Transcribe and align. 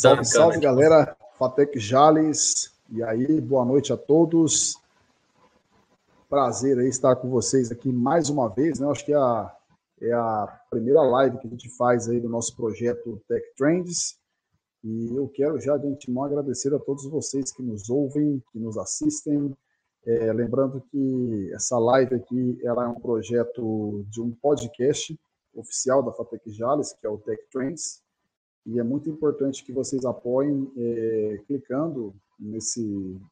Salve, 0.00 0.24
salve, 0.24 0.58
galera. 0.58 1.14
Fatec 1.38 1.78
Jales. 1.78 2.72
E 2.90 3.02
aí, 3.02 3.38
boa 3.38 3.66
noite 3.66 3.92
a 3.92 3.98
todos. 3.98 4.78
Prazer 6.26 6.78
aí 6.78 6.88
estar 6.88 7.16
com 7.16 7.28
vocês 7.28 7.70
aqui 7.70 7.92
mais 7.92 8.30
uma 8.30 8.48
vez, 8.48 8.80
né? 8.80 8.90
Acho 8.90 9.04
que 9.04 9.12
é 9.12 9.16
a, 9.18 9.54
é 10.00 10.10
a 10.10 10.58
primeira 10.70 11.02
live 11.02 11.36
que 11.36 11.46
a 11.46 11.50
gente 11.50 11.68
faz 11.76 12.08
aí 12.08 12.18
do 12.18 12.30
nosso 12.30 12.56
projeto 12.56 13.20
Tech 13.28 13.44
Trends. 13.58 14.16
E 14.82 15.14
eu 15.14 15.28
quero 15.28 15.60
já 15.60 15.76
de 15.76 15.86
antemão 15.86 16.24
agradecer 16.24 16.74
a 16.74 16.78
todos 16.78 17.04
vocês 17.04 17.52
que 17.52 17.62
nos 17.62 17.90
ouvem, 17.90 18.42
que 18.52 18.58
nos 18.58 18.78
assistem. 18.78 19.54
É, 20.06 20.32
lembrando 20.32 20.80
que 20.90 21.52
essa 21.52 21.78
live 21.78 22.14
aqui 22.14 22.58
ela 22.64 22.86
é 22.86 22.88
um 22.88 22.98
projeto 22.98 24.02
de 24.08 24.22
um 24.22 24.30
podcast 24.30 25.14
oficial 25.54 26.02
da 26.02 26.10
Fatec 26.10 26.50
Jales, 26.50 26.94
que 26.94 27.06
é 27.06 27.10
o 27.10 27.18
Tech 27.18 27.38
Trends. 27.52 28.00
E 28.66 28.78
é 28.78 28.82
muito 28.82 29.08
importante 29.08 29.64
que 29.64 29.72
vocês 29.72 30.04
apoiem 30.04 30.70
é, 30.76 31.40
clicando 31.46 32.14
nesse 32.38 32.82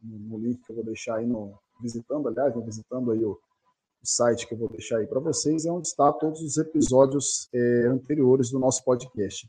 no 0.02 0.38
link 0.38 0.62
que 0.64 0.70
eu 0.72 0.76
vou 0.76 0.84
deixar 0.84 1.16
aí 1.16 1.26
no 1.26 1.54
visitando, 1.80 2.28
aliás, 2.28 2.54
visitando 2.64 3.12
aí 3.12 3.24
o, 3.24 3.32
o 3.32 4.06
site 4.06 4.46
que 4.46 4.54
eu 4.54 4.58
vou 4.58 4.68
deixar 4.68 4.98
aí 4.98 5.06
para 5.06 5.20
vocês, 5.20 5.64
é 5.64 5.70
onde 5.70 5.88
está 5.88 6.12
todos 6.12 6.40
os 6.40 6.56
episódios 6.56 7.48
é, 7.54 7.86
anteriores 7.86 8.50
do 8.50 8.58
nosso 8.58 8.84
podcast. 8.84 9.48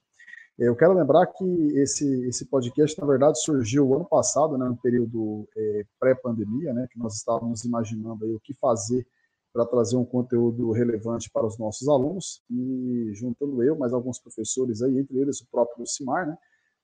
Eu 0.57 0.75
quero 0.75 0.93
lembrar 0.93 1.25
que 1.27 1.45
esse, 1.77 2.05
esse 2.27 2.45
podcast, 2.45 2.99
na 2.99 3.07
verdade, 3.07 3.41
surgiu 3.41 3.95
ano 3.95 4.03
passado, 4.03 4.57
né, 4.57 4.67
no 4.67 4.75
período 4.75 5.47
é, 5.55 5.85
pré-pandemia, 5.97 6.73
né, 6.73 6.85
que 6.91 6.99
nós 6.99 7.15
estávamos 7.15 7.63
imaginando 7.63 8.25
aí 8.25 8.35
o 8.35 8.41
que 8.41 8.53
fazer 8.53 9.07
para 9.51 9.65
trazer 9.65 9.97
um 9.97 10.05
conteúdo 10.05 10.71
relevante 10.71 11.29
para 11.31 11.45
os 11.45 11.57
nossos 11.57 11.87
alunos 11.87 12.41
e 12.49 13.11
juntando 13.15 13.63
eu, 13.63 13.75
mais 13.77 13.93
alguns 13.93 14.19
professores 14.19 14.81
aí, 14.81 14.97
entre 14.97 15.17
eles 15.17 15.41
o 15.41 15.47
próprio 15.49 15.79
Lucimar, 15.79 16.27
né, 16.27 16.37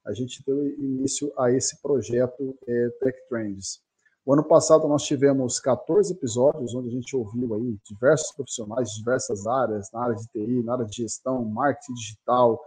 a 0.05 0.13
gente 0.13 0.43
deu 0.45 0.67
início 0.67 1.31
a 1.37 1.51
esse 1.51 1.81
projeto 1.81 2.57
é, 2.67 2.89
Tech 2.99 3.17
Trends. 3.27 3.81
O 4.25 4.33
ano 4.33 4.43
passado 4.43 4.87
nós 4.87 5.03
tivemos 5.03 5.59
14 5.59 6.13
episódios 6.13 6.73
onde 6.73 6.87
a 6.89 6.91
gente 6.91 7.15
ouviu 7.15 7.53
aí 7.53 7.77
diversos 7.87 8.31
profissionais 8.35 8.89
de 8.89 8.97
diversas 8.97 9.45
áreas, 9.45 9.91
na 9.91 10.03
área 10.03 10.15
de 10.15 10.27
TI, 10.27 10.63
na 10.63 10.73
área 10.73 10.85
de 10.85 10.97
gestão, 10.97 11.45
marketing 11.45 11.93
digital, 11.93 12.59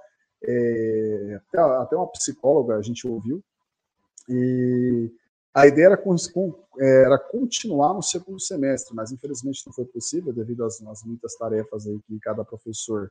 é, 0.44 1.41
até, 1.48 1.61
até 1.61 1.97
uma 1.97 2.06
psicóloga 2.12 2.77
a 2.77 2.83
gente 2.83 3.06
ouviu. 3.09 3.42
E 4.28 5.11
a 5.59 5.67
ideia 5.67 5.87
era, 5.87 6.03
era, 6.78 7.19
continuar 7.19 7.95
no 7.95 8.03
segundo 8.03 8.41
semestre, 8.41 8.95
mas 8.95 9.11
infelizmente 9.11 9.67
não 9.67 9.73
foi 9.73 9.84
possível 9.84 10.33
devido 10.33 10.65
às, 10.65 10.81
às 10.87 11.03
muitas 11.03 11.34
tarefas 11.37 11.87
aí 11.87 11.98
que 12.06 12.19
cada 12.20 12.45
professor 12.45 13.11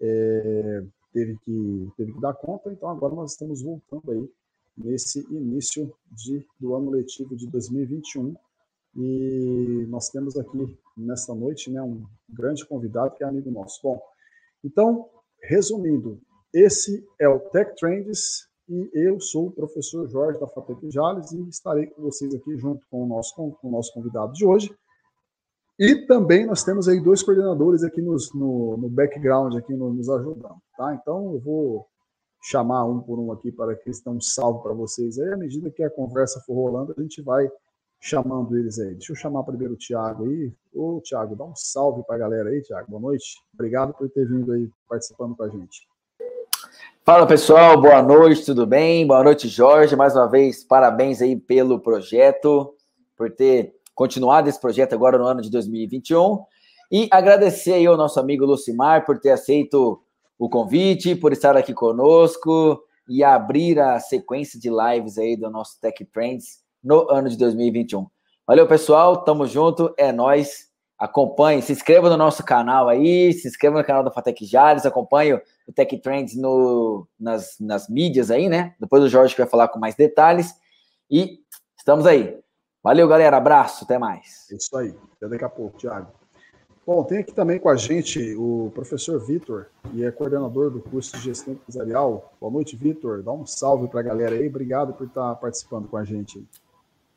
é, 0.00 0.82
teve, 1.12 1.36
que, 1.38 1.92
teve 1.96 2.12
que 2.14 2.20
dar 2.20 2.32
conta. 2.32 2.72
Então 2.72 2.88
agora 2.88 3.14
nós 3.14 3.32
estamos 3.32 3.62
voltando 3.62 4.10
aí 4.10 4.30
nesse 4.76 5.20
início 5.30 5.94
de, 6.10 6.46
do 6.58 6.74
ano 6.74 6.90
letivo 6.90 7.36
de 7.36 7.46
2021 7.46 8.34
e 8.96 9.86
nós 9.88 10.08
temos 10.08 10.38
aqui 10.38 10.78
nesta 10.96 11.34
noite 11.34 11.70
né, 11.70 11.82
um 11.82 12.06
grande 12.28 12.64
convidado 12.66 13.14
que 13.14 13.22
é 13.22 13.26
amigo 13.26 13.50
nosso. 13.50 13.80
Bom, 13.82 14.00
então, 14.64 15.10
resumindo, 15.42 16.20
esse 16.54 17.06
é 17.18 17.28
o 17.28 17.38
Tech 17.38 17.74
Trends 17.76 18.48
e 18.68 18.90
eu 18.94 19.20
sou 19.20 19.48
o 19.48 19.50
professor 19.50 20.08
Jorge 20.08 20.38
da 20.38 20.46
FATEC 20.46 20.90
Jales 20.90 21.32
e 21.32 21.48
estarei 21.48 21.86
com 21.86 22.02
vocês 22.02 22.34
aqui 22.34 22.56
junto 22.56 22.86
com 22.90 23.04
o 23.04 23.06
nosso, 23.06 23.34
com 23.34 23.56
o 23.62 23.70
nosso 23.70 23.92
convidado 23.92 24.32
de 24.32 24.44
hoje. 24.44 24.74
E 25.78 26.06
também 26.06 26.46
nós 26.46 26.62
temos 26.62 26.88
aí 26.88 27.00
dois 27.00 27.22
coordenadores 27.22 27.82
aqui 27.82 28.00
nos, 28.00 28.32
no, 28.34 28.76
no 28.76 28.88
background, 28.88 29.56
aqui 29.56 29.74
no, 29.74 29.92
nos 29.92 30.08
ajudando, 30.08 30.56
tá? 30.76 30.94
Então 30.94 31.32
eu 31.32 31.40
vou 31.40 31.86
chamar 32.42 32.84
um 32.84 33.00
por 33.00 33.18
um 33.18 33.32
aqui 33.32 33.50
para 33.50 33.74
que 33.74 33.88
eles 33.88 34.02
um 34.06 34.20
salve 34.20 34.62
para 34.62 34.72
vocês 34.74 35.18
aí. 35.18 35.32
À 35.32 35.36
medida 35.36 35.70
que 35.70 35.82
a 35.82 35.90
conversa 35.90 36.40
for 36.40 36.54
rolando, 36.54 36.94
a 36.96 37.02
gente 37.02 37.22
vai 37.22 37.50
chamando 38.00 38.56
eles 38.58 38.78
aí. 38.78 38.94
Deixa 38.94 39.12
eu 39.12 39.16
chamar 39.16 39.44
primeiro 39.44 39.74
o 39.74 39.78
Thiago 39.78 40.24
aí. 40.24 40.52
Ô, 40.74 41.00
Thiago, 41.00 41.36
dá 41.36 41.44
um 41.44 41.54
salve 41.54 42.02
para 42.04 42.16
a 42.16 42.18
galera 42.18 42.50
aí, 42.50 42.60
Thiago. 42.62 42.90
Boa 42.90 43.00
noite. 43.02 43.36
Obrigado 43.54 43.94
por 43.94 44.10
ter 44.10 44.26
vindo 44.26 44.52
aí 44.52 44.68
participando 44.88 45.36
com 45.36 45.44
a 45.44 45.48
gente. 45.48 45.91
Fala 47.04 47.26
pessoal, 47.26 47.80
boa 47.80 48.00
noite, 48.00 48.44
tudo 48.44 48.64
bem? 48.64 49.04
Boa 49.04 49.24
noite, 49.24 49.48
Jorge. 49.48 49.96
Mais 49.96 50.14
uma 50.14 50.28
vez, 50.28 50.62
parabéns 50.62 51.20
aí 51.20 51.34
pelo 51.34 51.80
projeto, 51.80 52.76
por 53.16 53.28
ter 53.28 53.74
continuado 53.92 54.48
esse 54.48 54.60
projeto 54.60 54.92
agora 54.92 55.18
no 55.18 55.26
ano 55.26 55.42
de 55.42 55.50
2021. 55.50 56.44
E 56.92 57.08
agradecer 57.10 57.72
aí 57.72 57.86
ao 57.86 57.96
nosso 57.96 58.20
amigo 58.20 58.46
Lucimar 58.46 59.04
por 59.04 59.18
ter 59.18 59.30
aceito 59.30 60.00
o 60.38 60.48
convite, 60.48 61.16
por 61.16 61.32
estar 61.32 61.56
aqui 61.56 61.74
conosco 61.74 62.80
e 63.08 63.24
abrir 63.24 63.80
a 63.80 63.98
sequência 63.98 64.60
de 64.60 64.70
lives 64.70 65.18
aí 65.18 65.36
do 65.36 65.50
nosso 65.50 65.80
Tech 65.80 66.04
Trends 66.04 66.60
no 66.80 67.10
ano 67.10 67.28
de 67.28 67.36
2021. 67.36 68.06
Valeu, 68.46 68.68
pessoal, 68.68 69.24
tamo 69.24 69.44
junto, 69.44 69.92
é 69.98 70.12
nós. 70.12 70.71
Acompanhe, 71.02 71.60
se 71.60 71.72
inscreva 71.72 72.08
no 72.08 72.16
nosso 72.16 72.44
canal 72.44 72.88
aí, 72.88 73.32
se 73.32 73.48
inscreva 73.48 73.76
no 73.76 73.84
canal 73.84 74.04
da 74.04 74.12
Fatec 74.12 74.46
Jales, 74.46 74.86
acompanhe 74.86 75.34
o 75.34 75.72
Tech 75.74 75.98
Trends 75.98 76.36
no, 76.36 77.08
nas, 77.18 77.56
nas 77.58 77.88
mídias 77.88 78.30
aí, 78.30 78.48
né? 78.48 78.76
Depois 78.78 79.02
o 79.02 79.08
Jorge 79.08 79.34
vai 79.36 79.48
falar 79.48 79.66
com 79.66 79.80
mais 79.80 79.96
detalhes. 79.96 80.54
E 81.10 81.40
estamos 81.76 82.06
aí. 82.06 82.38
Valeu, 82.84 83.08
galera. 83.08 83.36
Abraço, 83.36 83.82
até 83.82 83.98
mais. 83.98 84.46
É 84.52 84.54
isso 84.54 84.76
aí. 84.76 84.94
Até 85.16 85.26
daqui 85.26 85.44
a 85.44 85.48
pouco, 85.48 85.76
Thiago. 85.76 86.06
Bom, 86.86 87.02
tem 87.02 87.18
aqui 87.18 87.34
também 87.34 87.58
com 87.58 87.68
a 87.68 87.74
gente 87.74 88.36
o 88.36 88.70
professor 88.72 89.18
Vitor, 89.18 89.66
que 89.90 90.04
é 90.04 90.10
coordenador 90.12 90.70
do 90.70 90.80
curso 90.80 91.16
de 91.16 91.24
gestão 91.24 91.54
empresarial. 91.54 92.32
Boa 92.40 92.52
noite, 92.52 92.76
Vitor. 92.76 93.24
Dá 93.24 93.32
um 93.32 93.44
salve 93.44 93.88
para 93.88 93.98
a 93.98 94.04
galera 94.04 94.36
aí. 94.36 94.46
Obrigado 94.46 94.92
por 94.94 95.08
estar 95.08 95.34
participando 95.34 95.88
com 95.88 95.96
a 95.96 96.04
gente. 96.04 96.46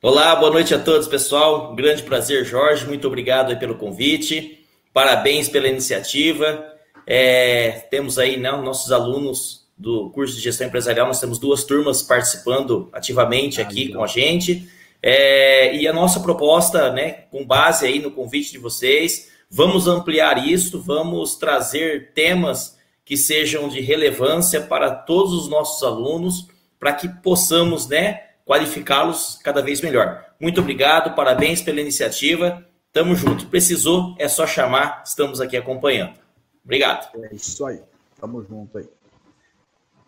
Olá, 0.08 0.36
boa 0.36 0.52
noite 0.52 0.72
a 0.72 0.78
todos, 0.78 1.08
pessoal. 1.08 1.72
Um 1.72 1.76
grande 1.76 2.04
prazer, 2.04 2.46
Jorge. 2.46 2.86
Muito 2.86 3.08
obrigado 3.08 3.58
pelo 3.58 3.74
convite. 3.74 4.64
Parabéns 4.94 5.50
pela 5.50 5.68
iniciativa. 5.68 6.64
É, 7.08 7.88
temos 7.90 8.20
aí 8.20 8.38
né, 8.38 8.52
nossos 8.52 8.92
alunos 8.92 9.66
do 9.76 10.12
curso 10.12 10.36
de 10.36 10.42
gestão 10.42 10.68
empresarial. 10.68 11.08
Nós 11.08 11.20
temos 11.20 11.40
duas 11.40 11.64
turmas 11.64 12.04
participando 12.04 12.88
ativamente 12.94 13.60
aqui 13.60 13.92
com 13.92 14.04
a 14.04 14.06
gente. 14.06 14.70
É, 15.02 15.76
e 15.76 15.88
a 15.88 15.92
nossa 15.92 16.20
proposta, 16.20 16.92
né, 16.92 17.24
com 17.32 17.44
base 17.44 17.88
aí 17.88 17.98
no 17.98 18.12
convite 18.12 18.52
de 18.52 18.60
vocês, 18.60 19.32
vamos 19.50 19.88
ampliar 19.88 20.48
isso, 20.48 20.80
vamos 20.80 21.36
trazer 21.36 22.12
temas 22.14 22.78
que 23.04 23.18
sejam 23.18 23.68
de 23.68 23.82
relevância 23.82 24.62
para 24.62 24.92
todos 24.92 25.34
os 25.34 25.50
nossos 25.50 25.82
alunos, 25.82 26.48
para 26.80 26.94
que 26.94 27.10
possamos, 27.24 27.88
né, 27.88 28.22
qualificá-los 28.46 29.40
cada 29.44 29.62
vez 29.62 29.82
melhor. 29.82 30.24
Muito 30.40 30.62
obrigado, 30.62 31.16
parabéns 31.16 31.62
pela 31.62 31.82
iniciativa. 31.82 32.66
Tamo 32.94 33.16
junto. 33.16 33.48
Precisou, 33.48 34.16
é 34.18 34.28
só 34.28 34.48
chamar, 34.48 35.04
estamos 35.06 35.42
aqui 35.42 35.58
acompanhando. 35.58 36.18
Obrigado. 36.64 37.10
É 37.24 37.36
isso 37.36 37.66
aí. 37.66 37.82
Tamo 38.20 38.44
junto 38.44 38.78
aí. 38.78 38.88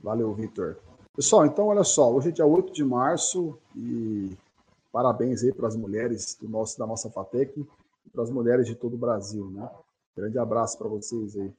Valeu, 0.02 0.34
Vitor. 0.34 0.78
Pessoal, 1.16 1.46
então 1.46 1.68
olha 1.68 1.84
só, 1.84 2.14
hoje 2.14 2.30
é 2.30 2.32
dia 2.32 2.46
8 2.46 2.72
de 2.72 2.84
março 2.84 3.58
e 3.76 4.32
parabéns 4.92 5.44
aí 5.44 5.52
para 5.52 5.68
as 5.68 5.76
mulheres 5.76 6.38
do 6.40 6.48
nosso, 6.48 6.78
da 6.78 6.86
nossa 6.86 7.10
FATEC 7.10 7.60
e 8.06 8.10
para 8.10 8.24
as 8.24 8.30
mulheres 8.30 8.68
de 8.68 8.76
todo 8.76 8.94
o 8.94 8.98
Brasil, 8.98 9.50
né? 9.50 9.68
Grande 10.16 10.38
abraço 10.38 10.78
para 10.78 10.88
vocês 10.88 11.36
aí. 11.36 11.52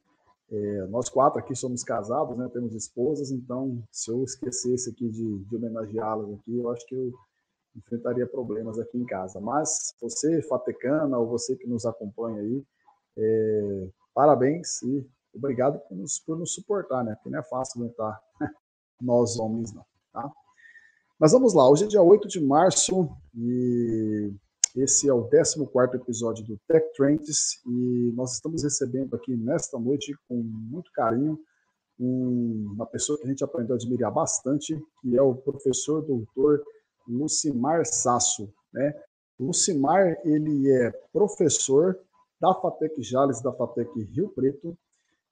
É, 0.51 0.87
nós 0.87 1.09
quatro 1.09 1.39
aqui 1.39 1.55
somos 1.55 1.85
casados, 1.85 2.37
né? 2.37 2.49
Temos 2.53 2.75
esposas, 2.75 3.31
então 3.31 3.83
se 3.91 4.11
eu 4.11 4.23
esquecesse 4.25 4.91
aqui 4.91 5.09
de, 5.09 5.45
de 5.45 5.57
homenageá-las 5.57 6.33
aqui, 6.33 6.57
eu 6.57 6.71
acho 6.71 6.87
que 6.87 6.95
eu 6.95 7.13
enfrentaria 7.77 8.27
problemas 8.27 8.79
aqui 8.79 8.97
em 8.97 9.05
casa. 9.05 9.41
Mas 9.41 9.95
você, 10.01 10.41
fatecana, 10.43 11.19
ou 11.19 11.27
você 11.27 11.55
que 11.55 11.67
nos 11.67 11.85
acompanha 11.85 12.41
aí, 12.41 12.65
é, 13.17 13.89
parabéns 14.15 14.83
e 14.83 15.07
obrigado 15.35 15.79
por 15.81 15.97
nos, 15.97 16.19
por 16.19 16.39
nos 16.39 16.55
suportar, 16.55 17.05
né? 17.05 17.15
Porque 17.15 17.31
não 17.31 17.41
é 17.41 17.43
fácil 17.43 17.83
aguentar 17.83 18.19
nós 19.01 19.39
homens, 19.39 19.73
não, 19.73 19.85
tá? 20.13 20.31
Mas 21.19 21.33
vamos 21.33 21.53
lá, 21.53 21.69
hoje 21.69 21.85
é 21.85 21.89
dia 21.89 22.03
8 22.03 22.29
de 22.29 22.41
março 22.41 23.11
e 23.35 24.33
esse 24.83 25.09
é 25.09 25.13
o 25.13 25.25
14 25.25 25.61
episódio 25.95 26.45
do 26.45 26.59
Tech 26.69 26.87
Trends 26.97 27.61
e 27.67 28.13
nós 28.15 28.35
estamos 28.35 28.63
recebendo 28.63 29.15
aqui 29.17 29.37
nesta 29.37 29.79
noite, 29.79 30.15
com 30.29 30.37
muito 30.37 30.91
carinho, 30.93 31.39
um, 31.99 32.73
uma 32.75 32.87
pessoa 32.87 33.19
que 33.19 33.25
a 33.25 33.29
gente 33.29 33.43
aprendeu 33.43 33.75
a 33.75 33.77
admirar 33.77 34.13
bastante, 34.13 34.81
que 35.01 35.17
é 35.17 35.23
o 35.23 35.35
professor 35.35 36.01
doutor 36.03 36.63
Lucimar 37.09 37.85
Sasso. 37.87 38.53
Né? 38.73 38.95
Lucimar, 39.39 40.17
ele 40.25 40.71
é 40.71 40.93
professor 41.13 41.99
da 42.41 42.55
FATEC 42.55 43.03
Jales, 43.03 43.43
da 43.43 43.53
FATEC 43.53 44.01
Rio 44.03 44.29
Preto, 44.29 44.79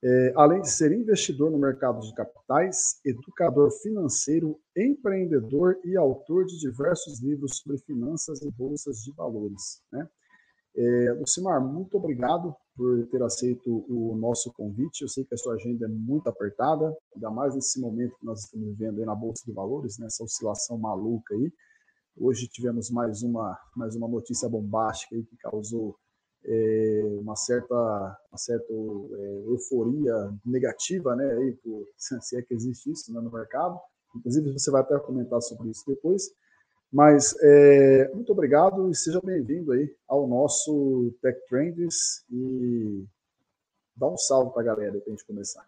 é, 0.07 0.33
além 0.37 0.61
de 0.61 0.71
ser 0.71 0.93
investidor 0.93 1.51
no 1.51 1.59
mercado 1.59 1.99
de 1.99 2.15
capitais, 2.15 3.01
educador 3.05 3.73
financeiro, 3.83 4.57
empreendedor 4.77 5.81
e 5.85 5.97
autor 5.97 6.45
de 6.47 6.61
diversos 6.61 7.21
livros 7.21 7.59
sobre 7.59 7.79
finanças 7.79 8.41
e 8.41 8.51
bolsas 8.53 8.99
de 8.99 9.13
valores. 9.15 9.83
Né? 9.91 10.09
É, 10.77 11.13
Lucimar, 11.19 11.61
muito 11.61 11.97
obrigado 11.97 12.55
por 12.77 13.05
ter 13.09 13.21
aceito 13.21 13.85
o 13.89 14.15
nosso 14.15 14.53
convite. 14.53 15.03
Eu 15.03 15.09
sei 15.09 15.25
que 15.25 15.35
a 15.35 15.39
sua 15.39 15.55
agenda 15.55 15.87
é 15.87 15.89
muito 15.89 16.29
apertada, 16.29 16.97
ainda 17.13 17.31
mais 17.31 17.57
nesse 17.57 17.81
momento 17.81 18.17
que 18.17 18.27
nós 18.27 18.45
estamos 18.45 18.69
vivendo 18.69 19.05
na 19.05 19.15
Bolsa 19.15 19.43
de 19.45 19.53
Valores, 19.53 19.99
nessa 19.99 20.23
né, 20.23 20.27
oscilação 20.27 20.79
maluca 20.79 21.35
aí. 21.35 21.53
Hoje 22.17 22.47
tivemos 22.47 22.91
mais 22.91 23.23
uma, 23.23 23.59
mais 23.75 23.97
uma 23.97 24.07
notícia 24.07 24.49
bombástica 24.49 25.17
aí 25.17 25.25
que 25.25 25.37
causou 25.39 25.97
é, 26.47 27.03
uma 27.21 27.35
certa, 27.35 27.75
uma 28.31 28.39
certa 28.39 28.73
é, 28.73 29.43
euforia 29.47 30.33
negativa, 30.45 31.17
né, 31.17 31.33
aí, 31.33 31.53
por, 31.53 31.87
se 31.97 32.39
é 32.39 32.43
que 32.43 32.55
existe 32.55 32.91
isso 32.91 33.13
né, 33.13 33.21
no 33.21 33.31
mercado. 33.31 33.79
Inclusive, 34.15 34.53
você 34.53 34.71
vai 34.71 34.81
até 34.81 34.99
comentar 34.99 35.43
sobre 35.43 35.71
isso 35.71 35.85
depois. 35.87 36.31
Mas 36.93 37.35
é, 37.43 38.11
muito 38.15 38.31
obrigado 38.33 38.89
e 38.89 38.95
seja 38.95 39.21
bem-vindo 39.23 39.73
aí 39.73 39.93
ao 40.09 40.27
nosso 40.27 41.13
Tech 41.21 41.39
Trends 41.49 42.25
e 42.31 43.05
dá 43.95 44.07
um 44.07 44.17
salve 44.17 44.53
para 44.53 44.63
a 44.63 44.65
galera 44.65 44.93
para 44.93 45.09
a 45.09 45.11
gente 45.11 45.27
começar. 45.27 45.67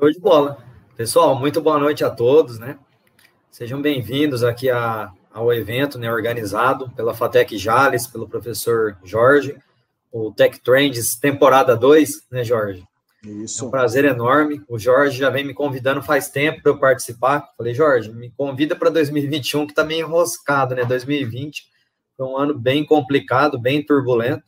Show 0.00 0.10
de 0.10 0.18
bola. 0.18 0.64
Pessoal, 0.96 1.38
muito 1.38 1.60
boa 1.60 1.78
noite 1.78 2.02
a 2.02 2.10
todos, 2.10 2.58
né? 2.58 2.78
Sejam 3.50 3.82
bem-vindos 3.82 4.42
aqui 4.42 4.70
a, 4.70 5.12
ao 5.32 5.52
evento 5.52 5.98
né, 5.98 6.12
organizado 6.12 6.90
pela 6.90 7.14
Fatec 7.14 7.56
Jales, 7.56 8.06
pelo 8.06 8.28
professor 8.28 8.96
Jorge, 9.02 9.56
o 10.10 10.32
Tech 10.32 10.60
Trends 10.60 11.16
temporada 11.16 11.74
2, 11.76 12.26
né, 12.30 12.44
Jorge? 12.44 12.84
Isso. 13.24 13.64
É 13.64 13.68
um 13.68 13.70
prazer 13.70 14.04
enorme. 14.04 14.62
O 14.68 14.78
Jorge 14.78 15.16
já 15.16 15.30
vem 15.30 15.44
me 15.44 15.54
convidando 15.54 16.02
faz 16.02 16.28
tempo 16.28 16.62
para 16.62 16.72
eu 16.72 16.78
participar. 16.78 17.48
Falei, 17.56 17.72
Jorge, 17.72 18.12
me 18.12 18.30
convida 18.30 18.74
para 18.74 18.90
2021, 18.90 19.66
que 19.66 19.72
está 19.72 19.84
meio 19.84 20.06
enroscado, 20.06 20.74
né? 20.74 20.84
2020 20.84 21.70
foi 22.16 22.26
um 22.26 22.36
ano 22.36 22.58
bem 22.58 22.84
complicado, 22.84 23.58
bem 23.58 23.84
turbulento. 23.84 24.44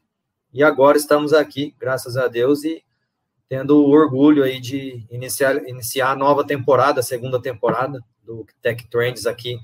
E 0.53 0.63
agora 0.63 0.97
estamos 0.97 1.33
aqui, 1.33 1.75
graças 1.79 2.17
a 2.17 2.29
Deus, 2.29 2.63
e 2.65 2.85
tendo 3.49 3.79
o 3.79 3.91
orgulho 3.91 4.43
aí 4.43 4.61
de 4.61 5.05
iniciar, 5.11 5.57
iniciar 5.69 6.11
a 6.11 6.17
nova 6.17 6.45
temporada, 6.45 7.01
a 7.01 7.03
segunda 7.03 7.41
temporada 7.41 8.01
do 8.23 8.47
Tech 8.63 8.87
Trends 8.89 9.27
aqui, 9.27 9.59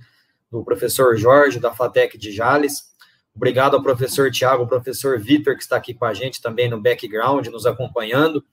do 0.51 0.65
professor 0.65 1.17
Jorge, 1.17 1.61
da 1.61 1.73
FATEC 1.73 2.19
de 2.19 2.33
Jales. 2.33 2.91
Obrigado 3.35 3.77
ao 3.77 3.83
professor 3.83 4.31
Tiago, 4.31 4.67
professor 4.67 5.19
Vitor, 5.19 5.57
que 5.57 5.63
está 5.63 5.77
aqui 5.77 5.95
com 5.95 6.05
a 6.05 6.13
gente 6.13 6.43
também 6.43 6.69
no 6.69 6.81
background, 6.81 7.47
nos 7.47 7.67
acompanhando. 7.67 8.45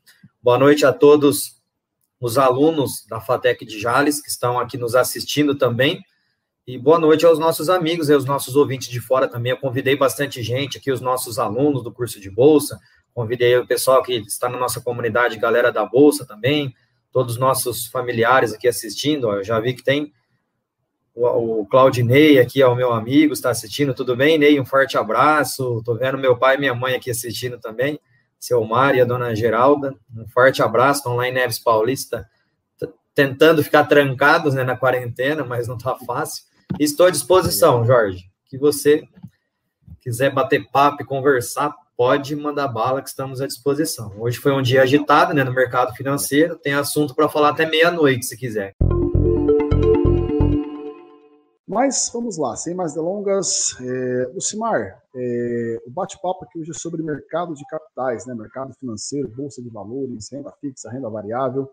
Boa 0.42 0.60
noite 0.60 0.86
a 0.86 0.94
todos 0.94 1.58
os 2.20 2.38
alunos 2.38 3.06
da 3.10 3.20
FATEC 3.20 3.66
de 3.66 3.80
Jales, 3.80 4.22
que 4.22 4.30
estão 4.30 4.60
aqui 4.60 4.78
nos 4.78 4.96
assistindo 4.96 5.56
também. 5.56 6.04
E 6.68 6.78
boa 6.78 7.00
noite 7.00 7.26
aos 7.26 7.40
nossos 7.40 7.70
amigos 7.70 8.10
e 8.10 8.14
aos 8.14 8.26
nossos 8.26 8.56
ouvintes 8.56 8.90
de 8.90 9.00
fora 9.00 9.28
também. 9.28 9.52
Eu 9.52 9.58
convidei 9.58 9.96
bastante 9.96 10.44
gente 10.44 10.78
aqui, 10.78 10.92
os 10.92 11.02
nossos 11.02 11.40
alunos 11.40 11.82
do 11.82 11.92
curso 11.92 12.20
de 12.20 12.30
Bolsa. 12.30 12.80
Convidei 13.14 13.58
o 13.58 13.66
pessoal 13.66 14.04
que 14.04 14.14
está 14.18 14.48
na 14.48 14.58
nossa 14.58 14.80
comunidade, 14.80 15.40
galera 15.40 15.72
da 15.72 15.86
Bolsa 15.86 16.26
também. 16.26 16.76
Todos 17.12 17.34
os 17.34 17.40
nossos 17.40 17.88
familiares 17.88 18.54
aqui 18.54 18.68
assistindo. 18.68 19.32
Eu 19.32 19.44
já 19.44 19.60
vi 19.60 19.74
que 19.74 19.84
tem 19.84 20.14
o, 21.18 21.62
o 21.62 21.66
Claudinei 21.66 22.40
aqui, 22.40 22.62
é 22.62 22.68
o 22.68 22.76
meu 22.76 22.94
amigo, 22.94 23.34
está 23.34 23.50
assistindo. 23.50 23.94
Tudo 23.94 24.16
bem, 24.16 24.38
Ney? 24.38 24.60
Um 24.60 24.66
forte 24.66 24.98
abraço. 24.98 25.80
Estou 25.80 25.98
vendo 25.98 26.18
meu 26.18 26.38
pai 26.38 26.56
e 26.56 26.60
minha 26.60 26.76
mãe 26.76 26.94
aqui 26.94 27.10
assistindo 27.10 27.58
também. 27.58 28.00
Seu 28.40 28.64
Mário 28.64 29.00
e 29.00 29.02
a 29.02 29.06
dona 29.06 29.36
Geralda. 29.36 29.96
Um 30.16 30.28
forte 30.28 30.62
abraço. 30.62 31.00
Estão 31.00 31.16
lá 31.16 31.28
em 31.28 31.34
Neves 31.34 31.58
Paulista, 31.58 32.30
tentando 33.16 33.64
ficar 33.64 33.86
trancados 33.86 34.54
né, 34.54 34.64
na 34.64 34.78
quarentena, 34.78 35.44
mas 35.44 35.68
não 35.68 35.76
está 35.76 35.96
fácil. 35.96 36.44
Estou 36.80 37.08
à 37.08 37.10
disposição, 37.10 37.84
Jorge. 37.84 38.26
Que 38.46 38.58
você 38.58 39.04
quiser 40.00 40.32
bater 40.32 40.70
papo 40.72 41.02
e 41.02 41.06
conversar, 41.06 41.74
pode 41.98 42.36
mandar 42.36 42.68
bala 42.68 43.02
que 43.02 43.10
estamos 43.10 43.42
à 43.42 43.48
disposição. 43.48 44.14
Hoje 44.20 44.38
foi 44.38 44.52
um 44.52 44.62
dia 44.62 44.84
agitado 44.84 45.34
né, 45.34 45.44
no 45.44 45.52
mercado 45.52 45.96
financeiro, 45.96 46.56
tem 46.56 46.74
assunto 46.74 47.16
para 47.16 47.28
falar 47.28 47.50
até 47.50 47.66
meia-noite, 47.66 48.24
se 48.24 48.38
quiser. 48.38 48.76
Mas 51.68 52.10
vamos 52.14 52.38
lá, 52.38 52.56
sem 52.56 52.74
mais 52.74 52.94
delongas. 52.94 53.76
É, 53.82 54.32
Lucimar, 54.34 55.04
é, 55.14 55.82
o 55.86 55.92
bate-papo 55.92 56.46
aqui 56.46 56.60
hoje 56.60 56.72
é 56.72 56.74
sobre 56.74 57.04
mercado 57.04 57.54
de 57.54 57.66
capitais, 57.66 58.26
né? 58.26 58.34
mercado 58.34 58.74
financeiro, 58.76 59.28
bolsa 59.28 59.62
de 59.62 59.70
valores, 59.70 60.32
renda 60.32 60.50
fixa, 60.62 60.90
renda 60.90 61.10
variável. 61.10 61.70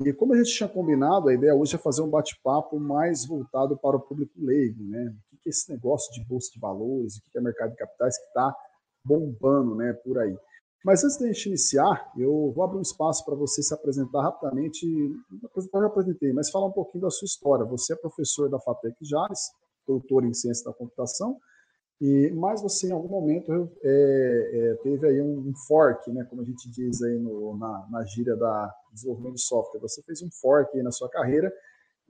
E 0.00 0.12
como 0.12 0.34
a 0.34 0.36
gente 0.36 0.52
tinha 0.52 0.68
combinado, 0.68 1.28
a 1.28 1.34
ideia 1.34 1.54
hoje 1.54 1.76
é 1.76 1.78
fazer 1.78 2.02
um 2.02 2.10
bate-papo 2.10 2.78
mais 2.78 3.26
voltado 3.26 3.74
para 3.74 3.96
o 3.96 4.00
público 4.00 4.34
leigo. 4.36 4.84
Né? 4.84 5.14
O 5.32 5.38
que 5.38 5.48
é 5.48 5.50
esse 5.50 5.72
negócio 5.72 6.12
de 6.12 6.22
bolsa 6.26 6.50
de 6.52 6.60
valores, 6.60 7.16
o 7.16 7.22
que 7.22 7.38
é 7.38 7.40
mercado 7.40 7.70
de 7.70 7.76
capitais 7.76 8.18
que 8.18 8.24
está 8.24 8.54
bombando 9.02 9.74
né, 9.74 9.94
por 9.94 10.18
aí. 10.18 10.36
Mas 10.84 11.04
antes 11.04 11.16
da 11.16 11.26
gente 11.26 11.46
iniciar, 11.46 12.12
eu 12.18 12.52
vou 12.54 12.64
abrir 12.64 12.78
um 12.78 12.82
espaço 12.82 13.24
para 13.24 13.36
você 13.36 13.62
se 13.62 13.72
apresentar 13.72 14.22
rapidamente, 14.22 14.84
apresentar 15.44 15.80
já 15.80 15.86
apresentei, 15.86 16.32
mas 16.32 16.50
falar 16.50 16.66
um 16.66 16.72
pouquinho 16.72 17.02
da 17.02 17.10
sua 17.10 17.26
história. 17.26 17.64
Você 17.66 17.92
é 17.92 17.96
professor 17.96 18.50
da 18.50 18.58
FATEC 18.58 18.96
Jales, 19.02 19.52
doutor 19.86 20.24
em 20.24 20.34
ciência 20.34 20.64
da 20.64 20.72
computação, 20.72 21.38
e 22.00 22.32
mas 22.32 22.60
você 22.60 22.88
em 22.88 22.92
algum 22.92 23.08
momento 23.08 23.70
é, 23.84 24.50
é, 24.54 24.74
teve 24.82 25.06
aí 25.06 25.20
um, 25.20 25.50
um, 25.50 25.54
fork, 25.68 26.10
né, 26.10 26.24
como 26.24 26.42
a 26.42 26.44
gente 26.44 26.68
diz 26.68 27.00
aí 27.00 27.16
no, 27.16 27.56
na, 27.56 27.86
na 27.88 28.04
gíria 28.04 28.34
da 28.34 28.74
desenvolvimento 28.92 29.34
de 29.36 29.42
software. 29.42 29.80
Você 29.80 30.02
fez 30.02 30.20
um 30.20 30.30
fork 30.30 30.82
na 30.82 30.90
sua 30.90 31.08
carreira 31.08 31.52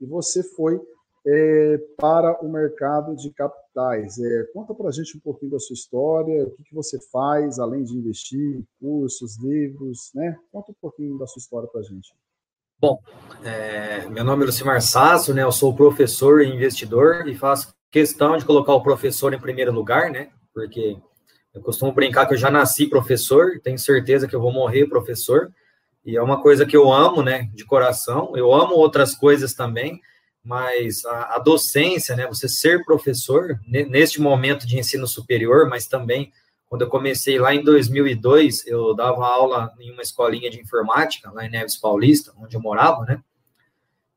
e 0.01 0.05
você 0.05 0.41
foi 0.41 0.81
é, 1.25 1.77
para 1.97 2.43
o 2.43 2.51
mercado 2.51 3.15
de 3.15 3.31
capitais. 3.31 4.17
É, 4.19 4.43
conta 4.53 4.73
para 4.73 4.89
a 4.89 4.91
gente 4.91 5.17
um 5.17 5.19
pouquinho 5.19 5.51
da 5.51 5.59
sua 5.59 5.73
história, 5.73 6.43
o 6.43 6.51
que, 6.51 6.63
que 6.63 6.75
você 6.75 6.99
faz, 7.11 7.59
além 7.59 7.83
de 7.83 7.97
investir 7.97 8.57
em 8.57 8.67
cursos, 8.79 9.37
livros, 9.39 10.11
né? 10.13 10.37
Conta 10.51 10.71
um 10.71 10.75
pouquinho 10.81 11.17
da 11.17 11.25
sua 11.25 11.39
história 11.39 11.67
para 11.67 11.81
a 11.81 11.83
gente. 11.83 12.13
Bom, 12.79 12.99
é, 13.45 14.07
meu 14.09 14.25
nome 14.25 14.43
é 14.43 14.45
Lucimar 14.47 14.81
Sasso, 14.81 15.33
né? 15.33 15.43
Eu 15.43 15.51
sou 15.51 15.75
professor 15.75 16.41
e 16.41 16.53
investidor 16.53 17.27
e 17.27 17.35
faço 17.35 17.73
questão 17.89 18.35
de 18.37 18.45
colocar 18.45 18.73
o 18.73 18.83
professor 18.83 19.33
em 19.33 19.39
primeiro 19.39 19.71
lugar, 19.71 20.11
né? 20.11 20.29
Porque 20.53 20.97
eu 21.53 21.61
costumo 21.61 21.93
brincar 21.93 22.25
que 22.25 22.33
eu 22.33 22.37
já 22.37 22.49
nasci 22.49 22.87
professor, 22.87 23.59
tenho 23.63 23.77
certeza 23.77 24.27
que 24.27 24.35
eu 24.35 24.41
vou 24.41 24.51
morrer 24.51 24.87
professor, 24.87 25.53
e 26.03 26.17
é 26.17 26.21
uma 26.21 26.41
coisa 26.41 26.65
que 26.65 26.75
eu 26.75 26.91
amo, 26.91 27.23
né, 27.23 27.49
de 27.53 27.63
coração. 27.63 28.35
Eu 28.35 28.53
amo 28.53 28.73
outras 28.73 29.15
coisas 29.15 29.53
também, 29.53 30.01
mas 30.43 31.05
a, 31.05 31.35
a, 31.35 31.39
docência, 31.39 32.15
né, 32.15 32.27
você 32.27 32.49
ser 32.49 32.83
professor, 32.83 33.59
neste 33.65 34.19
momento 34.19 34.67
de 34.67 34.77
ensino 34.77 35.07
superior, 35.07 35.69
mas 35.69 35.87
também 35.87 36.31
quando 36.73 36.81
eu 36.81 36.89
comecei 36.89 37.37
lá 37.37 37.53
em 37.53 37.63
2002, 37.63 38.65
eu 38.65 38.95
dava 38.95 39.27
aula 39.27 39.71
em 39.79 39.91
uma 39.91 40.01
escolinha 40.01 40.49
de 40.49 40.59
informática, 40.59 41.31
lá 41.31 41.45
em 41.45 41.49
Neves 41.49 41.77
Paulista, 41.77 42.33
onde 42.35 42.55
eu 42.55 42.61
morava, 42.61 43.05
né? 43.05 43.21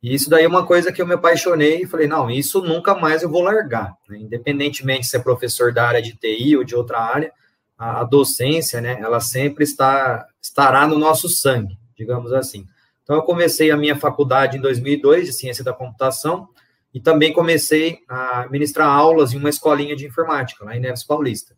E 0.02 0.14
isso 0.14 0.30
daí 0.30 0.44
é 0.44 0.48
uma 0.48 0.64
coisa 0.66 0.90
que 0.90 1.02
eu 1.02 1.06
me 1.06 1.12
apaixonei 1.12 1.82
e 1.82 1.86
falei, 1.86 2.06
não, 2.06 2.30
isso 2.30 2.62
nunca 2.62 2.94
mais 2.94 3.22
eu 3.22 3.28
vou 3.28 3.42
largar, 3.42 3.94
né? 4.08 4.16
independentemente 4.18 5.06
se 5.06 5.16
é 5.16 5.20
professor 5.20 5.70
da 5.70 5.86
área 5.86 6.00
de 6.00 6.16
TI 6.16 6.56
ou 6.56 6.64
de 6.64 6.74
outra 6.74 6.98
área, 6.98 7.30
a, 7.76 8.00
a 8.00 8.04
docência, 8.04 8.80
né, 8.80 8.98
ela 9.00 9.20
sempre 9.20 9.62
está, 9.62 10.26
estará 10.40 10.86
no 10.86 10.98
nosso 10.98 11.28
sangue, 11.28 11.76
digamos 11.94 12.32
assim. 12.32 12.66
Então, 13.06 13.14
eu 13.14 13.22
comecei 13.22 13.70
a 13.70 13.76
minha 13.76 13.94
faculdade 13.94 14.58
em 14.58 14.60
2002 14.60 15.26
de 15.26 15.32
ciência 15.32 15.62
da 15.62 15.72
computação 15.72 16.48
e 16.92 16.98
também 16.98 17.32
comecei 17.32 18.00
a 18.08 18.48
ministrar 18.50 18.88
aulas 18.88 19.32
em 19.32 19.36
uma 19.36 19.48
escolinha 19.48 19.94
de 19.94 20.04
informática, 20.04 20.64
lá 20.64 20.76
em 20.76 20.80
Neves 20.80 21.04
Paulista. 21.04 21.56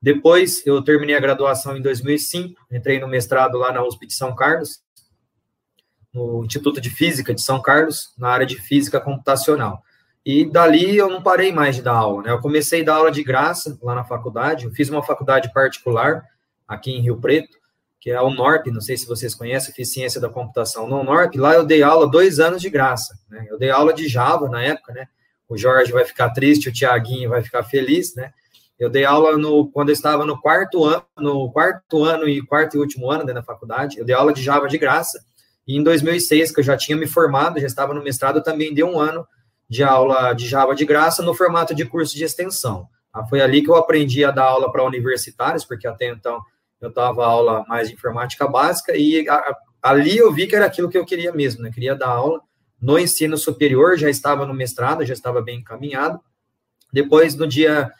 Depois, 0.00 0.66
eu 0.66 0.80
terminei 0.80 1.14
a 1.14 1.20
graduação 1.20 1.76
em 1.76 1.82
2005, 1.82 2.58
entrei 2.72 2.98
no 2.98 3.06
mestrado 3.06 3.58
lá 3.58 3.70
na 3.70 3.84
USP 3.84 4.06
de 4.06 4.14
São 4.14 4.34
Carlos, 4.34 4.80
no 6.14 6.42
Instituto 6.46 6.80
de 6.80 6.88
Física 6.88 7.34
de 7.34 7.42
São 7.42 7.60
Carlos, 7.60 8.14
na 8.16 8.30
área 8.30 8.46
de 8.46 8.56
física 8.56 8.98
computacional. 8.98 9.82
E 10.24 10.46
dali 10.46 10.96
eu 10.96 11.10
não 11.10 11.22
parei 11.22 11.52
mais 11.52 11.76
de 11.76 11.82
dar 11.82 11.92
aula, 11.92 12.22
né? 12.22 12.30
Eu 12.30 12.40
comecei 12.40 12.80
a 12.80 12.84
dar 12.86 12.94
aula 12.94 13.10
de 13.10 13.22
graça 13.22 13.78
lá 13.82 13.94
na 13.94 14.04
faculdade, 14.04 14.64
eu 14.64 14.72
fiz 14.72 14.88
uma 14.88 15.02
faculdade 15.02 15.52
particular 15.52 16.24
aqui 16.66 16.90
em 16.90 17.02
Rio 17.02 17.20
Preto, 17.20 17.59
que 18.00 18.10
é 18.10 18.20
o 18.20 18.30
NORP, 18.30 18.70
não 18.70 18.80
sei 18.80 18.96
se 18.96 19.06
vocês 19.06 19.34
conhecem, 19.34 19.74
fiz 19.74 19.92
ciência 19.92 20.18
da 20.20 20.28
computação 20.30 20.88
no 20.88 21.04
NORP, 21.04 21.36
lá 21.36 21.54
eu 21.54 21.66
dei 21.66 21.82
aula 21.82 22.08
dois 22.08 22.40
anos 22.40 22.62
de 22.62 22.70
graça, 22.70 23.14
né? 23.28 23.46
Eu 23.48 23.58
dei 23.58 23.68
aula 23.70 23.92
de 23.92 24.08
Java 24.08 24.48
na 24.48 24.62
época, 24.62 24.94
né? 24.94 25.06
O 25.46 25.56
Jorge 25.56 25.92
vai 25.92 26.04
ficar 26.04 26.30
triste, 26.30 26.68
o 26.68 26.72
Tiaguinho 26.72 27.28
vai 27.28 27.42
ficar 27.42 27.62
feliz, 27.62 28.14
né? 28.14 28.32
Eu 28.78 28.88
dei 28.88 29.04
aula 29.04 29.36
no, 29.36 29.70
quando 29.70 29.90
eu 29.90 29.92
estava 29.92 30.24
no 30.24 30.40
quarto 30.40 30.82
ano, 30.84 31.04
no 31.18 31.52
quarto 31.52 32.02
ano 32.02 32.26
e 32.26 32.40
quarto 32.40 32.76
e 32.76 32.80
último 32.80 33.10
ano 33.10 33.24
né, 33.24 33.34
na 33.34 33.42
faculdade, 33.42 33.98
eu 33.98 34.04
dei 34.06 34.14
aula 34.14 34.32
de 34.32 34.42
Java 34.42 34.66
de 34.66 34.78
graça, 34.78 35.22
e 35.68 35.76
em 35.76 35.82
2006, 35.82 36.52
que 36.52 36.60
eu 36.60 36.64
já 36.64 36.78
tinha 36.78 36.96
me 36.96 37.06
formado, 37.06 37.60
já 37.60 37.66
estava 37.66 37.92
no 37.92 38.02
mestrado, 38.02 38.38
eu 38.38 38.42
também 38.42 38.72
dei 38.72 38.82
um 38.82 38.98
ano 38.98 39.26
de 39.68 39.84
aula 39.84 40.32
de 40.32 40.48
Java 40.48 40.74
de 40.74 40.86
graça 40.86 41.22
no 41.22 41.34
formato 41.34 41.74
de 41.74 41.84
curso 41.84 42.16
de 42.16 42.24
extensão. 42.24 42.88
Ah, 43.12 43.26
foi 43.26 43.40
ali 43.40 43.62
que 43.62 43.70
eu 43.70 43.76
aprendi 43.76 44.24
a 44.24 44.30
dar 44.30 44.44
aula 44.44 44.72
para 44.72 44.84
universitários, 44.84 45.64
porque 45.64 45.86
até 45.86 46.08
então 46.08 46.40
eu 46.80 46.92
dava 46.92 47.26
aula 47.26 47.64
mais 47.68 47.88
de 47.88 47.94
informática 47.94 48.48
básica 48.48 48.96
e 48.96 49.28
a, 49.28 49.56
ali 49.82 50.16
eu 50.16 50.32
vi 50.32 50.46
que 50.46 50.56
era 50.56 50.66
aquilo 50.66 50.88
que 50.88 50.98
eu 50.98 51.04
queria 51.04 51.32
mesmo, 51.32 51.62
né? 51.62 51.70
Queria 51.70 51.94
dar 51.94 52.08
aula 52.08 52.40
no 52.80 52.98
ensino 52.98 53.36
superior, 53.36 53.98
já 53.98 54.08
estava 54.08 54.46
no 54.46 54.54
mestrado, 54.54 55.04
já 55.04 55.12
estava 55.12 55.42
bem 55.42 55.58
encaminhado. 55.58 56.18
Depois, 56.92 57.34
no 57.34 57.46
dia 57.46 57.90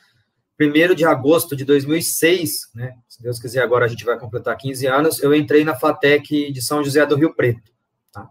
1 0.59 0.95
de 0.95 1.05
agosto 1.05 1.55
de 1.55 1.65
2006, 1.65 2.71
né? 2.75 2.95
Se 3.09 3.23
Deus 3.23 3.39
quiser, 3.39 3.63
agora 3.63 3.85
a 3.85 3.89
gente 3.89 4.05
vai 4.05 4.19
completar 4.19 4.57
15 4.57 4.87
anos, 4.87 5.23
eu 5.23 5.35
entrei 5.35 5.65
na 5.65 5.75
FATEC 5.75 6.51
de 6.51 6.63
São 6.63 6.83
José 6.83 7.05
do 7.05 7.17
Rio 7.17 7.35
Preto. 7.35 7.71
Tá? 8.13 8.29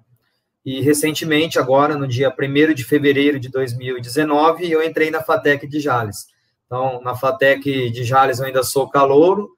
E 0.66 0.82
recentemente, 0.82 1.60
agora, 1.60 1.96
no 1.96 2.08
dia 2.08 2.34
1 2.38 2.74
de 2.74 2.84
fevereiro 2.84 3.40
de 3.40 3.50
2019, 3.50 4.72
eu 4.72 4.84
entrei 4.84 5.12
na 5.12 5.22
FATEC 5.22 5.68
de 5.68 5.80
Jales. 5.80 6.28
Então, 6.66 7.02
na 7.02 7.16
FATEC 7.16 7.90
de 7.90 8.04
Jales 8.04 8.40
eu 8.40 8.46
ainda 8.46 8.64
sou 8.64 8.90
calouro, 8.90 9.58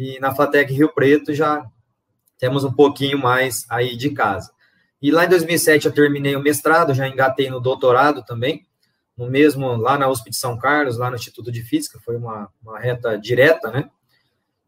e 0.00 0.18
na 0.18 0.34
FATEC 0.34 0.72
Rio 0.72 0.88
Preto 0.94 1.34
já 1.34 1.62
temos 2.38 2.64
um 2.64 2.72
pouquinho 2.72 3.18
mais 3.18 3.66
aí 3.68 3.94
de 3.94 4.08
casa. 4.08 4.50
E 5.02 5.10
lá 5.10 5.26
em 5.26 5.28
2007 5.28 5.84
eu 5.86 5.92
terminei 5.92 6.34
o 6.34 6.40
mestrado, 6.40 6.94
já 6.94 7.06
engatei 7.06 7.50
no 7.50 7.60
doutorado 7.60 8.24
também, 8.24 8.66
no 9.14 9.28
mesmo, 9.28 9.76
lá 9.76 9.98
na 9.98 10.08
USP 10.08 10.30
de 10.30 10.36
São 10.36 10.56
Carlos, 10.56 10.96
lá 10.96 11.10
no 11.10 11.16
Instituto 11.16 11.52
de 11.52 11.62
Física, 11.62 12.00
foi 12.02 12.16
uma, 12.16 12.48
uma 12.62 12.78
reta 12.78 13.18
direta, 13.18 13.70
né? 13.70 13.90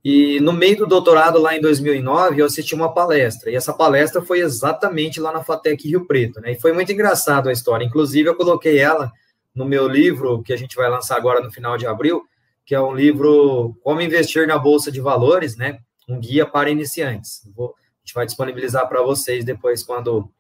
E 0.05 0.39
no 0.41 0.53
meio 0.53 0.77
do 0.77 0.87
doutorado, 0.87 1.39
lá 1.39 1.57
em 1.57 1.61
2009, 1.62 2.43
eu 2.43 2.47
assisti 2.47 2.75
uma 2.75 2.93
palestra, 2.93 3.51
e 3.51 3.55
essa 3.55 3.73
palestra 3.73 4.21
foi 4.21 4.41
exatamente 4.41 5.19
lá 5.19 5.33
na 5.33 5.43
FATEC 5.43 5.89
Rio 5.89 6.07
Preto, 6.07 6.43
né? 6.43 6.53
E 6.53 6.61
foi 6.61 6.75
muito 6.75 6.93
engraçado 6.93 7.49
a 7.49 7.53
história, 7.53 7.87
inclusive 7.87 8.29
eu 8.29 8.35
coloquei 8.35 8.79
ela 8.79 9.11
no 9.55 9.65
meu 9.65 9.89
livro, 9.89 10.43
que 10.43 10.53
a 10.53 10.59
gente 10.59 10.77
vai 10.77 10.91
lançar 10.91 11.17
agora 11.17 11.41
no 11.41 11.51
final 11.51 11.79
de 11.79 11.87
abril, 11.87 12.23
que 12.64 12.75
é 12.75 12.81
um 12.81 12.95
livro 12.95 13.76
Como 13.83 14.00
Investir 14.00 14.47
na 14.47 14.59
Bolsa 14.59 14.90
de 14.90 15.00
Valores, 15.00 15.57
né? 15.57 15.81
Um 16.09 16.19
guia 16.19 16.47
para 16.47 16.71
iniciantes. 16.71 17.42
Vou, 17.54 17.75
a 17.75 17.99
gente 18.04 18.14
vai 18.14 18.26
disponibilizar 18.26 18.88
para 18.88 19.02
vocês 19.02 19.45
depois, 19.45 19.83
quando 19.83 20.31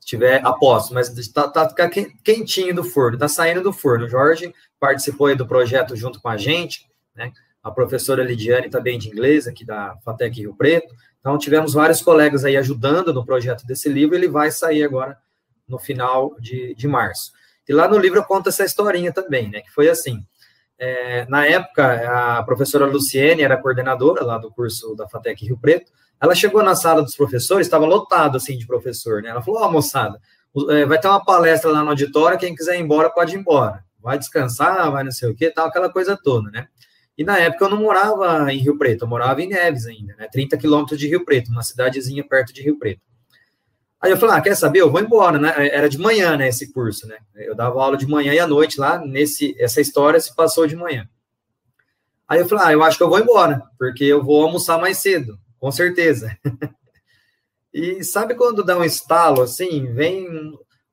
estiver 0.00 0.44
aposto, 0.44 0.94
mas 0.94 1.16
está 1.18 1.46
tá, 1.48 1.66
tá 1.66 1.90
quentinho 2.24 2.74
do 2.74 2.82
forno, 2.82 3.16
está 3.16 3.28
saindo 3.28 3.62
do 3.62 3.72
forno. 3.72 4.06
O 4.06 4.08
Jorge 4.08 4.54
participou 4.80 5.34
do 5.36 5.46
projeto 5.46 5.94
junto 5.94 6.20
com 6.20 6.28
a 6.28 6.36
gente, 6.36 6.88
né? 7.14 7.32
A 7.62 7.70
professora 7.70 8.22
Lidiane 8.22 8.70
também 8.70 8.98
de 8.98 9.08
inglês, 9.08 9.46
aqui 9.46 9.64
da 9.64 9.96
FATEC 10.04 10.40
Rio 10.40 10.54
Preto. 10.54 10.94
Então, 11.20 11.36
tivemos 11.36 11.74
vários 11.74 12.00
colegas 12.00 12.44
aí 12.44 12.56
ajudando 12.56 13.12
no 13.12 13.26
projeto 13.26 13.66
desse 13.66 13.88
livro, 13.88 14.14
ele 14.14 14.28
vai 14.28 14.50
sair 14.50 14.82
agora 14.82 15.18
no 15.68 15.78
final 15.78 16.34
de, 16.40 16.74
de 16.74 16.88
março. 16.88 17.32
E 17.68 17.72
lá 17.72 17.86
no 17.86 17.98
livro 17.98 18.18
eu 18.18 18.24
conto 18.24 18.48
essa 18.48 18.64
historinha 18.64 19.12
também, 19.12 19.50
né? 19.50 19.60
Que 19.60 19.70
foi 19.70 19.90
assim. 19.90 20.24
É, 20.78 21.26
na 21.28 21.44
época, 21.44 22.38
a 22.38 22.42
professora 22.44 22.86
Luciene 22.86 23.42
era 23.42 23.56
coordenadora 23.56 24.24
lá 24.24 24.38
do 24.38 24.50
curso 24.50 24.94
da 24.94 25.08
FATEC 25.08 25.44
Rio 25.46 25.58
Preto, 25.58 25.90
ela 26.20 26.34
chegou 26.34 26.62
na 26.62 26.76
sala 26.76 27.02
dos 27.02 27.16
professores, 27.16 27.66
estava 27.66 27.84
lotado 27.84 28.36
assim 28.36 28.56
de 28.56 28.66
professor, 28.66 29.22
né? 29.22 29.30
Ela 29.30 29.42
falou: 29.42 29.62
Ó, 29.62 29.66
oh, 29.66 29.72
moçada, 29.72 30.20
é, 30.70 30.84
vai 30.84 30.98
ter 31.00 31.08
uma 31.08 31.24
palestra 31.24 31.70
lá 31.70 31.82
no 31.82 31.90
auditório, 31.90 32.38
quem 32.38 32.54
quiser 32.54 32.76
ir 32.76 32.82
embora 32.82 33.10
pode 33.10 33.34
ir 33.34 33.38
embora. 33.38 33.84
Vai 34.00 34.18
descansar, 34.18 34.90
vai 34.90 35.02
não 35.02 35.10
sei 35.10 35.28
o 35.28 35.34
que, 35.34 35.50
tal, 35.50 35.66
aquela 35.66 35.90
coisa 35.90 36.16
toda, 36.16 36.50
né? 36.50 36.68
E 37.16 37.24
na 37.24 37.36
época 37.38 37.64
eu 37.64 37.70
não 37.70 37.78
morava 37.78 38.52
em 38.52 38.58
Rio 38.58 38.78
Preto, 38.78 39.04
eu 39.04 39.08
morava 39.08 39.42
em 39.42 39.48
Neves 39.48 39.86
ainda, 39.86 40.14
né? 40.16 40.28
30 40.30 40.56
quilômetros 40.56 40.98
de 40.98 41.08
Rio 41.08 41.24
Preto, 41.24 41.50
uma 41.50 41.62
cidadezinha 41.62 42.24
perto 42.26 42.52
de 42.52 42.62
Rio 42.62 42.78
Preto. 42.78 43.02
Aí 44.00 44.10
eu 44.10 44.16
falei, 44.16 44.36
ah, 44.36 44.40
quer 44.40 44.54
saber? 44.54 44.80
Eu 44.80 44.90
vou 44.90 45.00
embora, 45.00 45.38
né? 45.38 45.52
Era 45.56 45.88
de 45.88 45.98
manhã, 45.98 46.36
né, 46.36 46.48
esse 46.48 46.72
curso, 46.72 47.06
né? 47.08 47.16
Eu 47.34 47.54
dava 47.54 47.82
aula 47.82 47.96
de 47.96 48.06
manhã 48.06 48.32
e 48.32 48.38
à 48.38 48.46
noite 48.46 48.78
lá, 48.78 48.98
nesse, 48.98 49.56
essa 49.58 49.80
história 49.80 50.20
se 50.20 50.34
passou 50.34 50.66
de 50.66 50.76
manhã. 50.76 51.08
Aí 52.28 52.40
eu 52.40 52.48
falei, 52.48 52.66
ah, 52.66 52.72
eu 52.72 52.82
acho 52.82 52.96
que 52.96 53.02
eu 53.02 53.08
vou 53.08 53.18
embora, 53.18 53.62
porque 53.78 54.04
eu 54.04 54.22
vou 54.22 54.42
almoçar 54.44 54.78
mais 54.78 54.98
cedo 54.98 55.38
com 55.58 55.70
certeza. 55.70 56.36
e 57.72 58.02
sabe 58.04 58.34
quando 58.34 58.64
dá 58.64 58.78
um 58.78 58.84
estalo 58.84 59.42
assim, 59.42 59.92
vem. 59.92 60.26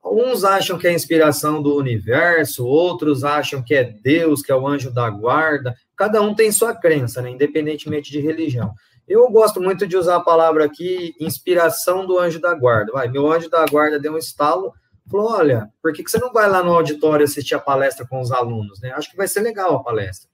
Uns 0.08 0.44
acham 0.44 0.78
que 0.78 0.86
é 0.86 0.90
a 0.90 0.94
inspiração 0.94 1.60
do 1.60 1.76
universo, 1.76 2.64
outros 2.64 3.24
acham 3.24 3.60
que 3.60 3.74
é 3.74 3.82
Deus, 3.82 4.40
que 4.40 4.52
é 4.52 4.54
o 4.54 4.66
anjo 4.66 4.88
da 4.92 5.10
guarda. 5.10 5.74
Cada 5.96 6.22
um 6.22 6.32
tem 6.32 6.52
sua 6.52 6.72
crença, 6.72 7.20
né? 7.20 7.30
independentemente 7.30 8.12
de 8.12 8.20
religião. 8.20 8.72
Eu 9.06 9.30
gosto 9.30 9.60
muito 9.60 9.86
de 9.86 9.96
usar 9.96 10.16
a 10.16 10.20
palavra 10.20 10.64
aqui, 10.64 11.14
inspiração 11.20 12.06
do 12.06 12.18
anjo 12.18 12.40
da 12.40 12.54
guarda. 12.54 12.92
Vai, 12.92 13.08
meu 13.08 13.30
anjo 13.30 13.48
da 13.48 13.64
guarda 13.66 14.00
deu 14.00 14.14
um 14.14 14.18
estalo, 14.18 14.72
falou: 15.08 15.32
olha, 15.32 15.70
por 15.80 15.92
que, 15.92 16.02
que 16.02 16.10
você 16.10 16.18
não 16.18 16.32
vai 16.32 16.48
lá 16.48 16.62
no 16.62 16.72
auditório 16.72 17.24
assistir 17.24 17.54
a 17.54 17.60
palestra 17.60 18.06
com 18.06 18.20
os 18.20 18.32
alunos? 18.32 18.80
Né? 18.80 18.90
Acho 18.92 19.10
que 19.10 19.16
vai 19.16 19.28
ser 19.28 19.40
legal 19.40 19.76
a 19.76 19.82
palestra. 19.82 20.28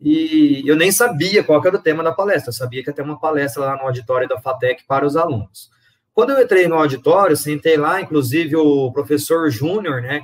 E 0.00 0.62
eu 0.66 0.76
nem 0.76 0.92
sabia 0.92 1.42
qual 1.42 1.64
era 1.64 1.76
o 1.76 1.82
tema 1.82 2.02
da 2.02 2.12
palestra, 2.12 2.50
eu 2.50 2.54
sabia 2.54 2.82
que 2.82 2.90
ia 2.90 2.94
ter 2.94 3.02
uma 3.02 3.18
palestra 3.18 3.64
lá 3.64 3.76
no 3.76 3.82
auditório 3.82 4.28
da 4.28 4.40
FATEC 4.40 4.84
para 4.86 5.06
os 5.06 5.16
alunos. 5.16 5.70
Quando 6.12 6.30
eu 6.30 6.42
entrei 6.42 6.68
no 6.68 6.76
auditório, 6.76 7.36
sentei 7.36 7.76
lá, 7.76 8.00
inclusive 8.00 8.54
o 8.54 8.92
professor 8.92 9.50
Júnior, 9.50 10.00
né, 10.00 10.22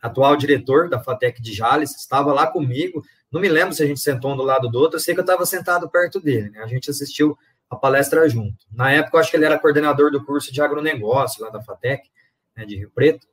atual 0.00 0.36
diretor 0.36 0.88
da 0.88 0.98
FATEC 0.98 1.42
de 1.42 1.52
Jales, 1.52 1.94
estava 1.94 2.32
lá 2.32 2.46
comigo. 2.46 3.02
Não 3.30 3.40
me 3.40 3.48
lembro 3.48 3.74
se 3.74 3.82
a 3.82 3.86
gente 3.86 4.00
sentou 4.00 4.32
um 4.32 4.36
do 4.36 4.42
lado 4.42 4.68
do 4.68 4.78
outro, 4.78 4.96
eu 4.96 5.00
sei 5.00 5.14
que 5.14 5.20
eu 5.20 5.24
estava 5.24 5.46
sentado 5.46 5.88
perto 5.88 6.20
dele, 6.20 6.50
né? 6.50 6.62
A 6.62 6.66
gente 6.66 6.90
assistiu 6.90 7.38
a 7.68 7.76
palestra 7.76 8.28
junto. 8.28 8.56
Na 8.72 8.90
época, 8.90 9.16
eu 9.16 9.20
acho 9.20 9.30
que 9.30 9.36
ele 9.36 9.44
era 9.44 9.58
coordenador 9.58 10.10
do 10.10 10.24
curso 10.24 10.52
de 10.52 10.60
agronegócio 10.60 11.44
lá 11.44 11.50
da 11.50 11.62
FATEC, 11.62 12.10
né, 12.56 12.64
de 12.64 12.76
Rio 12.76 12.90
Preto. 12.92 13.26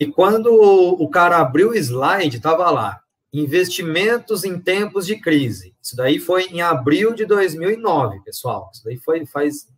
E 0.00 0.06
quando 0.06 0.52
o 0.52 1.08
cara 1.08 1.38
abriu 1.38 1.70
o 1.70 1.74
slide, 1.74 2.36
estava 2.36 2.70
lá, 2.70 3.00
investimentos 3.32 4.44
em 4.44 4.58
tempos 4.58 5.06
de 5.06 5.20
crise. 5.20 5.74
Isso 5.82 5.96
daí 5.96 6.18
foi 6.18 6.44
em 6.44 6.60
abril 6.60 7.14
de 7.14 7.24
2009, 7.24 8.20
pessoal. 8.24 8.70
Isso 8.72 8.84
daí 8.84 8.96
foi 8.96 9.24
faz 9.26 9.68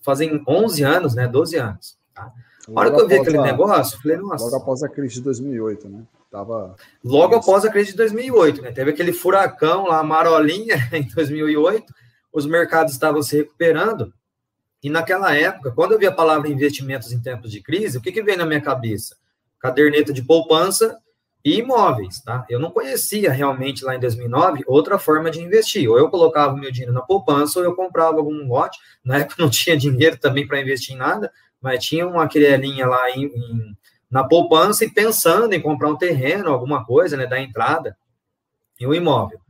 fazem 0.00 0.42
11 0.46 0.82
anos, 0.82 1.14
né? 1.14 1.26
12 1.26 1.56
anos. 1.56 1.98
Tá? 2.14 2.30
A 2.68 2.80
hora 2.80 2.90
que 2.92 3.00
eu 3.00 3.08
vi 3.08 3.14
aquele 3.14 3.38
a, 3.38 3.42
negócio, 3.42 3.96
eu 3.96 4.02
falei, 4.02 4.16
nossa. 4.18 4.44
Logo 4.44 4.56
após 4.56 4.82
a 4.82 4.88
crise 4.88 5.14
de 5.14 5.22
2008, 5.22 5.88
né? 5.88 6.02
Tava... 6.34 6.74
Logo 7.04 7.36
após 7.36 7.64
a 7.64 7.70
crise 7.70 7.92
de 7.92 7.96
2008, 7.96 8.60
né? 8.60 8.72
Teve 8.72 8.90
aquele 8.90 9.12
furacão 9.12 9.86
lá, 9.86 10.02
Marolinha, 10.02 10.74
em 10.92 11.06
2008. 11.06 11.94
Os 12.32 12.44
mercados 12.44 12.92
estavam 12.92 13.22
se 13.22 13.36
recuperando. 13.36 14.12
E 14.82 14.90
naquela 14.90 15.32
época, 15.32 15.70
quando 15.70 15.92
eu 15.92 15.98
vi 15.98 16.08
a 16.08 16.12
palavra 16.12 16.48
investimentos 16.48 17.12
em 17.12 17.22
tempos 17.22 17.52
de 17.52 17.62
crise, 17.62 17.98
o 17.98 18.00
que, 18.00 18.10
que 18.10 18.20
veio 18.20 18.36
na 18.36 18.44
minha 18.44 18.60
cabeça? 18.60 19.16
Caderneta 19.60 20.12
de 20.12 20.24
poupança 20.24 20.98
e 21.44 21.60
imóveis, 21.60 22.20
tá? 22.20 22.44
Eu 22.50 22.58
não 22.58 22.72
conhecia 22.72 23.30
realmente 23.30 23.84
lá 23.84 23.94
em 23.94 24.00
2009 24.00 24.64
outra 24.66 24.98
forma 24.98 25.30
de 25.30 25.40
investir. 25.40 25.88
Ou 25.88 25.96
eu 25.96 26.10
colocava 26.10 26.52
o 26.52 26.58
meu 26.58 26.72
dinheiro 26.72 26.92
na 26.92 27.00
poupança, 27.00 27.60
ou 27.60 27.64
eu 27.64 27.76
comprava 27.76 28.16
algum 28.16 28.48
lote. 28.48 28.76
Na 29.04 29.18
época 29.18 29.36
não 29.40 29.48
tinha 29.48 29.76
dinheiro 29.76 30.18
também 30.18 30.48
para 30.48 30.60
investir 30.60 30.96
em 30.96 30.98
nada, 30.98 31.30
mas 31.62 31.84
tinha 31.84 32.08
uma 32.08 32.28
linha 32.34 32.88
lá 32.88 33.08
em, 33.12 33.26
em, 33.26 33.76
na 34.14 34.22
poupança 34.22 34.84
e 34.84 34.90
pensando 34.90 35.52
em 35.52 35.60
comprar 35.60 35.90
um 35.90 35.96
terreno, 35.96 36.50
alguma 36.50 36.84
coisa, 36.84 37.16
né, 37.16 37.26
da 37.26 37.40
entrada 37.40 37.98
em 38.80 38.86
um 38.86 38.94
imóvel. 38.94 39.40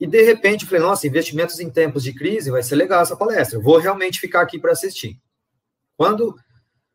E 0.00 0.06
de 0.06 0.22
repente 0.22 0.62
eu 0.62 0.68
falei, 0.70 0.82
nossa, 0.82 1.06
investimentos 1.06 1.60
em 1.60 1.68
tempos 1.68 2.02
de 2.02 2.14
crise, 2.14 2.50
vai 2.50 2.62
ser 2.62 2.74
legal 2.74 3.02
essa 3.02 3.14
palestra. 3.14 3.58
Eu 3.58 3.62
vou 3.62 3.76
realmente 3.76 4.18
ficar 4.18 4.40
aqui 4.40 4.58
para 4.58 4.72
assistir. 4.72 5.20
Quando 5.94 6.34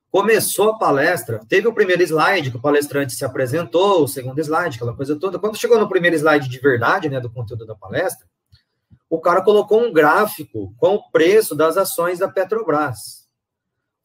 Começou 0.10 0.70
a 0.70 0.78
palestra, 0.78 1.42
teve 1.50 1.68
o 1.68 1.74
primeiro 1.74 2.02
slide 2.02 2.50
que 2.50 2.58
o 2.58 2.62
palestrante 2.62 3.14
se 3.14 3.26
apresentou, 3.26 4.04
o 4.04 4.08
segundo 4.08 4.40
slide, 4.40 4.78
aquela 4.78 4.96
coisa 4.96 5.20
toda. 5.20 5.38
Quando 5.38 5.58
chegou 5.58 5.78
no 5.78 5.90
primeiro 5.90 6.16
slide 6.16 6.48
de 6.48 6.60
verdade, 6.60 7.10
né, 7.10 7.20
do 7.20 7.30
conteúdo 7.30 7.66
da 7.66 7.76
palestra, 7.76 8.26
o 9.10 9.20
cara 9.20 9.44
colocou 9.44 9.86
um 9.86 9.92
gráfico 9.92 10.74
com 10.78 10.96
o 10.96 11.12
preço 11.12 11.54
das 11.54 11.76
ações 11.76 12.20
da 12.20 12.30
Petrobras. 12.30 13.17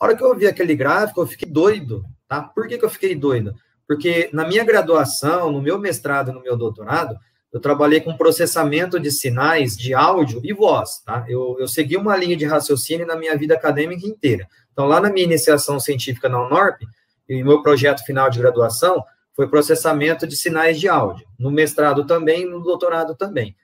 A 0.02 0.06
hora 0.06 0.16
que 0.16 0.24
eu 0.24 0.34
vi 0.34 0.48
aquele 0.48 0.74
gráfico, 0.74 1.20
eu 1.20 1.26
fiquei 1.28 1.48
doido, 1.48 2.04
tá? 2.26 2.42
Por 2.42 2.66
que, 2.66 2.76
que 2.76 2.84
eu 2.84 2.90
fiquei 2.90 3.14
doido? 3.14 3.54
Porque 3.86 4.28
na 4.32 4.44
minha 4.44 4.64
graduação, 4.64 5.52
no 5.52 5.62
meu 5.62 5.78
mestrado, 5.78 6.32
no 6.32 6.42
meu 6.42 6.56
doutorado, 6.56 7.16
eu 7.52 7.60
trabalhei 7.60 8.00
com 8.00 8.16
processamento 8.16 8.98
de 8.98 9.12
sinais 9.12 9.76
de 9.76 9.94
áudio 9.94 10.40
e 10.42 10.52
voz, 10.52 11.00
tá? 11.06 11.24
Eu, 11.28 11.54
eu 11.60 11.68
segui 11.68 11.96
uma 11.96 12.16
linha 12.16 12.36
de 12.36 12.44
raciocínio 12.44 13.06
na 13.06 13.14
minha 13.14 13.36
vida 13.36 13.54
acadêmica 13.54 14.04
inteira. 14.04 14.48
Então, 14.72 14.86
lá 14.86 15.00
na 15.00 15.08
minha 15.08 15.24
iniciação 15.24 15.78
científica 15.78 16.28
na 16.28 16.44
UNORP, 16.48 16.84
e 17.28 17.44
meu 17.44 17.62
projeto 17.62 18.04
final 18.04 18.28
de 18.28 18.40
graduação 18.40 19.04
foi 19.36 19.46
processamento 19.46 20.26
de 20.26 20.34
sinais 20.34 20.80
de 20.80 20.88
áudio. 20.88 21.24
No 21.38 21.52
mestrado 21.52 22.04
também, 22.04 22.44
no 22.44 22.58
doutorado 22.58 23.14
também. 23.14 23.54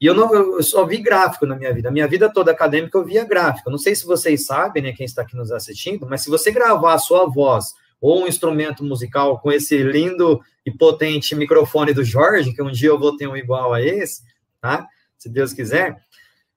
E 0.00 0.06
eu, 0.06 0.14
não, 0.14 0.34
eu 0.34 0.62
só 0.62 0.84
vi 0.84 0.98
gráfico 0.98 1.46
na 1.46 1.56
minha 1.56 1.72
vida. 1.72 1.88
A 1.88 1.92
minha 1.92 2.06
vida 2.06 2.30
toda 2.30 2.52
acadêmica 2.52 2.98
eu 2.98 3.04
via 3.04 3.24
gráfico. 3.24 3.70
Não 3.70 3.78
sei 3.78 3.94
se 3.94 4.04
vocês 4.04 4.44
sabem, 4.44 4.82
né, 4.82 4.92
quem 4.92 5.06
está 5.06 5.22
aqui 5.22 5.34
nos 5.34 5.50
assistindo, 5.50 6.06
mas 6.06 6.22
se 6.22 6.30
você 6.30 6.50
gravar 6.50 6.94
a 6.94 6.98
sua 6.98 7.26
voz 7.26 7.72
ou 8.00 8.22
um 8.22 8.26
instrumento 8.26 8.84
musical 8.84 9.40
com 9.40 9.50
esse 9.50 9.82
lindo 9.82 10.40
e 10.64 10.70
potente 10.70 11.34
microfone 11.34 11.94
do 11.94 12.04
Jorge, 12.04 12.52
que 12.52 12.62
um 12.62 12.70
dia 12.70 12.90
eu 12.90 12.98
vou 12.98 13.16
ter 13.16 13.26
um 13.26 13.36
igual 13.36 13.72
a 13.72 13.80
esse, 13.80 14.22
tá? 14.60 14.86
Se 15.16 15.30
Deus 15.30 15.54
quiser, 15.54 15.96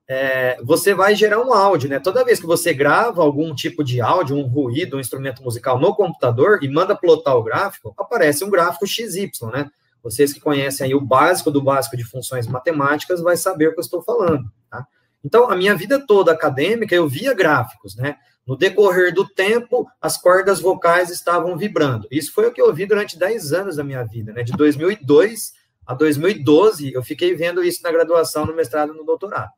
é, 0.05 0.59
você 0.63 0.93
vai 0.93 1.15
gerar 1.15 1.39
um 1.39 1.53
áudio, 1.53 1.87
né? 1.87 1.99
Toda 1.99 2.25
vez 2.25 2.39
que 2.39 2.45
você 2.45 2.73
grava 2.73 3.21
algum 3.21 3.53
tipo 3.53 3.83
de 3.83 4.01
áudio, 4.01 4.35
um 4.35 4.47
ruído, 4.47 4.97
um 4.97 4.99
instrumento 4.99 5.41
musical 5.43 5.79
no 5.79 5.95
computador 5.95 6.59
e 6.61 6.67
manda 6.67 6.95
plotar 6.95 7.37
o 7.37 7.43
gráfico, 7.43 7.93
aparece 7.97 8.43
um 8.43 8.49
gráfico 8.49 8.85
XY, 8.87 9.29
né? 9.53 9.69
Vocês 10.03 10.33
que 10.33 10.39
conhecem 10.39 10.87
aí 10.87 10.95
o 10.95 11.01
básico 11.01 11.51
do 11.51 11.61
básico 11.61 11.97
de 11.97 12.03
funções 12.03 12.47
matemáticas 12.47 13.21
vai 13.21 13.35
saber 13.35 13.67
o 13.67 13.73
que 13.73 13.79
eu 13.79 13.83
estou 13.83 14.01
falando, 14.01 14.51
tá? 14.69 14.85
Então, 15.23 15.49
a 15.49 15.55
minha 15.55 15.75
vida 15.75 15.99
toda 16.05 16.31
acadêmica, 16.31 16.95
eu 16.95 17.07
via 17.07 17.33
gráficos, 17.33 17.95
né? 17.95 18.15
No 18.47 18.55
decorrer 18.55 19.13
do 19.13 19.27
tempo, 19.27 19.85
as 20.01 20.17
cordas 20.17 20.59
vocais 20.59 21.09
estavam 21.09 21.57
vibrando. 21.57 22.07
Isso 22.09 22.33
foi 22.33 22.47
o 22.47 22.51
que 22.53 22.61
eu 22.61 22.73
vi 22.73 22.85
durante 22.85 23.19
10 23.19 23.53
anos 23.53 23.75
da 23.75 23.83
minha 23.83 24.03
vida, 24.03 24.31
né? 24.31 24.43
De 24.43 24.53
2002 24.53 25.53
a 25.85 25.93
2012, 25.95 26.93
eu 26.93 27.03
fiquei 27.03 27.33
vendo 27.33 27.63
isso 27.63 27.81
na 27.81 27.91
graduação, 27.91 28.45
no 28.45 28.55
mestrado, 28.55 28.93
no 28.93 29.03
doutorado. 29.03 29.49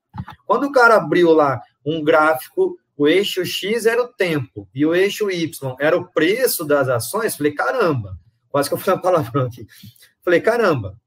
Quando 0.45 0.63
o 0.63 0.71
cara 0.71 0.95
abriu 0.95 1.33
lá 1.33 1.61
um 1.85 2.01
gráfico, 2.01 2.77
o 2.97 3.07
eixo 3.07 3.45
X 3.45 3.85
era 3.85 4.01
o 4.01 4.07
tempo 4.07 4.67
e 4.73 4.85
o 4.85 4.95
eixo 4.95 5.29
Y 5.29 5.75
era 5.79 5.97
o 5.97 6.09
preço 6.11 6.63
das 6.63 6.87
ações, 6.87 7.35
falei, 7.35 7.51
caramba, 7.51 8.17
quase 8.49 8.69
que 8.69 8.75
eu 8.75 8.77
falei 8.77 8.95
uma 8.95 9.01
palavra 9.01 9.45
aqui. 9.45 9.67
Falei, 10.23 10.41
caramba. 10.41 10.97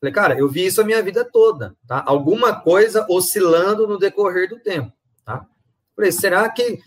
Falei, 0.00 0.12
cara, 0.12 0.38
eu 0.38 0.48
vi 0.48 0.66
isso 0.66 0.80
a 0.80 0.84
minha 0.84 1.02
vida 1.02 1.24
toda, 1.24 1.74
tá? 1.86 2.02
Alguma 2.06 2.54
coisa 2.60 3.04
oscilando 3.08 3.86
no 3.86 3.98
decorrer 3.98 4.48
do 4.48 4.58
tempo, 4.60 4.92
tá? 5.24 5.44
Falei, 5.96 6.12
será 6.12 6.48
que 6.48 6.78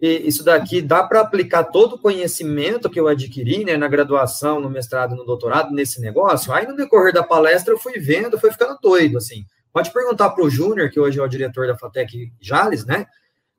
isso 0.00 0.44
daqui 0.44 0.82
dá 0.82 1.04
para 1.04 1.20
aplicar 1.20 1.64
todo 1.64 1.94
o 1.94 1.98
conhecimento 1.98 2.90
que 2.90 2.98
eu 2.98 3.06
adquiri 3.06 3.64
né, 3.64 3.76
na 3.76 3.86
graduação, 3.86 4.60
no 4.60 4.68
mestrado, 4.68 5.14
no 5.14 5.24
doutorado, 5.24 5.72
nesse 5.72 6.00
negócio? 6.00 6.52
Aí, 6.52 6.66
no 6.66 6.76
decorrer 6.76 7.12
da 7.12 7.22
palestra, 7.22 7.72
eu 7.72 7.78
fui 7.78 7.98
vendo, 7.98 8.38
fui 8.38 8.50
ficando 8.50 8.78
doido, 8.82 9.18
assim. 9.18 9.44
Pode 9.72 9.92
perguntar 9.92 10.30
para 10.30 10.44
o 10.44 10.50
Júnior, 10.50 10.90
que 10.90 11.00
hoje 11.00 11.18
é 11.18 11.22
o 11.22 11.28
diretor 11.28 11.66
da 11.66 11.78
Fatec 11.78 12.32
Jales, 12.40 12.84
né? 12.84 13.06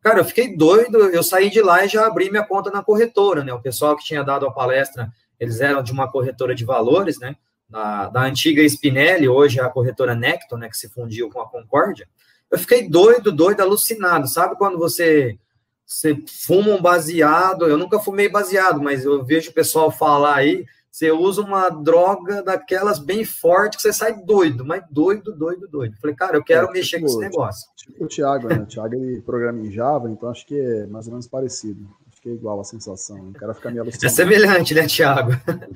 Cara, 0.01 0.19
eu 0.19 0.25
fiquei 0.25 0.55
doido, 0.55 0.97
eu 0.97 1.23
saí 1.23 1.49
de 1.49 1.61
lá 1.61 1.85
e 1.85 1.87
já 1.87 2.05
abri 2.05 2.29
minha 2.29 2.45
conta 2.45 2.69
na 2.69 2.83
corretora, 2.83 3.41
né? 3.43 3.53
O 3.53 3.61
pessoal 3.61 3.95
que 3.95 4.03
tinha 4.03 4.21
dado 4.21 4.45
a 4.45 4.51
palestra, 4.51 5.09
eles 5.43 5.61
eram 5.61 5.83
de 5.83 5.91
uma 5.91 6.11
corretora 6.11 6.55
de 6.55 6.65
valores, 6.65 7.19
né? 7.19 7.35
Da, 7.69 8.09
da 8.09 8.23
antiga 8.23 8.63
Spinelli, 8.63 9.27
hoje 9.27 9.59
é 9.59 9.63
a 9.63 9.69
corretora 9.69 10.15
Necton, 10.15 10.57
né? 10.57 10.69
Que 10.69 10.77
se 10.77 10.89
fundiu 10.89 11.29
com 11.29 11.41
a 11.41 11.49
Concórdia. 11.49 12.07
Eu 12.49 12.59
fiquei 12.59 12.87
doido, 12.87 13.31
doido, 13.31 13.61
alucinado. 13.61 14.27
Sabe 14.27 14.55
quando 14.55 14.77
você 14.77 15.37
você 15.85 16.17
fuma 16.27 16.71
um 16.71 16.81
baseado, 16.81 17.67
eu 17.67 17.77
nunca 17.77 17.99
fumei 17.99 18.29
baseado, 18.29 18.81
mas 18.81 19.05
eu 19.05 19.23
vejo 19.23 19.51
o 19.51 19.53
pessoal 19.53 19.91
falar 19.91 20.37
aí, 20.37 20.65
você 20.89 21.11
usa 21.11 21.41
uma 21.41 21.69
droga 21.69 22.41
daquelas 22.41 22.99
bem 22.99 23.25
forte 23.25 23.77
que 23.77 23.83
você 23.83 23.91
sai 23.91 24.13
doido, 24.23 24.63
mas 24.63 24.83
doido, 24.89 25.35
doido, 25.35 25.67
doido. 25.67 25.97
Falei, 25.99 26.15
cara, 26.15 26.37
eu 26.37 26.43
quero 26.43 26.67
é, 26.67 26.71
mexer 26.71 26.97
tipo, 26.97 27.01
com 27.01 27.07
esse 27.07 27.19
negócio. 27.19 27.69
Tipo 27.75 28.05
o 28.05 28.07
Thiago, 28.07 28.47
né? 28.47 28.59
O 28.59 28.65
Thiago 28.65 28.93
ele 28.95 29.21
programa 29.21 29.59
em 29.59 29.71
Java, 29.71 30.09
então 30.09 30.29
acho 30.29 30.45
que 30.45 30.59
é 30.59 30.87
mais 30.87 31.07
ou 31.07 31.13
menos 31.13 31.27
parecido. 31.27 31.87
Que 32.23 32.29
é 32.29 32.33
igual 32.33 32.59
a 32.59 32.63
sensação. 32.63 33.29
O 33.29 33.33
cara 33.33 33.53
fica 33.53 33.69
meio 33.69 33.83
alucinado. 33.83 34.05
É 34.05 34.09
semelhante, 34.09 34.73
né, 34.73 34.87
Thiago? 34.87 35.31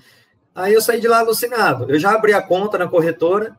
Aí 0.55 0.73
eu 0.73 0.81
saí 0.81 0.99
de 0.99 1.07
lá 1.07 1.19
alucinado. 1.19 1.91
Eu 1.91 1.99
já 1.99 2.15
abri 2.15 2.33
a 2.33 2.41
conta 2.41 2.79
na 2.79 2.87
corretora. 2.87 3.55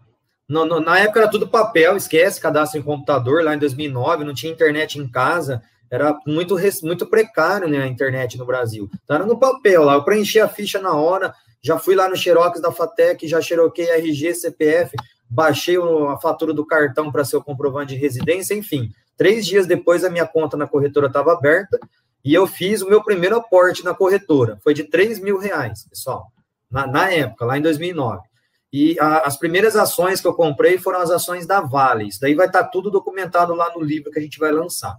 No, 0.49 0.65
no, 0.65 0.81
na 0.81 0.99
época 0.99 1.21
era 1.21 1.31
tudo 1.31 1.47
papel, 1.47 1.97
esquece, 1.97 2.41
cadastro 2.41 2.81
em 2.81 2.83
computador, 2.83 3.45
lá 3.45 3.55
em 3.55 3.59
2009, 3.59 4.25
não 4.25 4.33
tinha 4.33 4.51
internet 4.51 4.99
em 4.99 5.07
casa 5.07 5.63
era 5.91 6.17
muito, 6.27 6.57
muito 6.83 7.07
precário 7.07 7.69
né, 7.69 7.83
a 7.83 7.87
internet 7.87 8.37
no 8.37 8.45
Brasil. 8.45 8.91
Então, 9.03 9.17
era 9.17 9.27
no 9.27 9.39
papel 9.39 9.85
lá, 9.85 9.95
eu 9.95 10.05
preenchi 10.05 10.41
a 10.41 10.49
ficha 10.49 10.81
na 10.81 10.95
hora, 10.95 11.35
já 11.63 11.79
fui 11.79 11.95
lá 11.95 12.09
no 12.09 12.17
Xerox 12.17 12.61
da 12.61 12.71
Fatec, 12.71 13.27
já 13.27 13.41
xeroquei 13.41 13.89
RG, 13.91 14.35
CPF, 14.35 14.95
baixei 15.29 15.77
a 15.77 16.17
fatura 16.19 16.53
do 16.53 16.67
cartão 16.67 17.11
para 17.11 17.25
ser 17.25 17.37
o 17.37 17.43
comprovante 17.43 17.95
de 17.95 18.01
residência, 18.01 18.55
enfim. 18.55 18.91
Três 19.17 19.47
dias 19.47 19.67
depois, 19.67 20.05
a 20.05 20.11
minha 20.11 20.27
conta 20.27 20.57
na 20.57 20.67
corretora 20.67 21.09
estava 21.09 21.33
aberta 21.33 21.79
e 22.25 22.35
eu 22.35 22.47
fiz 22.47 22.83
o 22.83 22.89
meu 22.89 23.03
primeiro 23.03 23.37
aporte 23.37 23.85
na 23.85 23.95
corretora. 23.95 24.59
Foi 24.63 24.75
de 24.75 24.85
3 24.85 25.21
mil 25.21 25.39
reais, 25.39 25.87
pessoal, 25.89 26.33
na, 26.71 26.87
na 26.87 27.11
época, 27.11 27.45
lá 27.45 27.59
em 27.59 27.63
2009. 27.63 28.27
E 28.73 28.99
a, 29.01 29.21
as 29.21 29.37
primeiras 29.37 29.77
ações 29.77 30.21
que 30.21 30.27
eu 30.27 30.35
comprei 30.35 30.79
foram 30.79 31.01
as 31.01 31.11
ações 31.11 31.47
da 31.47 31.61
Vale. 31.61 32.09
Isso 32.09 32.21
daí 32.21 32.35
vai 32.35 32.47
estar 32.47 32.65
tá 32.65 32.69
tudo 32.69 32.91
documentado 32.91 33.55
lá 33.55 33.73
no 33.75 33.81
livro 33.81 34.11
que 34.11 34.19
a 34.19 34.23
gente 34.23 34.39
vai 34.39 34.53
lançar. 34.53 34.97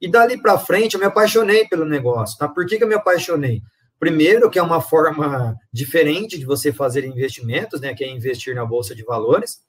E 0.00 0.08
dali 0.08 0.40
para 0.40 0.58
frente 0.58 0.94
eu 0.94 1.00
me 1.00 1.06
apaixonei 1.06 1.66
pelo 1.66 1.84
negócio, 1.84 2.38
tá? 2.38 2.48
Por 2.48 2.64
que, 2.66 2.78
que 2.78 2.84
eu 2.84 2.88
me 2.88 2.94
apaixonei? 2.94 3.62
Primeiro, 3.98 4.48
que 4.48 4.58
é 4.58 4.62
uma 4.62 4.80
forma 4.80 5.56
diferente 5.72 6.38
de 6.38 6.44
você 6.44 6.72
fazer 6.72 7.04
investimentos, 7.04 7.80
né? 7.80 7.92
Que 7.94 8.04
é 8.04 8.08
investir 8.08 8.54
na 8.54 8.64
bolsa 8.64 8.94
de 8.94 9.02
valores. 9.02 9.60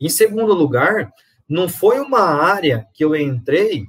Em 0.00 0.08
segundo 0.08 0.54
lugar, 0.54 1.12
não 1.48 1.68
foi 1.68 1.98
uma 1.98 2.20
área 2.20 2.86
que 2.94 3.04
eu 3.04 3.16
entrei 3.16 3.86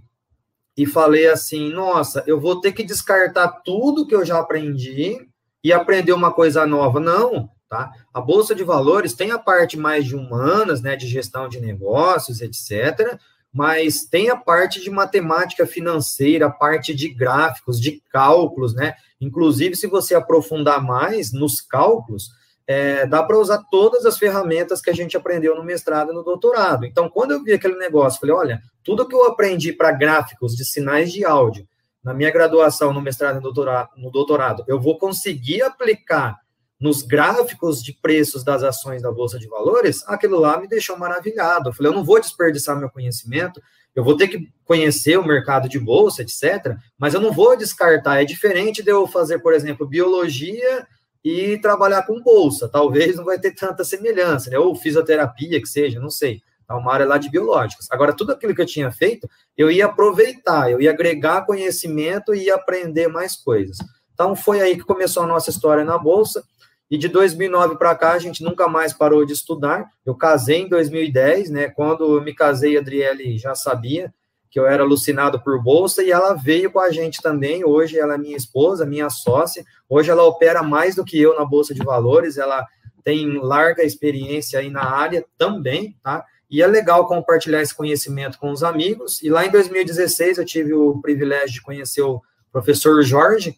e 0.78 0.86
falei 0.86 1.28
assim: 1.28 1.72
nossa, 1.72 2.24
eu 2.28 2.40
vou 2.40 2.60
ter 2.60 2.72
que 2.72 2.84
descartar 2.84 3.48
tudo 3.64 4.06
que 4.08 4.16
eu 4.16 4.26
já 4.26 4.40
aprendi 4.40 5.28
e 5.64 5.74
aprender 5.74 6.14
uma 6.14 6.32
coisa 6.32 6.66
nova. 6.66 7.00
Não, 7.00 7.50
tá? 7.70 7.92
A 8.14 8.22
bolsa 8.22 8.54
de 8.54 8.64
valores 8.64 9.14
tem 9.14 9.32
a 9.32 9.40
parte 9.40 9.78
mais 9.78 10.06
de 10.06 10.16
humanas, 10.16 10.82
né? 10.82 10.96
De 10.96 11.08
gestão 11.08 11.48
de 11.48 11.60
negócios, 11.60 12.42
etc 12.42 13.20
mas 13.56 14.04
tem 14.04 14.30
a 14.30 14.36
parte 14.36 14.82
de 14.82 14.90
matemática 14.90 15.66
financeira, 15.66 16.48
a 16.48 16.52
parte 16.52 16.94
de 16.94 17.08
gráficos, 17.08 17.80
de 17.80 18.04
cálculos, 18.12 18.76
né? 18.76 18.96
Inclusive, 19.22 19.78
se 19.78 19.88
você 19.88 20.14
aprofundar 20.14 20.84
mais 20.84 21.32
nos 21.32 21.62
cálculos, 21.62 22.32
é, 22.68 23.06
dá 23.06 23.22
para 23.24 23.38
usar 23.38 23.64
todas 23.70 24.06
as 24.06 24.18
ferramentas 24.18 24.82
que 24.82 24.90
a 24.90 24.94
gente 24.94 25.16
aprendeu 25.16 25.56
no 25.56 25.64
mestrado 25.64 26.12
e 26.12 26.16
no 26.16 26.24
doutorado. 26.24 26.86
Então, 26.86 27.10
quando 27.10 27.32
eu 27.32 27.44
vi 27.44 27.54
aquele 27.54 27.76
negócio, 27.76 28.20
falei, 28.20 28.36
olha, 28.36 28.62
tudo 28.84 29.08
que 29.08 29.16
eu 29.16 29.26
aprendi 29.26 29.72
para 29.72 29.92
gráficos 29.92 30.56
de 30.56 30.66
sinais 30.66 31.12
de 31.12 31.24
áudio 31.24 31.68
na 32.04 32.14
minha 32.14 32.32
graduação, 32.32 32.94
no 32.94 33.02
mestrado 33.02 33.40
e 33.40 34.02
no 34.02 34.12
doutorado, 34.12 34.64
eu 34.68 34.80
vou 34.80 34.98
conseguir 34.98 35.62
aplicar 35.64 36.38
nos 36.80 37.02
gráficos 37.02 37.82
de 37.82 37.94
preços 37.94 38.44
das 38.44 38.62
ações 38.62 39.02
da 39.02 39.12
Bolsa 39.12 39.40
de 39.40 39.48
Valores, 39.48 40.04
aquilo 40.08 40.40
lá 40.40 40.60
me 40.60 40.68
deixou 40.68 40.98
maravilhado. 40.98 41.70
Eu 41.70 41.74
falei, 41.74 41.92
eu 41.92 41.96
não 41.96 42.04
vou 42.04 42.20
desperdiçar 42.20 42.78
meu 42.78 42.90
conhecimento, 42.90 43.62
eu 43.96 44.04
vou 44.04 44.18
ter 44.18 44.28
que 44.28 44.50
conhecer 44.66 45.18
o 45.18 45.26
mercado 45.26 45.70
de 45.70 45.80
bolsa, 45.80 46.22
etc., 46.22 46.76
mas 46.98 47.14
eu 47.14 47.22
não 47.22 47.32
vou 47.32 47.56
descartar. 47.56 48.22
É 48.22 48.26
diferente 48.26 48.84
de 48.84 48.92
eu 48.92 49.08
fazer, 49.08 49.40
por 49.40 49.54
exemplo, 49.54 49.88
biologia 49.88 50.86
e 51.26 51.58
trabalhar 51.58 52.04
com 52.04 52.22
bolsa. 52.22 52.70
Talvez 52.70 53.16
não 53.16 53.26
vai 53.26 53.40
ter 53.40 53.50
tanta 53.56 53.84
semelhança, 53.84 54.52
né? 54.52 54.60
Ou 54.60 54.76
fisioterapia, 54.76 55.60
que 55.60 55.68
seja, 55.68 56.00
não 56.00 56.12
sei. 56.12 56.44
Tá 56.68 56.78
uma 56.78 56.94
área 56.94 57.08
lá 57.08 57.18
de 57.18 57.32
biológicos. 57.32 57.88
Agora, 57.90 58.14
tudo 58.14 58.32
aquilo 58.32 58.54
que 58.54 58.62
eu 58.62 58.66
tinha 58.66 58.92
feito, 58.92 59.28
eu 59.58 59.72
ia 59.72 59.88
aproveitar, 59.88 60.70
eu 60.70 60.80
ia 60.80 60.92
agregar 60.92 61.48
conhecimento 61.48 62.36
e 62.36 62.44
ia 62.44 62.54
aprender 62.54 63.08
mais 63.08 63.36
coisas. 63.36 63.78
Então, 64.14 64.36
foi 64.36 64.62
aí 64.62 64.78
que 64.78 64.84
começou 64.84 65.24
a 65.24 65.28
nossa 65.28 65.50
história 65.50 65.84
na 65.84 65.98
Bolsa. 65.98 66.44
E 66.92 66.98
de 66.98 67.08
2009 67.08 67.76
para 67.78 67.96
cá, 67.96 68.12
a 68.12 68.20
gente 68.20 68.44
nunca 68.44 68.68
mais 68.68 68.94
parou 68.94 69.26
de 69.26 69.34
estudar. 69.34 69.90
Eu 70.06 70.14
casei 70.14 70.62
em 70.62 70.70
2010, 70.70 71.50
né? 71.50 71.70
Quando 71.70 72.18
eu 72.18 72.22
me 72.22 72.36
casei, 72.36 72.78
a 72.78 72.82
Adriele 72.82 73.36
já 73.40 73.56
sabia 73.56 74.14
que 74.56 74.60
eu 74.62 74.66
era 74.66 74.84
alucinado 74.84 75.38
por 75.42 75.62
bolsa 75.62 76.02
e 76.02 76.12
ela 76.12 76.34
veio 76.34 76.72
com 76.72 76.80
a 76.80 76.90
gente 76.90 77.22
também. 77.22 77.66
Hoje 77.66 78.00
ela 78.00 78.14
é 78.14 78.18
minha 78.18 78.38
esposa, 78.38 78.86
minha 78.86 79.10
sócia. 79.10 79.66
Hoje 79.90 80.10
ela 80.10 80.24
opera 80.24 80.64
mais 80.64 80.96
do 80.96 81.04
que 81.04 81.22
eu 81.22 81.36
na 81.38 81.44
bolsa 81.44 81.74
de 81.74 81.84
valores. 81.84 82.38
Ela 82.38 82.66
tem 83.04 83.38
larga 83.38 83.84
experiência 83.84 84.58
aí 84.58 84.70
na 84.70 84.86
área 84.86 85.26
também, 85.38 85.98
tá? 86.02 86.24
E 86.50 86.62
é 86.62 86.68
legal 86.68 87.06
compartilhar 87.06 87.62
esse 87.62 87.76
conhecimento 87.76 88.40
com 88.40 88.50
os 88.50 88.64
amigos. 88.64 89.22
E 89.22 89.28
lá 89.30 89.46
em 89.46 89.52
2016 89.52 90.38
eu 90.38 90.46
tive 90.46 90.74
o 90.74 91.02
privilégio 91.02 91.56
de 91.56 91.62
conhecer 91.62 92.04
o 92.04 92.22
professor 92.50 93.04
Jorge, 93.04 93.58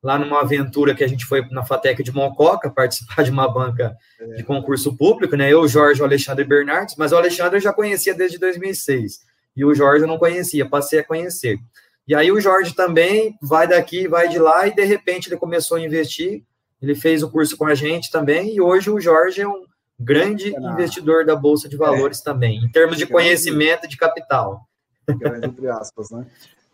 lá 0.00 0.16
numa 0.16 0.42
aventura 0.42 0.94
que 0.94 1.02
a 1.02 1.08
gente 1.08 1.26
foi 1.26 1.44
na 1.50 1.64
FATEC 1.64 2.04
de 2.04 2.12
Mococa, 2.12 2.70
participar 2.70 3.24
de 3.24 3.32
uma 3.32 3.52
banca 3.52 3.96
de 4.36 4.44
concurso 4.44 4.96
público, 4.96 5.34
né? 5.34 5.52
Eu, 5.52 5.66
Jorge, 5.66 6.00
o 6.00 6.04
Alexandre 6.04 6.44
Bernardes, 6.44 6.94
mas 6.96 7.10
o 7.10 7.16
Alexandre 7.16 7.56
eu 7.56 7.60
já 7.60 7.72
conhecia 7.72 8.14
desde 8.14 8.38
2006, 8.38 9.26
e 9.56 9.64
o 9.64 9.74
Jorge 9.74 10.04
eu 10.04 10.08
não 10.08 10.18
conhecia, 10.18 10.68
passei 10.68 10.98
a 10.98 11.04
conhecer. 11.04 11.58
E 12.06 12.14
aí 12.14 12.30
o 12.30 12.40
Jorge 12.40 12.74
também 12.74 13.36
vai 13.42 13.66
daqui, 13.66 14.06
vai 14.06 14.28
de 14.28 14.38
lá, 14.38 14.66
e 14.66 14.74
de 14.74 14.84
repente 14.84 15.28
ele 15.28 15.36
começou 15.36 15.76
a 15.76 15.80
investir, 15.80 16.44
ele 16.80 16.94
fez 16.94 17.22
o 17.22 17.30
curso 17.30 17.56
com 17.56 17.66
a 17.66 17.74
gente 17.74 18.10
também, 18.10 18.54
e 18.54 18.60
hoje 18.60 18.90
o 18.90 19.00
Jorge 19.00 19.40
é 19.40 19.48
um 19.48 19.64
grande 19.98 20.54
é 20.54 20.58
investidor 20.58 21.24
da 21.24 21.34
Bolsa 21.34 21.68
de 21.68 21.76
Valores 21.76 22.20
é. 22.20 22.24
também, 22.24 22.62
em 22.62 22.70
termos 22.70 22.98
de 22.98 23.06
conhecimento 23.06 23.88
de 23.88 23.96
capital. 23.96 24.66
Grande, 25.08 25.46
entre 25.46 25.68
aspas, 25.68 26.10
né? 26.10 26.26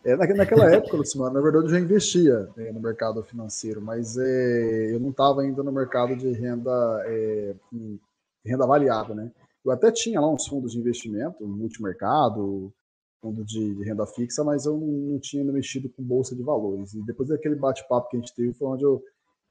É, 0.04 0.16
naquela 0.16 0.68
época, 0.68 0.96
Lucimano, 0.96 1.32
na 1.32 1.40
verdade 1.40 1.66
eu 1.66 1.70
já 1.70 1.78
investia 1.78 2.48
é, 2.58 2.72
no 2.72 2.80
mercado 2.80 3.22
financeiro, 3.22 3.80
mas 3.80 4.16
é, 4.18 4.90
eu 4.92 4.98
não 4.98 5.10
estava 5.10 5.42
ainda 5.42 5.62
no 5.62 5.70
mercado 5.70 6.16
de 6.16 6.32
renda, 6.32 7.04
é, 7.06 7.54
renda 8.44 8.66
variável, 8.66 9.14
né? 9.14 9.30
Eu 9.64 9.70
até 9.70 9.92
tinha 9.92 10.20
lá 10.20 10.28
uns 10.28 10.46
fundos 10.48 10.72
de 10.72 10.78
investimento, 10.80 11.46
multimercado, 11.46 12.72
fundo 13.20 13.44
de, 13.44 13.76
de 13.76 13.84
renda 13.84 14.04
fixa, 14.06 14.42
mas 14.42 14.66
eu 14.66 14.76
não, 14.76 15.20
tinha 15.20 15.44
mexido 15.44 15.88
com 15.88 16.02
bolsa 16.02 16.34
de 16.34 16.42
valores. 16.42 16.92
E 16.94 17.06
depois 17.06 17.28
daquele 17.28 17.54
bate-papo 17.54 18.08
que 18.08 18.16
a 18.16 18.20
gente 18.20 18.34
teve, 18.34 18.52
foi 18.54 18.66
onde 18.66 18.82
eu, 18.82 19.00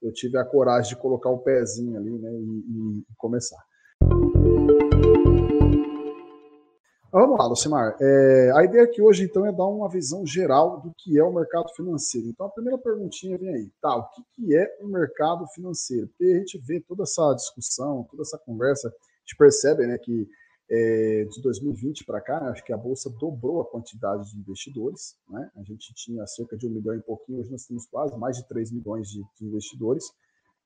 eu 0.02 0.12
tive 0.12 0.38
a 0.38 0.44
coragem 0.44 0.90
de 0.94 1.02
colocar 1.02 1.30
o 1.30 1.40
pezinho 1.40 1.98
ali, 1.98 2.12
né, 2.12 2.30
e, 2.30 3.04
e 3.10 3.16
começar. 3.16 3.64
Vamos 7.14 7.38
lá, 7.38 7.48
Lucimar. 7.48 7.96
É, 8.02 8.52
a 8.56 8.66
ideia 8.66 8.84
aqui 8.84 9.02
hoje, 9.02 9.24
então, 9.24 9.46
é 9.46 9.52
dar 9.52 9.66
uma 9.66 9.90
visão 9.90 10.26
geral 10.26 10.82
do 10.82 10.94
que 10.98 11.18
é 11.18 11.24
o 11.24 11.34
mercado 11.34 11.70
financeiro. 11.74 12.28
Então, 12.28 12.48
a 12.48 12.50
primeira 12.50 12.78
perguntinha 12.78 13.38
vem 13.38 13.54
aí. 13.54 13.72
Tá, 13.82 13.96
o 13.96 14.10
que, 14.10 14.22
que 14.34 14.56
é 14.56 14.78
o 14.82 14.88
mercado 14.88 15.48
financeiro? 15.48 16.08
Porque 16.08 16.34
a 16.34 16.38
gente 16.38 16.58
vê 16.58 16.82
toda 16.82 17.04
essa 17.04 17.34
discussão, 17.34 18.06
toda 18.10 18.24
essa 18.24 18.38
conversa, 18.38 18.94
gente 19.22 19.38
percebe 19.38 19.86
né, 19.88 19.98
que 19.98 20.28
é, 20.70 21.26
de 21.26 21.42
2020 21.42 22.06
para 22.06 22.22
cá, 22.22 22.40
né, 22.40 22.50
acho 22.50 22.64
que 22.64 22.72
a 22.72 22.78
Bolsa 22.78 23.10
dobrou 23.20 23.62
a 23.62 23.66
quantidade 23.66 24.32
de 24.32 24.40
investidores. 24.40 25.18
Né? 25.30 25.52
A 25.58 25.64
gente 25.64 25.94
tinha 25.94 26.26
cerca 26.26 26.58
de 26.58 26.66
um 26.66 26.70
milhão 26.70 26.96
e 26.96 27.02
pouquinho, 27.02 27.40
hoje 27.40 27.52
nós 27.52 27.66
temos 27.66 27.86
quase 27.88 28.18
mais 28.18 28.38
de 28.38 28.48
3 28.48 28.72
milhões 28.72 29.10
de, 29.10 29.22
de 29.38 29.46
investidores. 29.46 30.06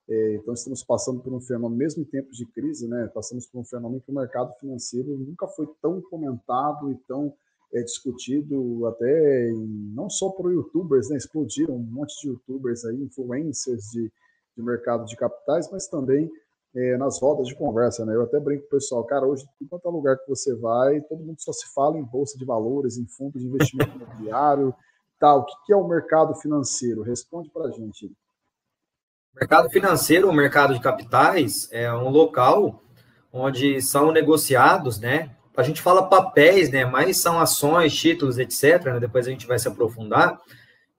É, 0.07 0.35
então, 0.35 0.53
estamos 0.53 0.83
passando 0.83 1.19
por 1.21 1.33
um 1.33 1.41
fenômeno, 1.41 1.75
mesmo 1.75 2.03
em 2.03 2.05
tempos 2.05 2.37
de 2.37 2.45
crise, 2.45 2.87
né, 2.87 3.09
passamos 3.13 3.47
por 3.47 3.59
um 3.59 3.65
fenômeno 3.65 3.99
que 4.01 4.11
o 4.11 4.15
mercado 4.15 4.53
financeiro 4.59 5.17
nunca 5.17 5.47
foi 5.47 5.67
tão 5.81 5.99
comentado 6.01 6.91
e 6.91 6.95
tão 7.07 7.33
é, 7.73 7.81
discutido 7.81 8.85
até 8.85 9.49
em, 9.49 9.91
não 9.95 10.07
só 10.07 10.29
por 10.29 10.51
youtubers, 10.51 11.09
né, 11.09 11.17
explodiram 11.17 11.75
um 11.75 11.83
monte 11.83 12.13
de 12.21 12.27
youtubers 12.27 12.85
aí, 12.85 13.01
influencers 13.01 13.85
de, 13.91 14.11
de 14.55 14.63
mercado 14.63 15.05
de 15.05 15.15
capitais, 15.15 15.67
mas 15.71 15.87
também 15.87 16.29
é, 16.75 16.97
nas 16.97 17.21
rodas 17.21 17.47
de 17.47 17.55
conversa, 17.55 18.05
né? 18.05 18.13
Eu 18.13 18.23
até 18.23 18.39
brinco 18.39 18.63
com 18.63 18.67
o 18.67 18.79
pessoal, 18.79 19.03
cara, 19.05 19.25
hoje, 19.25 19.45
em 19.61 19.67
qualquer 19.67 19.89
lugar 19.89 20.17
que 20.17 20.27
você 20.27 20.53
vai, 20.55 20.99
todo 21.01 21.23
mundo 21.23 21.37
só 21.39 21.53
se 21.53 21.73
fala 21.73 21.97
em 21.97 22.03
bolsa 22.03 22.37
de 22.37 22.43
valores, 22.43 22.97
em 22.97 23.07
fundos 23.07 23.41
de 23.41 23.47
investimento 23.47 23.95
imobiliário, 23.95 24.75
tal. 25.19 25.39
O 25.39 25.45
que 25.45 25.71
é 25.71 25.75
o 25.75 25.87
mercado 25.87 26.35
financeiro? 26.35 27.01
Responde 27.01 27.49
para 27.49 27.67
a 27.67 27.71
gente. 27.71 28.07
O 28.07 29.39
mercado 29.39 29.69
financeiro, 29.69 30.29
o 30.29 30.33
mercado 30.33 30.73
de 30.73 30.81
capitais, 30.81 31.69
é 31.71 31.91
um 31.93 32.09
local 32.09 32.83
onde 33.31 33.81
são 33.81 34.11
negociados, 34.11 34.99
né? 34.99 35.35
A 35.55 35.63
gente 35.63 35.81
fala 35.81 36.09
papéis, 36.09 36.69
né? 36.69 36.85
Mas 36.85 37.17
são 37.17 37.39
ações, 37.39 37.95
títulos, 37.95 38.37
etc. 38.37 38.85
Né? 38.85 38.99
Depois 38.99 39.25
a 39.25 39.31
gente 39.31 39.47
vai 39.47 39.57
se 39.57 39.67
aprofundar 39.67 40.37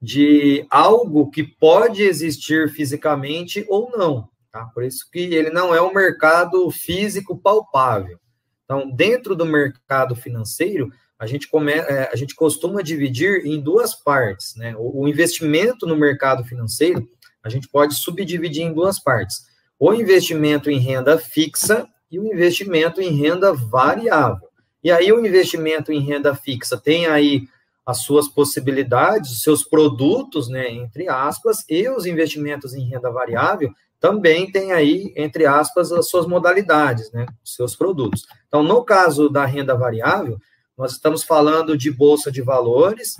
de 0.00 0.66
algo 0.70 1.30
que 1.30 1.42
pode 1.42 2.02
existir 2.02 2.70
fisicamente 2.70 3.64
ou 3.68 3.90
não. 3.90 4.28
Tá? 4.56 4.64
Por 4.72 4.84
isso 4.84 5.06
que 5.12 5.18
ele 5.18 5.50
não 5.50 5.74
é 5.74 5.82
um 5.82 5.92
mercado 5.92 6.70
físico 6.70 7.36
palpável. 7.36 8.18
Então, 8.64 8.90
dentro 8.90 9.36
do 9.36 9.44
mercado 9.44 10.16
financeiro, 10.16 10.90
a 11.18 11.26
gente, 11.26 11.46
come, 11.46 11.72
é, 11.72 12.08
a 12.10 12.16
gente 12.16 12.34
costuma 12.34 12.80
dividir 12.80 13.44
em 13.44 13.60
duas 13.60 13.94
partes. 13.94 14.56
Né? 14.56 14.74
O, 14.78 15.06
investimento 15.06 15.86
no 15.86 15.94
mercado 15.94 16.42
financeiro, 16.42 17.06
a 17.42 17.50
gente 17.50 17.68
pode 17.68 17.96
subdividir 17.96 18.64
em 18.64 18.72
duas 18.72 18.98
partes. 18.98 19.44
O 19.78 19.92
investimento 19.92 20.70
em 20.70 20.78
renda 20.78 21.18
fixa 21.18 21.86
e 22.10 22.18
o 22.18 22.24
investimento 22.24 23.02
em 23.02 23.14
renda 23.14 23.52
variável. 23.52 24.48
E 24.82 24.90
aí, 24.90 25.12
o 25.12 25.24
investimento 25.24 25.92
em 25.92 26.00
renda 26.00 26.34
fixa 26.34 26.78
tem 26.78 27.04
aí 27.04 27.46
as 27.84 27.98
suas 27.98 28.26
possibilidades, 28.26 29.32
os 29.32 29.42
seus 29.42 29.62
produtos, 29.62 30.48
né, 30.48 30.70
entre 30.70 31.10
aspas, 31.10 31.62
e 31.68 31.86
os 31.90 32.06
investimentos 32.06 32.74
em 32.74 32.88
renda 32.88 33.10
variável 33.10 33.70
também 34.06 34.48
tem 34.48 34.70
aí, 34.70 35.12
entre 35.16 35.46
aspas, 35.46 35.90
as 35.90 36.08
suas 36.08 36.28
modalidades, 36.28 37.10
né, 37.10 37.26
os 37.44 37.56
seus 37.56 37.74
produtos. 37.74 38.24
Então, 38.46 38.62
no 38.62 38.84
caso 38.84 39.28
da 39.28 39.44
renda 39.44 39.74
variável, 39.74 40.38
nós 40.78 40.92
estamos 40.92 41.24
falando 41.24 41.76
de 41.76 41.90
bolsa 41.90 42.30
de 42.30 42.40
valores, 42.40 43.16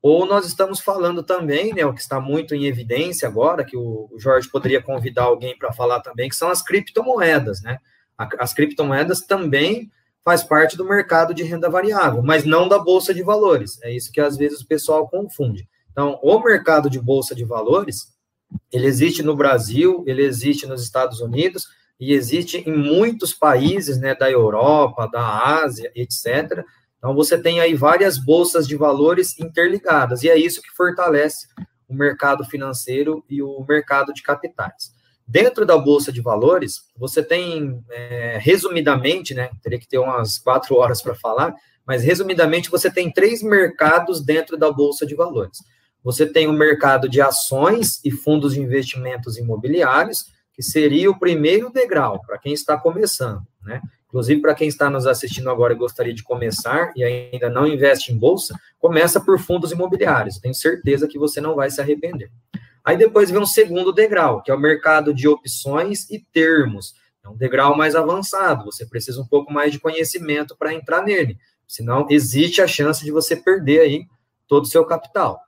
ou 0.00 0.24
nós 0.26 0.46
estamos 0.46 0.78
falando 0.78 1.24
também, 1.24 1.74
né, 1.74 1.84
o 1.84 1.92
que 1.92 2.00
está 2.00 2.20
muito 2.20 2.54
em 2.54 2.66
evidência 2.66 3.26
agora, 3.26 3.64
que 3.64 3.76
o 3.76 4.08
Jorge 4.16 4.48
poderia 4.48 4.80
convidar 4.80 5.24
alguém 5.24 5.58
para 5.58 5.72
falar 5.72 5.98
também, 5.98 6.28
que 6.28 6.36
são 6.36 6.50
as 6.50 6.62
criptomoedas, 6.62 7.60
né? 7.60 7.78
As 8.38 8.54
criptomoedas 8.54 9.22
também 9.22 9.90
faz 10.24 10.44
parte 10.44 10.76
do 10.76 10.84
mercado 10.84 11.34
de 11.34 11.42
renda 11.42 11.68
variável, 11.68 12.22
mas 12.22 12.44
não 12.44 12.68
da 12.68 12.78
bolsa 12.78 13.12
de 13.12 13.24
valores. 13.24 13.82
É 13.82 13.90
isso 13.90 14.12
que 14.12 14.20
às 14.20 14.36
vezes 14.36 14.60
o 14.60 14.68
pessoal 14.68 15.08
confunde. 15.08 15.68
Então, 15.90 16.16
o 16.22 16.38
mercado 16.38 16.88
de 16.88 17.00
bolsa 17.00 17.34
de 17.34 17.44
valores, 17.44 18.16
ele 18.72 18.86
existe 18.86 19.22
no 19.22 19.36
Brasil, 19.36 20.04
ele 20.06 20.22
existe 20.22 20.66
nos 20.66 20.82
Estados 20.82 21.20
Unidos 21.20 21.66
e 22.00 22.12
existe 22.12 22.58
em 22.58 22.76
muitos 22.76 23.32
países, 23.32 23.98
né, 23.98 24.14
da 24.14 24.30
Europa, 24.30 25.08
da 25.10 25.62
Ásia, 25.62 25.90
etc. 25.94 26.64
Então 26.98 27.14
você 27.14 27.38
tem 27.38 27.60
aí 27.60 27.74
várias 27.74 28.18
bolsas 28.18 28.66
de 28.66 28.76
valores 28.76 29.38
interligadas 29.38 30.22
e 30.22 30.28
é 30.28 30.36
isso 30.36 30.62
que 30.62 30.70
fortalece 30.76 31.46
o 31.88 31.94
mercado 31.94 32.44
financeiro 32.44 33.24
e 33.28 33.42
o 33.42 33.64
mercado 33.66 34.12
de 34.12 34.22
capitais. 34.22 34.92
Dentro 35.26 35.66
da 35.66 35.76
bolsa 35.76 36.10
de 36.10 36.22
valores, 36.22 36.82
você 36.96 37.22
tem, 37.22 37.82
é, 37.90 38.38
resumidamente, 38.40 39.34
né, 39.34 39.50
teria 39.62 39.78
que 39.78 39.88
ter 39.88 39.98
umas 39.98 40.38
quatro 40.38 40.76
horas 40.76 41.02
para 41.02 41.14
falar, 41.14 41.54
mas 41.86 42.02
resumidamente 42.02 42.70
você 42.70 42.90
tem 42.90 43.10
três 43.10 43.42
mercados 43.42 44.22
dentro 44.22 44.56
da 44.56 44.70
bolsa 44.70 45.06
de 45.06 45.14
valores. 45.14 45.58
Você 46.08 46.24
tem 46.24 46.46
o 46.46 46.54
mercado 46.54 47.06
de 47.06 47.20
ações 47.20 48.00
e 48.02 48.10
fundos 48.10 48.54
de 48.54 48.60
investimentos 48.62 49.36
imobiliários, 49.36 50.24
que 50.54 50.62
seria 50.62 51.10
o 51.10 51.18
primeiro 51.18 51.70
degrau 51.70 52.18
para 52.22 52.38
quem 52.38 52.54
está 52.54 52.78
começando, 52.78 53.42
né? 53.62 53.82
Inclusive, 54.06 54.40
para 54.40 54.54
quem 54.54 54.68
está 54.68 54.88
nos 54.88 55.06
assistindo 55.06 55.50
agora 55.50 55.74
e 55.74 55.76
gostaria 55.76 56.14
de 56.14 56.22
começar 56.22 56.94
e 56.96 57.04
ainda 57.04 57.50
não 57.50 57.66
investe 57.66 58.10
em 58.10 58.16
bolsa, 58.16 58.58
começa 58.78 59.20
por 59.20 59.38
fundos 59.38 59.70
imobiliários. 59.70 60.38
Tenho 60.38 60.54
certeza 60.54 61.06
que 61.06 61.18
você 61.18 61.42
não 61.42 61.54
vai 61.54 61.70
se 61.70 61.78
arrepender. 61.78 62.30
Aí 62.82 62.96
depois 62.96 63.30
vem 63.30 63.38
um 63.38 63.44
segundo 63.44 63.92
degrau, 63.92 64.40
que 64.42 64.50
é 64.50 64.54
o 64.54 64.58
mercado 64.58 65.12
de 65.12 65.28
opções 65.28 66.08
e 66.08 66.18
termos. 66.18 66.94
É 67.22 67.28
um 67.28 67.36
degrau 67.36 67.76
mais 67.76 67.94
avançado, 67.94 68.64
você 68.64 68.86
precisa 68.86 69.20
um 69.20 69.26
pouco 69.26 69.52
mais 69.52 69.72
de 69.72 69.78
conhecimento 69.78 70.56
para 70.56 70.72
entrar 70.72 71.02
nele. 71.02 71.36
Senão, 71.66 72.06
existe 72.08 72.62
a 72.62 72.66
chance 72.66 73.04
de 73.04 73.10
você 73.10 73.36
perder 73.36 73.80
aí 73.80 74.06
todo 74.46 74.64
o 74.64 74.68
seu 74.68 74.86
capital. 74.86 75.38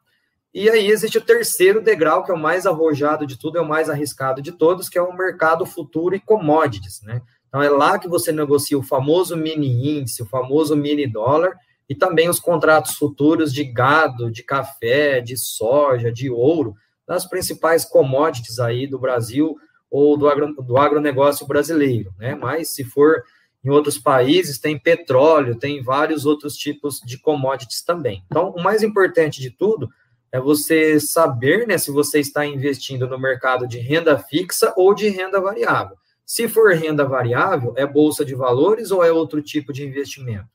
E 0.53 0.69
aí 0.69 0.91
existe 0.91 1.17
o 1.17 1.25
terceiro 1.25 1.81
degrau, 1.81 2.25
que 2.25 2.33
é 2.33 2.35
o 2.35 2.39
mais 2.39 2.67
arrojado 2.67 3.25
de 3.25 3.39
tudo, 3.39 3.59
é 3.59 3.61
o 3.61 3.69
mais 3.69 3.89
arriscado 3.89 4.43
de 4.43 4.51
todos, 4.51 4.89
que 4.89 4.99
é 4.99 5.03
o 5.03 5.17
mercado 5.17 5.65
futuro 5.65 6.15
e 6.15 6.21
commodities, 6.21 7.01
né? 7.03 7.23
Então 7.49 7.63
é 7.63 7.69
lá 7.69 7.99
que 7.99 8.09
você 8.09 8.33
negocia 8.33 8.79
o 8.79 8.83
famoso 8.83 9.37
mini 9.37 9.99
índice, 9.99 10.23
o 10.23 10.27
famoso 10.27 10.77
mini 10.77 11.07
dólar 11.07 11.57
e 11.89 11.95
também 11.95 12.29
os 12.29 12.41
contratos 12.41 12.95
futuros 12.95 13.53
de 13.53 13.65
gado, 13.65 14.31
de 14.31 14.43
café, 14.43 15.21
de 15.21 15.37
soja, 15.37 16.13
de 16.13 16.31
ouro, 16.31 16.75
das 17.07 17.27
principais 17.27 17.85
commodities 17.85 18.59
aí 18.61 18.87
do 18.87 18.99
Brasil 18.99 19.57
ou 19.91 20.17
do, 20.17 20.29
agro, 20.29 20.55
do 20.55 20.79
agronegócio 20.79 21.47
brasileiro, 21.47 22.13
né? 22.19 22.35
Mas 22.35 22.73
se 22.73 22.85
for 22.85 23.23
em 23.65 23.71
outros 23.71 23.99
países, 23.99 24.59
tem 24.59 24.79
petróleo, 24.79 25.59
tem 25.59 25.83
vários 25.83 26.25
outros 26.25 26.55
tipos 26.57 27.01
de 27.05 27.19
commodities 27.19 27.83
também. 27.83 28.25
Então, 28.27 28.51
o 28.51 28.63
mais 28.63 28.83
importante 28.83 29.41
de 29.41 29.51
tudo 29.51 29.89
é 30.33 30.41
você 30.41 31.01
saber 31.01 31.67
né, 31.67 31.77
se 31.77 31.91
você 31.91 32.21
está 32.21 32.47
investindo 32.47 33.09
no 33.09 33.19
mercado 33.19 33.67
de 33.67 33.79
renda 33.79 34.19
fixa 34.19 34.73
ou 34.77 34.95
de 34.95 35.09
renda 35.09 35.41
variável. 35.41 35.97
Se 36.25 36.47
for 36.47 36.73
renda 36.75 37.05
variável, 37.05 37.75
é 37.77 37.85
bolsa 37.85 38.25
de 38.25 38.35
valores 38.35 38.91
ou 38.91 39.03
é 39.03 39.11
outro 39.11 39.43
tipo 39.43 39.73
de 39.73 39.85
investimento? 39.85 40.49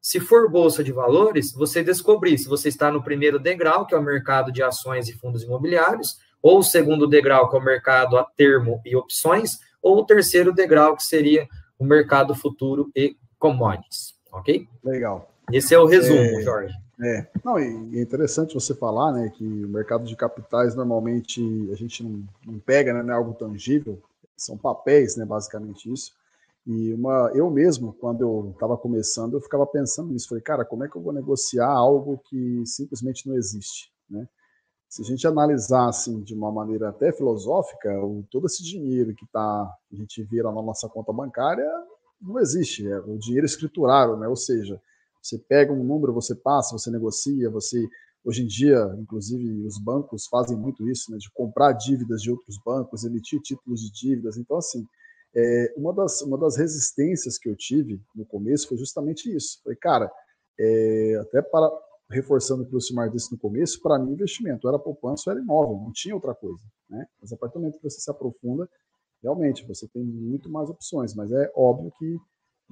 Se 0.00 0.18
for 0.18 0.50
bolsa 0.50 0.82
de 0.82 0.90
valores, 0.90 1.52
você 1.52 1.84
descobrir 1.84 2.36
se 2.36 2.48
você 2.48 2.68
está 2.68 2.90
no 2.90 3.04
primeiro 3.04 3.38
degrau, 3.38 3.86
que 3.86 3.94
é 3.94 3.98
o 3.98 4.02
mercado 4.02 4.50
de 4.50 4.60
ações 4.60 5.08
e 5.08 5.12
fundos 5.12 5.44
imobiliários, 5.44 6.16
ou 6.42 6.58
o 6.58 6.62
segundo 6.64 7.06
degrau, 7.06 7.48
que 7.48 7.56
é 7.56 7.60
o 7.60 7.64
mercado 7.64 8.18
a 8.18 8.24
termo 8.24 8.82
e 8.84 8.96
opções, 8.96 9.60
ou 9.80 9.98
o 9.98 10.04
terceiro 10.04 10.52
degrau, 10.52 10.96
que 10.96 11.04
seria 11.04 11.46
o 11.78 11.84
mercado 11.84 12.34
futuro 12.34 12.90
e 12.96 13.16
commodities. 13.38 14.16
Ok? 14.32 14.66
Legal. 14.82 15.32
Esse 15.52 15.72
é 15.72 15.78
o 15.78 15.86
resumo, 15.86 16.18
é... 16.18 16.42
Jorge. 16.42 16.74
É, 17.02 17.28
não, 17.44 17.58
e 17.58 17.98
é 17.98 18.02
interessante 18.02 18.54
você 18.54 18.74
falar, 18.74 19.12
né, 19.12 19.28
que 19.30 19.44
o 19.44 19.68
mercado 19.68 20.04
de 20.04 20.14
capitais 20.14 20.76
normalmente 20.76 21.42
a 21.72 21.74
gente 21.74 22.04
não, 22.04 22.22
não 22.46 22.58
pega, 22.60 22.94
né, 22.94 23.02
não 23.02 23.12
é 23.12 23.16
algo 23.16 23.34
tangível, 23.34 24.00
são 24.36 24.56
papéis, 24.56 25.16
né, 25.16 25.24
basicamente 25.24 25.92
isso. 25.92 26.12
E 26.64 26.94
uma, 26.94 27.32
eu 27.34 27.50
mesmo, 27.50 27.92
quando 27.94 28.20
eu 28.20 28.50
estava 28.52 28.76
começando, 28.76 29.34
eu 29.34 29.40
ficava 29.40 29.66
pensando 29.66 30.12
nisso, 30.12 30.28
falei, 30.28 30.42
cara, 30.42 30.64
como 30.64 30.84
é 30.84 30.88
que 30.88 30.94
eu 30.94 31.02
vou 31.02 31.12
negociar 31.12 31.66
algo 31.66 32.18
que 32.18 32.62
simplesmente 32.64 33.28
não 33.28 33.34
existe, 33.34 33.92
né? 34.08 34.28
Se 34.88 35.02
a 35.02 35.04
gente 35.04 35.26
analisar 35.26 35.88
assim 35.88 36.20
de 36.20 36.34
uma 36.34 36.52
maneira 36.52 36.90
até 36.90 37.10
filosófica, 37.10 37.90
o, 37.98 38.22
todo 38.30 38.46
esse 38.46 38.62
dinheiro 38.62 39.14
que 39.14 39.26
tá, 39.26 39.40
a 39.92 39.96
gente 39.96 40.22
vira 40.22 40.52
na 40.52 40.62
nossa 40.62 40.88
conta 40.88 41.12
bancária 41.12 41.68
não 42.20 42.38
existe, 42.38 42.86
é 42.86 42.98
o 43.00 43.18
dinheiro 43.18 43.46
escriturário, 43.46 44.16
né? 44.16 44.28
Ou 44.28 44.36
seja, 44.36 44.80
você 45.22 45.38
pega 45.38 45.72
um 45.72 45.84
número, 45.84 46.12
você 46.12 46.34
passa, 46.34 46.76
você 46.76 46.90
negocia, 46.90 47.48
você. 47.50 47.86
Hoje 48.24 48.42
em 48.42 48.46
dia, 48.46 48.78
inclusive, 48.98 49.66
os 49.66 49.82
bancos 49.82 50.26
fazem 50.28 50.56
muito 50.56 50.88
isso, 50.88 51.10
né, 51.10 51.18
de 51.18 51.28
comprar 51.32 51.72
dívidas 51.72 52.22
de 52.22 52.30
outros 52.30 52.56
bancos, 52.64 53.04
emitir 53.04 53.40
títulos 53.40 53.80
de 53.80 53.90
dívidas. 53.92 54.36
Então, 54.36 54.58
assim, 54.58 54.86
é, 55.34 55.74
uma, 55.76 55.92
das, 55.92 56.20
uma 56.22 56.38
das 56.38 56.56
resistências 56.56 57.36
que 57.36 57.48
eu 57.48 57.56
tive 57.56 58.00
no 58.14 58.24
começo 58.24 58.68
foi 58.68 58.76
justamente 58.76 59.34
isso. 59.34 59.60
Falei, 59.64 59.76
cara, 59.76 60.12
é, 60.58 61.18
até 61.20 61.42
para 61.42 61.68
reforçando 62.10 62.62
o 62.62 62.66
que 62.66 62.76
o 62.76 62.80
Silmar 62.80 63.10
disse 63.10 63.32
no 63.32 63.38
começo, 63.38 63.80
para 63.80 63.98
mim, 63.98 64.12
investimento 64.12 64.68
era 64.68 64.78
poupança, 64.78 65.30
era 65.30 65.40
imóvel, 65.40 65.76
não 65.76 65.92
tinha 65.92 66.14
outra 66.14 66.34
coisa. 66.34 66.62
Né? 66.88 67.06
Mas 67.20 67.32
a 67.32 67.36
partir 67.36 67.54
do 67.54 67.60
momento 67.60 67.78
que 67.78 67.90
você 67.90 68.00
se 68.00 68.10
aprofunda, 68.10 68.68
realmente 69.22 69.66
você 69.66 69.88
tem 69.88 70.04
muito 70.04 70.50
mais 70.50 70.68
opções, 70.68 71.14
mas 71.14 71.32
é 71.32 71.50
óbvio 71.56 71.90
que 71.98 72.18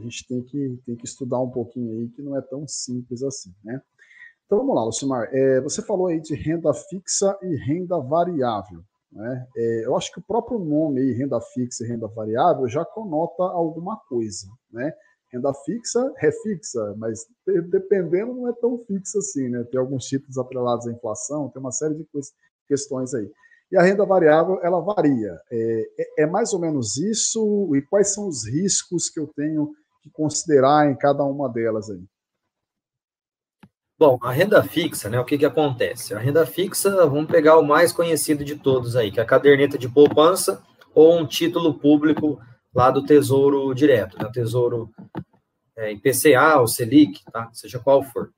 a 0.00 0.02
gente 0.02 0.26
tem 0.26 0.42
que, 0.42 0.80
tem 0.86 0.96
que 0.96 1.04
estudar 1.04 1.40
um 1.40 1.50
pouquinho 1.50 1.92
aí, 1.92 2.08
que 2.08 2.22
não 2.22 2.36
é 2.36 2.40
tão 2.40 2.66
simples 2.66 3.22
assim, 3.22 3.54
né? 3.62 3.80
Então 4.46 4.58
vamos 4.58 4.74
lá, 4.74 4.84
Lucimar. 4.84 5.28
É, 5.32 5.60
você 5.60 5.80
falou 5.80 6.08
aí 6.08 6.20
de 6.20 6.34
renda 6.34 6.74
fixa 6.74 7.38
e 7.40 7.54
renda 7.56 8.00
variável. 8.00 8.82
Né? 9.12 9.46
É, 9.56 9.86
eu 9.86 9.96
acho 9.96 10.12
que 10.12 10.18
o 10.18 10.24
próprio 10.24 10.58
nome 10.58 11.00
aí, 11.00 11.12
renda 11.12 11.40
fixa 11.40 11.84
e 11.84 11.88
renda 11.88 12.08
variável, 12.08 12.68
já 12.68 12.84
conota 12.84 13.44
alguma 13.44 13.96
coisa. 14.08 14.48
Né? 14.72 14.92
Renda 15.32 15.54
fixa 15.54 16.12
é 16.18 16.32
fixa, 16.32 16.94
mas 16.96 17.26
dependendo 17.70 18.34
não 18.34 18.48
é 18.48 18.52
tão 18.54 18.76
fixa 18.86 19.18
assim. 19.18 19.48
Né? 19.48 19.62
Tem 19.70 19.78
alguns 19.78 20.06
títulos 20.06 20.36
atrelados 20.36 20.88
à 20.88 20.92
inflação, 20.92 21.48
tem 21.50 21.60
uma 21.60 21.70
série 21.70 21.94
de 21.94 22.04
questões 22.66 23.14
aí. 23.14 23.30
E 23.70 23.76
a 23.76 23.82
renda 23.82 24.04
variável, 24.04 24.58
ela 24.64 24.80
varia. 24.80 25.38
É, 25.48 25.90
é, 25.96 26.22
é, 26.22 26.26
mais 26.26 26.52
ou 26.52 26.58
menos 26.58 26.96
isso? 26.96 27.70
E 27.76 27.82
quais 27.82 28.12
são 28.12 28.26
os 28.26 28.44
riscos 28.48 29.08
que 29.08 29.20
eu 29.20 29.28
tenho 29.28 29.70
que 30.02 30.10
considerar 30.10 30.90
em 30.90 30.96
cada 30.96 31.22
uma 31.24 31.48
delas 31.48 31.90
aí? 31.90 32.02
Bom, 33.98 34.18
a 34.22 34.32
renda 34.32 34.62
fixa, 34.62 35.10
né? 35.10 35.20
O 35.20 35.24
que, 35.24 35.36
que 35.36 35.44
acontece? 35.44 36.14
A 36.14 36.18
renda 36.18 36.46
fixa, 36.46 37.06
vamos 37.06 37.30
pegar 37.30 37.58
o 37.58 37.66
mais 37.66 37.92
conhecido 37.92 38.44
de 38.44 38.56
todos 38.56 38.96
aí, 38.96 39.10
que 39.10 39.20
é 39.20 39.22
a 39.22 39.26
caderneta 39.26 39.76
de 39.76 39.88
poupança 39.88 40.62
ou 40.94 41.18
um 41.18 41.26
título 41.26 41.74
público 41.74 42.40
lá 42.74 42.90
do 42.90 43.04
Tesouro 43.04 43.74
Direto, 43.74 44.16
né? 44.18 44.30
Tesouro 44.32 44.90
é, 45.76 45.92
IPCA 45.92 46.58
ou 46.58 46.66
Selic, 46.66 47.22
tá? 47.30 47.50
Seja 47.52 47.78
qual 47.78 48.02
for. 48.02 48.32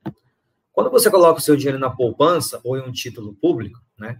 Quando 0.73 0.89
você 0.89 1.09
coloca 1.09 1.39
o 1.39 1.41
seu 1.41 1.55
dinheiro 1.55 1.79
na 1.79 1.89
poupança 1.89 2.59
ou 2.63 2.77
em 2.77 2.81
um 2.81 2.91
título 2.91 3.33
público, 3.35 3.79
né? 3.97 4.19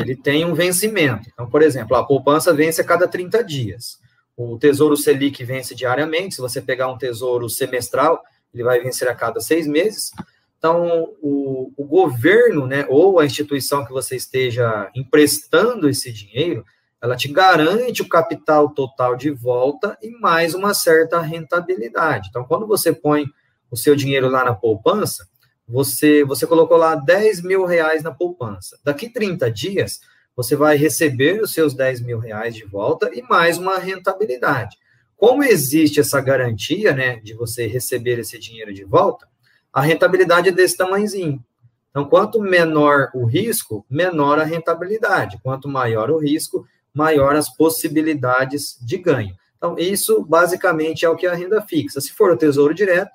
ele 0.00 0.16
tem 0.16 0.44
um 0.44 0.54
vencimento. 0.54 1.28
Então, 1.32 1.48
por 1.48 1.62
exemplo, 1.62 1.96
a 1.96 2.04
poupança 2.04 2.52
vence 2.52 2.80
a 2.80 2.84
cada 2.84 3.06
30 3.06 3.44
dias. 3.44 3.98
O 4.42 4.58
Tesouro 4.58 4.96
Selic 4.96 5.44
vence 5.44 5.74
diariamente. 5.74 6.36
Se 6.36 6.40
você 6.40 6.62
pegar 6.62 6.90
um 6.90 6.96
tesouro 6.96 7.46
semestral, 7.50 8.22
ele 8.54 8.64
vai 8.64 8.80
vencer 8.80 9.06
a 9.06 9.14
cada 9.14 9.38
seis 9.38 9.66
meses. 9.66 10.12
Então, 10.56 11.12
o, 11.20 11.70
o 11.76 11.84
governo, 11.84 12.66
né, 12.66 12.86
ou 12.88 13.18
a 13.18 13.26
instituição 13.26 13.84
que 13.84 13.92
você 13.92 14.16
esteja 14.16 14.90
emprestando 14.96 15.90
esse 15.90 16.10
dinheiro, 16.10 16.64
ela 17.02 17.16
te 17.16 17.28
garante 17.28 18.00
o 18.00 18.08
capital 18.08 18.70
total 18.70 19.14
de 19.14 19.30
volta 19.30 19.98
e 20.02 20.08
mais 20.20 20.54
uma 20.54 20.72
certa 20.72 21.20
rentabilidade. 21.20 22.28
Então, 22.30 22.44
quando 22.44 22.66
você 22.66 22.94
põe 22.94 23.26
o 23.70 23.76
seu 23.76 23.94
dinheiro 23.94 24.30
lá 24.30 24.42
na 24.42 24.54
poupança, 24.54 25.28
você, 25.68 26.24
você 26.24 26.46
colocou 26.46 26.78
lá 26.78 26.94
10 26.94 27.42
mil 27.42 27.66
reais 27.66 28.02
na 28.02 28.10
poupança. 28.10 28.78
Daqui 28.82 29.10
30 29.10 29.50
dias, 29.50 30.00
você 30.36 30.56
vai 30.56 30.76
receber 30.76 31.40
os 31.42 31.52
seus 31.52 31.74
10 31.74 32.00
mil 32.00 32.18
reais 32.18 32.54
de 32.54 32.64
volta 32.64 33.10
e 33.14 33.22
mais 33.22 33.58
uma 33.58 33.78
rentabilidade. 33.78 34.76
Como 35.16 35.44
existe 35.44 36.00
essa 36.00 36.20
garantia, 36.20 36.94
né, 36.94 37.16
de 37.16 37.34
você 37.34 37.66
receber 37.66 38.18
esse 38.18 38.38
dinheiro 38.38 38.72
de 38.72 38.84
volta, 38.84 39.28
a 39.72 39.82
rentabilidade 39.82 40.48
é 40.48 40.52
desse 40.52 40.76
tamanhozinho. 40.76 41.44
Então, 41.90 42.04
quanto 42.04 42.40
menor 42.40 43.10
o 43.14 43.26
risco, 43.26 43.84
menor 43.90 44.38
a 44.38 44.44
rentabilidade. 44.44 45.38
Quanto 45.42 45.68
maior 45.68 46.10
o 46.10 46.18
risco, 46.18 46.66
maior 46.94 47.36
as 47.36 47.54
possibilidades 47.54 48.78
de 48.80 48.96
ganho. 48.96 49.36
Então, 49.56 49.76
isso 49.78 50.24
basicamente 50.24 51.04
é 51.04 51.08
o 51.08 51.16
que 51.16 51.26
é 51.26 51.30
a 51.30 51.34
renda 51.34 51.60
fixa. 51.60 52.00
Se 52.00 52.12
for 52.12 52.30
o 52.30 52.36
tesouro 52.36 52.72
direto, 52.72 53.10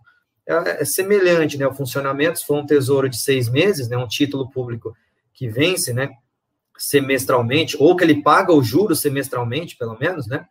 é, 0.48 0.82
é 0.82 0.86
semelhante, 0.86 1.58
né? 1.58 1.66
O 1.66 1.74
funcionamento, 1.74 2.40
se 2.40 2.46
for 2.46 2.58
um 2.58 2.66
tesouro 2.66 3.10
de 3.10 3.18
seis 3.18 3.50
meses, 3.50 3.90
né? 3.90 3.98
Um 3.98 4.08
título 4.08 4.50
público 4.50 4.96
que 5.34 5.48
vence, 5.50 5.94
né? 5.94 6.10
Semestralmente, 6.78 7.78
ou 7.80 7.96
que 7.96 8.04
ele 8.04 8.22
paga 8.22 8.54
o 8.54 8.64
juros 8.64 9.00
semestralmente, 9.00 9.78
pelo 9.78 9.98
menos, 9.98 10.28
né? 10.28 10.46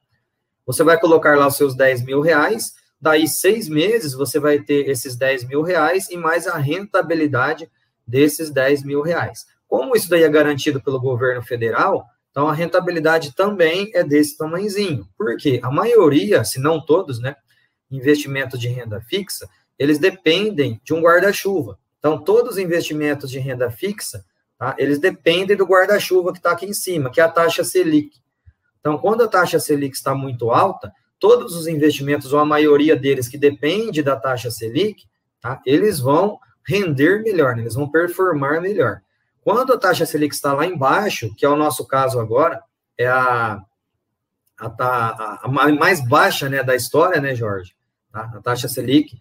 Você 0.66 0.82
vai 0.82 0.98
colocar 0.98 1.36
lá 1.36 1.46
os 1.46 1.56
seus 1.56 1.76
10 1.76 2.04
mil 2.04 2.20
reais, 2.20 2.72
daí 3.00 3.28
seis 3.28 3.68
meses 3.68 4.14
você 4.14 4.38
vai 4.40 4.58
ter 4.60 4.88
esses 4.88 5.16
10 5.16 5.44
mil 5.44 5.62
reais 5.62 6.08
e 6.10 6.16
mais 6.16 6.46
a 6.46 6.56
rentabilidade 6.56 7.70
desses 8.06 8.50
10 8.50 8.82
mil 8.82 9.02
reais. 9.02 9.46
Como 9.68 9.94
isso 9.94 10.08
daí 10.08 10.22
é 10.22 10.28
garantido 10.28 10.80
pelo 10.80 11.00
governo 11.00 11.42
federal, 11.42 12.06
então 12.30 12.48
a 12.48 12.54
rentabilidade 12.54 13.34
também 13.34 13.90
é 13.94 14.02
desse 14.02 14.36
tamanhozinho. 14.36 15.06
Porque 15.16 15.60
a 15.62 15.70
maioria, 15.70 16.44
se 16.44 16.58
não 16.58 16.84
todos, 16.84 17.20
né, 17.20 17.36
investimentos 17.90 18.58
de 18.58 18.68
renda 18.68 19.00
fixa, 19.00 19.48
eles 19.78 19.98
dependem 19.98 20.80
de 20.82 20.94
um 20.94 21.00
guarda-chuva. 21.00 21.78
Então, 21.98 22.18
todos 22.18 22.52
os 22.52 22.58
investimentos 22.58 23.30
de 23.30 23.38
renda 23.38 23.70
fixa, 23.70 24.24
tá, 24.58 24.74
eles 24.78 24.98
dependem 24.98 25.56
do 25.56 25.66
guarda-chuva 25.66 26.32
que 26.32 26.38
está 26.38 26.52
aqui 26.52 26.66
em 26.66 26.72
cima, 26.72 27.10
que 27.10 27.20
é 27.20 27.24
a 27.24 27.28
taxa 27.28 27.64
Selic. 27.64 28.16
Então, 28.80 28.98
quando 28.98 29.22
a 29.22 29.28
taxa 29.28 29.58
Selic 29.58 29.96
está 29.96 30.14
muito 30.14 30.50
alta, 30.50 30.92
todos 31.18 31.56
os 31.56 31.66
investimentos, 31.66 32.32
ou 32.32 32.38
a 32.38 32.44
maioria 32.44 32.94
deles 32.94 33.28
que 33.28 33.38
depende 33.38 34.02
da 34.02 34.14
taxa 34.14 34.50
Selic, 34.50 35.04
tá, 35.40 35.60
eles 35.64 35.98
vão 35.98 36.38
render 36.66 37.22
melhor, 37.22 37.56
né, 37.56 37.62
eles 37.62 37.74
vão 37.74 37.90
performar 37.90 38.60
melhor. 38.60 39.00
Quando 39.40 39.72
a 39.72 39.78
taxa 39.78 40.06
Selic 40.06 40.34
está 40.34 40.54
lá 40.54 40.66
embaixo, 40.66 41.34
que 41.34 41.44
é 41.44 41.48
o 41.48 41.56
nosso 41.56 41.86
caso 41.86 42.18
agora, 42.18 42.62
é 42.96 43.06
a, 43.06 43.60
a, 44.58 44.66
a, 44.66 45.40
a 45.44 45.48
mais 45.48 46.06
baixa 46.06 46.48
né, 46.48 46.62
da 46.62 46.74
história, 46.74 47.20
né, 47.20 47.34
Jorge? 47.34 47.74
Tá? 48.10 48.32
A 48.34 48.40
taxa 48.40 48.68
Selic, 48.68 49.18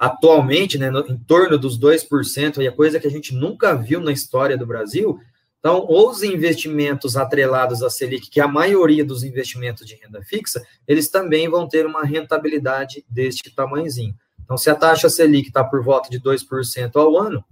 atualmente, 0.00 0.78
né, 0.78 0.90
no, 0.90 1.00
em 1.00 1.18
torno 1.18 1.58
dos 1.58 1.78
2%, 1.78 2.62
e 2.62 2.66
é 2.66 2.70
coisa 2.70 2.98
que 2.98 3.06
a 3.06 3.10
gente 3.10 3.34
nunca 3.34 3.74
viu 3.74 4.00
na 4.00 4.10
história 4.10 4.56
do 4.56 4.66
Brasil. 4.66 5.20
Então, 5.58 5.86
os 5.90 6.22
investimentos 6.22 7.18
atrelados 7.18 7.82
à 7.82 7.90
Selic, 7.90 8.30
que 8.30 8.40
é 8.40 8.42
a 8.42 8.48
maioria 8.48 9.04
dos 9.04 9.22
investimentos 9.22 9.86
de 9.86 9.94
renda 9.96 10.22
fixa, 10.22 10.64
eles 10.88 11.10
também 11.10 11.50
vão 11.50 11.68
ter 11.68 11.84
uma 11.84 12.02
rentabilidade 12.02 13.04
deste 13.10 13.54
tamanhozinho. 13.54 14.14
Então, 14.42 14.56
se 14.56 14.70
a 14.70 14.74
taxa 14.74 15.10
Selic 15.10 15.48
está 15.48 15.62
por 15.62 15.84
volta 15.84 16.08
de 16.08 16.18
2% 16.18 16.96
ao 16.96 17.18
ano, 17.18 17.44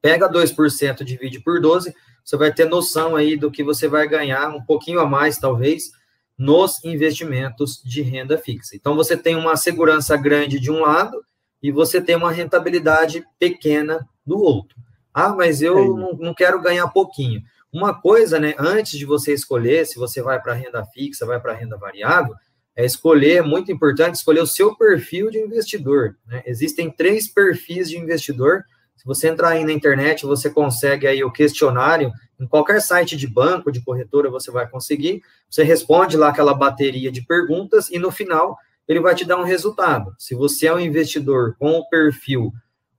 pega 0.00 0.32
2%, 0.32 1.04
divide 1.04 1.40
por 1.40 1.60
12, 1.60 1.94
você 2.24 2.36
vai 2.38 2.54
ter 2.54 2.64
noção 2.64 3.14
aí 3.14 3.36
do 3.36 3.50
que 3.50 3.62
você 3.62 3.86
vai 3.86 4.08
ganhar, 4.08 4.48
um 4.48 4.62
pouquinho 4.62 4.98
a 4.98 5.04
mais, 5.04 5.36
talvez, 5.36 5.90
nos 6.38 6.82
investimentos 6.82 7.82
de 7.84 8.00
renda 8.00 8.38
fixa. 8.38 8.74
Então, 8.74 8.96
você 8.96 9.14
tem 9.14 9.36
uma 9.36 9.58
segurança 9.58 10.16
grande 10.16 10.58
de 10.58 10.70
um 10.70 10.80
lado 10.80 11.22
e 11.62 11.70
você 11.70 12.00
tem 12.00 12.16
uma 12.16 12.32
rentabilidade 12.32 13.24
pequena 13.38 14.06
do 14.24 14.38
outro. 14.38 14.76
Ah, 15.12 15.34
mas 15.34 15.62
eu 15.62 15.96
não, 15.96 16.12
não 16.12 16.34
quero 16.34 16.60
ganhar 16.60 16.88
pouquinho. 16.88 17.42
Uma 17.72 18.00
coisa, 18.00 18.38
né, 18.38 18.54
antes 18.58 18.98
de 18.98 19.04
você 19.04 19.32
escolher 19.32 19.86
se 19.86 19.98
você 19.98 20.22
vai 20.22 20.40
para 20.40 20.54
renda 20.54 20.84
fixa, 20.86 21.26
vai 21.26 21.40
para 21.40 21.54
renda 21.54 21.76
variável, 21.76 22.34
é 22.74 22.84
escolher, 22.84 23.36
é 23.36 23.42
muito 23.42 23.72
importante, 23.72 24.16
escolher 24.16 24.40
o 24.40 24.46
seu 24.46 24.76
perfil 24.76 25.30
de 25.30 25.38
investidor. 25.38 26.16
Né? 26.26 26.42
Existem 26.46 26.90
três 26.90 27.26
perfis 27.26 27.88
de 27.88 27.96
investidor. 27.96 28.64
Se 28.96 29.04
você 29.06 29.28
entrar 29.28 29.50
aí 29.50 29.64
na 29.64 29.72
internet, 29.72 30.26
você 30.26 30.50
consegue 30.50 31.06
aí 31.06 31.24
o 31.24 31.32
questionário, 31.32 32.12
em 32.38 32.46
qualquer 32.46 32.82
site 32.82 33.16
de 33.16 33.26
banco, 33.26 33.72
de 33.72 33.82
corretora, 33.82 34.30
você 34.30 34.50
vai 34.50 34.68
conseguir. 34.68 35.22
Você 35.48 35.62
responde 35.62 36.18
lá 36.18 36.28
aquela 36.28 36.52
bateria 36.52 37.10
de 37.10 37.24
perguntas 37.24 37.88
e 37.90 37.98
no 37.98 38.10
final 38.10 38.58
ele 38.88 39.00
vai 39.00 39.14
te 39.14 39.24
dar 39.24 39.38
um 39.38 39.44
resultado. 39.44 40.14
Se 40.18 40.34
você 40.34 40.66
é 40.66 40.74
um 40.74 40.80
investidor 40.80 41.56
com 41.58 41.72
o 41.72 41.88
perfil 41.88 42.52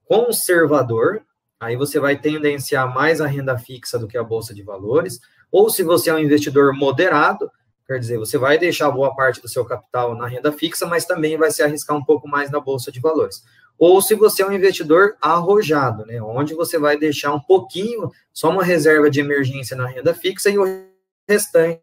conservador, 0.04 1.22
aí 1.60 1.76
você 1.76 1.98
vai 1.98 2.16
tendenciar 2.16 2.92
mais 2.94 3.20
a 3.20 3.26
renda 3.26 3.58
fixa 3.58 3.98
do 3.98 4.08
que 4.08 4.16
a 4.16 4.22
bolsa 4.22 4.54
de 4.54 4.62
valores, 4.62 5.20
ou 5.50 5.70
se 5.70 5.82
você 5.82 6.10
é 6.10 6.14
um 6.14 6.18
investidor 6.18 6.72
moderado, 6.74 7.50
quer 7.86 7.98
dizer, 7.98 8.18
você 8.18 8.36
vai 8.36 8.58
deixar 8.58 8.90
boa 8.90 9.14
parte 9.14 9.40
do 9.40 9.48
seu 9.48 9.64
capital 9.64 10.14
na 10.14 10.26
renda 10.26 10.52
fixa, 10.52 10.86
mas 10.86 11.06
também 11.06 11.36
vai 11.36 11.50
se 11.50 11.62
arriscar 11.62 11.96
um 11.96 12.04
pouco 12.04 12.28
mais 12.28 12.50
na 12.50 12.60
bolsa 12.60 12.92
de 12.92 13.00
valores. 13.00 13.42
Ou 13.78 14.02
se 14.02 14.14
você 14.14 14.42
é 14.42 14.46
um 14.46 14.52
investidor 14.52 15.16
arrojado, 15.20 16.04
né, 16.04 16.20
onde 16.20 16.52
você 16.52 16.78
vai 16.78 16.98
deixar 16.98 17.32
um 17.32 17.40
pouquinho, 17.40 18.10
só 18.32 18.50
uma 18.50 18.64
reserva 18.64 19.10
de 19.10 19.20
emergência 19.20 19.76
na 19.76 19.86
renda 19.86 20.12
fixa 20.12 20.50
e 20.50 20.58
o 20.58 20.84
restante 21.28 21.80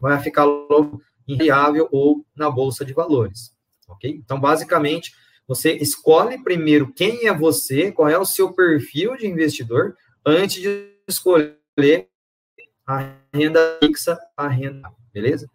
vai 0.00 0.18
ficar 0.20 0.44
logo 0.44 1.02
variável 1.36 1.88
ou 1.92 2.24
na 2.34 2.50
bolsa 2.50 2.84
de 2.84 2.92
valores. 2.92 3.52
Ok? 3.88 4.10
Então, 4.10 4.38
basicamente, 4.38 5.12
você 5.46 5.72
escolhe 5.72 6.42
primeiro 6.42 6.92
quem 6.92 7.26
é 7.26 7.34
você, 7.34 7.90
qual 7.90 8.08
é 8.08 8.18
o 8.18 8.26
seu 8.26 8.52
perfil 8.52 9.16
de 9.16 9.26
investidor, 9.26 9.96
antes 10.24 10.60
de 10.60 10.92
escolher 11.06 12.08
a 12.86 13.14
renda 13.32 13.78
fixa, 13.82 14.18
a 14.36 14.46
renda, 14.48 14.90
beleza? 15.12 15.48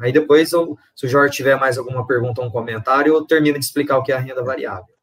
Aí 0.00 0.12
depois, 0.12 0.52
eu, 0.52 0.78
se 0.94 1.06
o 1.06 1.08
Jorge 1.08 1.34
tiver 1.34 1.56
mais 1.56 1.76
alguma 1.76 2.06
pergunta 2.06 2.40
ou 2.40 2.46
um 2.46 2.50
comentário, 2.50 3.14
eu 3.14 3.24
termino 3.24 3.58
de 3.58 3.64
explicar 3.64 3.98
o 3.98 4.02
que 4.02 4.12
é 4.12 4.16
a 4.16 4.20
renda 4.20 4.42
variável. 4.42 4.94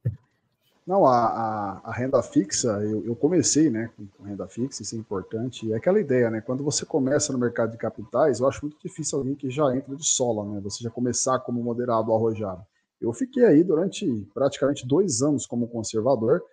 Não, 0.86 1.04
a, 1.04 1.26
a, 1.26 1.82
a, 1.86 1.92
renda 1.92 2.22
fixa, 2.22 2.68
eu, 2.84 3.04
eu, 3.06 3.16
comecei 3.16 3.72
né, 3.72 3.90
com 4.16 4.24
renda 4.24 4.48
fixa, 4.48 4.84
isso 4.84 4.96
é 4.96 5.00
importante. 5.00 5.74
É 5.74 5.76
aquela 5.76 6.00
ideia, 6.00 6.30
né? 6.30 6.42
Quando 6.42 6.64
você 6.64 6.86
começa 6.86 7.34
no 7.34 7.40
mercado 7.40 7.72
de 7.72 7.78
capitais, 7.78 8.40
eu 8.40 8.48
acho 8.48 8.64
muito 8.64 8.78
difícil 8.80 9.18
alguém 9.18 9.34
que 9.34 9.50
já 9.50 9.76
entra 9.76 9.96
de 9.96 10.06
sola, 10.06 10.46
né? 10.48 10.62
Você 10.62 10.84
já 10.84 10.92
começar 10.92 11.40
como 11.40 11.64
moderado 11.64 12.14
arrojado. 12.14 12.64
Eu 13.02 13.12
fiquei 13.14 13.44
aí 13.46 13.64
durante 13.64 14.06
praticamente 14.32 14.88
dois 14.88 15.24
anos 15.24 15.48
como 15.48 15.68
conservador. 15.68 16.44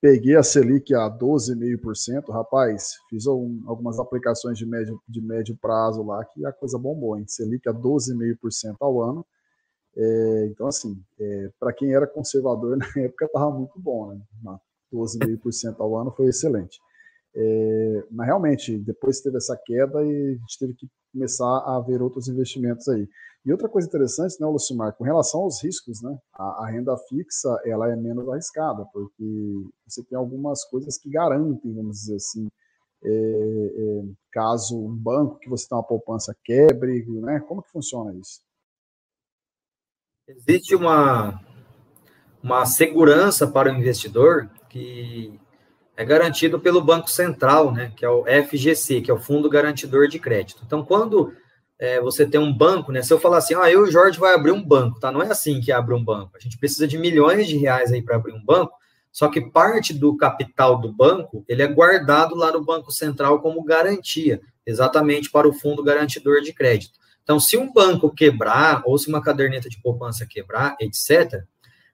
Peguei 0.00 0.34
a 0.34 0.42
Selic 0.42 0.92
a 0.92 1.08
12,5%. 1.08 2.32
Rapaz, 2.32 2.96
fiz 3.08 3.26
um, 3.28 3.62
algumas 3.66 4.00
aplicações 4.00 4.58
de 4.58 4.66
médio, 4.66 5.00
de 5.08 5.20
médio 5.20 5.56
prazo 5.60 6.02
lá 6.02 6.24
que 6.24 6.44
a 6.44 6.52
coisa 6.52 6.76
bombou, 6.76 7.16
hein? 7.16 7.24
Selic 7.28 7.68
a 7.68 7.72
12,5% 7.72 8.76
ao 8.80 9.00
ano 9.00 9.24
é, 9.96 10.46
então, 10.46 10.66
assim, 10.66 11.00
é, 11.18 11.50
para 11.58 11.72
quem 11.72 11.94
era 11.94 12.06
conservador 12.06 12.76
na 12.76 12.86
época, 12.96 13.24
estava 13.24 13.50
muito 13.50 13.78
bom, 13.78 14.12
né? 14.12 14.20
12,5% 14.92 15.76
ao 15.80 15.96
ano 15.96 16.12
foi 16.12 16.26
excelente. 16.26 16.78
É, 17.34 18.04
mas 18.10 18.26
realmente, 18.26 18.78
depois 18.78 19.20
teve 19.20 19.36
essa 19.36 19.58
queda 19.64 20.02
e 20.04 20.34
a 20.34 20.38
gente 20.40 20.58
teve 20.58 20.74
que 20.74 20.88
começar 21.12 21.58
a 21.58 21.80
ver 21.80 22.02
outros 22.02 22.28
investimentos 22.28 22.88
aí. 22.88 23.08
E 23.44 23.52
outra 23.52 23.68
coisa 23.68 23.86
interessante, 23.86 24.40
né, 24.40 24.46
Lucimar, 24.46 24.92
com 24.96 25.04
relação 25.04 25.42
aos 25.42 25.62
riscos, 25.62 26.02
né, 26.02 26.18
a, 26.34 26.64
a, 26.64 26.70
renda 26.70 26.96
fixa 27.08 27.48
ela 27.64 27.90
é 27.90 27.94
menos 27.94 28.28
arriscada, 28.28 28.84
porque 28.92 29.24
você 29.86 30.02
tem 30.02 30.18
algumas 30.18 30.64
coisas 30.64 30.98
que 30.98 31.08
garantem, 31.08 31.72
vamos 31.74 31.98
dizer 31.98 32.16
assim, 32.16 32.48
é, 33.04 33.08
é, 33.08 34.04
caso 34.32 34.76
um 34.76 34.96
banco 34.96 35.38
que 35.38 35.48
você 35.48 35.68
tem 35.68 35.76
uma 35.76 35.84
poupança 35.84 36.34
quebre, 36.44 37.04
né? 37.20 37.40
Como 37.40 37.62
que 37.62 37.70
funciona 37.70 38.12
isso? 38.14 38.40
Existe 40.28 40.74
uma, 40.74 41.40
uma 42.42 42.66
segurança 42.66 43.46
para 43.46 43.72
o 43.72 43.76
investidor 43.76 44.50
que 44.68 45.38
é 45.96 46.04
garantido 46.04 46.58
pelo 46.58 46.80
Banco 46.80 47.08
Central, 47.08 47.72
né, 47.72 47.92
que 47.96 48.04
é 48.04 48.08
o 48.10 48.24
FGC, 48.24 49.00
que 49.00 49.10
é 49.10 49.14
o 49.14 49.20
Fundo 49.20 49.48
Garantidor 49.48 50.08
de 50.08 50.18
Crédito. 50.18 50.62
Então, 50.66 50.84
quando 50.84 51.32
é, 51.78 52.00
você 52.00 52.26
tem 52.26 52.40
um 52.40 52.52
banco, 52.52 52.90
né, 52.90 53.02
se 53.02 53.12
eu 53.12 53.20
falar 53.20 53.38
assim, 53.38 53.54
ah, 53.54 53.70
eu 53.70 53.86
e 53.86 53.88
o 53.88 53.92
Jorge 53.92 54.18
vai 54.18 54.34
abrir 54.34 54.50
um 54.50 54.62
banco, 54.62 54.98
tá? 54.98 55.12
Não 55.12 55.22
é 55.22 55.30
assim 55.30 55.60
que 55.60 55.70
abre 55.70 55.94
um 55.94 56.04
banco. 56.04 56.36
A 56.36 56.40
gente 56.40 56.58
precisa 56.58 56.88
de 56.88 56.98
milhões 56.98 57.46
de 57.46 57.56
reais 57.56 57.92
aí 57.92 58.02
para 58.02 58.16
abrir 58.16 58.32
um 58.32 58.44
banco, 58.44 58.72
só 59.12 59.28
que 59.28 59.40
parte 59.40 59.94
do 59.94 60.16
capital 60.16 60.78
do 60.78 60.92
banco, 60.92 61.44
ele 61.48 61.62
é 61.62 61.66
guardado 61.66 62.34
lá 62.34 62.52
no 62.52 62.64
Banco 62.64 62.90
Central 62.90 63.40
como 63.40 63.64
garantia, 63.64 64.40
exatamente 64.66 65.30
para 65.30 65.48
o 65.48 65.52
Fundo 65.52 65.82
Garantidor 65.82 66.42
de 66.42 66.52
Crédito. 66.52 66.98
Então, 67.26 67.40
se 67.40 67.56
um 67.56 67.72
banco 67.72 68.08
quebrar, 68.08 68.82
ou 68.84 68.96
se 68.96 69.08
uma 69.08 69.20
caderneta 69.20 69.68
de 69.68 69.82
poupança 69.82 70.24
quebrar, 70.24 70.76
etc., 70.78 71.42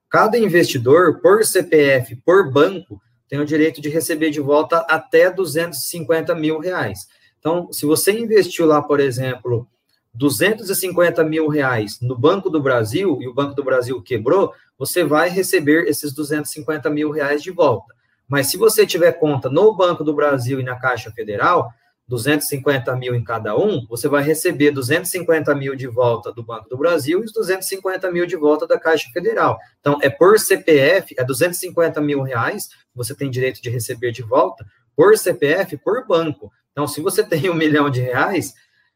cada 0.06 0.36
investidor, 0.36 1.22
por 1.22 1.42
CPF, 1.42 2.16
por 2.16 2.52
banco, 2.52 3.00
tem 3.26 3.40
o 3.40 3.46
direito 3.46 3.80
de 3.80 3.88
receber 3.88 4.28
de 4.28 4.42
volta 4.42 4.80
até 4.80 5.30
250 5.30 6.34
mil 6.34 6.58
reais. 6.58 7.08
Então, 7.38 7.72
se 7.72 7.86
você 7.86 8.12
investiu 8.12 8.66
lá, 8.66 8.82
por 8.82 9.00
exemplo, 9.00 9.66
250 10.12 11.24
mil 11.24 11.48
reais 11.48 11.98
no 12.02 12.14
Banco 12.14 12.50
do 12.50 12.60
Brasil 12.60 13.16
e 13.22 13.26
o 13.26 13.32
Banco 13.32 13.54
do 13.54 13.64
Brasil 13.64 14.02
quebrou, 14.02 14.52
você 14.76 15.02
vai 15.02 15.30
receber 15.30 15.88
esses 15.88 16.12
250 16.12 16.90
mil 16.90 17.10
reais 17.10 17.42
de 17.42 17.50
volta. 17.50 17.94
Mas 18.28 18.48
se 18.48 18.58
você 18.58 18.84
tiver 18.86 19.12
conta 19.12 19.48
no 19.48 19.74
Banco 19.74 20.04
do 20.04 20.12
Brasil 20.12 20.60
e 20.60 20.62
na 20.62 20.78
Caixa 20.78 21.10
Federal, 21.10 21.72
250 22.12 22.94
mil 22.96 23.14
em 23.14 23.25
cada 23.25 23.57
um, 23.57 23.87
você 23.88 24.07
vai 24.07 24.22
receber 24.22 24.70
250 24.70 25.55
mil 25.55 25.75
de 25.75 25.87
volta 25.87 26.31
do 26.31 26.42
Banco 26.42 26.68
do 26.68 26.77
Brasil 26.77 27.20
e 27.20 27.25
os 27.25 27.33
250 27.33 28.11
mil 28.11 28.27
de 28.27 28.37
volta 28.37 28.66
da 28.66 28.79
Caixa 28.79 29.09
Federal. 29.14 29.59
Então, 29.81 29.98
é 30.03 30.11
por 30.11 30.38
CPF, 30.38 31.14
é 31.18 31.25
250 31.25 32.03
mil 32.03 32.20
reais, 32.20 32.68
você 32.94 33.14
tem 33.14 33.31
direito 33.31 33.62
de 33.62 33.70
receber 33.70 34.12
de 34.12 34.20
volta, 34.20 34.62
por 34.94 35.16
CPF, 35.16 35.79
por 35.79 36.07
banco. 36.07 36.53
Então, 36.72 36.87
se 36.87 37.01
você 37.01 37.25
tem 37.25 37.48
um 37.48 37.55
milhão 37.55 37.88
de 37.88 38.03
reais, 38.03 38.53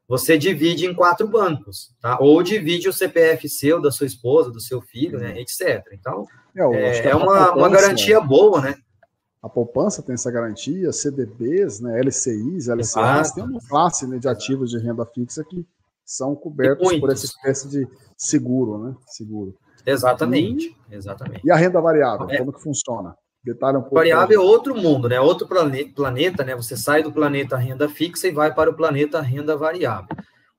você 0.07 0.37
divide 0.37 0.85
em 0.85 0.93
quatro 0.93 1.27
bancos, 1.27 1.95
tá? 2.03 2.19
Ou 2.21 2.43
divide 2.43 2.87
o 2.87 2.93
CPF 2.93 3.49
seu, 3.49 3.81
da 3.81 3.91
sua 3.91 4.07
esposa, 4.07 4.51
do 4.51 4.61
seu 4.61 4.83
filho, 4.83 5.19
né, 5.19 5.41
etc. 5.41 5.83
Então, 5.93 6.27
é, 6.55 6.99
é, 6.99 7.07
é 7.09 7.17
uma, 7.17 7.53
uma 7.53 7.69
garantia 7.71 8.21
boa, 8.21 8.61
né? 8.61 8.75
A 9.47 9.49
poupança 9.49 10.03
tem 10.03 10.15
essa 10.15 10.29
garantia, 10.29 10.93
CDBs, 10.93 11.79
né, 11.79 12.01
LCIs, 12.01 12.67
LCAs, 12.67 13.31
tem 13.31 13.45
uma 13.45 13.61
classe 13.61 14.05
né, 14.05 14.19
de 14.19 14.27
ativos 14.27 14.71
de 14.71 14.79
renda 14.79 15.07
fixa 15.07 15.45
que 15.45 15.65
são 16.05 16.35
cobertos 16.35 16.99
por 16.99 17.11
essa 17.11 17.27
espécie 17.27 17.69
de 17.69 17.87
seguro, 18.17 18.77
né? 18.79 18.97
Seguro. 19.07 19.55
Exatamente, 19.87 20.77
e, 20.91 20.95
exatamente. 20.97 21.43
E 21.45 21.51
a 21.53 21.55
renda 21.55 21.81
variável, 21.81 22.29
é. 22.29 22.39
como 22.39 22.53
que 22.53 22.61
funciona? 22.61 23.15
Detalhe 23.45 23.77
um 23.77 23.83
pouco. 23.83 23.95
Variável 23.95 24.43
é 24.43 24.45
outro 24.45 24.75
mundo, 24.75 25.09
né? 25.09 25.21
Outro 25.21 25.47
planeta, 25.47 26.43
né? 26.43 26.57
Você 26.57 26.77
sai 26.77 27.05
do 27.05 27.13
planeta 27.13 27.57
renda 27.57 27.89
fixa 27.89 28.27
e 28.27 28.33
vai 28.33 28.53
para 28.53 28.69
o 28.69 28.75
planeta 28.75 29.21
renda 29.21 29.57
variável. 29.57 30.09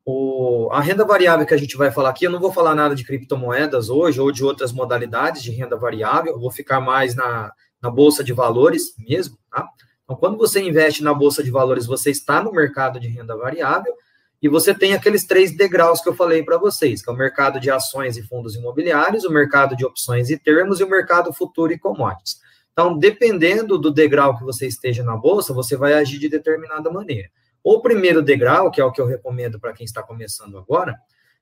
O, 0.06 0.70
a 0.72 0.80
renda 0.80 1.04
variável 1.04 1.46
que 1.46 1.54
a 1.54 1.58
gente 1.58 1.76
vai 1.76 1.92
falar 1.92 2.12
aqui, 2.12 2.24
eu 2.24 2.32
não 2.32 2.40
vou 2.40 2.54
falar 2.54 2.74
nada 2.74 2.96
de 2.96 3.04
criptomoedas 3.04 3.90
hoje 3.90 4.22
ou 4.22 4.32
de 4.32 4.46
outras 4.46 4.72
modalidades 4.72 5.44
de 5.44 5.52
renda 5.52 5.76
variável, 5.76 6.32
eu 6.32 6.40
vou 6.40 6.50
ficar 6.50 6.80
mais 6.80 7.14
na, 7.14 7.52
na 7.88 7.90
bolsa 7.90 8.22
de 8.22 8.34
valores 8.34 8.94
mesmo, 8.98 9.38
tá? 9.50 9.66
Então, 10.04 10.18
quando 10.18 10.38
você 10.38 10.62
investe 10.62 11.02
na 11.02 11.14
bolsa 11.14 11.42
de 11.42 11.50
valores, 11.50 11.86
você 11.86 12.12
está 12.12 12.44
no 12.44 12.52
mercado 12.52 13.00
de 13.00 13.08
renda 13.08 13.36
variável 13.36 13.94
e 14.42 14.50
você 14.50 14.74
tem 14.74 14.94
aqueles 14.94 15.26
três 15.26 15.56
degraus 15.56 16.02
que 16.02 16.10
eu 16.10 16.14
falei 16.14 16.44
para 16.44 16.58
vocês, 16.58 17.02
que 17.02 17.10
é 17.10 17.14
o 17.14 17.16
mercado 17.16 17.60
de 17.60 17.72
ações 17.72 18.18
e 18.18 18.24
fundos 18.24 18.56
imobiliários, 18.56 19.24
o 19.24 19.32
mercado 19.32 19.76
de 19.76 19.86
opções 19.86 20.30
e 20.30 20.38
termos 20.38 20.80
e 20.80 20.84
o 20.84 20.90
mercado 20.90 21.34
futuro 21.34 21.72
e 21.72 21.80
commodities. 21.80 22.40
Então, 22.74 22.98
dependendo 22.98 23.78
do 23.78 23.90
degrau 23.90 24.38
que 24.38 24.44
você 24.44 24.68
esteja 24.68 25.04
na 25.04 25.16
bolsa, 25.16 25.54
você 25.54 25.76
vai 25.76 25.94
agir 25.94 26.20
de 26.20 26.30
determinada 26.30 26.92
maneira. 26.92 27.30
O 27.64 27.82
primeiro 27.82 28.22
degrau, 28.22 28.70
que 28.70 28.80
é 28.80 28.86
o 28.86 28.92
que 28.92 29.02
eu 29.02 29.08
recomendo 29.08 29.60
para 29.60 29.74
quem 29.74 29.86
está 29.86 30.04
começando 30.04 30.58
agora, 30.58 30.96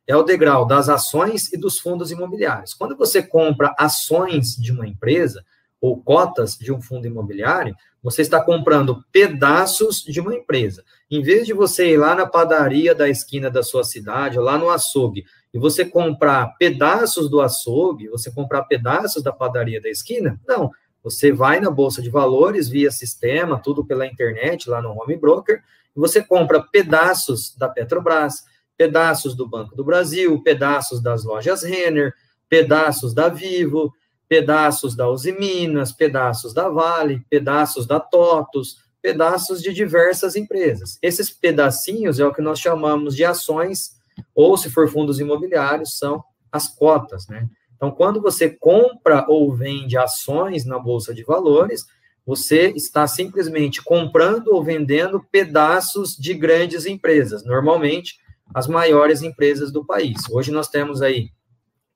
é 0.07 0.15
o 0.15 0.23
degrau 0.23 0.65
das 0.65 0.89
ações 0.89 1.51
e 1.51 1.57
dos 1.57 1.79
fundos 1.79 2.11
imobiliários. 2.11 2.73
Quando 2.73 2.95
você 2.95 3.21
compra 3.21 3.75
ações 3.77 4.55
de 4.55 4.71
uma 4.71 4.87
empresa, 4.87 5.43
ou 5.85 6.01
cotas 6.01 6.57
de 6.57 6.73
um 6.73 6.81
fundo 6.81 7.05
imobiliário, 7.05 7.75
você 8.01 8.23
está 8.23 8.43
comprando 8.43 9.03
pedaços 9.11 10.03
de 10.03 10.19
uma 10.19 10.33
empresa. 10.33 10.83
Em 11.11 11.21
vez 11.21 11.45
de 11.45 11.53
você 11.53 11.91
ir 11.91 11.97
lá 11.97 12.15
na 12.15 12.25
padaria 12.25 12.95
da 12.95 13.07
esquina 13.07 13.51
da 13.51 13.61
sua 13.61 13.83
cidade, 13.83 14.39
lá 14.39 14.57
no 14.57 14.71
açougue, 14.71 15.25
e 15.53 15.59
você 15.59 15.85
comprar 15.85 16.55
pedaços 16.57 17.29
do 17.29 17.39
açougue, 17.39 18.07
você 18.07 18.31
comprar 18.31 18.63
pedaços 18.63 19.21
da 19.21 19.31
padaria 19.31 19.79
da 19.79 19.87
esquina, 19.87 20.41
não. 20.47 20.71
Você 21.03 21.31
vai 21.31 21.59
na 21.59 21.69
bolsa 21.69 22.01
de 22.01 22.09
valores 22.09 22.67
via 22.67 22.89
sistema, 22.89 23.61
tudo 23.61 23.85
pela 23.85 24.07
internet, 24.07 24.67
lá 24.67 24.81
no 24.81 24.89
home 24.89 25.15
broker, 25.15 25.61
e 25.95 25.99
você 25.99 26.19
compra 26.19 26.63
pedaços 26.63 27.55
da 27.55 27.69
Petrobras, 27.69 28.43
pedaços 28.75 29.35
do 29.35 29.47
Banco 29.47 29.75
do 29.75 29.83
Brasil, 29.83 30.41
pedaços 30.41 30.99
das 30.99 31.23
lojas 31.23 31.61
Renner, 31.61 32.11
pedaços 32.49 33.13
da 33.13 33.29
Vivo, 33.29 33.93
pedaços 34.27 34.95
da 34.95 35.09
Uzi 35.09 35.31
Minas, 35.31 35.91
pedaços 35.91 36.53
da 36.53 36.69
Vale, 36.69 37.25
pedaços 37.29 37.85
da 37.85 37.99
TOTUS, 37.99 38.77
pedaços 39.01 39.61
de 39.61 39.73
diversas 39.73 40.35
empresas. 40.35 40.97
Esses 41.01 41.29
pedacinhos 41.29 42.19
é 42.19 42.25
o 42.25 42.33
que 42.33 42.41
nós 42.41 42.59
chamamos 42.59 43.15
de 43.15 43.23
ações, 43.23 43.91
ou 44.33 44.57
se 44.57 44.69
for 44.69 44.89
fundos 44.89 45.19
imobiliários, 45.19 45.97
são 45.97 46.23
as 46.51 46.67
cotas, 46.67 47.27
né? 47.27 47.47
Então, 47.75 47.91
quando 47.91 48.21
você 48.21 48.49
compra 48.49 49.25
ou 49.27 49.53
vende 49.53 49.97
ações 49.97 50.65
na 50.65 50.79
bolsa 50.79 51.13
de 51.13 51.23
valores, 51.23 51.85
você 52.25 52.71
está 52.75 53.05
simplesmente 53.05 53.83
comprando 53.83 54.47
ou 54.47 54.63
vendendo 54.63 55.23
pedaços 55.31 56.15
de 56.15 56.33
grandes 56.33 56.85
empresas, 56.85 57.43
normalmente 57.43 58.15
as 58.53 58.67
maiores 58.67 59.21
empresas 59.21 59.71
do 59.71 59.85
país. 59.85 60.21
Hoje 60.31 60.51
nós 60.51 60.67
temos 60.67 61.01
aí 61.01 61.29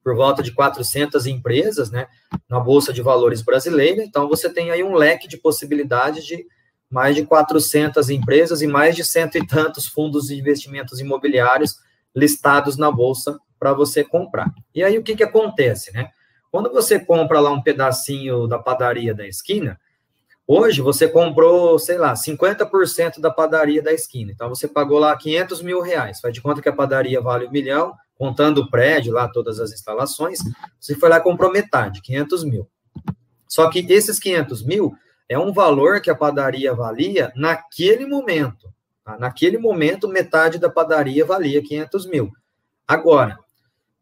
por 0.10 0.16
volta 0.16 0.42
de 0.42 0.52
400 0.52 1.28
empresas, 1.28 1.92
né, 1.92 2.08
na 2.50 2.60
bolsa 2.60 2.92
de 2.92 3.00
valores 3.00 3.44
brasileira. 3.44 4.04
Então 4.04 4.28
você 4.28 4.52
tem 4.52 4.72
aí 4.72 4.84
um 4.84 4.96
leque 4.96 5.28
de 5.28 5.38
possibilidades 5.38 6.26
de 6.26 6.48
mais 6.90 7.16
de 7.16 7.24
400 7.28 8.10
empresas 8.10 8.64
e 8.64 8.68
mais 8.68 8.96
de 8.96 9.04
cento 9.04 9.38
e 9.38 9.46
tantos 9.46 9.86
fundos 9.86 10.26
de 10.26 10.36
investimentos 10.36 11.00
imobiliários 11.00 11.76
listados 12.16 12.76
na 12.76 12.90
bolsa 12.90 13.38
para 13.60 13.72
você 13.72 14.04
comprar. 14.04 14.52
E 14.74 14.84
aí 14.84 14.98
o 14.98 15.04
que 15.04 15.16
que 15.16 15.22
acontece, 15.22 15.94
né? 15.94 16.10
Quando 16.52 16.72
você 16.72 16.98
compra 17.00 17.40
lá 17.40 17.52
um 17.52 17.62
pedacinho 17.62 18.48
da 18.48 18.58
padaria 18.58 19.14
da 19.14 19.28
esquina, 19.28 19.80
hoje 20.48 20.82
você 20.82 21.08
comprou, 21.08 21.78
sei 21.78 22.00
lá, 22.00 22.16
50% 22.16 23.20
da 23.20 23.30
padaria 23.30 23.84
da 23.84 23.94
esquina. 23.94 24.32
Então 24.32 24.50
você 24.50 24.68
pagou 24.68 24.98
lá 24.98 25.16
500 25.16 25.62
mil 25.62 25.82
reais. 25.82 26.20
Faz 26.20 26.34
de 26.34 26.42
conta 26.42 26.64
que 26.64 26.70
a 26.70 26.74
padaria 26.74 27.22
vale 27.22 27.46
um 27.46 27.52
milhão, 27.52 27.94
contando 28.20 28.58
o 28.58 28.70
prédio 28.70 29.14
lá, 29.14 29.30
todas 29.30 29.62
as 29.62 29.72
instalações, 29.72 30.40
você 30.78 30.94
foi 30.94 31.08
lá 31.08 31.18
e 31.18 31.22
comprou 31.22 31.50
metade, 31.50 32.02
500 32.02 32.44
mil. 32.44 32.68
Só 33.48 33.70
que 33.70 33.80
esses 33.90 34.20
500 34.20 34.62
mil 34.62 34.94
é 35.30 35.40
um 35.40 35.54
valor 35.54 36.02
que 36.02 36.10
a 36.10 36.16
padaria 36.16 36.74
valia 36.76 37.32
naquele 37.34 38.06
momento. 38.06 38.74
Tá? 39.06 39.18
Naquele 39.18 39.58
momento, 39.58 40.10
metade 40.10 40.60
da 40.60 40.70
padaria 40.70 41.26
valia 41.26 41.64
500 41.64 42.06
mil. 42.08 42.30
Agora, 42.86 43.40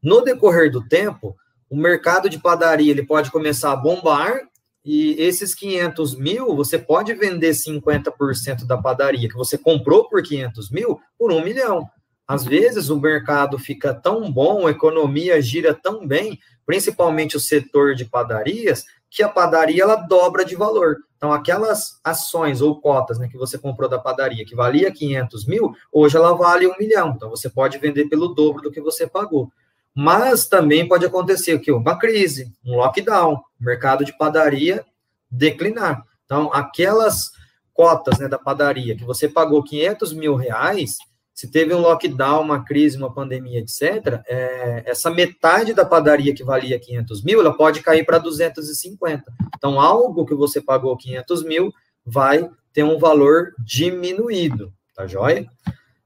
no 0.02 0.22
decorrer 0.22 0.72
do 0.72 0.88
tempo, 0.88 1.38
o 1.70 1.78
mercado 1.78 2.28
de 2.28 2.40
padaria 2.40 2.90
ele 2.90 3.06
pode 3.06 3.30
começar 3.30 3.72
a 3.72 3.76
bombar 3.76 4.42
e 4.84 5.12
esses 5.20 5.54
500 5.54 6.16
mil, 6.16 6.56
você 6.56 6.80
pode 6.80 7.14
vender 7.14 7.52
50% 7.52 8.66
da 8.66 8.78
padaria 8.78 9.30
que 9.30 9.36
você 9.36 9.60
comprou 9.60 10.10
por 10.10 10.24
500 10.24 10.72
mil 10.72 11.00
por 11.20 11.32
um 11.32 11.44
milhão. 11.44 11.88
Às 12.28 12.44
vezes 12.44 12.90
o 12.90 13.00
mercado 13.00 13.58
fica 13.58 13.94
tão 13.94 14.32
bom, 14.32 14.68
a 14.68 14.72
economia 14.72 15.42
gira 15.42 15.74
tão 15.74 16.06
bem, 16.06 16.40
principalmente 16.66 17.38
o 17.38 17.40
setor 17.40 17.96
de 17.96 18.04
padarias, 18.04 18.86
que 19.10 19.24
a 19.24 19.30
padaria 19.30 19.84
ela 19.84 19.96
dobra 19.96 20.44
de 20.44 20.56
valor. 20.56 20.98
Então, 21.16 21.32
aquelas 21.32 22.00
ações 22.04 22.62
ou 22.62 22.80
cotas 22.80 23.18
né, 23.18 23.28
que 23.28 23.38
você 23.38 23.58
comprou 23.58 23.90
da 23.90 23.98
padaria, 23.98 24.46
que 24.46 24.56
valia 24.56 24.92
500 24.92 25.46
mil, 25.48 25.74
hoje 25.92 26.18
ela 26.18 26.34
vale 26.34 26.68
um 26.68 26.78
milhão. 26.78 27.14
Então, 27.16 27.30
você 27.30 27.50
pode 27.50 27.78
vender 27.78 28.06
pelo 28.06 28.28
dobro 28.28 28.62
do 28.62 28.72
que 28.72 28.82
você 28.82 29.08
pagou. 29.08 29.52
Mas 29.96 30.46
também 30.46 30.88
pode 30.88 31.06
acontecer 31.06 31.58
que? 31.58 31.72
Uma 31.72 31.98
crise, 31.98 32.54
um 32.64 32.76
lockdown, 32.76 33.42
mercado 33.60 34.06
de 34.06 34.16
padaria 34.16 34.86
declinar. 35.32 36.06
Então, 36.26 36.52
aquelas 36.54 37.32
cotas 37.74 38.20
né, 38.20 38.28
da 38.28 38.38
padaria 38.38 38.96
que 38.96 39.04
você 39.04 39.28
pagou 39.28 39.64
500 39.64 40.14
mil 40.14 40.36
reais, 40.36 40.98
se 41.38 41.48
teve 41.48 41.72
um 41.72 41.82
lockdown, 41.82 42.42
uma 42.42 42.66
crise, 42.66 42.98
uma 42.98 43.14
pandemia, 43.14 43.60
etc., 43.60 44.24
é, 44.26 44.82
essa 44.88 45.12
metade 45.12 45.72
da 45.72 45.86
padaria 45.86 46.34
que 46.34 46.44
valia 46.44 46.80
500 46.80 47.24
mil, 47.24 47.40
ela 47.40 47.56
pode 47.56 47.80
cair 47.82 48.04
para 48.04 48.18
250. 48.18 49.24
Então, 49.56 49.80
algo 49.80 50.26
que 50.26 50.34
você 50.34 50.60
pagou 50.60 50.98
500 50.98 51.44
mil 51.44 51.72
vai 52.04 52.50
ter 52.74 52.82
um 52.82 52.98
valor 52.98 53.54
diminuído, 53.60 54.74
tá 54.96 55.06
joia? 55.06 55.46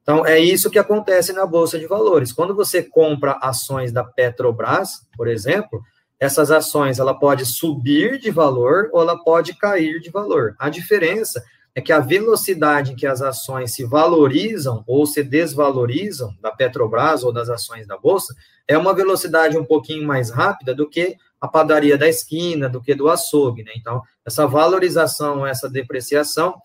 Então, 0.01 0.25
é 0.25 0.38
isso 0.38 0.69
que 0.69 0.77
acontece 0.77 1.32
na 1.32 1.45
Bolsa 1.45 1.79
de 1.79 1.88
Valores. 1.88 2.34
Quando 2.34 2.53
você 2.53 2.84
compra 2.84 3.39
ações 3.41 3.93
da 3.93 4.03
Petrobras, 4.03 5.07
por 5.15 5.29
exemplo, 5.29 5.82
essas 6.19 6.51
ações 6.51 6.99
ela 6.99 7.17
pode 7.17 7.45
subir 7.45 8.19
de 8.19 8.29
valor 8.29 8.89
ou 8.91 9.01
ela 9.01 9.17
pode 9.23 9.57
cair 9.57 10.01
de 10.01 10.09
valor. 10.09 10.55
A 10.59 10.67
diferença 10.67 11.41
é 11.74 11.82
que 11.82 11.93
a 11.93 11.99
velocidade 11.99 12.91
em 12.91 12.95
que 12.95 13.07
as 13.07 13.22
ações 13.22 13.74
se 13.74 13.86
valorizam 13.86 14.84
ou 14.86 15.05
se 15.05 15.24
desvalorizam 15.24 16.36
da 16.41 16.51
Petrobras 16.51 17.24
ou 17.24 17.32
das 17.32 17.49
ações 17.49 17.88
da 17.88 17.97
Bolsa 17.97 18.36
é 18.67 18.78
uma 18.78 18.93
velocidade 18.93 19.57
um 19.57 19.63
pouquinho 19.63 20.05
mais 20.05 20.30
rápida 20.30 20.76
do 20.76 20.89
que 20.89 21.15
a 21.39 21.47
padaria 21.47 21.97
da 21.97 22.07
esquina, 22.07 22.69
do 22.69 22.82
que 22.82 22.93
do 22.93 23.09
açougue, 23.09 23.63
né? 23.63 23.72
Então, 23.76 24.01
essa 24.26 24.45
valorização, 24.45 25.45
essa 25.45 25.69
depreciação, 25.69 26.55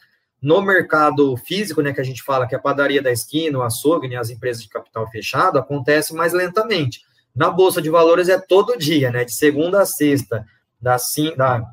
no 0.43 0.61
mercado 0.61 1.35
físico, 1.39 1.81
né, 1.81 1.93
que 1.93 2.01
a 2.01 2.05
gente 2.05 2.23
fala 2.23 2.47
que 2.47 2.55
é 2.55 2.59
a 2.59 2.61
padaria 2.61 3.01
da 3.01 3.11
esquina, 3.11 3.59
o 3.59 3.63
açougue, 3.63 4.07
né, 4.07 4.17
as 4.17 4.29
empresas 4.29 4.63
de 4.63 4.69
capital 4.69 5.11
fechado, 5.11 5.59
acontece 5.59 6.15
mais 6.15 6.33
lentamente. 6.33 7.01
Na 7.35 7.51
Bolsa 7.51 7.81
de 7.81 7.89
Valores 7.89 8.29
é 8.29 8.39
todo 8.39 8.77
dia, 8.77 9.11
né, 9.11 9.25
de 9.25 9.33
segunda 9.33 9.81
a 9.81 9.87
sexta, 9.87 10.45
das, 10.81 11.07
da, 11.37 11.65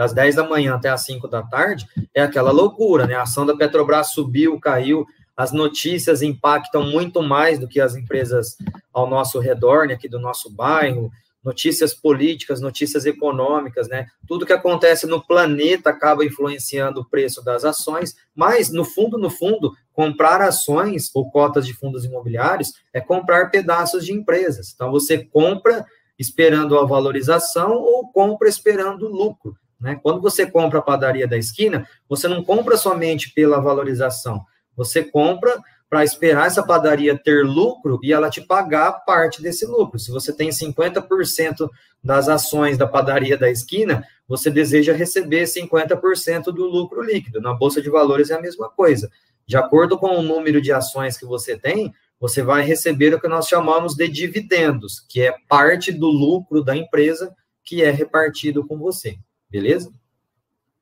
das 0.00 0.14
10 0.14 0.36
da 0.36 0.48
manhã 0.48 0.76
até 0.76 0.88
as 0.88 1.04
5 1.04 1.28
da 1.28 1.42
tarde, 1.42 1.86
é 2.14 2.22
aquela 2.22 2.50
loucura, 2.50 3.06
né, 3.06 3.16
a 3.16 3.22
ação 3.24 3.44
da 3.44 3.54
Petrobras 3.54 4.12
subiu, 4.12 4.58
caiu, 4.58 5.06
as 5.36 5.52
notícias 5.52 6.22
impactam 6.22 6.86
muito 6.86 7.22
mais 7.22 7.58
do 7.58 7.68
que 7.68 7.78
as 7.78 7.94
empresas 7.94 8.56
ao 8.94 9.06
nosso 9.06 9.38
redor, 9.38 9.86
né, 9.86 9.92
aqui 9.92 10.08
do 10.08 10.18
nosso 10.18 10.50
bairro, 10.50 11.12
notícias 11.44 11.92
políticas, 11.92 12.62
notícias 12.62 13.04
econômicas, 13.04 13.88
né? 13.88 14.06
Tudo 14.26 14.46
que 14.46 14.52
acontece 14.54 15.06
no 15.06 15.22
planeta 15.22 15.90
acaba 15.90 16.24
influenciando 16.24 17.00
o 17.00 17.04
preço 17.04 17.44
das 17.44 17.62
ações, 17.62 18.14
mas 18.34 18.70
no 18.70 18.86
fundo, 18.86 19.18
no 19.18 19.28
fundo, 19.28 19.74
comprar 19.92 20.40
ações 20.40 21.10
ou 21.14 21.30
cotas 21.30 21.66
de 21.66 21.74
fundos 21.74 22.06
imobiliários 22.06 22.72
é 22.92 23.02
comprar 23.02 23.50
pedaços 23.50 24.04
de 24.04 24.14
empresas. 24.14 24.72
Então 24.74 24.90
você 24.90 25.18
compra 25.18 25.84
esperando 26.18 26.78
a 26.78 26.86
valorização 26.86 27.72
ou 27.72 28.10
compra 28.12 28.48
esperando 28.48 29.08
lucro, 29.08 29.56
né? 29.80 29.98
Quando 30.02 30.20
você 30.20 30.46
compra 30.46 30.78
a 30.78 30.82
padaria 30.82 31.26
da 31.26 31.38
esquina, 31.38 31.88
você 32.08 32.28
não 32.28 32.44
compra 32.44 32.76
somente 32.76 33.32
pela 33.32 33.60
valorização, 33.60 34.44
você 34.76 35.02
compra 35.02 35.58
para 35.88 36.04
esperar 36.04 36.46
essa 36.46 36.62
padaria 36.62 37.18
ter 37.18 37.44
lucro 37.44 37.98
e 38.00 38.12
ela 38.12 38.30
te 38.30 38.40
pagar 38.40 38.92
parte 39.04 39.42
desse 39.42 39.66
lucro. 39.66 39.98
Se 39.98 40.12
você 40.12 40.32
tem 40.32 40.50
50% 40.50 41.68
das 42.02 42.28
ações 42.28 42.78
da 42.78 42.86
padaria 42.86 43.36
da 43.36 43.50
esquina, 43.50 44.04
você 44.28 44.50
deseja 44.50 44.92
receber 44.92 45.42
50% 45.42 46.44
do 46.44 46.64
lucro 46.64 47.02
líquido. 47.02 47.40
Na 47.40 47.52
bolsa 47.52 47.82
de 47.82 47.90
valores 47.90 48.30
é 48.30 48.34
a 48.34 48.40
mesma 48.40 48.70
coisa. 48.70 49.10
De 49.44 49.56
acordo 49.56 49.98
com 49.98 50.16
o 50.16 50.22
número 50.22 50.62
de 50.62 50.72
ações 50.72 51.18
que 51.18 51.26
você 51.26 51.58
tem, 51.58 51.92
você 52.20 52.40
vai 52.40 52.62
receber 52.62 53.12
o 53.12 53.20
que 53.20 53.26
nós 53.26 53.48
chamamos 53.48 53.96
de 53.96 54.06
dividendos, 54.06 55.00
que 55.08 55.22
é 55.22 55.34
parte 55.48 55.90
do 55.90 56.06
lucro 56.06 56.62
da 56.62 56.76
empresa 56.76 57.34
que 57.64 57.82
é 57.82 57.90
repartido 57.90 58.64
com 58.64 58.78
você. 58.78 59.18
Beleza? 59.50 59.92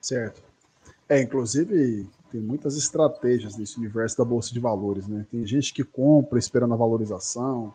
Certo. 0.00 0.42
É, 1.08 1.20
inclusive, 1.22 2.06
tem 2.30 2.40
muitas 2.40 2.76
estratégias 2.76 3.56
nesse 3.56 3.78
universo 3.78 4.18
da 4.18 4.24
bolsa 4.24 4.52
de 4.52 4.60
valores, 4.60 5.08
né? 5.08 5.26
Tem 5.30 5.44
gente 5.46 5.72
que 5.72 5.82
compra 5.82 6.38
esperando 6.38 6.74
a 6.74 6.76
valorização 6.76 7.74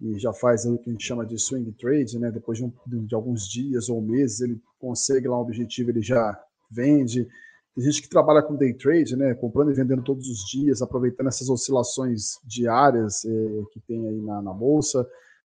e 0.00 0.16
já 0.18 0.32
faz 0.32 0.64
o 0.64 0.78
que 0.78 0.88
a 0.88 0.92
gente 0.92 1.04
chama 1.04 1.26
de 1.26 1.36
swing 1.38 1.72
trade, 1.72 2.18
né? 2.18 2.30
Depois 2.30 2.58
de, 2.58 2.64
um, 2.64 2.72
de 2.86 3.14
alguns 3.14 3.48
dias 3.48 3.88
ou 3.88 4.00
meses 4.00 4.40
ele 4.40 4.60
consegue 4.78 5.26
lá 5.26 5.36
um 5.36 5.42
objetivo, 5.42 5.90
ele 5.90 6.02
já 6.02 6.40
vende. 6.70 7.26
Tem 7.74 7.84
gente 7.84 8.02
que 8.02 8.08
trabalha 8.08 8.42
com 8.42 8.54
day 8.54 8.72
trade, 8.72 9.16
né? 9.16 9.34
Comprando 9.34 9.72
e 9.72 9.74
vendendo 9.74 10.02
todos 10.02 10.28
os 10.28 10.48
dias, 10.48 10.80
aproveitando 10.80 11.26
essas 11.26 11.48
oscilações 11.48 12.38
diárias 12.44 13.24
é, 13.24 13.62
que 13.72 13.80
tem 13.80 14.06
aí 14.06 14.20
na, 14.20 14.40
na 14.40 14.52
bolsa. 14.52 15.04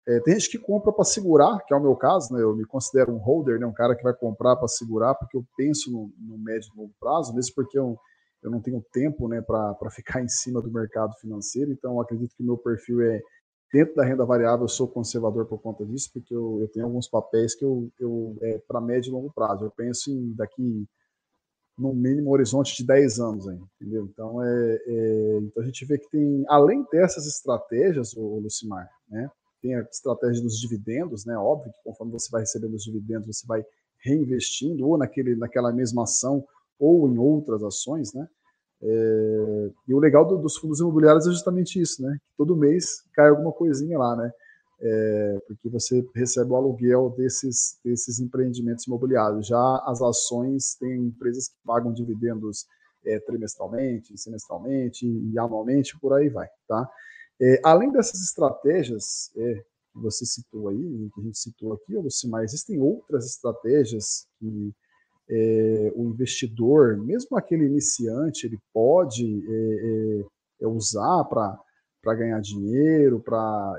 É, 0.08 0.20
tem 0.20 0.34
gente 0.34 0.50
que 0.50 0.58
compra 0.58 0.92
para 0.92 1.04
segurar, 1.04 1.60
que 1.66 1.74
é 1.74 1.76
o 1.76 1.82
meu 1.82 1.94
caso, 1.94 2.32
né? 2.32 2.42
Eu 2.42 2.56
me 2.56 2.64
considero 2.64 3.12
um 3.12 3.18
holder, 3.18 3.60
né? 3.60 3.66
Um 3.66 3.72
cara 3.72 3.94
que 3.94 4.02
vai 4.02 4.14
comprar 4.14 4.56
para 4.56 4.68
segurar, 4.68 5.14
porque 5.14 5.36
eu 5.36 5.44
penso 5.56 5.90
no, 5.92 6.10
no 6.18 6.38
médio 6.38 6.70
e 6.74 6.78
longo 6.78 6.94
prazo, 6.98 7.34
mesmo 7.34 7.54
porque 7.54 7.78
eu 7.78 7.98
eu 8.42 8.50
não 8.50 8.60
tenho 8.60 8.84
tempo 8.92 9.28
né, 9.28 9.40
para 9.40 9.90
ficar 9.90 10.22
em 10.24 10.28
cima 10.28 10.60
do 10.62 10.70
mercado 10.70 11.14
financeiro, 11.20 11.70
então 11.72 12.00
acredito 12.00 12.34
que 12.34 12.42
o 12.42 12.46
meu 12.46 12.56
perfil 12.56 13.02
é 13.02 13.20
dentro 13.72 13.94
da 13.94 14.04
renda 14.04 14.24
variável, 14.24 14.64
eu 14.64 14.68
sou 14.68 14.88
conservador 14.88 15.46
por 15.46 15.60
conta 15.60 15.84
disso, 15.84 16.10
porque 16.12 16.34
eu, 16.34 16.60
eu 16.60 16.68
tenho 16.68 16.86
alguns 16.86 17.08
papéis 17.08 17.54
que 17.54 17.64
eu, 17.64 17.88
eu 18.00 18.36
é 18.42 18.58
para 18.66 18.80
médio 18.80 19.10
e 19.10 19.12
longo 19.12 19.32
prazo. 19.32 19.64
Eu 19.64 19.70
penso 19.70 20.10
em 20.10 20.34
daqui 20.34 20.88
no 21.78 21.94
mínimo 21.94 22.30
horizonte 22.32 22.76
de 22.76 22.84
10 22.84 23.20
anos, 23.20 23.46
hein, 23.46 23.62
entendeu? 23.80 24.04
Então, 24.06 24.42
é, 24.42 24.74
é, 24.86 25.38
então 25.38 25.62
a 25.62 25.66
gente 25.66 25.84
vê 25.84 25.98
que 25.98 26.10
tem, 26.10 26.44
além 26.48 26.84
dessas 26.90 27.26
estratégias, 27.26 28.12
o 28.14 28.40
Lucimar, 28.40 28.90
né, 29.08 29.30
tem 29.60 29.74
a 29.74 29.80
estratégia 29.80 30.42
dos 30.42 30.58
dividendos, 30.58 31.24
né, 31.24 31.36
óbvio 31.36 31.72
que 31.72 31.82
conforme 31.84 32.12
você 32.12 32.30
vai 32.30 32.42
recebendo 32.42 32.74
os 32.74 32.84
dividendos, 32.84 33.26
você 33.26 33.46
vai 33.46 33.64
reinvestindo 34.02 34.86
ou 34.88 34.96
naquele, 34.96 35.36
naquela 35.36 35.72
mesma 35.72 36.04
ação 36.04 36.44
ou 36.78 37.08
em 37.08 37.18
outras 37.18 37.62
ações, 37.62 38.12
né? 38.14 38.26
É, 38.82 39.70
e 39.88 39.94
o 39.94 39.98
legal 39.98 40.26
do, 40.26 40.38
dos 40.38 40.56
fundos 40.56 40.80
imobiliários 40.80 41.26
é 41.26 41.30
justamente 41.30 41.80
isso, 41.80 42.02
né? 42.02 42.16
Todo 42.36 42.56
mês 42.56 43.02
cai 43.12 43.28
alguma 43.28 43.52
coisinha 43.52 43.98
lá, 43.98 44.16
né? 44.16 44.32
É, 44.82 45.38
porque 45.46 45.68
você 45.68 46.02
recebe 46.14 46.50
o 46.50 46.56
aluguel 46.56 47.10
desses, 47.10 47.78
desses 47.84 48.18
empreendimentos 48.18 48.86
imobiliários. 48.86 49.46
Já 49.46 49.82
as 49.84 50.00
ações 50.00 50.74
têm 50.76 51.08
empresas 51.08 51.48
que 51.48 51.56
pagam 51.66 51.92
dividendos 51.92 52.64
é, 53.04 53.20
trimestralmente, 53.20 54.16
semestralmente 54.16 55.06
e 55.06 55.38
anualmente, 55.38 55.98
por 55.98 56.14
aí 56.14 56.30
vai, 56.30 56.48
tá? 56.66 56.88
É, 57.42 57.60
além 57.64 57.90
dessas 57.90 58.20
estratégias 58.20 59.30
é, 59.36 59.54
que 59.92 60.00
você 60.00 60.26
citou 60.26 60.68
aí, 60.68 61.10
que 61.14 61.20
a 61.20 61.24
gente 61.24 61.38
citou 61.38 61.72
aqui, 61.72 61.96
Lucimar, 61.96 62.44
existem 62.44 62.80
outras 62.80 63.26
estratégias 63.26 64.26
que 64.38 64.72
é, 65.28 65.92
o 65.94 66.04
investidor, 66.10 66.96
mesmo 66.96 67.36
aquele 67.36 67.64
iniciante, 67.64 68.46
ele 68.46 68.58
pode 68.74 69.42
é, 69.48 70.24
é, 70.62 70.66
usar 70.66 71.24
para 71.24 72.14
ganhar 72.14 72.40
dinheiro, 72.40 73.20
para 73.20 73.74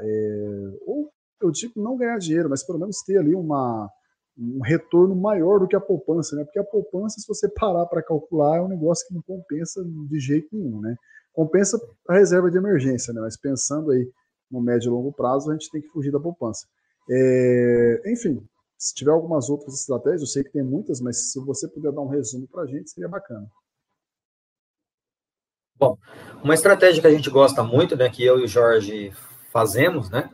ou 0.86 1.12
eu 1.42 1.52
digo 1.52 1.82
não 1.82 1.98
ganhar 1.98 2.18
dinheiro, 2.18 2.50
mas 2.50 2.64
pelo 2.64 2.80
menos 2.80 3.02
ter 3.02 3.18
ali 3.18 3.36
uma, 3.36 3.90
um 4.38 4.62
retorno 4.62 5.16
maior 5.16 5.60
do 5.60 5.68
que 5.68 5.76
a 5.76 5.82
poupança, 5.82 6.36
né? 6.36 6.44
Porque 6.44 6.60
a 6.60 6.64
poupança, 6.64 7.20
se 7.20 7.28
você 7.28 7.50
parar 7.50 7.86
para 7.88 8.04
calcular, 8.04 8.58
é 8.58 8.62
um 8.62 8.68
negócio 8.68 9.08
que 9.08 9.14
não 9.14 9.22
compensa 9.22 9.84
de 9.84 10.20
jeito 10.20 10.48
nenhum, 10.52 10.80
né? 10.80 10.96
Compensa 11.34 11.80
a 12.08 12.14
reserva 12.14 12.52
de 12.52 12.58
emergência, 12.58 13.14
né? 13.14 13.22
Mas 13.22 13.38
pensando 13.38 13.92
aí 13.92 14.10
no 14.50 14.62
médio 14.62 14.90
e 14.90 14.92
longo 14.92 15.14
prazo, 15.14 15.50
a 15.50 15.54
gente 15.54 15.70
tem 15.72 15.82
que 15.82 15.88
fugir 15.88 16.12
da 16.12 16.20
poupança. 16.20 16.68
É, 17.10 18.02
enfim, 18.08 18.46
se 18.78 18.94
tiver 18.94 19.12
algumas 19.12 19.50
outras 19.50 19.80
estratégias, 19.80 20.22
eu 20.22 20.28
sei 20.28 20.44
que 20.44 20.52
tem 20.52 20.64
muitas, 20.64 21.00
mas 21.00 21.32
se 21.32 21.40
você 21.40 21.68
puder 21.68 21.92
dar 21.92 22.02
um 22.02 22.08
resumo 22.08 22.48
para 22.48 22.64
a 22.64 22.68
gente, 22.68 22.90
seria 22.90 23.08
bacana. 23.08 23.48
Bom, 25.76 25.98
uma 26.44 26.54
estratégia 26.54 27.02
que 27.02 27.08
a 27.08 27.12
gente 27.12 27.30
gosta 27.30 27.64
muito, 27.64 27.96
né, 27.96 28.10
que 28.10 28.24
eu 28.24 28.40
e 28.40 28.44
o 28.44 28.48
Jorge 28.48 29.12
fazemos, 29.52 30.10
né, 30.10 30.30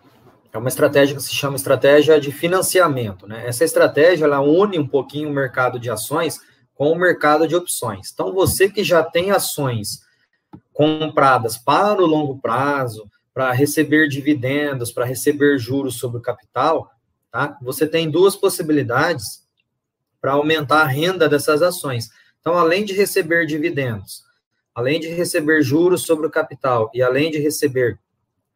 é 0.52 0.58
uma 0.58 0.68
estratégia 0.68 1.16
que 1.16 1.22
se 1.22 1.34
chama 1.34 1.56
estratégia 1.56 2.20
de 2.20 2.32
financiamento, 2.32 3.28
né? 3.28 3.46
Essa 3.48 3.64
estratégia 3.64 4.26
ela 4.26 4.42
une 4.42 4.80
um 4.80 4.88
pouquinho 4.88 5.30
o 5.30 5.34
mercado 5.34 5.80
de 5.80 5.90
ações 5.90 6.40
com 6.74 6.92
o 6.92 6.98
mercado 6.98 7.48
de 7.48 7.56
opções. 7.56 8.12
Então, 8.12 8.34
você 8.34 8.70
que 8.70 8.84
já 8.84 9.04
tem 9.04 9.32
ações 9.32 10.00
compradas 10.78 11.58
para 11.58 12.00
o 12.00 12.06
longo 12.06 12.40
prazo, 12.40 13.10
para 13.34 13.52
receber 13.52 14.08
dividendos, 14.08 14.92
para 14.92 15.06
receber 15.06 15.58
juros 15.58 15.98
sobre 15.98 16.20
o 16.20 16.22
capital, 16.22 16.92
Tá? 17.38 17.58
Você 17.62 17.86
tem 17.86 18.10
duas 18.10 18.36
possibilidades 18.36 19.44
para 20.20 20.32
aumentar 20.32 20.82
a 20.82 20.88
renda 20.88 21.28
dessas 21.30 21.62
ações. 21.62 22.10
Então, 22.40 22.58
além 22.58 22.86
de 22.86 22.94
receber 22.94 23.46
dividendos, 23.46 24.24
além 24.74 25.00
de 25.00 25.08
receber 25.10 25.62
juros 25.62 26.04
sobre 26.04 26.26
o 26.26 26.32
capital 26.32 26.90
e 26.94 27.02
além 27.02 27.30
de 27.30 27.38
receber 27.38 28.00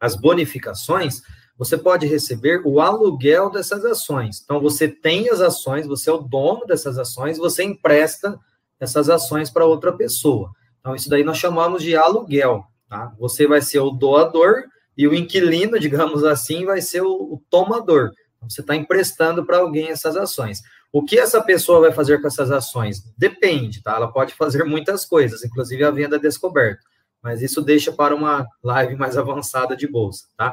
as 0.00 0.16
bonificações, 0.16 1.22
você 1.56 1.76
pode 1.76 2.06
receber 2.06 2.62
o 2.64 2.80
aluguel 2.80 3.50
dessas 3.50 3.84
ações. 3.84 4.40
Então, 4.42 4.58
você 4.60 4.88
tem 4.88 5.28
as 5.28 5.40
ações, 5.40 5.86
você 5.86 6.10
é 6.10 6.12
o 6.12 6.18
dono 6.18 6.66
dessas 6.66 6.98
ações, 6.98 7.38
você 7.38 7.62
empresta 7.62 8.36
essas 8.80 9.08
ações 9.08 9.48
para 9.48 9.64
outra 9.64 9.92
pessoa. 9.92 10.50
Então, 10.82 10.94
isso 10.94 11.08
daí 11.08 11.24
nós 11.24 11.38
chamamos 11.38 11.82
de 11.82 11.96
aluguel. 11.96 12.66
Tá? 12.88 13.14
Você 13.18 13.46
vai 13.46 13.62
ser 13.62 13.78
o 13.78 13.90
doador 13.90 14.64
e 14.98 15.08
o 15.08 15.14
inquilino, 15.14 15.78
digamos 15.80 16.24
assim, 16.24 16.66
vai 16.66 16.82
ser 16.82 17.00
o, 17.02 17.10
o 17.10 17.42
tomador. 17.48 18.10
Você 18.42 18.60
está 18.60 18.74
emprestando 18.74 19.46
para 19.46 19.58
alguém 19.58 19.88
essas 19.88 20.16
ações. 20.16 20.60
O 20.92 21.02
que 21.02 21.18
essa 21.18 21.40
pessoa 21.40 21.80
vai 21.80 21.92
fazer 21.92 22.20
com 22.20 22.26
essas 22.26 22.50
ações? 22.50 23.02
Depende, 23.16 23.82
tá? 23.82 23.94
Ela 23.94 24.12
pode 24.12 24.34
fazer 24.34 24.64
muitas 24.64 25.06
coisas, 25.06 25.44
inclusive 25.44 25.82
a 25.84 25.90
venda 25.90 26.18
descoberta. 26.18 26.82
Mas 27.22 27.40
isso 27.40 27.62
deixa 27.62 27.92
para 27.92 28.14
uma 28.14 28.44
live 28.62 28.96
mais 28.96 29.16
avançada 29.16 29.76
de 29.76 29.86
bolsa, 29.86 30.26
tá? 30.36 30.52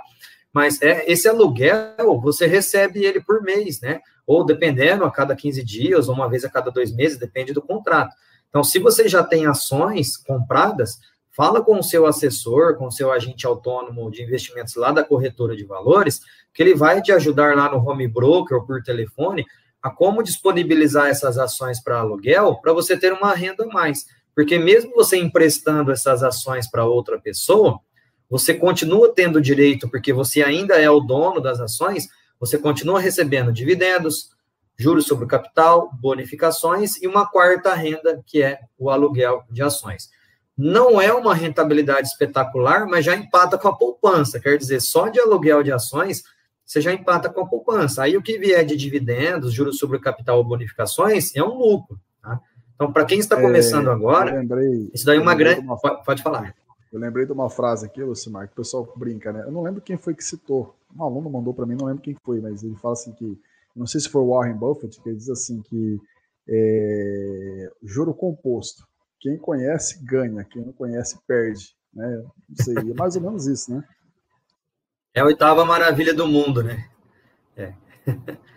Mas 0.54 0.82
é, 0.82 1.12
esse 1.12 1.28
aluguel, 1.28 2.22
você 2.22 2.46
recebe 2.46 3.04
ele 3.04 3.22
por 3.22 3.42
mês, 3.42 3.82
né? 3.82 4.00
Ou 4.26 4.46
dependendo, 4.46 5.04
a 5.04 5.12
cada 5.12 5.36
15 5.36 5.64
dias, 5.64 6.08
ou 6.08 6.16
uma 6.16 6.30
vez 6.30 6.46
a 6.46 6.50
cada 6.50 6.72
dois 6.72 6.96
meses, 6.96 7.18
depende 7.18 7.52
do 7.52 7.62
contrato. 7.62 8.16
Então, 8.50 8.64
se 8.64 8.80
você 8.80 9.08
já 9.08 9.24
tem 9.24 9.45
ações 9.45 10.18
compradas, 10.18 11.00
fala 11.32 11.64
com 11.64 11.80
o 11.80 11.84
seu 11.84 12.06
assessor, 12.06 12.76
com 12.76 12.88
o 12.88 12.91
seu 12.91 13.12
agente 13.12 13.45
autônomo 13.45 14.10
de 14.12 14.24
investimentos 14.24 14.76
lá 14.76 14.91
da 14.91 15.04
corretora 15.04 15.56
de 15.56 15.64
valores, 15.64 16.22
que 16.54 16.62
ele 16.62 16.76
vai 16.76 17.02
te 17.02 17.12
ajudar 17.12 17.56
lá 17.56 17.72
no 17.72 17.78
home 17.78 18.08
broker 18.08 18.58
ou 18.58 18.66
por 18.66 18.84
telefone 18.84 19.45
a 19.82 19.89
como 19.89 20.22
disponibilizar 20.22 21.08
essas 21.08 21.38
ações 21.38 21.82
para 21.82 22.00
aluguel 22.00 22.56
para 22.62 22.74
você 22.74 22.97
ter 22.97 23.14
uma 23.14 23.34
renda 23.34 23.64
a 23.64 23.68
mais. 23.68 24.06
Porque 24.36 24.58
mesmo 24.58 24.93
você 24.93 25.18
emprestando 25.18 25.91
essas 25.91 26.24
ações 26.24 26.70
para 26.70 26.86
outra 26.86 27.20
pessoa, 27.20 27.80
você 28.30 28.54
continua 28.54 29.14
tendo 29.14 29.41
direito, 29.41 29.89
porque 29.89 30.14
você 30.14 30.43
ainda 30.43 30.76
é 30.76 30.89
o 30.89 31.00
dono 31.00 31.39
das 31.41 31.60
ações, 31.60 32.08
você 32.39 32.58
continua 32.58 33.00
recebendo 33.00 33.52
dividendos, 33.52 34.30
juros 34.80 35.06
sobre 35.06 35.26
o 35.26 35.28
capital, 35.28 35.92
bonificações 36.00 36.96
e 37.02 37.08
uma 37.08 37.28
quarta 37.28 37.74
renda, 37.74 38.24
que 38.26 38.42
é 38.42 38.62
o 38.78 38.90
aluguel 38.90 39.44
de 39.52 39.62
ações. 39.62 40.10
Não 40.58 41.00
é 41.02 41.14
uma 41.14 41.36
rentabilidade 41.36 42.08
espetacular, 42.08 42.88
mas 42.88 43.04
já 43.04 43.14
empata 43.14 43.58
com 43.58 43.68
a 43.68 43.76
poupança. 43.76 44.40
Quer 44.40 44.58
dizer, 44.58 44.82
só 44.82 45.10
de 45.10 45.20
aluguel 45.20 45.62
de 45.64 45.72
ações, 45.72 46.24
você 46.66 46.80
já 46.80 46.94
empata 46.94 47.30
com 47.30 47.42
a 47.42 47.48
poupança. 47.48 48.04
Aí 48.04 48.16
o 48.16 48.22
que 48.22 48.38
vier 48.38 48.66
de 48.66 48.78
dividendos, 48.78 49.54
juros 49.54 49.78
sobre 49.78 49.98
o 49.98 50.02
capital 50.02 50.38
ou 50.38 50.44
bonificações, 50.46 51.36
é 51.36 51.44
um 51.44 51.58
lucro. 51.58 52.00
Tá? 52.22 52.40
Então, 52.76 52.94
para 52.94 53.04
quem 53.04 53.20
está 53.20 53.38
é, 53.38 53.42
começando 53.42 53.90
é, 53.90 53.92
agora, 53.92 54.36
lembrei, 54.36 54.90
isso 54.94 55.06
daí 55.06 55.18
é 55.18 55.22
uma 55.22 55.36
grande. 55.36 55.60
Uma... 55.60 55.78
Pode, 55.78 56.06
pode 56.06 56.24
falar. 56.24 56.56
Eu 56.92 57.00
lembrei 57.00 57.26
de 57.26 57.32
uma 57.34 57.50
frase 57.50 57.86
aqui, 57.86 58.02
Lucimar, 58.02 58.48
que 58.48 58.54
o 58.54 58.56
pessoal 58.56 58.92
brinca, 58.96 59.32
né? 59.32 59.44
Eu 59.46 59.52
não 59.52 59.62
lembro 59.62 59.82
quem 59.82 59.98
foi 59.98 60.16
que 60.16 60.24
citou. 60.24 60.76
Um 60.96 61.04
aluno 61.04 61.30
mandou 61.30 61.54
para 61.54 61.66
mim, 61.66 61.76
não 61.76 61.88
lembro 61.88 62.02
quem 62.02 62.16
foi, 62.24 62.40
mas 62.40 62.64
ele 62.64 62.76
fala 62.76 62.94
assim 62.94 63.12
que, 63.12 63.40
não 63.76 63.88
sei 63.88 64.02
se 64.02 64.10
foi 64.10 64.26
Warren 64.26 64.56
Buffett, 64.56 65.02
que 65.02 65.14
diz 65.14 65.30
assim 65.30 65.62
que 65.62 66.00
é, 66.48 67.72
juro 67.84 68.14
composto, 68.14 68.88
quem 69.20 69.38
conhece 69.38 70.04
ganha, 70.04 70.44
quem 70.44 70.64
não 70.64 70.74
conhece 70.74 71.18
perde, 71.28 71.76
né? 71.94 72.24
Não 72.48 72.64
sei, 72.64 72.76
é 72.78 72.94
mais 72.94 73.16
ou 73.16 73.22
menos 73.22 73.48
isso, 73.48 73.74
né? 73.74 73.84
É 75.14 75.22
a 75.22 75.26
oitava 75.26 75.66
maravilha 75.66 76.14
do 76.14 76.28
mundo, 76.28 76.64
né? 76.64 76.90
É. 77.56 77.74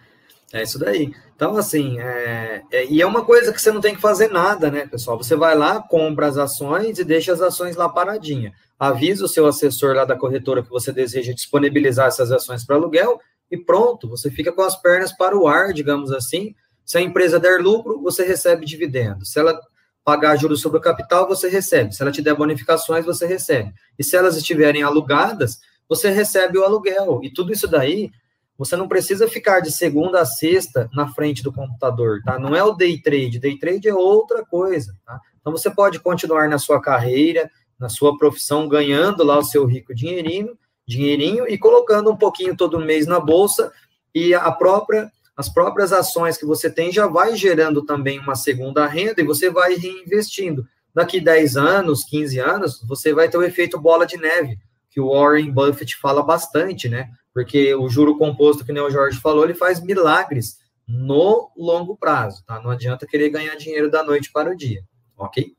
É 0.52 0.62
isso 0.62 0.78
daí. 0.78 1.14
Então, 1.34 1.56
assim, 1.56 1.98
é, 1.98 2.62
é, 2.70 2.84
e 2.84 3.00
é 3.00 3.06
uma 3.06 3.24
coisa 3.24 3.54
que 3.54 3.60
você 3.60 3.72
não 3.72 3.80
tem 3.80 3.94
que 3.94 4.00
fazer 4.02 4.30
nada, 4.30 4.70
né, 4.70 4.86
pessoal? 4.86 5.16
Você 5.16 5.34
vai 5.34 5.56
lá, 5.56 5.80
compra 5.80 6.26
as 6.26 6.36
ações 6.36 6.98
e 6.98 7.04
deixa 7.04 7.32
as 7.32 7.40
ações 7.40 7.74
lá 7.74 7.88
paradinha. 7.88 8.52
Avisa 8.78 9.24
o 9.24 9.28
seu 9.28 9.46
assessor 9.46 9.96
lá 9.96 10.04
da 10.04 10.14
corretora 10.14 10.62
que 10.62 10.68
você 10.68 10.92
deseja 10.92 11.32
disponibilizar 11.32 12.08
essas 12.08 12.30
ações 12.30 12.66
para 12.66 12.76
aluguel 12.76 13.18
e 13.52 13.58
pronto, 13.58 14.08
você 14.08 14.30
fica 14.30 14.50
com 14.50 14.62
as 14.62 14.80
pernas 14.80 15.12
para 15.12 15.36
o 15.36 15.46
ar, 15.46 15.74
digamos 15.74 16.10
assim. 16.10 16.54
Se 16.86 16.96
a 16.96 17.02
empresa 17.02 17.38
der 17.38 17.60
lucro, 17.60 18.00
você 18.00 18.24
recebe 18.24 18.64
dividendos. 18.64 19.30
Se 19.30 19.38
ela 19.38 19.60
pagar 20.02 20.36
juros 20.36 20.62
sobre 20.62 20.78
o 20.78 20.80
capital, 20.80 21.28
você 21.28 21.50
recebe. 21.50 21.94
Se 21.94 22.00
ela 22.00 22.10
te 22.10 22.22
der 22.22 22.34
bonificações, 22.34 23.04
você 23.04 23.26
recebe. 23.26 23.70
E 23.98 24.02
se 24.02 24.16
elas 24.16 24.38
estiverem 24.38 24.82
alugadas, 24.82 25.60
você 25.86 26.08
recebe 26.08 26.56
o 26.56 26.64
aluguel. 26.64 27.20
E 27.22 27.30
tudo 27.30 27.52
isso 27.52 27.68
daí 27.68 28.10
você 28.56 28.74
não 28.74 28.88
precisa 28.88 29.28
ficar 29.28 29.60
de 29.60 29.70
segunda 29.70 30.22
a 30.22 30.24
sexta 30.24 30.88
na 30.94 31.12
frente 31.12 31.42
do 31.42 31.52
computador, 31.52 32.20
tá? 32.24 32.38
Não 32.38 32.56
é 32.56 32.62
o 32.62 32.72
day 32.72 33.00
trade, 33.02 33.38
day 33.38 33.58
trade 33.58 33.86
é 33.86 33.94
outra 33.94 34.46
coisa, 34.46 34.94
tá? 35.04 35.20
Então 35.40 35.52
você 35.52 35.70
pode 35.70 36.00
continuar 36.00 36.48
na 36.48 36.58
sua 36.58 36.80
carreira, 36.80 37.50
na 37.78 37.90
sua 37.90 38.16
profissão, 38.16 38.66
ganhando 38.66 39.22
lá 39.22 39.38
o 39.38 39.44
seu 39.44 39.66
rico 39.66 39.94
dinheirinho, 39.94 40.56
dinheirinho 40.92 41.48
e 41.48 41.58
colocando 41.58 42.10
um 42.10 42.16
pouquinho 42.16 42.56
todo 42.56 42.78
mês 42.80 43.06
na 43.06 43.18
bolsa 43.18 43.72
e 44.14 44.34
a 44.34 44.50
própria 44.52 45.10
as 45.34 45.48
próprias 45.48 45.92
ações 45.92 46.36
que 46.36 46.44
você 46.44 46.70
tem 46.70 46.92
já 46.92 47.06
vai 47.06 47.34
gerando 47.34 47.82
também 47.84 48.18
uma 48.18 48.34
segunda 48.34 48.86
renda 48.86 49.22
e 49.22 49.24
você 49.24 49.48
vai 49.48 49.74
reinvestindo. 49.74 50.66
Daqui 50.94 51.20
10 51.20 51.56
anos, 51.56 52.04
15 52.04 52.38
anos, 52.38 52.82
você 52.86 53.14
vai 53.14 53.28
ter 53.28 53.38
o 53.38 53.42
efeito 53.42 53.80
bola 53.80 54.06
de 54.06 54.18
neve, 54.18 54.58
que 54.90 55.00
o 55.00 55.08
Warren 55.08 55.50
Buffett 55.50 55.96
fala 55.96 56.22
bastante, 56.22 56.86
né? 56.86 57.08
Porque 57.32 57.74
o 57.74 57.88
juro 57.88 58.18
composto, 58.18 58.64
que 58.64 58.74
nem 58.74 58.82
o 58.82 58.90
Jorge 58.90 59.18
falou, 59.18 59.42
ele 59.42 59.54
faz 59.54 59.82
milagres 59.82 60.58
no 60.86 61.50
longo 61.56 61.96
prazo, 61.96 62.44
tá? 62.44 62.60
Não 62.60 62.70
adianta 62.70 63.06
querer 63.06 63.30
ganhar 63.30 63.56
dinheiro 63.56 63.90
da 63.90 64.04
noite 64.04 64.30
para 64.30 64.50
o 64.50 64.56
dia, 64.56 64.84
ok? 65.16 65.56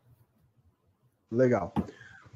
Legal. 1.31 1.73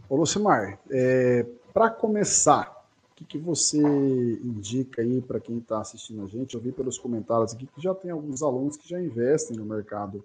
Ô, 0.09 0.15
Lucimar, 0.15 0.79
é, 0.89 1.45
para 1.71 1.91
começar, 1.91 2.76
que, 3.17 3.25
que, 3.25 3.37
você 3.39 3.79
indica 3.79 5.01
aí 5.01 5.19
para 5.21 5.39
quem 5.39 5.57
está 5.57 5.81
assistindo 5.81 6.23
a 6.23 6.27
gente? 6.27 6.53
Eu 6.53 6.61
vi 6.61 6.71
pelos 6.71 6.99
comentários 6.99 7.53
aqui 7.53 7.65
que 7.65 7.81
já 7.81 7.93
tem 7.95 8.11
alguns 8.11 8.43
alunos 8.43 8.77
que 8.77 8.87
já 8.87 9.01
investem 9.01 9.57
no 9.57 9.65
mercado 9.65 10.23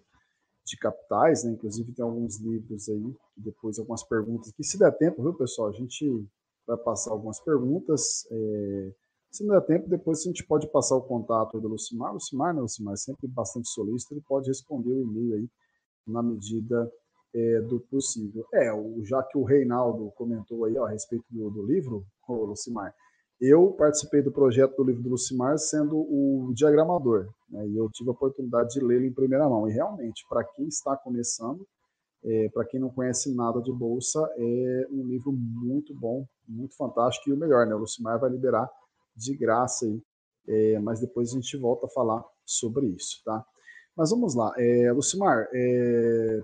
de 0.64 0.76
capitais, 0.76 1.42
né? 1.42 1.52
Inclusive 1.52 1.92
tem 1.92 2.04
alguns 2.04 2.36
livros 2.38 2.90
aí, 2.90 3.16
depois 3.34 3.78
algumas 3.78 4.02
perguntas 4.02 4.52
que 4.52 4.62
se 4.62 4.78
der 4.78 4.92
tempo, 4.92 5.22
viu, 5.22 5.32
pessoal? 5.32 5.68
A 5.68 5.72
gente 5.72 6.26
vai 6.66 6.76
passar 6.76 7.12
algumas 7.12 7.40
perguntas. 7.40 8.26
É, 8.30 8.92
se 9.30 9.42
não 9.42 9.54
der 9.54 9.64
tempo, 9.64 9.88
depois 9.88 10.20
a 10.20 10.24
gente 10.24 10.44
pode 10.44 10.66
passar 10.68 10.96
o 10.96 11.02
contato 11.02 11.58
do 11.58 11.68
Lucimar. 11.68 12.12
Lucimar, 12.12 12.54
né, 12.54 12.60
Lucimar, 12.60 12.98
sempre 12.98 13.26
bastante 13.26 13.70
solícito, 13.70 14.12
ele 14.12 14.20
pode 14.20 14.48
responder 14.48 14.92
o 14.92 15.00
e-mail 15.00 15.36
aí 15.36 15.48
na 16.06 16.22
medida 16.22 16.92
é, 17.34 17.60
do 17.62 17.80
possível. 17.80 18.46
É, 18.52 18.70
o, 18.70 19.02
já 19.02 19.22
que 19.22 19.38
o 19.38 19.44
Reinaldo 19.44 20.12
comentou 20.14 20.66
aí 20.66 20.76
ó, 20.76 20.84
a 20.84 20.90
respeito 20.90 21.24
do, 21.30 21.48
do 21.48 21.62
livro, 21.64 22.06
Lucimar, 22.28 22.94
eu 23.40 23.72
participei 23.72 24.22
do 24.22 24.30
projeto 24.30 24.76
do 24.76 24.84
livro 24.84 25.02
do 25.02 25.10
Lucimar 25.10 25.58
sendo 25.58 25.96
o 25.96 26.52
diagramador, 26.54 27.28
né, 27.50 27.66
e 27.66 27.76
eu 27.76 27.90
tive 27.90 28.10
a 28.10 28.12
oportunidade 28.12 28.74
de 28.74 28.80
lê-lo 28.80 29.04
em 29.04 29.12
primeira 29.12 29.48
mão. 29.48 29.68
E 29.68 29.72
realmente, 29.72 30.24
para 30.28 30.44
quem 30.44 30.68
está 30.68 30.96
começando, 30.96 31.66
é, 32.24 32.48
para 32.50 32.64
quem 32.64 32.78
não 32.78 32.88
conhece 32.88 33.34
nada 33.34 33.60
de 33.60 33.72
bolsa, 33.72 34.20
é 34.36 34.86
um 34.90 35.04
livro 35.04 35.32
muito 35.32 35.92
bom, 35.92 36.24
muito 36.48 36.76
fantástico 36.76 37.28
e 37.28 37.32
o 37.32 37.36
melhor, 37.36 37.66
né? 37.66 37.74
O 37.74 37.78
Lucimar 37.78 38.20
vai 38.20 38.30
liberar 38.30 38.70
de 39.16 39.36
graça 39.36 39.86
aí, 39.86 40.00
é, 40.46 40.78
mas 40.78 41.00
depois 41.00 41.30
a 41.30 41.34
gente 41.34 41.56
volta 41.56 41.86
a 41.86 41.90
falar 41.90 42.24
sobre 42.44 42.86
isso, 42.86 43.20
tá? 43.24 43.44
Mas 43.96 44.10
vamos 44.10 44.36
lá, 44.36 44.52
é, 44.56 44.92
Lucimar, 44.92 45.48
é, 45.52 46.40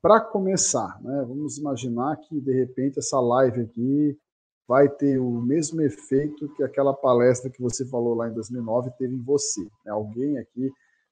para 0.00 0.20
começar, 0.20 1.00
né, 1.00 1.24
vamos 1.28 1.58
imaginar 1.58 2.16
que 2.16 2.40
de 2.40 2.52
repente 2.52 2.98
essa 2.98 3.20
live 3.20 3.60
aqui 3.60 4.18
vai 4.66 4.88
ter 4.88 5.18
o 5.18 5.40
mesmo 5.40 5.80
efeito 5.82 6.48
que 6.54 6.62
aquela 6.62 6.94
palestra 6.94 7.50
que 7.50 7.60
você 7.60 7.86
falou 7.86 8.14
lá 8.14 8.28
em 8.28 8.34
2009 8.34 8.90
teve 8.98 9.14
em 9.14 9.22
você. 9.22 9.62
Né? 9.84 9.92
Alguém 9.92 10.38
aqui, 10.38 10.70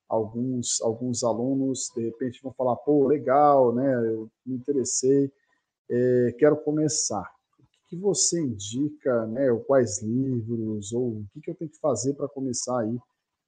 alguns, 0.09 0.81
alguns 0.81 1.23
alunos, 1.23 1.91
de 1.95 2.05
repente 2.05 2.43
vão 2.43 2.53
falar, 2.53 2.77
pô, 2.77 3.07
legal, 3.07 3.75
né, 3.75 3.95
eu 4.09 4.31
me 4.47 4.57
interessei, 4.57 5.31
é, 5.91 6.35
quero 6.39 6.57
começar 6.57 7.29
que 7.91 7.97
você 7.97 8.41
indica, 8.41 9.27
né, 9.27 9.51
ou 9.51 9.59
quais 9.61 10.01
livros, 10.01 10.93
ou 10.93 11.09
o 11.09 11.27
que, 11.33 11.41
que 11.41 11.51
eu 11.51 11.57
tenho 11.57 11.71
que 11.71 11.81
fazer 11.81 12.15
para 12.15 12.29
começar 12.29 12.81
aí 12.81 12.97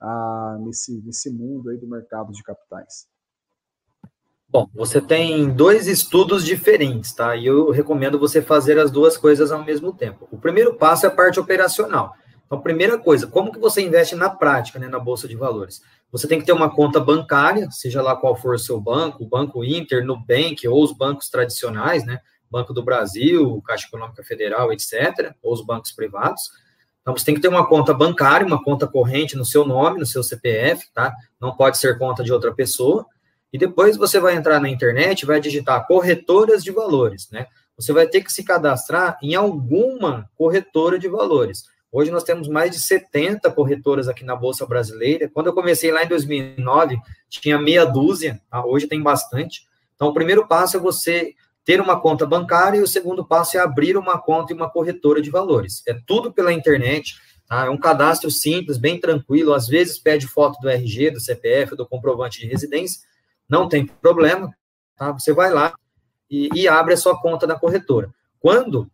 a, 0.01 0.59
nesse, 0.61 1.01
nesse 1.03 1.31
mundo 1.31 1.71
aí 1.71 1.79
do 1.79 1.87
mercado 1.87 2.33
de 2.33 2.43
capitais? 2.43 3.07
Bom, 4.53 4.69
você 4.75 5.01
tem 5.01 5.49
dois 5.49 5.87
estudos 5.87 6.45
diferentes, 6.45 7.15
tá? 7.15 7.35
E 7.35 7.47
eu 7.47 7.71
recomendo 7.71 8.19
você 8.19 8.43
fazer 8.43 8.79
as 8.79 8.91
duas 8.91 9.17
coisas 9.17 9.51
ao 9.51 9.65
mesmo 9.65 9.95
tempo. 9.95 10.29
O 10.31 10.37
primeiro 10.37 10.75
passo 10.75 11.07
é 11.07 11.09
a 11.09 11.11
parte 11.11 11.41
operacional. 11.41 12.13
Então, 12.45 12.61
primeira 12.61 12.99
coisa, 12.99 13.27
como 13.27 13.51
que 13.51 13.59
você 13.59 13.81
investe 13.81 14.15
na 14.15 14.29
prática, 14.29 14.79
né, 14.79 14.89
na 14.89 14.99
bolsa 14.99 15.27
de 15.27 15.35
valores? 15.35 15.81
Você 16.11 16.29
tem 16.29 16.39
que 16.39 16.45
ter 16.45 16.53
uma 16.53 16.69
conta 16.69 17.01
bancária, 17.01 17.71
seja 17.71 18.03
lá 18.03 18.15
qual 18.15 18.37
for 18.37 18.55
o 18.55 18.59
seu 18.59 18.79
banco, 18.79 19.25
Banco 19.25 19.65
Inter, 19.65 20.05
Nubank 20.05 20.69
ou 20.69 20.85
os 20.85 20.93
bancos 20.93 21.31
tradicionais, 21.31 22.05
né? 22.05 22.21
Banco 22.51 22.75
do 22.75 22.83
Brasil, 22.83 23.63
Caixa 23.67 23.87
Econômica 23.89 24.23
Federal, 24.23 24.71
etc., 24.71 25.33
ou 25.43 25.55
os 25.55 25.65
bancos 25.65 25.93
privados. 25.93 26.43
Então, 27.01 27.17
você 27.17 27.25
tem 27.25 27.35
que 27.35 27.41
ter 27.41 27.49
uma 27.49 27.67
conta 27.67 27.95
bancária, 27.95 28.47
uma 28.47 28.63
conta 28.63 28.87
corrente 28.87 29.35
no 29.35 29.47
seu 29.47 29.67
nome, 29.67 29.99
no 29.99 30.05
seu 30.05 30.23
CPF, 30.23 30.93
tá? 30.93 31.11
Não 31.41 31.57
pode 31.57 31.79
ser 31.79 31.99
conta 31.99 32.23
de 32.23 32.31
outra 32.35 32.53
pessoa. 32.53 33.07
E 33.53 33.59
depois 33.59 33.97
você 33.97 34.19
vai 34.19 34.35
entrar 34.35 34.61
na 34.61 34.69
internet, 34.69 35.27
vai 35.27 35.41
digitar 35.41 35.87
corretoras 35.87 36.65
de 36.65 36.71
valores, 36.71 37.29
né? 37.31 37.47
Você 37.77 37.93
vai 37.93 38.07
ter 38.07 38.23
que 38.23 38.33
se 38.33 38.45
cadastrar 38.45 39.19
em 39.23 39.35
alguma 39.35 40.31
corretora 40.37 40.99
de 40.99 41.09
valores. 41.09 41.65
Hoje 41.91 42.11
nós 42.11 42.25
temos 42.25 42.49
mais 42.49 42.71
de 42.71 42.81
70 42.81 43.51
corretoras 43.51 44.09
aqui 44.09 44.25
na 44.25 44.35
Bolsa 44.35 44.65
Brasileira. 44.65 45.29
Quando 45.29 45.49
eu 45.49 45.53
comecei 45.53 45.93
lá 45.93 46.03
em 46.03 46.09
2009, 46.09 46.99
tinha 47.29 47.59
meia 47.59 47.85
dúzia, 47.85 48.41
tá? 48.51 48.65
hoje 48.65 48.87
tem 48.87 49.03
bastante. 49.03 49.67
Então, 49.95 50.09
o 50.09 50.15
primeiro 50.15 50.47
passo 50.49 50.79
é 50.79 50.81
você 50.81 51.35
ter 51.65 51.81
uma 51.81 52.01
conta 52.01 52.25
bancária 52.25 52.79
e 52.79 52.83
o 52.83 52.87
segundo 52.87 53.25
passo 53.25 53.59
é 53.59 53.61
abrir 53.61 53.97
uma 53.97 54.19
conta 54.19 54.53
em 54.53 54.57
uma 54.57 54.71
corretora 54.71 55.21
de 55.21 55.31
valores. 55.31 55.83
É 55.87 55.95
tudo 56.07 56.33
pela 56.33 56.53
internet, 56.53 57.17
tá? 57.47 57.67
é 57.67 57.71
um 57.71 57.77
cadastro 57.77 58.31
simples, 58.31 58.79
bem 58.79 58.99
tranquilo, 58.99 59.53
às 59.53 59.69
vezes 59.69 59.99
pede 59.99 60.27
foto 60.27 60.59
do 60.61 60.71
RG, 60.71 61.11
do 61.11 61.21
CPF, 61.21 61.77
do 61.77 61.87
comprovante 61.87 62.41
de 62.41 62.47
residência, 62.47 63.03
não 63.53 63.69
tem 63.69 63.85
problema, 63.85 64.51
tá? 64.97 65.13
você 65.13 65.31
vai 65.31 65.53
lá 65.53 65.75
e, 66.31 66.49
e 66.55 66.67
abre 66.67 66.95
a 66.95 66.97
sua 66.97 67.21
conta 67.21 67.47
na 67.47 67.55
corretora. 67.55 68.11
Quando 68.41 68.91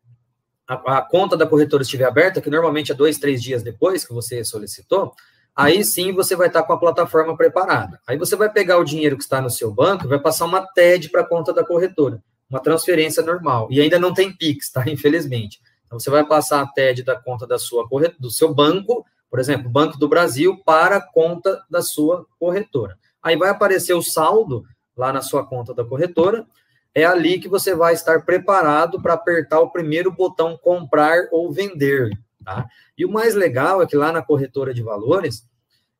a, 0.66 0.98
a, 0.98 1.02
conta 1.02 1.36
da 1.36 1.46
corretora 1.46 1.84
estiver 1.84 2.06
aberta, 2.06 2.40
que 2.40 2.50
normalmente 2.50 2.90
é 2.90 2.94
dois, 2.94 3.18
três 3.18 3.40
dias 3.40 3.62
depois 3.62 4.04
que 4.04 4.12
você 4.12 4.42
solicitou, 4.42 5.14
aí 5.54 5.84
sim 5.84 6.12
você 6.12 6.34
vai 6.34 6.48
estar 6.48 6.64
com 6.64 6.72
a 6.72 6.76
plataforma 6.76 7.36
preparada. 7.36 8.00
Aí 8.04 8.18
você 8.18 8.34
vai 8.34 8.50
pegar 8.50 8.78
o 8.78 8.84
dinheiro 8.84 9.16
que 9.16 9.22
está 9.22 9.40
no 9.40 9.48
seu 9.48 9.72
banco 9.72 10.04
e 10.04 10.08
vai 10.08 10.18
passar 10.18 10.46
uma 10.46 10.66
TED 10.66 11.08
para 11.08 11.20
a 11.20 11.28
conta 11.28 11.52
da 11.52 11.64
corretora, 11.64 12.20
uma 12.50 12.58
transferência 12.58 13.22
normal. 13.22 13.68
E 13.70 13.80
ainda 13.80 13.96
não 13.96 14.12
tem 14.12 14.36
PIX, 14.36 14.72
tá? 14.72 14.82
Infelizmente. 14.90 15.60
Então 15.86 16.00
você 16.00 16.10
vai 16.10 16.26
passar 16.26 16.62
a 16.62 16.66
TED 16.66 17.04
da 17.04 17.14
conta 17.14 17.46
da 17.46 17.60
sua 17.60 17.88
corretora, 17.88 18.18
do 18.18 18.30
seu 18.30 18.52
banco, 18.52 19.06
por 19.30 19.38
exemplo, 19.38 19.70
Banco 19.70 19.96
do 19.96 20.08
Brasil, 20.08 20.60
para 20.66 20.96
a 20.96 21.00
conta 21.00 21.62
da 21.70 21.80
sua 21.80 22.26
corretora. 22.40 22.98
Aí 23.22 23.36
vai 23.36 23.50
aparecer 23.50 23.94
o 23.94 24.02
saldo 24.02 24.64
lá 24.96 25.12
na 25.12 25.22
sua 25.22 25.44
conta 25.44 25.74
da 25.74 25.84
corretora. 25.84 26.46
É 26.94 27.04
ali 27.04 27.38
que 27.38 27.48
você 27.48 27.74
vai 27.74 27.94
estar 27.94 28.24
preparado 28.24 29.00
para 29.00 29.14
apertar 29.14 29.60
o 29.60 29.70
primeiro 29.70 30.10
botão 30.10 30.56
comprar 30.56 31.28
ou 31.30 31.52
vender. 31.52 32.10
Tá? 32.44 32.66
E 32.96 33.04
o 33.04 33.10
mais 33.10 33.34
legal 33.34 33.82
é 33.82 33.86
que 33.86 33.96
lá 33.96 34.10
na 34.10 34.22
corretora 34.22 34.72
de 34.72 34.82
valores, 34.82 35.46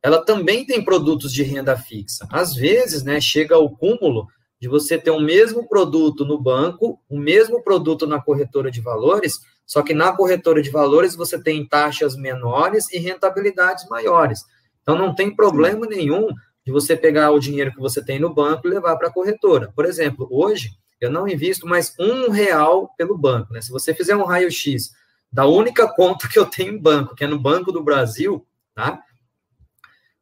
ela 0.02 0.24
também 0.24 0.64
tem 0.64 0.82
produtos 0.84 1.32
de 1.32 1.42
renda 1.42 1.76
fixa. 1.76 2.26
Às 2.30 2.54
vezes, 2.54 3.02
né, 3.02 3.20
chega 3.20 3.54
ao 3.54 3.70
cúmulo 3.70 4.26
de 4.60 4.68
você 4.68 4.98
ter 4.98 5.10
o 5.10 5.20
mesmo 5.20 5.68
produto 5.68 6.24
no 6.24 6.40
banco, 6.40 7.00
o 7.08 7.18
mesmo 7.18 7.62
produto 7.62 8.06
na 8.06 8.20
corretora 8.20 8.70
de 8.70 8.80
valores, 8.80 9.38
só 9.64 9.82
que 9.82 9.94
na 9.94 10.12
corretora 10.12 10.62
de 10.62 10.70
valores 10.70 11.14
você 11.14 11.40
tem 11.40 11.66
taxas 11.66 12.16
menores 12.16 12.90
e 12.92 12.98
rentabilidades 12.98 13.86
maiores. 13.88 14.44
Então 14.82 14.96
não 14.96 15.14
tem 15.14 15.34
problema 15.34 15.86
nenhum 15.86 16.28
de 16.68 16.72
você 16.72 16.94
pegar 16.94 17.30
o 17.30 17.38
dinheiro 17.38 17.72
que 17.72 17.80
você 17.80 18.04
tem 18.04 18.18
no 18.18 18.28
banco 18.28 18.66
e 18.66 18.70
levar 18.70 18.94
para 18.96 19.08
a 19.08 19.10
corretora. 19.10 19.72
Por 19.74 19.86
exemplo, 19.86 20.28
hoje 20.30 20.72
eu 21.00 21.10
não 21.10 21.26
invisto 21.26 21.66
mais 21.66 21.94
um 21.98 22.28
real 22.28 22.92
pelo 22.94 23.16
banco. 23.16 23.54
Né? 23.54 23.62
Se 23.62 23.72
você 23.72 23.94
fizer 23.94 24.14
um 24.14 24.24
raio-x 24.26 24.92
da 25.32 25.46
única 25.46 25.88
conta 25.88 26.28
que 26.28 26.38
eu 26.38 26.44
tenho 26.44 26.74
em 26.74 26.78
banco, 26.78 27.14
que 27.14 27.24
é 27.24 27.26
no 27.26 27.38
Banco 27.38 27.72
do 27.72 27.82
Brasil, 27.82 28.46
tá? 28.74 29.02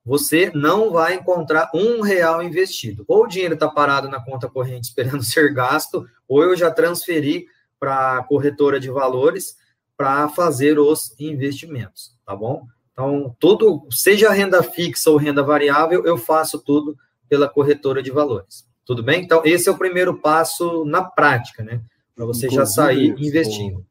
Você 0.05 0.53
não 0.55 0.93
vai 0.93 1.15
encontrar 1.15 1.69
um 1.75 2.01
real 2.01 2.41
investido. 2.41 3.05
Ou 3.09 3.25
o 3.25 3.27
dinheiro 3.27 3.55
está 3.55 3.69
parado 3.69 4.09
na 4.09 4.25
conta 4.25 4.49
corrente 4.49 4.87
esperando 4.87 5.23
ser 5.27 5.53
gasto, 5.53 6.09
ou 6.29 6.45
eu 6.45 6.57
já 6.57 6.71
transferi 6.71 7.49
para 7.77 8.19
a 8.19 8.23
corretora 8.23 8.79
de 8.79 8.89
valores 8.89 9.57
para 9.97 10.29
fazer 10.29 10.79
os 10.79 11.13
investimentos, 11.19 12.17
tá 12.25 12.37
bom? 12.37 12.69
Então, 12.97 13.37
tudo, 13.39 13.87
seja 13.91 14.31
renda 14.31 14.63
fixa 14.63 15.11
ou 15.11 15.19
renda 15.19 15.43
variável, 15.43 16.03
eu 16.07 16.17
faço 16.17 16.59
tudo 16.59 16.97
pela 17.29 17.47
corretora 17.47 18.03
de 18.03 18.11
valores. 18.11 18.67
Tudo 18.87 19.03
bem? 19.03 19.23
Então, 19.23 19.43
esse 19.45 19.69
é 19.69 19.73
o 19.73 19.77
primeiro 19.77 20.17
passo 20.17 20.83
na 20.87 21.05
prática, 21.05 21.63
né? 21.63 21.83
Para 22.15 22.25
você 22.25 22.47
Inclusive, 22.47 22.55
já 22.55 22.65
sair 22.65 23.11
investindo. 23.19 23.85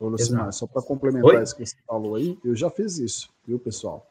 Ô, 0.00 0.08
Lucimar, 0.08 0.50
só 0.54 0.66
para 0.66 0.80
complementar 0.80 1.36
Oi? 1.36 1.42
isso 1.42 1.54
que 1.54 1.66
você 1.66 1.76
falou 1.86 2.14
aí, 2.14 2.38
eu 2.42 2.56
já 2.56 2.70
fiz 2.70 2.98
isso, 2.98 3.28
viu, 3.46 3.58
pessoal? 3.58 4.06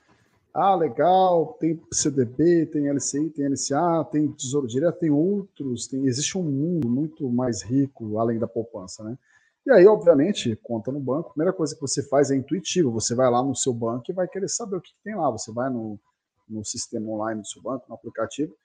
Ah, 0.53 0.75
legal, 0.75 1.57
tem 1.59 1.81
CDB, 1.91 2.67
tem 2.67 2.87
LCI, 2.87 3.29
tem 3.31 3.47
LCA, 3.47 4.05
tem 4.11 4.27
Tesouro 4.27 4.67
Direto, 4.67 4.99
tem 4.99 5.09
outros, 5.09 5.87
tem, 5.87 6.05
existe 6.05 6.37
um 6.37 6.43
mundo 6.43 6.87
muito 6.87 7.27
mais 7.29 7.63
rico 7.63 8.19
além 8.19 8.37
da 8.37 8.47
poupança, 8.47 9.03
né? 9.03 9.17
E 9.65 9.71
aí, 9.71 9.87
obviamente, 9.87 10.55
conta 10.57 10.91
no 10.91 10.99
banco, 10.99 11.29
a 11.29 11.33
primeira 11.33 11.53
coisa 11.53 11.73
que 11.73 11.81
você 11.81 12.03
faz 12.07 12.29
é 12.29 12.35
intuitivo, 12.35 12.91
você 12.91 13.15
vai 13.15 13.29
lá 13.31 13.41
no 13.41 13.55
seu 13.55 13.73
banco 13.73 14.05
e 14.09 14.13
vai 14.13 14.27
querer 14.27 14.47
saber 14.47 14.75
o 14.75 14.81
que, 14.81 14.91
tem 15.03 15.15
lá, 15.15 15.29
você 15.31 15.51
vai 15.51 15.69
no, 15.71 15.99
no 16.47 16.63
sistema 16.63 17.09
online 17.09 17.41
do 17.41 17.47
seu 17.47 17.61
banco, 17.61 17.85
no 17.89 17.95
aplicativo, 17.95 18.55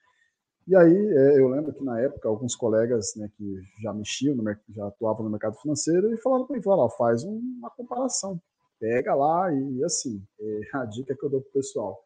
e 0.68 0.76
aí, 0.76 0.94
é, 0.94 1.40
eu 1.40 1.48
lembro 1.48 1.72
que 1.72 1.82
na 1.82 1.98
época, 2.00 2.28
alguns 2.28 2.54
colegas 2.54 3.14
né, 3.16 3.28
que 3.36 3.60
já 3.82 3.92
mexiam, 3.92 4.36
no, 4.36 4.44
já 4.68 4.86
atuavam 4.86 5.24
no 5.24 5.30
mercado 5.30 5.56
financeiro, 5.56 6.12
e 6.12 6.18
falaram 6.18 6.46
para 6.46 6.56
mim, 6.56 6.62
falaram, 6.62 6.90
faz 6.90 7.24
uma 7.24 7.70
comparação, 7.70 8.40
pega 8.78 9.14
lá 9.14 9.52
e 9.52 9.82
assim, 9.82 10.22
é 10.38 10.60
a 10.78 10.84
dica 10.84 11.16
que 11.16 11.24
eu 11.24 11.30
dou 11.30 11.40
para 11.40 11.48
o 11.48 11.52
pessoal, 11.52 12.00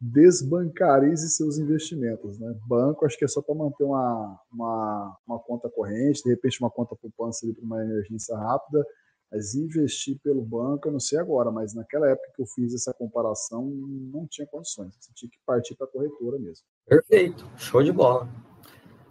desbancarize 0.00 1.28
seus 1.30 1.58
investimentos. 1.58 2.38
Né? 2.38 2.54
Banco, 2.66 3.04
acho 3.04 3.18
que 3.18 3.24
é 3.24 3.28
só 3.28 3.42
para 3.42 3.54
manter 3.54 3.84
uma, 3.84 4.40
uma, 4.52 5.16
uma, 5.26 5.38
conta 5.38 5.68
corrente, 5.68 6.22
de 6.22 6.30
repente 6.30 6.60
uma 6.60 6.70
conta 6.70 6.94
poupança 6.94 7.46
para 7.52 7.64
uma 7.64 7.82
emergência 7.82 8.36
rápida, 8.36 8.84
mas 9.30 9.54
investir 9.54 10.18
pelo 10.22 10.40
banco, 10.40 10.88
eu 10.88 10.92
não 10.92 11.00
sei 11.00 11.18
agora, 11.18 11.50
mas 11.50 11.74
naquela 11.74 12.08
época 12.08 12.32
que 12.34 12.40
eu 12.40 12.46
fiz 12.46 12.72
essa 12.74 12.94
comparação, 12.94 13.64
não 13.64 14.26
tinha 14.26 14.46
condições. 14.46 14.94
Você 14.98 15.12
tinha 15.14 15.30
que 15.30 15.38
partir 15.44 15.74
para 15.74 15.86
a 15.86 15.90
corretora 15.90 16.38
mesmo. 16.38 16.64
Perfeito, 16.86 17.44
show 17.56 17.82
de 17.82 17.92
bola. 17.92 18.28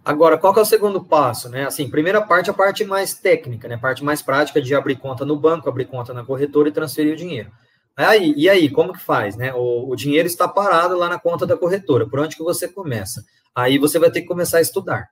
Agora, 0.04 0.38
qual 0.38 0.54
que 0.54 0.58
é 0.58 0.62
o 0.62 0.66
segundo 0.66 1.04
passo, 1.04 1.50
né? 1.50 1.66
Assim, 1.66 1.90
primeira 1.90 2.20
parte, 2.22 2.48
a 2.48 2.54
parte 2.54 2.82
mais 2.82 3.14
técnica, 3.14 3.68
né? 3.68 3.76
Parte 3.76 4.02
mais 4.02 4.22
prática 4.22 4.60
de 4.60 4.74
abrir 4.74 4.96
conta 4.96 5.24
no 5.24 5.38
banco, 5.38 5.68
abrir 5.68 5.84
conta 5.84 6.14
na 6.14 6.24
corretora 6.24 6.70
e 6.70 6.72
transferir 6.72 7.12
o 7.12 7.16
dinheiro. 7.16 7.52
Aí, 7.98 8.32
e 8.36 8.48
aí, 8.48 8.70
como 8.70 8.92
que 8.92 9.00
faz, 9.00 9.36
né? 9.36 9.52
O, 9.52 9.90
o 9.90 9.96
dinheiro 9.96 10.28
está 10.28 10.46
parado 10.46 10.96
lá 10.96 11.08
na 11.08 11.18
conta 11.18 11.44
da 11.44 11.56
corretora. 11.56 12.08
Por 12.08 12.20
onde 12.20 12.36
que 12.36 12.42
você 12.44 12.68
começa? 12.68 13.24
Aí 13.52 13.76
você 13.76 13.98
vai 13.98 14.08
ter 14.08 14.20
que 14.20 14.28
começar 14.28 14.58
a 14.58 14.60
estudar. 14.60 15.08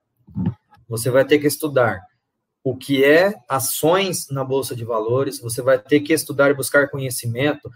Você 0.88 1.10
vai 1.10 1.24
ter 1.24 1.40
que 1.40 1.48
estudar 1.48 2.00
o 2.62 2.76
que 2.76 3.04
é 3.04 3.34
ações 3.48 4.28
na 4.30 4.44
bolsa 4.44 4.76
de 4.76 4.84
valores, 4.84 5.40
você 5.40 5.60
vai 5.60 5.80
ter 5.80 5.98
que 5.98 6.12
estudar 6.12 6.48
e 6.48 6.54
buscar 6.54 6.88
conhecimento. 6.88 7.68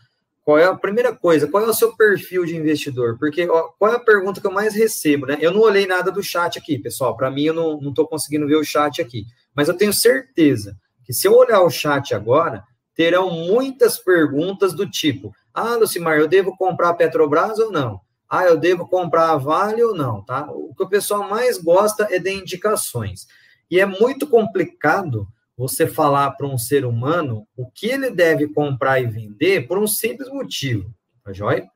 Qual 0.45 0.59
é 0.59 0.65
a 0.65 0.77
primeira 0.77 1.13
coisa? 1.13 1.49
Qual 1.49 1.65
é 1.65 1.67
o 1.67 1.75
seu 1.75 1.97
perfil 1.97 2.45
de 2.45 2.57
investidor? 2.57 3.19
Porque 3.19 3.49
ó, 3.51 3.69
qual 3.79 3.93
é 3.93 3.97
a 3.97 4.01
pergunta 4.01 4.41
que 4.41 4.47
eu 4.47 4.53
mais 4.53 4.77
recebo, 4.77 5.27
né? 5.27 5.39
Eu 5.41 5.53
não 5.53 5.61
olhei 5.61 5.87
nada 5.87 6.13
do 6.13 6.23
chat 6.23 6.57
aqui, 6.57 6.79
pessoal. 6.79 7.17
Para 7.17 7.33
mim, 7.33 7.45
eu 7.45 7.55
não 7.55 7.91
estou 7.91 8.07
conseguindo 8.07 8.47
ver 8.47 8.57
o 8.57 8.65
chat 8.65 9.03
aqui. 9.03 9.27
Mas 9.57 9.67
eu 9.67 9.77
tenho 9.77 9.93
certeza 9.93 10.77
que 11.05 11.13
se 11.13 11.27
eu 11.27 11.35
olhar 11.35 11.63
o 11.63 11.71
chat 11.71 12.15
agora, 12.15 12.63
terão 12.95 13.31
muitas 13.31 13.99
perguntas 13.99 14.75
do 14.75 14.89
tipo: 14.89 15.35
Ah, 15.53 15.77
Lucimar, 15.77 16.19
eu 16.19 16.29
devo 16.29 16.57
comprar 16.57 16.91
a 16.91 16.95
Petrobras 16.95 17.59
ou 17.59 17.71
não? 17.71 18.01
Ah, 18.29 18.45
eu 18.45 18.57
devo 18.57 18.87
comprar 18.87 19.31
a 19.31 19.37
Vale 19.37 19.83
ou 19.83 19.95
não? 19.95 20.23
Tá? 20.25 20.49
O 20.51 20.73
que 20.75 20.85
o 20.85 20.89
pessoal 20.89 21.29
mais 21.29 21.59
gosta 21.59 22.07
é 22.11 22.19
de 22.19 22.33
indicações. 22.33 23.27
E 23.71 23.81
é 23.81 23.87
muito 23.87 24.27
complicado 24.27 25.27
você 25.57 25.87
falar 25.87 26.31
para 26.33 26.47
um 26.47 26.57
ser 26.57 26.85
humano 26.85 27.47
o 27.57 27.71
que 27.71 27.87
ele 27.87 28.11
deve 28.11 28.49
comprar 28.49 29.01
e 29.01 29.07
vender 29.07 29.67
por 29.67 29.79
um 29.79 29.87
simples 29.87 30.29
motivo, 30.29 30.91
tá 31.23 31.33
joia? 31.33 31.69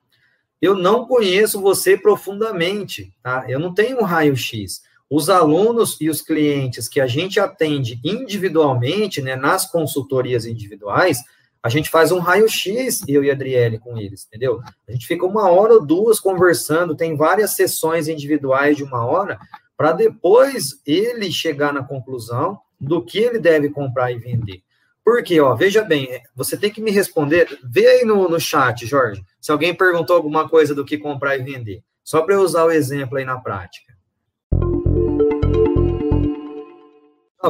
Eu 0.60 0.74
não 0.74 1.06
conheço 1.06 1.60
você 1.60 1.96
profundamente, 1.96 3.12
tá? 3.22 3.44
Eu 3.46 3.58
não 3.58 3.74
tenho 3.74 3.98
um 3.98 4.04
raio-x. 4.04 4.82
Os 5.10 5.28
alunos 5.28 5.96
e 6.00 6.08
os 6.08 6.20
clientes 6.20 6.88
que 6.88 7.00
a 7.00 7.06
gente 7.06 7.38
atende 7.38 8.00
individualmente, 8.04 9.20
né, 9.20 9.36
nas 9.36 9.70
consultorias 9.70 10.46
individuais, 10.46 11.18
a 11.62 11.68
gente 11.68 11.88
faz 11.88 12.12
um 12.12 12.18
raio-x, 12.18 13.00
eu 13.08 13.24
e 13.24 13.30
a 13.30 13.32
Adriele, 13.32 13.78
com 13.78 13.96
eles, 13.96 14.26
entendeu? 14.26 14.60
A 14.86 14.92
gente 14.92 15.06
fica 15.06 15.24
uma 15.24 15.48
hora 15.48 15.74
ou 15.74 15.86
duas 15.86 16.20
conversando, 16.20 16.94
tem 16.94 17.16
várias 17.16 17.52
sessões 17.52 18.06
individuais 18.06 18.76
de 18.76 18.84
uma 18.84 19.04
hora, 19.06 19.38
para 19.76 19.92
depois 19.92 20.80
ele 20.86 21.32
chegar 21.32 21.72
na 21.72 21.82
conclusão 21.82 22.58
do 22.78 23.02
que 23.02 23.18
ele 23.18 23.38
deve 23.38 23.70
comprar 23.70 24.12
e 24.12 24.18
vender. 24.18 24.62
Porque, 25.02 25.40
ó, 25.40 25.54
veja 25.54 25.82
bem, 25.82 26.20
você 26.34 26.56
tem 26.56 26.70
que 26.70 26.82
me 26.82 26.90
responder. 26.90 27.58
Vê 27.64 27.86
aí 27.86 28.04
no, 28.04 28.28
no 28.28 28.40
chat, 28.40 28.86
Jorge, 28.86 29.22
se 29.40 29.50
alguém 29.50 29.74
perguntou 29.74 30.16
alguma 30.16 30.48
coisa 30.48 30.74
do 30.74 30.84
que 30.84 30.98
comprar 30.98 31.36
e 31.36 31.42
vender. 31.42 31.82
Só 32.02 32.22
para 32.22 32.34
eu 32.34 32.40
usar 32.40 32.64
o 32.64 32.70
exemplo 32.70 33.16
aí 33.16 33.24
na 33.24 33.38
prática. 33.38 33.93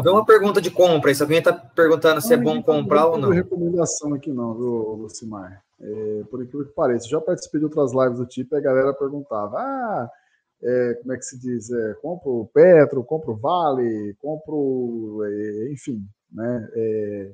Vê 0.01 0.11
uma 0.11 0.25
pergunta 0.25 0.61
de 0.61 0.71
compra. 0.71 1.15
Se 1.15 1.23
alguém 1.23 1.39
está 1.39 1.53
perguntando 1.53 2.21
se 2.21 2.33
é 2.35 2.37
bom 2.37 2.63
comprar 2.63 3.07
ou 3.07 3.19
não. 3.19 3.29
Não 3.29 3.35
recomendação 3.35 4.15
aqui, 4.15 4.33
não, 4.33 4.55
viu, 4.55 4.95
Lucimar? 4.95 5.63
É, 5.81 6.23
por 6.31 6.43
aquilo 6.43 6.65
que 6.65 6.73
pareça. 6.73 7.09
Já 7.09 7.21
participei 7.21 7.61
de 7.61 7.67
outras 7.67 7.93
lives 7.93 8.19
do 8.19 8.27
tipo 8.27 8.55
e 8.55 8.59
a 8.59 8.61
galera 8.61 8.95
perguntava: 8.95 9.59
ah 9.59 10.11
é, 10.65 10.95
como 10.95 11.13
é 11.13 11.17
que 11.19 11.25
se 11.25 11.39
diz, 11.39 11.71
é, 11.71 11.95
compro 12.01 12.49
Petro, 12.53 13.05
compro 13.05 13.37
Vale, 13.37 14.15
compro, 14.19 15.23
é, 15.25 15.73
enfim, 15.73 16.03
né? 16.33 16.69
É, 16.73 17.33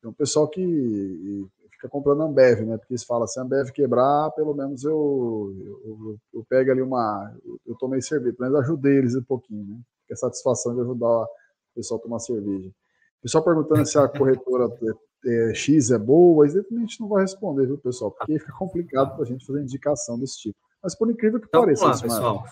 tem 0.00 0.10
um 0.10 0.14
pessoal 0.14 0.48
que 0.48 1.48
fica 1.72 1.88
comprando 1.88 2.22
Ambev, 2.22 2.60
né? 2.64 2.76
Porque 2.76 2.92
eles 2.92 3.04
falam, 3.04 3.26
se 3.26 3.38
a 3.38 3.42
Ambev 3.42 3.70
quebrar, 3.72 4.30
pelo 4.32 4.54
menos 4.54 4.84
eu, 4.84 5.52
eu, 5.84 6.16
eu 6.34 6.46
pego 6.48 6.70
ali 6.70 6.82
uma, 6.82 7.34
eu 7.66 7.74
tomei 7.76 8.00
cerveja, 8.00 8.36
pelo 8.36 8.50
menos 8.50 8.64
ajudei 8.64 8.98
eles 8.98 9.16
um 9.16 9.24
pouquinho, 9.24 9.64
né? 9.66 9.80
Que 10.06 10.12
a 10.14 10.16
satisfação 10.16 10.74
de 10.74 10.82
ajudar 10.82 11.26
o 11.72 11.76
pessoal 11.76 11.98
a 11.98 12.02
tomar 12.02 12.18
cerveja. 12.18 12.68
O 12.68 13.22
pessoal 13.22 13.44
perguntando 13.44 13.86
se 13.86 13.98
a 13.98 14.08
corretora 14.08 14.68
é, 15.24 15.50
é, 15.50 15.54
X 15.54 15.90
é 15.90 15.98
boa, 15.98 16.46
evidentemente 16.46 17.00
não 17.00 17.08
vai 17.08 17.22
responder, 17.22 17.66
viu, 17.66 17.78
pessoal? 17.78 18.10
Porque 18.10 18.38
fica 18.38 18.52
complicado 18.52 19.14
para 19.14 19.24
a 19.24 19.26
gente 19.26 19.46
fazer 19.46 19.62
indicação 19.62 20.18
desse 20.18 20.38
tipo. 20.38 20.58
Mas 20.82 20.96
por 20.96 21.08
incrível 21.08 21.38
que 21.38 21.46
então, 21.46 21.62
pareça, 21.62 21.84
lá, 21.86 21.98
pessoal. 21.98 22.44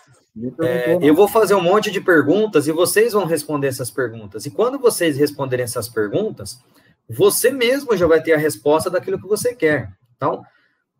É, 0.61 0.97
eu 1.01 1.13
vou 1.13 1.27
fazer 1.27 1.53
um 1.53 1.61
monte 1.61 1.91
de 1.91 1.99
perguntas 1.99 2.65
e 2.65 2.71
vocês 2.71 3.11
vão 3.11 3.25
responder 3.25 3.67
essas 3.67 3.91
perguntas. 3.91 4.45
E 4.45 4.51
quando 4.51 4.79
vocês 4.79 5.17
responderem 5.17 5.65
essas 5.65 5.89
perguntas, 5.89 6.57
você 7.09 7.51
mesmo 7.51 7.95
já 7.97 8.07
vai 8.07 8.23
ter 8.23 8.31
a 8.31 8.37
resposta 8.37 8.89
daquilo 8.89 9.19
que 9.19 9.27
você 9.27 9.53
quer. 9.53 9.91
Então, 10.15 10.41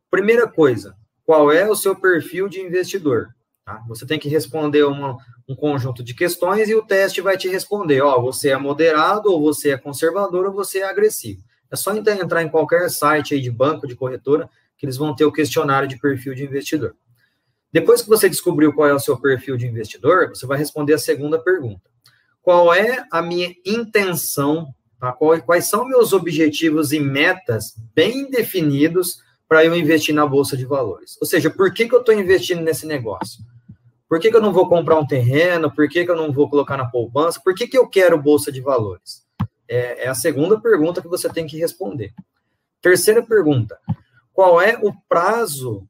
primeira 0.09 0.45
coisa, 0.45 0.93
qual 1.25 1.49
é 1.49 1.69
o 1.69 1.75
seu 1.75 1.95
perfil 1.95 2.49
de 2.49 2.59
investidor? 2.59 3.29
Tá? 3.71 3.81
Você 3.87 4.05
tem 4.05 4.19
que 4.19 4.27
responder 4.27 4.83
uma, 4.83 5.17
um 5.47 5.55
conjunto 5.55 6.03
de 6.03 6.13
questões 6.13 6.67
e 6.67 6.75
o 6.75 6.81
teste 6.81 7.21
vai 7.21 7.37
te 7.37 7.47
responder: 7.47 8.01
ó, 8.01 8.19
você 8.19 8.49
é 8.49 8.57
moderado, 8.57 9.31
ou 9.31 9.41
você 9.41 9.71
é 9.71 9.77
conservador, 9.77 10.47
ou 10.47 10.51
você 10.51 10.79
é 10.79 10.89
agressivo. 10.89 11.41
É 11.71 11.75
só 11.77 11.95
entrar 11.95 12.43
em 12.43 12.49
qualquer 12.49 12.89
site 12.89 13.39
de 13.39 13.49
banco, 13.49 13.87
de 13.87 13.95
corretora, 13.95 14.49
que 14.77 14.85
eles 14.85 14.97
vão 14.97 15.15
ter 15.15 15.23
o 15.23 15.31
questionário 15.31 15.87
de 15.87 15.97
perfil 15.97 16.35
de 16.35 16.43
investidor. 16.43 16.95
Depois 17.71 18.01
que 18.01 18.09
você 18.09 18.27
descobriu 18.27 18.73
qual 18.73 18.89
é 18.89 18.93
o 18.93 18.99
seu 18.99 19.17
perfil 19.17 19.55
de 19.55 19.65
investidor, 19.65 20.27
você 20.27 20.45
vai 20.45 20.57
responder 20.57 20.95
a 20.95 20.99
segunda 20.99 21.39
pergunta. 21.39 21.89
Qual 22.41 22.73
é 22.73 23.05
a 23.09 23.21
minha 23.21 23.55
intenção? 23.65 24.75
Tá? 24.99 25.13
Quais 25.13 25.69
são 25.69 25.87
meus 25.87 26.11
objetivos 26.11 26.91
e 26.91 26.99
metas 26.99 27.73
bem 27.95 28.29
definidos 28.29 29.19
para 29.47 29.63
eu 29.63 29.73
investir 29.73 30.13
na 30.13 30.27
Bolsa 30.27 30.57
de 30.57 30.65
Valores? 30.65 31.17
Ou 31.21 31.25
seja, 31.25 31.49
por 31.49 31.73
que, 31.73 31.87
que 31.87 31.95
eu 31.95 32.01
estou 32.01 32.13
investindo 32.13 32.61
nesse 32.61 32.85
negócio? 32.85 33.41
Por 34.11 34.19
que, 34.19 34.29
que 34.29 34.35
eu 34.35 34.41
não 34.41 34.51
vou 34.51 34.67
comprar 34.67 34.99
um 34.99 35.07
terreno? 35.07 35.73
Por 35.73 35.87
que, 35.87 36.03
que 36.03 36.11
eu 36.11 36.17
não 36.17 36.33
vou 36.33 36.49
colocar 36.49 36.75
na 36.75 36.85
poupança? 36.85 37.39
Por 37.41 37.55
que, 37.55 37.65
que 37.65 37.77
eu 37.77 37.87
quero 37.87 38.21
Bolsa 38.21 38.51
de 38.51 38.59
Valores? 38.59 39.25
É, 39.69 40.03
é 40.03 40.07
a 40.09 40.13
segunda 40.13 40.59
pergunta 40.59 41.01
que 41.01 41.07
você 41.07 41.29
tem 41.29 41.47
que 41.47 41.57
responder. 41.57 42.13
Terceira 42.81 43.23
pergunta: 43.25 43.79
qual 44.33 44.61
é 44.61 44.77
o 44.77 44.93
prazo 45.07 45.87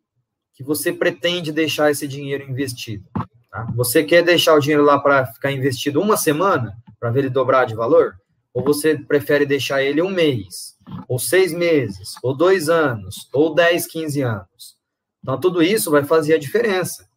que 0.53 0.63
você 0.63 0.93
pretende 0.93 1.51
deixar 1.51 1.89
esse 1.89 2.07
dinheiro 2.07 2.47
investido? 2.47 3.09
Tá? 3.49 3.65
Você 3.75 4.03
quer 4.03 4.21
deixar 4.21 4.53
o 4.53 4.59
dinheiro 4.59 4.83
lá 4.83 4.99
para 4.99 5.25
ficar 5.25 5.51
investido 5.51 5.99
uma 5.99 6.15
semana, 6.15 6.77
para 6.99 7.09
ver 7.09 7.21
ele 7.21 7.29
dobrar 7.31 7.65
de 7.65 7.73
valor? 7.73 8.17
Ou 8.53 8.63
você 8.63 8.99
prefere 8.99 9.47
deixar 9.47 9.81
ele 9.81 9.99
um 9.99 10.11
mês, 10.11 10.77
ou 11.07 11.17
seis 11.17 11.51
meses, 11.51 12.13
ou 12.21 12.37
dois 12.37 12.69
anos, 12.69 13.27
ou 13.33 13.55
10, 13.55 13.87
15 13.87 14.21
anos? 14.21 14.77
Então, 15.23 15.39
tudo 15.39 15.63
isso 15.63 15.89
vai 15.89 16.03
fazer 16.03 16.35
a 16.35 16.39
diferença. 16.39 17.09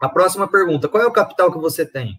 A 0.00 0.08
próxima 0.08 0.48
pergunta: 0.48 0.88
qual 0.88 1.02
é 1.02 1.06
o 1.06 1.12
capital 1.12 1.52
que 1.52 1.58
você 1.58 1.84
tem? 1.84 2.18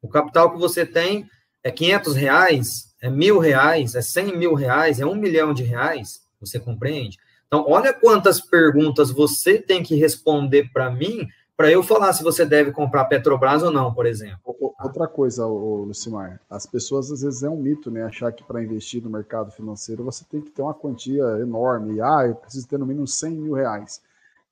O 0.00 0.08
capital 0.08 0.50
que 0.50 0.58
você 0.58 0.86
tem 0.86 1.28
é 1.62 1.70
500 1.70 2.14
reais, 2.14 2.94
é 3.00 3.10
mil 3.10 3.38
reais, 3.38 3.94
é 3.94 4.02
100 4.02 4.36
mil 4.36 4.54
reais, 4.54 5.00
é 5.00 5.06
um 5.06 5.14
milhão 5.14 5.52
de 5.52 5.62
reais? 5.62 6.22
Você 6.40 6.60
compreende? 6.60 7.18
Então, 7.46 7.64
olha 7.66 7.92
quantas 7.92 8.40
perguntas 8.40 9.10
você 9.10 9.58
tem 9.58 9.82
que 9.82 9.96
responder 9.96 10.70
para 10.72 10.90
mim 10.90 11.28
para 11.56 11.72
eu 11.72 11.82
falar 11.82 12.12
se 12.12 12.22
você 12.22 12.46
deve 12.46 12.70
comprar 12.70 13.06
Petrobras 13.06 13.64
ou 13.64 13.72
não, 13.72 13.92
por 13.92 14.06
exemplo. 14.06 14.54
Outra 14.80 15.08
coisa, 15.08 15.44
Lucimar, 15.44 16.40
as 16.48 16.64
pessoas 16.64 17.10
às 17.10 17.22
vezes 17.22 17.42
é 17.42 17.48
um 17.48 17.56
mito, 17.56 17.90
né? 17.90 18.04
Achar 18.04 18.30
que 18.30 18.44
para 18.44 18.62
investir 18.62 19.02
no 19.02 19.10
mercado 19.10 19.50
financeiro 19.50 20.04
você 20.04 20.24
tem 20.30 20.40
que 20.40 20.52
ter 20.52 20.62
uma 20.62 20.72
quantia 20.72 21.24
enorme. 21.40 22.00
Ah, 22.00 22.26
eu 22.28 22.36
preciso 22.36 22.68
ter 22.68 22.78
no 22.78 22.86
mínimo 22.86 23.08
100 23.08 23.32
mil 23.32 23.54
reais. 23.54 24.00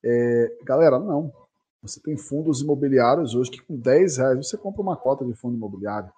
É, 0.02 0.52
galera, 0.64 0.98
não. 0.98 1.32
Você 1.82 2.00
tem 2.00 2.16
fundos 2.16 2.60
imobiliários 2.60 3.34
hoje 3.34 3.50
que 3.50 3.62
com 3.62 3.76
10 3.76 4.16
reais 4.16 4.46
você 4.46 4.56
compra 4.56 4.82
uma 4.82 4.96
cota 4.96 5.24
de 5.24 5.34
fundo 5.34 5.56
imobiliário. 5.56 6.10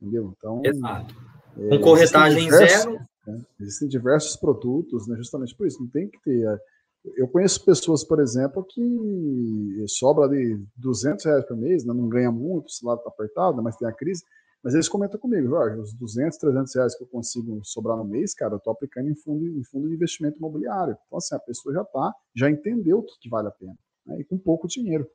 Entendeu? 0.00 0.34
Então. 0.36 0.62
Exato. 0.64 1.14
É, 1.56 1.68
com 1.68 1.80
corretagem 1.80 2.50
zero. 2.50 3.00
Né? 3.26 3.40
Existem 3.60 3.88
diversos 3.88 4.36
produtos, 4.36 5.06
né? 5.06 5.16
justamente 5.16 5.54
por 5.56 5.66
isso. 5.66 5.80
Não 5.80 5.88
tem 5.88 6.08
que 6.08 6.20
ter. 6.22 6.46
É, 6.46 6.58
eu 7.16 7.28
conheço 7.28 7.64
pessoas, 7.64 8.02
por 8.02 8.20
exemplo, 8.20 8.64
que 8.64 9.84
sobra 9.88 10.28
de 10.28 10.58
200 10.76 11.24
reais 11.24 11.46
por 11.46 11.56
mês, 11.56 11.84
né? 11.84 11.92
não 11.92 12.08
ganha 12.08 12.32
muito, 12.32 12.66
o 12.66 12.70
salário 12.70 13.00
está 13.00 13.10
apertado, 13.10 13.62
mas 13.62 13.76
tem 13.76 13.86
a 13.86 13.92
crise. 13.92 14.22
Mas 14.62 14.72
eles 14.72 14.88
comentam 14.88 15.20
comigo, 15.20 15.46
Jorge, 15.46 15.78
os 15.78 15.92
200, 15.92 16.38
300 16.38 16.74
reais 16.74 16.96
que 16.96 17.04
eu 17.04 17.08
consigo 17.08 17.60
sobrar 17.62 17.98
no 17.98 18.04
mês, 18.04 18.32
cara, 18.32 18.54
eu 18.54 18.56
estou 18.56 18.72
aplicando 18.72 19.10
em 19.10 19.14
fundo, 19.14 19.46
em 19.46 19.62
fundo 19.62 19.88
de 19.88 19.94
investimento 19.94 20.38
imobiliário. 20.38 20.96
Então, 21.06 21.18
assim, 21.18 21.34
a 21.34 21.38
pessoa 21.38 21.74
já 21.74 21.84
tá, 21.84 22.14
já 22.34 22.50
entendeu 22.50 23.00
o 23.00 23.02
que, 23.02 23.12
que 23.20 23.28
vale 23.28 23.48
a 23.48 23.50
pena 23.50 23.76
e 24.18 24.24
com 24.24 24.38
pouco 24.38 24.68
dinheiro. 24.68 25.06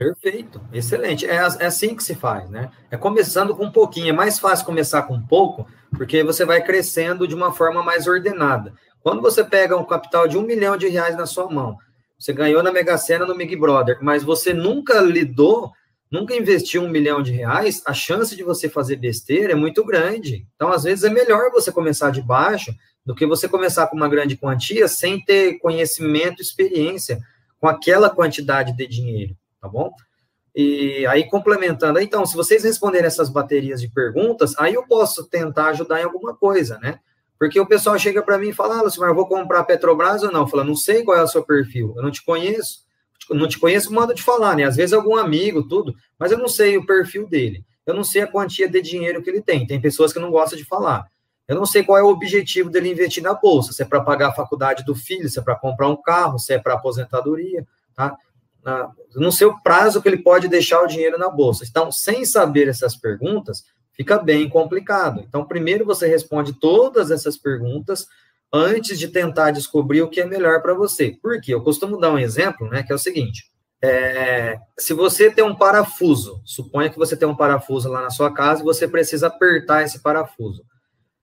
Perfeito, 0.00 0.62
excelente. 0.72 1.26
É, 1.26 1.34
é, 1.34 1.66
assim 1.66 1.94
que 1.94 2.02
se 2.02 2.14
faz, 2.14 2.48
né? 2.48 2.70
É 2.90 2.96
começando 2.96 3.54
com 3.54 3.66
um 3.66 3.70
pouquinho. 3.70 4.08
É 4.08 4.12
mais 4.12 4.38
fácil 4.38 4.64
começar 4.64 5.02
com 5.02 5.20
pouco, 5.20 5.66
porque 5.90 6.24
você 6.24 6.42
vai 6.44 6.62
crescendo 6.62 7.28
de 7.28 7.34
uma 7.34 7.52
forma 7.52 7.82
mais 7.82 8.06
ordenada. 8.06 8.72
Quando 9.02 9.20
você 9.20 9.44
pega 9.44 9.76
um 9.76 9.84
capital 9.84 10.26
de 10.26 10.38
um 10.38 10.42
milhão 10.42 10.76
de 10.76 10.88
reais 10.88 11.14
na 11.16 11.26
sua 11.26 11.50
mão, 11.50 11.76
você 12.18 12.32
ganhou 12.32 12.62
na 12.62 12.72
Mega 12.72 12.96
Sena 12.96 13.26
no 13.26 13.36
Big 13.36 13.54
Brother, 13.56 13.98
mas 14.00 14.22
você 14.22 14.54
nunca 14.54 15.00
lidou, 15.00 15.70
nunca 16.10 16.34
investiu 16.34 16.82
um 16.82 16.88
milhão 16.88 17.22
de 17.22 17.32
reais, 17.32 17.82
a 17.86 17.94
chance 17.94 18.34
de 18.34 18.42
você 18.42 18.68
fazer 18.68 18.96
besteira 18.96 19.52
é 19.52 19.56
muito 19.56 19.84
grande. 19.84 20.46
Então, 20.56 20.72
às 20.72 20.82
vezes, 20.82 21.04
é 21.04 21.10
melhor 21.10 21.50
você 21.50 21.70
começar 21.70 22.10
de 22.10 22.20
baixo 22.20 22.74
do 23.04 23.14
que 23.14 23.26
você 23.26 23.48
começar 23.48 23.86
com 23.86 23.96
uma 23.96 24.08
grande 24.08 24.36
quantia 24.36 24.88
sem 24.88 25.24
ter 25.24 25.58
conhecimento, 25.58 26.42
experiência 26.42 27.20
com 27.58 27.68
aquela 27.68 28.10
quantidade 28.10 28.76
de 28.76 28.86
dinheiro, 28.86 29.36
tá 29.60 29.68
bom? 29.68 29.92
E 30.54 31.06
aí, 31.06 31.28
complementando, 31.28 32.00
então, 32.00 32.26
se 32.26 32.34
vocês 32.34 32.64
responderem 32.64 33.06
essas 33.06 33.28
baterias 33.28 33.80
de 33.80 33.88
perguntas, 33.88 34.54
aí 34.58 34.74
eu 34.74 34.86
posso 34.86 35.28
tentar 35.28 35.68
ajudar 35.68 36.00
em 36.00 36.04
alguma 36.04 36.34
coisa, 36.34 36.78
né? 36.78 36.98
Porque 37.38 37.58
o 37.58 37.66
pessoal 37.66 37.98
chega 37.98 38.22
para 38.22 38.36
mim 38.36 38.48
e 38.48 38.52
fala, 38.52 38.78
ah, 38.78 38.82
Lucimar, 38.82 39.10
eu 39.10 39.14
vou 39.14 39.26
comprar 39.26 39.64
Petrobras 39.64 40.22
ou 40.22 40.32
não? 40.32 40.46
Fala, 40.46 40.64
não 40.64 40.74
sei 40.74 41.02
qual 41.04 41.16
é 41.16 41.22
o 41.22 41.28
seu 41.28 41.42
perfil, 41.42 41.94
eu 41.96 42.02
não 42.02 42.10
te 42.10 42.22
conheço, 42.24 42.80
não 43.30 43.48
te 43.48 43.58
conheço 43.58 43.92
modo 43.92 44.14
de 44.14 44.22
falar, 44.22 44.56
né? 44.56 44.64
Às 44.64 44.76
vezes 44.76 44.92
algum 44.92 45.16
amigo, 45.16 45.66
tudo, 45.66 45.94
mas 46.18 46.32
eu 46.32 46.38
não 46.38 46.48
sei 46.48 46.76
o 46.76 46.84
perfil 46.84 47.26
dele, 47.26 47.64
eu 47.86 47.94
não 47.94 48.04
sei 48.04 48.22
a 48.22 48.26
quantia 48.26 48.68
de 48.68 48.80
dinheiro 48.80 49.22
que 49.22 49.30
ele 49.30 49.40
tem. 49.40 49.66
Tem 49.66 49.80
pessoas 49.80 50.12
que 50.12 50.18
não 50.18 50.30
gostam 50.30 50.58
de 50.58 50.64
falar. 50.64 51.06
Eu 51.46 51.56
não 51.56 51.66
sei 51.66 51.82
qual 51.82 51.98
é 51.98 52.02
o 52.02 52.08
objetivo 52.08 52.70
dele 52.70 52.90
investir 52.90 53.22
na 53.22 53.34
bolsa, 53.34 53.72
se 53.72 53.82
é 53.82 53.84
para 53.84 54.00
pagar 54.00 54.28
a 54.28 54.32
faculdade 54.32 54.84
do 54.84 54.94
filho, 54.94 55.28
se 55.28 55.38
é 55.38 55.42
para 55.42 55.56
comprar 55.56 55.88
um 55.88 56.00
carro, 56.00 56.38
se 56.38 56.52
é 56.52 56.58
para 56.58 56.74
aposentadoria, 56.74 57.66
tá? 57.94 58.16
Eu 58.64 59.20
não 59.20 59.32
sei 59.32 59.46
o 59.46 59.60
prazo 59.60 60.00
que 60.00 60.08
ele 60.08 60.22
pode 60.22 60.46
deixar 60.46 60.80
o 60.82 60.86
dinheiro 60.86 61.18
na 61.18 61.28
bolsa. 61.28 61.64
Então, 61.68 61.90
sem 61.90 62.24
saber 62.24 62.68
essas 62.68 62.94
perguntas, 62.94 63.64
fica 63.94 64.18
bem 64.18 64.48
complicado. 64.48 65.24
Então, 65.26 65.44
primeiro 65.44 65.84
você 65.84 66.06
responde 66.06 66.52
todas 66.52 67.10
essas 67.10 67.36
perguntas 67.36 68.06
antes 68.52 68.98
de 68.98 69.08
tentar 69.08 69.50
descobrir 69.50 70.02
o 70.02 70.08
que 70.08 70.20
é 70.20 70.26
melhor 70.26 70.62
para 70.62 70.74
você. 70.74 71.16
Por 71.22 71.40
quê? 71.40 71.54
Eu 71.54 71.62
costumo 71.62 71.98
dar 71.98 72.12
um 72.12 72.18
exemplo, 72.18 72.68
né, 72.68 72.82
que 72.82 72.92
é 72.92 72.94
o 72.94 72.98
seguinte: 72.98 73.44
é, 73.82 74.58
se 74.78 74.92
você 74.92 75.30
tem 75.30 75.44
um 75.44 75.54
parafuso, 75.54 76.42
suponha 76.44 76.90
que 76.90 76.98
você 76.98 77.16
tem 77.16 77.28
um 77.28 77.36
parafuso 77.36 77.88
lá 77.88 78.02
na 78.02 78.10
sua 78.10 78.32
casa 78.32 78.60
e 78.60 78.64
você 78.64 78.86
precisa 78.86 79.28
apertar 79.28 79.82
esse 79.82 80.00
parafuso. 80.00 80.64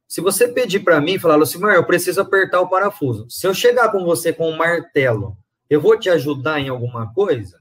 Se 0.08 0.22
você 0.22 0.48
pedir 0.48 0.80
para 0.80 1.02
mim, 1.02 1.20
falar, 1.20 1.36
Lucimar, 1.36 1.76
eu 1.76 1.86
preciso 1.86 2.22
apertar 2.22 2.62
o 2.62 2.70
parafuso. 2.70 3.28
Se 3.30 3.46
eu 3.46 3.54
chegar 3.54 3.92
com 3.92 4.06
você 4.06 4.32
com 4.32 4.50
um 4.50 4.56
martelo, 4.56 5.38
eu 5.70 5.82
vou 5.82 6.00
te 6.00 6.10
ajudar 6.10 6.60
em 6.62 6.70
alguma 6.70 7.14
coisa? 7.14 7.60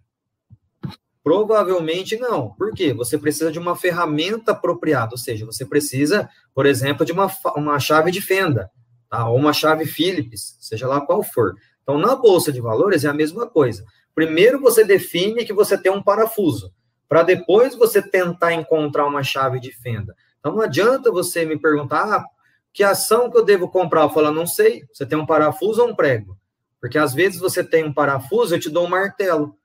Provavelmente 1.25 2.17
não. 2.17 2.51
Por 2.51 2.73
quê? 2.73 2.95
Você 2.95 3.19
precisa 3.19 3.51
de 3.51 3.59
uma 3.59 3.75
ferramenta 3.75 4.53
apropriada, 4.53 5.11
ou 5.13 5.19
seja, 5.19 5.45
você 5.45 5.67
precisa, 5.67 6.31
por 6.55 6.67
exemplo, 6.67 7.05
de 7.05 7.11
uma, 7.11 7.29
uma 7.57 7.81
chave 7.81 8.13
de 8.13 8.23
fenda, 8.23 8.71
tá? 9.09 9.29
ou 9.29 9.37
uma 9.37 9.53
chave 9.53 9.87
Phillips, 9.87 10.57
seja 10.61 10.87
lá 10.87 11.01
qual 11.01 11.23
for. 11.23 11.55
Então, 11.83 11.99
na 11.99 12.17
bolsa 12.17 12.53
de 12.53 12.61
valores 12.61 13.05
é 13.05 13.09
a 13.09 13.15
mesma 13.15 13.47
coisa. 13.47 13.85
Primeiro 14.15 14.61
você 14.61 14.85
define 14.85 15.45
que 15.45 15.53
você 15.53 15.77
tem 15.77 15.93
um 15.93 16.03
parafuso, 16.03 16.73
para 17.09 17.23
depois 17.23 17.75
você 17.75 18.03
tentar 18.03 18.53
encontrar 18.53 19.07
uma 19.07 19.23
chave 19.23 19.61
de 19.61 19.73
fenda. 19.73 20.15
Então, 20.41 20.53
não 20.53 20.63
adianta 20.63 21.11
você 21.11 21.45
me 21.45 21.59
perguntar, 21.59 22.03
ah, 22.03 22.25
que 22.73 22.85
ação 22.85 23.31
que 23.31 23.39
eu 23.39 23.45
devo 23.45 23.69
comprar? 23.69 24.03
Eu 24.03 24.11
falo, 24.11 24.31
não 24.31 24.47
sei. 24.47 24.85
Você 24.93 25.07
tem 25.07 25.19
um 25.19 25.25
parafuso 25.25 25.81
ou 25.81 25.89
um 25.89 25.95
prego? 25.95 26.37
Porque 26.79 26.99
às 26.99 27.15
vezes 27.15 27.41
você 27.41 27.65
tem 27.65 27.85
um 27.85 27.93
parafuso, 27.93 28.55
eu 28.55 28.61
te 28.61 28.69
dou 28.69 28.85
um 28.85 28.91
martelo. 28.91 29.57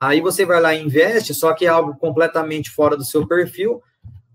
Aí 0.00 0.20
você 0.20 0.44
vai 0.44 0.60
lá 0.60 0.74
e 0.74 0.82
investe, 0.82 1.32
só 1.32 1.54
que 1.54 1.64
é 1.64 1.68
algo 1.68 1.96
completamente 1.96 2.70
fora 2.70 2.96
do 2.96 3.04
seu 3.04 3.26
perfil, 3.26 3.80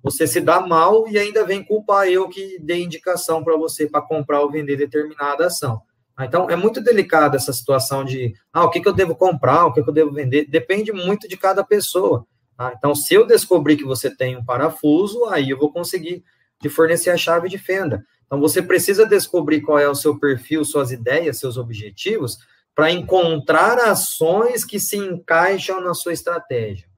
você 0.03 0.25
se 0.25 0.41
dá 0.41 0.59
mal 0.59 1.07
e 1.07 1.17
ainda 1.17 1.45
vem 1.45 1.63
culpar 1.63 2.07
eu 2.07 2.27
que 2.27 2.57
dei 2.59 2.83
indicação 2.83 3.43
para 3.43 3.55
você 3.55 3.87
para 3.87 4.01
comprar 4.01 4.41
ou 4.41 4.51
vender 4.51 4.75
determinada 4.75 5.47
ação. 5.47 5.81
Então, 6.19 6.49
é 6.49 6.55
muito 6.55 6.81
delicada 6.81 7.35
essa 7.35 7.53
situação 7.53 8.03
de, 8.03 8.33
ah, 8.53 8.65
o 8.65 8.69
que, 8.69 8.79
que 8.79 8.87
eu 8.87 8.93
devo 8.93 9.15
comprar, 9.15 9.65
o 9.65 9.73
que, 9.73 9.81
que 9.81 9.89
eu 9.89 9.93
devo 9.93 10.11
vender, 10.11 10.45
depende 10.49 10.91
muito 10.91 11.27
de 11.27 11.37
cada 11.37 11.63
pessoa. 11.63 12.25
Tá? 12.55 12.73
Então, 12.77 12.93
se 12.93 13.13
eu 13.13 13.25
descobrir 13.25 13.77
que 13.77 13.85
você 13.85 14.15
tem 14.15 14.37
um 14.37 14.45
parafuso, 14.45 15.25
aí 15.25 15.49
eu 15.49 15.57
vou 15.57 15.71
conseguir 15.71 16.23
te 16.61 16.69
fornecer 16.69 17.09
a 17.09 17.17
chave 17.17 17.49
de 17.49 17.57
fenda. 17.57 18.05
Então, 18.25 18.39
você 18.39 18.61
precisa 18.61 19.05
descobrir 19.05 19.61
qual 19.61 19.79
é 19.79 19.89
o 19.89 19.95
seu 19.95 20.19
perfil, 20.19 20.63
suas 20.63 20.91
ideias, 20.91 21.39
seus 21.39 21.57
objetivos, 21.57 22.37
para 22.75 22.91
encontrar 22.91 23.77
ações 23.79 24.63
que 24.63 24.79
se 24.79 24.97
encaixam 24.97 25.81
na 25.81 25.93
sua 25.93 26.13
estratégia. 26.13 26.90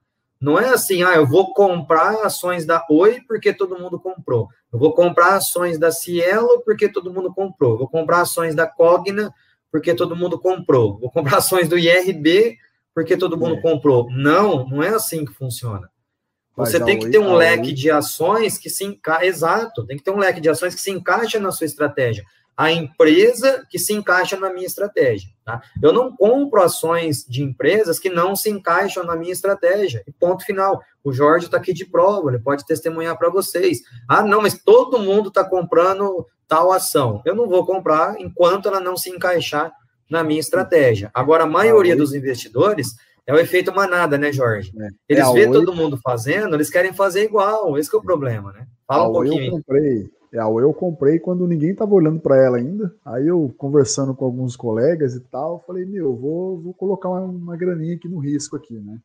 Não 0.44 0.60
é 0.60 0.74
assim, 0.74 1.04
ah, 1.04 1.16
eu 1.16 1.26
vou 1.26 1.54
comprar 1.54 2.26
ações 2.26 2.66
da 2.66 2.86
Oi 2.90 3.22
porque 3.26 3.54
todo 3.54 3.80
mundo 3.80 3.98
comprou. 3.98 4.50
Eu 4.74 4.78
vou 4.78 4.94
comprar 4.94 5.38
ações 5.38 5.80
da 5.80 5.90
Cielo 5.90 6.62
porque 6.66 6.90
todo 6.90 7.14
mundo 7.14 7.34
comprou. 7.34 7.72
Eu 7.72 7.78
vou 7.78 7.88
comprar 7.88 8.20
ações 8.20 8.54
da 8.54 8.68
Cogna 8.68 9.34
porque 9.72 9.94
todo 9.94 10.18
mundo 10.18 10.38
comprou. 10.38 11.00
Vou 11.00 11.10
comprar 11.10 11.38
ações 11.38 11.70
do 11.70 11.80
IRB 11.80 12.58
porque 12.94 13.16
todo 13.16 13.38
mundo 13.38 13.56
é. 13.56 13.62
comprou. 13.62 14.10
Não, 14.12 14.68
não 14.68 14.84
é 14.84 14.90
assim 14.90 15.24
que 15.24 15.32
funciona. 15.32 15.90
Você 16.58 16.78
tem 16.78 17.00
que 17.00 17.10
ter 17.10 17.20
um 17.20 17.36
leque 17.36 17.72
de 17.72 17.90
ações 17.90 18.58
que 18.58 18.70
se 18.70 18.84
encaixa. 18.84 19.26
Exato, 19.26 19.88
tem 19.88 19.96
que 19.96 20.04
ter 20.04 20.12
um 20.12 20.20
leque 20.20 20.42
de 20.42 20.50
ações 20.50 20.76
que 20.76 20.82
se 20.82 20.92
encaixa 20.92 21.40
na 21.40 21.54
sua 21.54 21.66
estratégia. 21.66 22.26
A 22.56 22.72
empresa 22.72 23.66
que 23.70 23.80
se 23.80 23.94
encaixa 23.94 24.38
na 24.38 24.52
minha 24.54 24.66
estratégia. 24.66 25.30
Tá? 25.44 25.62
Eu 25.82 25.92
não 25.92 26.16
compro 26.16 26.62
ações 26.62 27.26
de 27.28 27.44
empresas 27.44 28.00
que 28.00 28.10
não 28.10 28.36
se 28.36 28.50
encaixam 28.50 29.04
na 29.04 29.16
minha 29.16 29.34
estratégia. 29.34 30.04
E 30.08 30.12
ponto 30.12 30.46
final. 30.46 30.82
O 31.04 31.12
Jorge 31.12 31.46
está 31.46 31.58
aqui 31.58 31.74
de 31.74 31.86
prova, 31.86 32.30
ele 32.30 32.40
pode 32.40 32.66
testemunhar 32.66 33.18
para 33.18 33.30
vocês. 33.30 33.82
Ah, 34.08 34.24
não, 34.24 34.42
mas 34.42 34.58
todo 34.64 35.00
mundo 35.00 35.30
está 35.30 35.44
comprando 35.44 36.26
tal 36.48 36.72
ação. 36.72 37.22
Eu 37.26 37.36
não 37.36 37.50
vou 37.50 37.66
comprar 37.66 38.20
enquanto 38.22 38.68
ela 38.68 38.80
não 38.80 38.96
se 38.96 39.10
encaixar 39.10 39.72
na 40.10 40.24
minha 40.24 40.40
estratégia. 40.40 41.10
Agora, 41.14 41.44
a 41.44 41.48
maioria 41.48 41.96
dos 41.96 42.14
investidores 42.14 42.96
é 43.26 43.34
o 43.34 43.40
efeito 43.40 43.74
manada, 43.74 44.18
né, 44.18 44.32
Jorge? 44.32 44.72
É. 44.80 44.88
Eles 45.10 45.28
é, 45.28 45.34
vêem 45.34 45.52
todo 45.52 45.74
mundo 45.74 45.98
fazendo, 46.04 46.56
eles 46.56 46.70
querem 46.70 46.94
fazer 46.94 47.24
igual. 47.24 47.78
Esse 47.78 47.94
é 47.94 47.98
o 47.98 48.02
problema, 48.02 48.52
né? 48.52 48.68
Fala 48.88 49.10
um 49.10 49.14
pouquinho. 49.14 49.46
Eu 49.46 49.52
comprei, 49.52 50.10
é, 50.34 50.40
a 50.40 50.48
eu 50.48 50.74
comprei 50.74 51.20
quando 51.20 51.48
ninguém 51.48 51.72
estava 51.72 51.94
olhando 51.94 52.20
para 52.20 52.36
ela 52.44 52.58
ainda. 52.58 52.92
Aí 53.06 53.28
eu, 53.28 53.54
conversando 53.56 54.16
com 54.16 54.26
alguns 54.26 54.56
colegas 54.56 55.14
e 55.14 55.20
tal, 55.20 55.64
falei, 55.66 55.86
meu, 55.86 56.16
vou, 56.16 56.60
vou 56.60 56.74
colocar 56.74 57.08
uma, 57.08 57.22
uma 57.22 57.56
graninha 57.56 57.96
aqui 57.96 58.10
no 58.10 58.18
risco 58.18 58.56
aqui, 58.56 58.74
né? 58.74 58.98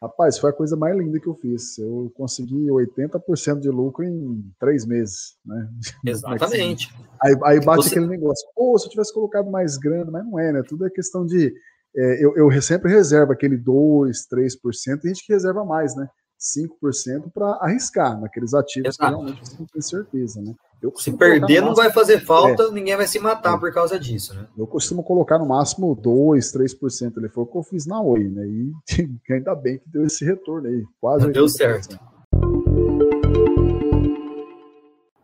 Rapaz, 0.00 0.38
foi 0.38 0.50
a 0.50 0.52
coisa 0.52 0.76
mais 0.76 0.96
linda 0.96 1.18
que 1.18 1.26
eu 1.26 1.34
fiz. 1.34 1.78
Eu 1.78 2.12
consegui 2.14 2.66
80% 2.66 3.60
de 3.60 3.70
lucro 3.70 4.04
em 4.04 4.44
três 4.60 4.84
meses, 4.84 5.36
né? 5.44 5.68
Exatamente. 6.06 6.94
aí, 7.20 7.34
aí 7.44 7.64
bate 7.64 7.84
Você... 7.84 7.88
aquele 7.88 8.06
negócio, 8.06 8.46
pô, 8.54 8.78
se 8.78 8.86
eu 8.86 8.90
tivesse 8.90 9.12
colocado 9.12 9.50
mais 9.50 9.78
grana, 9.78 10.10
mas 10.10 10.24
não 10.24 10.38
é, 10.38 10.52
né? 10.52 10.62
Tudo 10.68 10.86
é 10.86 10.90
questão 10.90 11.24
de. 11.24 11.52
É, 11.96 12.24
eu, 12.24 12.36
eu 12.36 12.62
sempre 12.62 12.92
reservo 12.92 13.32
aquele 13.32 13.56
2, 13.56 14.28
3%, 14.30 15.00
tem 15.00 15.14
gente 15.14 15.26
que 15.26 15.32
reserva 15.32 15.64
mais, 15.64 15.96
né? 15.96 16.06
5% 16.38 17.32
para 17.32 17.58
arriscar 17.60 18.20
naqueles 18.20 18.54
ativos 18.54 18.94
Exato. 18.94 18.98
que 18.98 19.20
realmente 19.20 19.48
você 19.48 19.56
não 19.58 19.66
tem 19.66 19.82
certeza, 19.82 20.40
né? 20.40 20.54
se 20.96 21.12
perder, 21.12 21.60
não 21.60 21.74
vai 21.74 21.92
fazer 21.92 22.20
falta, 22.20 22.64
é. 22.64 22.70
ninguém 22.70 22.96
vai 22.96 23.06
se 23.06 23.18
matar 23.18 23.56
é. 23.56 23.58
por 23.58 23.72
causa 23.72 23.98
disso, 23.98 24.32
né? 24.34 24.46
Eu 24.56 24.66
costumo 24.66 25.02
colocar 25.02 25.36
no 25.38 25.46
máximo 25.46 25.94
2, 25.94 26.52
3%. 26.52 27.16
Ele 27.16 27.28
foi 27.28 27.42
o 27.42 27.46
que 27.46 27.58
eu 27.58 27.62
fiz 27.64 27.84
na 27.84 28.00
Oi, 28.00 28.28
né? 28.28 28.46
E 28.46 28.72
ainda 29.32 29.56
bem 29.56 29.78
que 29.78 29.88
deu 29.90 30.04
esse 30.04 30.24
retorno 30.24 30.68
aí. 30.68 30.84
Quase 31.00 31.32
Deu 31.32 31.48
certo. 31.48 31.98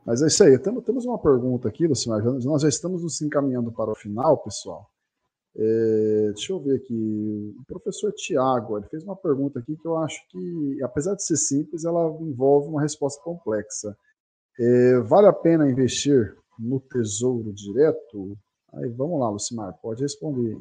Mas 0.04 0.22
é 0.22 0.26
isso 0.26 0.42
aí. 0.42 0.58
Temos 0.58 1.04
uma 1.04 1.18
pergunta 1.18 1.68
aqui, 1.68 1.86
Lucimar. 1.86 2.22
Nós 2.22 2.62
já 2.62 2.68
estamos 2.68 3.02
nos 3.02 3.22
encaminhando 3.22 3.70
para 3.72 3.92
o 3.92 3.94
final, 3.94 4.36
pessoal. 4.38 4.90
É, 5.56 6.32
deixa 6.34 6.52
eu 6.52 6.60
ver 6.60 6.76
aqui. 6.76 7.54
O 7.60 7.64
professor 7.64 8.12
Tiago 8.12 8.76
ele 8.76 8.86
fez 8.88 9.04
uma 9.04 9.14
pergunta 9.14 9.60
aqui 9.60 9.76
que 9.76 9.86
eu 9.86 9.96
acho 9.98 10.20
que, 10.28 10.82
apesar 10.82 11.14
de 11.14 11.24
ser 11.24 11.36
simples, 11.36 11.84
ela 11.84 12.06
envolve 12.20 12.68
uma 12.68 12.82
resposta 12.82 13.22
complexa. 13.22 13.96
É, 14.58 14.98
vale 15.00 15.28
a 15.28 15.32
pena 15.32 15.68
investir 15.68 16.36
no 16.58 16.80
Tesouro 16.80 17.52
Direto? 17.52 18.36
Aí 18.74 18.88
vamos 18.88 19.20
lá, 19.20 19.30
Lucimar, 19.30 19.74
pode 19.80 20.02
responder. 20.02 20.58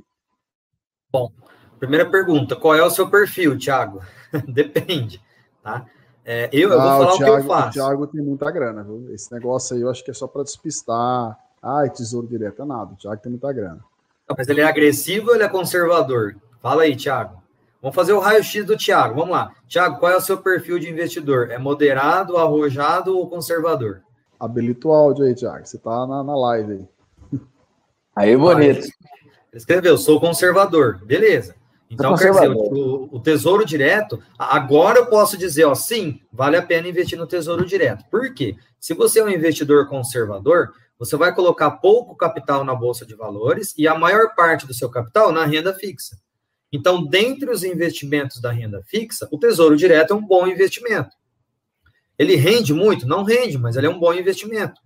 Bom, 1.12 1.32
primeira 1.80 2.10
pergunta: 2.10 2.56
qual 2.56 2.76
é 2.76 2.84
o 2.84 2.90
seu 2.90 3.10
perfil, 3.10 3.58
Thiago? 3.58 4.00
Depende, 4.48 5.20
tá? 5.64 5.88
É, 6.26 6.50
eu, 6.54 6.70
eu 6.70 6.80
ah, 6.80 6.98
vou 6.98 7.08
falar 7.08 7.14
o, 7.14 7.18
Thiago, 7.18 7.34
o 7.34 7.38
que 7.38 7.44
eu 7.44 7.48
faço. 7.48 7.70
O 7.70 7.72
Thiago 7.72 8.08
tem 8.08 8.22
muita 8.22 8.52
grana, 8.52 8.84
viu? 8.84 9.14
Esse 9.14 9.32
negócio 9.34 9.76
aí 9.76 9.82
eu 9.82 9.90
acho 9.90 10.04
que 10.04 10.12
é 10.12 10.14
só 10.14 10.28
para 10.28 10.44
despistar. 10.44 11.38
Ai, 11.62 11.90
Tesouro 11.90 12.28
Direto 12.28 12.62
é 12.62 12.66
nada. 12.66 12.94
O 12.94 12.96
Thiago 12.96 13.22
tem 13.22 13.32
muita 13.32 13.52
grana. 13.52 13.84
Mas 14.38 14.48
ele 14.48 14.62
é 14.62 14.66
agressivo 14.66 15.30
ou 15.30 15.36
ele 15.36 15.44
é 15.44 15.50
conservador? 15.50 16.36
Fala 16.62 16.84
aí, 16.84 16.96
Thiago. 16.96 17.42
Vamos 17.82 17.96
fazer 17.96 18.14
o 18.14 18.20
raio-x 18.20 18.66
do 18.66 18.78
Thiago. 18.78 19.16
Vamos 19.16 19.32
lá. 19.32 19.52
Thiago, 19.68 20.00
qual 20.00 20.12
é 20.12 20.16
o 20.16 20.22
seu 20.22 20.38
perfil 20.38 20.80
de 20.80 20.90
investidor? 20.90 21.52
É 21.52 21.58
moderado, 21.58 22.38
arrojado 22.38 23.18
ou 23.18 23.28
conservador? 23.28 24.02
Habilita 24.40 24.88
o 24.88 24.94
áudio 24.94 25.26
aí, 25.26 25.36
Thiago. 25.36 25.66
Você 25.66 25.78
tá 25.78 26.08
na, 26.08 26.24
na 26.24 26.36
live 26.36 26.74
aí. 26.74 27.40
Aí, 28.16 28.38
bonito. 28.38 28.86
Ele 28.86 28.94
escreveu, 29.54 29.98
sou 29.98 30.20
conservador. 30.20 31.04
Beleza. 31.04 31.56
Então, 31.94 32.16
quer 32.16 32.32
dizer, 32.32 32.50
o, 32.50 33.10
o, 33.12 33.20
tesouro 33.20 33.66
direto, 33.66 34.22
agora 34.38 35.00
eu 35.00 35.06
posso 35.06 35.38
dizer, 35.38 35.66
ó, 35.66 35.76
sim, 35.76 36.20
vale 36.32 36.58
a 36.58 36.62
pena 36.62 36.88
investir 36.88 37.18
no 37.18 37.28
tesouro 37.28 37.66
direto. 37.66 38.04
Por 38.10 38.34
quê? 38.34 38.56
Se 38.80 38.94
você 38.94 39.20
é 39.20 39.24
um 39.24 39.30
investidor 39.30 39.88
conservador, 39.88 40.74
você 40.98 41.18
vai 41.18 41.34
colocar 41.34 41.72
pouco 41.72 42.16
capital 42.16 42.64
na 42.64 42.76
bolsa 42.76 43.06
de 43.06 43.16
valores 43.16 43.74
e 43.78 43.88
a 43.88 43.98
maior 43.98 44.36
parte 44.36 44.66
do 44.66 44.74
seu 44.74 44.90
capital 44.90 45.32
na 45.32 45.46
renda 45.46 45.74
fixa. 45.74 46.18
Então, 46.72 47.06
dentre 47.06 47.52
os 47.52 47.64
investimentos 47.64 48.42
da 48.42 48.52
renda 48.52 48.82
fixa, 48.86 49.28
o 49.32 49.38
Tesouro 49.38 49.76
Direto 49.76 50.14
é 50.14 50.16
um 50.16 50.26
bom 50.26 50.48
investimento. 50.48 51.16
Ele 52.18 52.36
rende 52.36 52.74
muito? 52.74 53.08
Não 53.08 53.24
rende, 53.24 53.58
mas 53.58 53.76
ele 53.76 53.88
é 53.88 53.90
um 53.90 54.00
bom 54.00 54.14
investimento. 54.14 54.82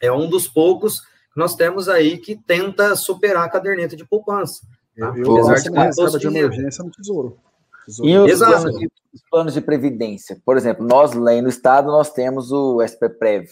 É 0.00 0.12
um 0.12 0.28
dos 0.28 0.46
poucos 0.46 1.00
que 1.00 1.38
nós 1.38 1.54
temos 1.54 1.88
aí 1.88 2.18
que 2.18 2.36
tenta 2.36 2.94
superar 2.94 3.44
a 3.44 3.48
caderneta 3.48 3.96
de 3.96 4.04
poupança. 4.04 4.66
Tá? 4.98 5.06
Eu, 5.16 5.38
eu 5.38 5.54
de 5.54 5.70
uma 5.70 5.84
reserva 5.84 6.18
de 6.18 6.26
emergência 6.26 6.84
no 6.84 6.90
Tesouro. 6.90 7.38
tesouro. 7.86 8.10
E 8.10 8.18
os 8.18 8.38
planos, 8.38 8.78
de, 8.78 8.90
os 9.12 9.22
planos, 9.30 9.54
de, 9.54 9.60
previdência? 9.60 10.40
Por 10.44 10.56
exemplo, 10.56 10.86
nós 10.86 11.12
lá 11.12 11.32
no 11.40 11.48
estado 11.48 11.88
nós 11.88 12.12
temos 12.12 12.52
o 12.52 12.82
SPPrev, 12.82 13.48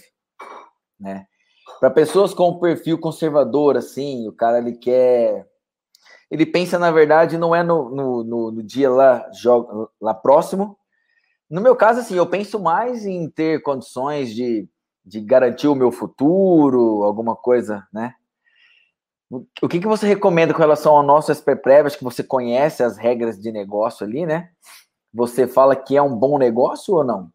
né? 1.01 1.26
Para 1.82 1.90
pessoas 1.90 2.32
com 2.32 2.50
um 2.50 2.60
perfil 2.60 2.96
conservador, 2.96 3.76
assim, 3.76 4.28
o 4.28 4.32
cara 4.32 4.58
ele 4.58 4.70
quer 4.70 5.48
ele 6.30 6.46
pensa, 6.46 6.78
na 6.78 6.92
verdade, 6.92 7.36
não 7.36 7.52
é 7.52 7.64
no, 7.64 7.90
no, 7.90 8.22
no, 8.22 8.52
no 8.52 8.62
dia 8.62 8.88
lá, 8.88 9.28
joga, 9.32 9.88
lá 10.00 10.14
próximo. 10.14 10.78
No 11.50 11.60
meu 11.60 11.74
caso, 11.74 11.98
assim, 11.98 12.14
eu 12.14 12.24
penso 12.24 12.60
mais 12.60 13.04
em 13.04 13.28
ter 13.28 13.64
condições 13.64 14.32
de, 14.32 14.68
de 15.04 15.20
garantir 15.22 15.66
o 15.66 15.74
meu 15.74 15.90
futuro, 15.90 17.02
alguma 17.02 17.34
coisa, 17.34 17.84
né? 17.92 18.14
O 19.60 19.68
que, 19.68 19.80
que 19.80 19.88
você 19.88 20.06
recomenda 20.06 20.54
com 20.54 20.60
relação 20.60 20.94
ao 20.94 21.02
nosso 21.02 21.32
SPPrev? 21.32 21.88
Acho 21.88 21.98
que 21.98 22.04
você 22.04 22.22
conhece 22.22 22.84
as 22.84 22.96
regras 22.96 23.40
de 23.40 23.50
negócio 23.50 24.06
ali, 24.06 24.24
né? 24.24 24.50
Você 25.12 25.48
fala 25.48 25.74
que 25.74 25.96
é 25.96 26.02
um 26.02 26.14
bom 26.14 26.38
negócio 26.38 26.94
ou 26.94 27.02
não? 27.02 27.28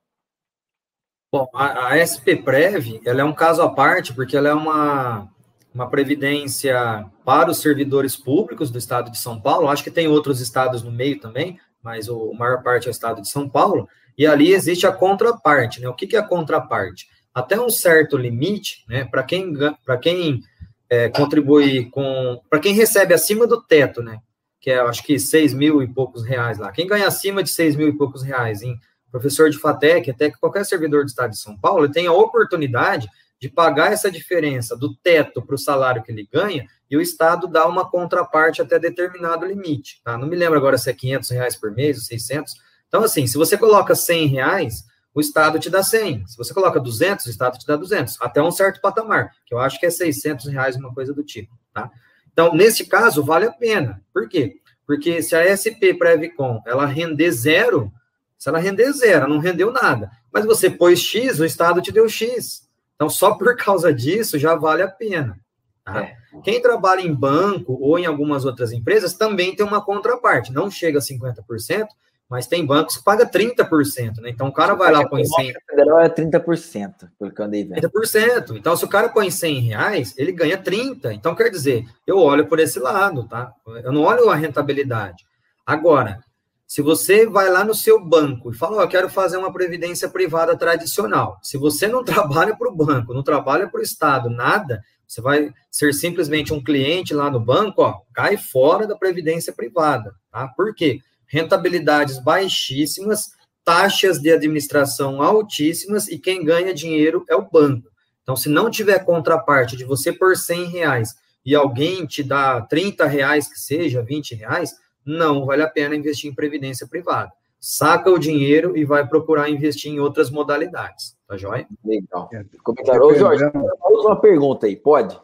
Bom, 1.38 1.48
a, 1.54 1.90
a 1.90 1.98
SPPrev, 2.00 3.00
ela 3.06 3.22
é 3.22 3.24
um 3.24 3.34
caso 3.34 3.62
à 3.62 3.70
parte, 3.70 4.12
porque 4.12 4.36
ela 4.36 4.50
é 4.50 4.54
uma, 4.56 5.30
uma 5.72 5.88
previdência 5.88 7.06
para 7.24 7.52
os 7.52 7.60
servidores 7.60 8.16
públicos 8.16 8.72
do 8.72 8.80
estado 8.80 9.12
de 9.12 9.20
São 9.20 9.40
Paulo. 9.40 9.68
Acho 9.68 9.84
que 9.84 9.92
tem 9.92 10.08
outros 10.08 10.42
estados 10.42 10.82
no 10.82 10.92
meio 10.92 11.20
também, 11.20 11.60
mas 11.84 12.10
o, 12.10 12.32
a 12.34 12.36
maior 12.36 12.64
parte 12.64 12.88
é 12.88 12.90
o 12.90 12.92
estado 12.92 13.22
de 13.22 13.30
São 13.30 13.48
Paulo. 13.48 13.88
E 14.18 14.26
ali 14.26 14.52
existe 14.52 14.88
a 14.88 14.92
contraparte, 14.92 15.80
né? 15.80 15.88
O 15.88 15.94
que, 15.94 16.08
que 16.08 16.16
é 16.16 16.20
a 16.20 16.28
contraparte? 16.28 17.08
Até 17.32 17.62
um 17.62 17.70
certo 17.70 18.18
limite, 18.18 18.84
né? 18.90 19.06
Para 19.06 19.22
quem, 19.22 19.54
para 19.86 19.98
quem 19.98 20.42
é, 20.90 21.08
contribui 21.08 21.86
com. 21.92 22.42
Para 22.50 22.60
quem 22.60 22.74
recebe 22.74 23.14
acima 23.14 23.46
do 23.46 23.62
teto, 23.62 24.02
né? 24.02 24.22
Que 24.60 24.72
é, 24.72 24.80
acho 24.80 25.04
que, 25.04 25.20
seis 25.20 25.54
mil 25.54 25.84
e 25.84 25.88
poucos 25.88 26.26
reais 26.26 26.58
lá. 26.58 26.72
Quem 26.72 26.88
ganha 26.88 27.06
acima 27.06 27.44
de 27.44 27.52
seis 27.52 27.76
mil 27.76 27.88
e 27.88 27.96
poucos 27.96 28.24
reais, 28.24 28.64
em 28.64 28.76
professor 29.12 29.50
de 29.50 29.58
FATEC, 29.58 30.12
até 30.12 30.30
que 30.30 30.38
qualquer 30.38 30.66
servidor 30.66 31.04
do 31.04 31.08
estado 31.08 31.32
de 31.32 31.40
São 31.40 31.58
Paulo, 31.58 31.90
tem 31.90 32.08
a 32.08 32.14
oportunidade 32.14 33.10
de 33.40 33.50
pagar 33.50 33.92
essa 33.92 34.10
diferença 34.10 34.76
do 34.76 34.96
teto 34.96 35.42
para 35.42 35.56
o 35.56 35.60
salário 35.60 36.04
que 36.04 36.12
ele 36.12 36.28
ganha 36.32 36.68
e 36.90 36.98
o 36.98 37.02
Estado 37.02 37.48
dá 37.48 37.68
uma 37.68 37.90
contraparte 37.90 38.62
até 38.62 38.80
determinado 38.80 39.46
limite. 39.46 40.02
Tá? 40.04 40.18
Não 40.18 40.28
me 40.28 40.36
lembro 40.36 40.58
agora 40.58 40.78
se 40.78 40.90
é 40.90 40.94
500 40.94 41.30
reais 41.30 41.56
por 41.56 41.72
mês 41.72 41.98
ou 41.98 42.04
600. 42.04 42.56
Então, 42.88 43.04
assim, 43.04 43.28
se 43.28 43.38
você 43.38 43.58
coloca 43.58 43.94
100 43.94 44.28
reais, 44.28 44.86
o 45.14 45.20
Estado 45.20 45.60
te 45.60 45.70
dá 45.70 45.84
100. 45.84 46.28
Se 46.28 46.38
você 46.38 46.54
coloca 46.54 46.80
200, 46.80 47.26
o 47.26 47.30
Estado 47.30 47.58
te 47.58 47.68
dá 47.68 47.76
200, 47.76 48.18
até 48.22 48.42
um 48.42 48.52
certo 48.52 48.80
patamar, 48.82 49.32
que 49.46 49.54
eu 49.54 49.60
acho 49.60 49.80
que 49.80 49.86
é 49.86 49.90
600 49.90 50.48
reais, 50.48 50.76
uma 50.76 50.94
coisa 50.94 51.14
do 51.14 51.24
tipo. 51.24 51.58
Tá? 51.74 51.92
Então, 52.32 52.54
nesse 52.54 52.86
caso, 52.86 53.24
vale 53.24 53.46
a 53.46 53.52
pena. 53.52 54.02
Por 54.14 54.30
quê? 54.30 54.58
Porque 54.86 55.22
se 55.22 55.36
a 55.36 55.44
SP 55.52 55.94
Previcom 55.94 56.62
ela 56.66 56.86
render 56.86 57.32
zero, 57.32 57.92
se 58.38 58.50
ela 58.50 58.60
render 58.60 58.92
zero, 58.92 59.28
não 59.28 59.40
rendeu 59.40 59.72
nada, 59.72 60.12
mas 60.32 60.46
você 60.46 60.70
pôs 60.70 61.00
X, 61.00 61.40
o 61.40 61.46
Estado 61.46 61.82
te 61.82 61.92
deu 61.92 62.08
X. 62.08 62.68
Então, 62.96 63.10
só 63.10 63.36
por 63.36 63.56
causa 63.56 63.94
disso 63.94 64.40
já 64.40 64.56
vale 64.56 64.82
a 64.82 64.88
pena. 64.88 65.40
Tá? 65.84 66.02
É. 66.02 66.18
Quem 66.44 66.62
trabalha 66.62 67.02
em 67.02 67.14
banco 67.14 67.78
ou 67.80 67.98
em 67.98 68.06
algumas 68.06 68.44
outras 68.44 68.72
empresas 68.72 69.14
também 69.14 69.56
tem 69.56 69.66
uma 69.66 69.84
contraparte. 69.84 70.52
Não 70.52 70.70
chega 70.70 71.00
a 71.00 71.02
50%, 71.02 71.88
mas 72.30 72.46
tem 72.46 72.66
bancos 72.66 72.98
que 72.98 73.04
paga 73.04 73.26
30%, 73.26 74.18
né? 74.18 74.30
Então 74.30 74.48
o 74.48 74.54
cara 74.54 74.74
vai 74.74 74.92
lá 74.92 75.08
põe 75.08 75.24
100. 75.24 75.54
federal 75.70 76.02
é 76.02 76.10
30%, 76.10 77.10
pelo 77.18 77.32
que 77.32 77.42
eu 77.42 77.46
andei 77.46 77.64
vendo. 77.64 77.90
30%. 77.90 78.58
Então, 78.58 78.76
se 78.76 78.84
o 78.84 78.90
cara 78.90 79.08
põe 79.08 79.32
100 79.32 79.62
reais, 79.62 80.14
ele 80.18 80.32
ganha 80.32 80.58
30. 80.58 81.14
Então, 81.14 81.34
quer 81.34 81.50
dizer, 81.50 81.86
eu 82.06 82.18
olho 82.18 82.46
por 82.46 82.60
esse 82.60 82.80
lado, 82.80 83.28
tá? 83.28 83.54
Eu 83.84 83.94
não 83.94 84.02
olho 84.04 84.30
a 84.30 84.36
rentabilidade. 84.36 85.26
Agora, 85.66 86.20
se 86.68 86.82
você 86.82 87.26
vai 87.26 87.50
lá 87.50 87.64
no 87.64 87.74
seu 87.74 88.04
banco 88.04 88.52
e 88.52 88.56
fala, 88.56 88.78
oh, 88.78 88.82
eu 88.82 88.90
quero 88.90 89.10
fazer 89.10 89.38
uma 89.38 89.54
previdência 89.54 90.10
privada 90.10 90.56
tradicional. 90.58 91.40
Se 91.42 91.58
você 91.58 91.88
não 91.88 92.04
trabalha 92.06 92.56
para 92.56 92.70
o 92.70 92.76
banco, 92.76 93.14
não 93.14 93.24
trabalha 93.24 93.70
para 93.70 93.80
o 93.80 93.84
Estado, 93.84 94.30
nada, 94.30 94.84
você 95.08 95.22
vai 95.22 95.54
ser 95.72 95.94
simplesmente 95.94 96.54
um 96.54 96.62
cliente 96.62 97.14
lá 97.14 97.32
no 97.32 97.40
banco, 97.40 97.82
ó, 97.82 98.02
cai 98.14 98.36
fora 98.36 98.86
da 98.86 98.98
previdência 98.98 99.54
privada, 99.54 100.14
tá? 100.30 100.50
Por 100.50 100.76
quê? 100.76 101.00
Rentabilidades 101.26 102.22
baixíssimas, 102.22 103.30
taxas 103.64 104.20
de 104.20 104.30
administração 104.30 105.22
altíssimas 105.22 106.10
e 106.10 106.20
quem 106.20 106.44
ganha 106.44 106.74
dinheiro 106.74 107.24
é 107.30 107.36
o 107.36 107.50
banco. 107.50 107.90
Então, 108.24 108.36
se 108.36 108.50
não 108.50 108.70
tiver 108.70 109.00
contraparte 109.06 109.78
de 109.78 109.86
você 109.86 110.12
por 110.12 110.36
100 110.36 110.66
reais 110.66 111.16
e 111.46 111.56
alguém 111.56 112.06
te 112.06 112.22
dá 112.22 112.60
30 112.60 113.06
reais 113.06 113.48
que 113.48 113.58
seja, 113.58 114.02
20 114.02 114.36
reais, 114.36 114.76
não 115.08 115.46
vale 115.46 115.64
a 115.64 115.70
pena 115.70 115.96
investir 115.96 116.30
em 116.30 116.36
previdência 116.36 116.86
privada. 116.86 117.32
Saca 117.60 118.10
o 118.10 118.20
dinheiro 118.20 118.78
e 118.78 118.86
vai 118.86 119.08
procurar 119.08 119.50
investir 119.50 119.92
em 119.92 120.00
outras 120.00 120.30
modalidades. 120.30 121.18
tá 121.28 121.38
joia? 121.38 121.68
Legal. 121.84 122.30
É, 122.34 122.46
Comentário. 122.62 123.04
Ô, 123.04 123.16
Jorge, 123.16 123.44
uma 123.84 124.20
pergunta 124.20 124.68
aí, 124.68 124.76
pode? 124.76 125.20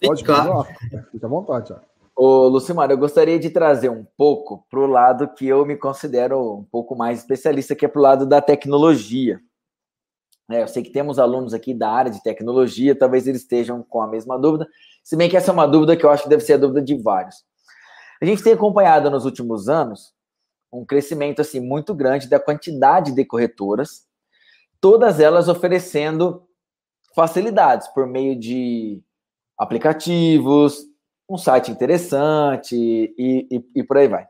Pode, 0.00 0.22
claro. 0.22 0.64
Fica 1.10 1.26
à 1.26 1.28
vontade. 1.28 1.74
Ô, 2.14 2.48
Lucimar, 2.48 2.90
eu 2.90 2.98
gostaria 2.98 3.38
de 3.38 3.50
trazer 3.50 3.88
um 3.88 4.04
pouco 4.16 4.64
para 4.70 4.80
o 4.80 4.86
lado 4.86 5.28
que 5.28 5.46
eu 5.46 5.64
me 5.64 5.76
considero 5.76 6.58
um 6.58 6.64
pouco 6.64 6.94
mais 6.94 7.20
especialista, 7.20 7.74
que 7.74 7.84
é 7.84 7.88
para 7.88 7.98
o 7.98 8.02
lado 8.02 8.26
da 8.26 8.40
tecnologia. 8.40 9.40
É, 10.50 10.62
eu 10.62 10.68
sei 10.68 10.82
que 10.82 10.90
temos 10.90 11.18
alunos 11.18 11.52
aqui 11.52 11.74
da 11.74 11.90
área 11.90 12.10
de 12.10 12.22
tecnologia, 12.22 12.96
talvez 12.96 13.26
eles 13.26 13.42
estejam 13.42 13.82
com 13.82 14.00
a 14.00 14.06
mesma 14.06 14.38
dúvida, 14.38 14.66
se 15.04 15.14
bem 15.14 15.28
que 15.28 15.36
essa 15.36 15.50
é 15.50 15.54
uma 15.54 15.66
dúvida 15.66 15.96
que 15.96 16.04
eu 16.04 16.10
acho 16.10 16.22
que 16.22 16.28
deve 16.28 16.42
ser 16.42 16.54
a 16.54 16.56
dúvida 16.56 16.80
de 16.80 16.96
vários. 16.96 17.44
A 18.20 18.24
gente 18.24 18.42
tem 18.42 18.52
acompanhado 18.52 19.10
nos 19.10 19.24
últimos 19.24 19.68
anos 19.68 20.12
um 20.72 20.84
crescimento 20.84 21.40
assim 21.40 21.60
muito 21.60 21.94
grande 21.94 22.28
da 22.28 22.38
quantidade 22.38 23.12
de 23.12 23.24
corretoras, 23.24 24.06
todas 24.80 25.18
elas 25.20 25.48
oferecendo 25.48 26.46
facilidades 27.14 27.88
por 27.88 28.06
meio 28.06 28.38
de 28.38 29.02
aplicativos, 29.58 30.84
um 31.28 31.36
site 31.36 31.70
interessante 31.70 32.74
e, 32.76 33.46
e, 33.50 33.64
e 33.76 33.82
por 33.82 33.98
aí 33.98 34.08
vai. 34.08 34.26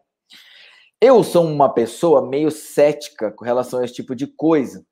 Eu 1.00 1.22
sou 1.22 1.44
uma 1.44 1.72
pessoa 1.72 2.26
meio 2.26 2.50
cética 2.50 3.30
com 3.30 3.44
relação 3.44 3.80
a 3.80 3.84
esse 3.84 3.94
tipo 3.94 4.16
de 4.16 4.26
coisa, 4.26 4.84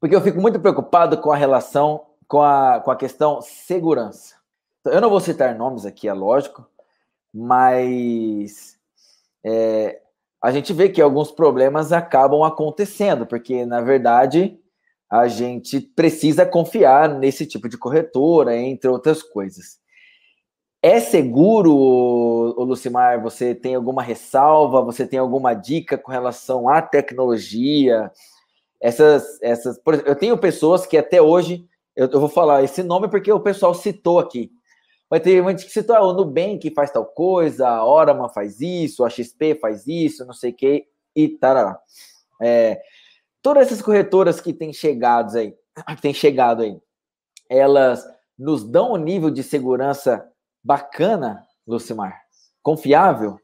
porque 0.00 0.16
eu 0.16 0.22
fico 0.22 0.40
muito 0.40 0.58
preocupado 0.58 1.20
com 1.20 1.30
a 1.30 1.36
relação, 1.36 2.06
com 2.26 2.40
a, 2.40 2.80
com 2.80 2.90
a 2.90 2.96
questão 2.96 3.42
segurança. 3.42 4.36
Então, 4.80 4.92
eu 4.94 5.00
não 5.00 5.10
vou 5.10 5.20
citar 5.20 5.54
nomes 5.54 5.84
aqui, 5.84 6.08
é 6.08 6.14
lógico, 6.14 6.66
mas 7.32 8.76
é, 9.44 10.00
a 10.42 10.50
gente 10.50 10.72
vê 10.72 10.88
que 10.88 11.02
alguns 11.02 11.30
problemas 11.30 11.92
acabam 11.92 12.42
acontecendo, 12.42 13.26
porque, 13.26 13.64
na 13.66 13.80
verdade, 13.80 14.58
a 15.10 15.28
gente 15.28 15.80
precisa 15.80 16.46
confiar 16.46 17.08
nesse 17.08 17.44
tipo 17.44 17.68
de 17.68 17.76
corretora, 17.76 18.56
entre 18.56 18.88
outras 18.88 19.22
coisas. 19.22 19.80
É 20.82 20.98
seguro, 20.98 21.74
Lucimar? 22.62 23.20
Você 23.22 23.54
tem 23.54 23.74
alguma 23.74 24.02
ressalva? 24.02 24.80
Você 24.82 25.06
tem 25.06 25.18
alguma 25.18 25.52
dica 25.52 25.98
com 25.98 26.10
relação 26.10 26.70
à 26.70 26.80
tecnologia? 26.80 28.10
Essas, 28.80 29.42
essas, 29.42 29.78
eu 30.06 30.16
tenho 30.16 30.38
pessoas 30.38 30.86
que 30.86 30.96
até 30.96 31.20
hoje, 31.20 31.66
eu, 31.94 32.08
eu, 32.08 32.18
vou 32.18 32.30
falar 32.30 32.62
esse 32.62 32.82
nome 32.82 33.08
porque 33.08 33.30
o 33.30 33.40
pessoal 33.40 33.74
citou 33.74 34.18
aqui. 34.18 34.50
Mas 35.10 35.22
tem 35.22 35.44
gente 35.44 35.66
que 35.66 35.72
citou, 35.72 35.96
ah, 35.96 36.06
o 36.06 36.12
Nubank 36.12 36.72
faz 36.72 36.92
tal 36.92 37.04
coisa, 37.04 37.68
a 37.68 37.84
Oraman 37.84 38.28
faz 38.28 38.60
isso, 38.60 39.04
a 39.04 39.10
XP 39.10 39.56
faz 39.56 39.84
isso, 39.88 40.24
não 40.24 40.32
sei 40.32 40.52
o 40.52 40.54
que, 40.54 40.86
e 41.16 41.28
tarará. 41.28 41.80
É, 42.40 42.80
todas 43.42 43.66
essas 43.66 43.82
corretoras 43.82 44.40
que 44.40 44.52
têm 44.52 44.72
chegado 44.72 45.36
aí, 45.36 45.52
que 45.96 46.02
têm 46.02 46.14
chegado 46.14 46.62
aí, 46.62 46.80
elas 47.48 48.04
nos 48.38 48.62
dão 48.62 48.92
um 48.92 48.96
nível 48.96 49.30
de 49.30 49.42
segurança 49.42 50.24
bacana, 50.62 51.44
Lucimar? 51.66 52.22
Confiável? 52.62 53.40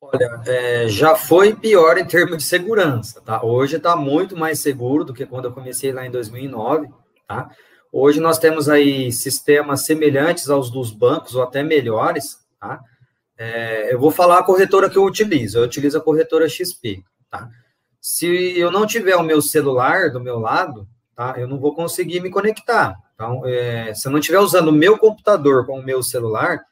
Olha, 0.00 0.42
é, 0.46 0.88
já 0.88 1.16
foi 1.16 1.54
pior 1.54 1.98
em 1.98 2.06
termos 2.06 2.38
de 2.38 2.44
segurança, 2.44 3.20
tá? 3.20 3.44
Hoje 3.44 3.76
está 3.76 3.94
muito 3.94 4.36
mais 4.36 4.60
seguro 4.60 5.04
do 5.04 5.12
que 5.12 5.26
quando 5.26 5.46
eu 5.46 5.52
comecei 5.52 5.92
lá 5.92 6.06
em 6.06 6.10
2009, 6.10 6.88
tá? 7.26 7.50
Hoje 7.92 8.20
nós 8.20 8.38
temos 8.38 8.68
aí 8.68 9.10
sistemas 9.10 9.84
semelhantes 9.84 10.50
aos 10.50 10.70
dos 10.70 10.90
bancos 10.90 11.34
ou 11.34 11.42
até 11.42 11.62
melhores, 11.62 12.38
tá? 12.60 12.80
É, 13.36 13.94
eu 13.94 13.98
vou 13.98 14.10
falar 14.10 14.38
a 14.38 14.44
corretora 14.44 14.90
que 14.90 14.98
eu 14.98 15.04
utilizo. 15.04 15.58
Eu 15.58 15.64
utilizo 15.64 15.96
a 15.96 16.00
corretora 16.00 16.48
XP, 16.48 17.02
tá? 17.30 17.48
Se 18.00 18.58
eu 18.58 18.70
não 18.70 18.86
tiver 18.86 19.16
o 19.16 19.22
meu 19.22 19.40
celular 19.40 20.10
do 20.10 20.20
meu 20.20 20.38
lado, 20.38 20.86
tá? 21.14 21.34
Eu 21.38 21.48
não 21.48 21.58
vou 21.58 21.74
conseguir 21.74 22.20
me 22.20 22.30
conectar. 22.30 22.96
Então, 23.14 23.42
é, 23.46 23.94
se 23.94 24.06
eu 24.06 24.12
não 24.12 24.18
estiver 24.18 24.38
usando 24.38 24.68
o 24.68 24.72
meu 24.72 24.98
computador 24.98 25.66
com 25.66 25.78
o 25.78 25.82
meu 25.82 26.02
celular, 26.02 26.64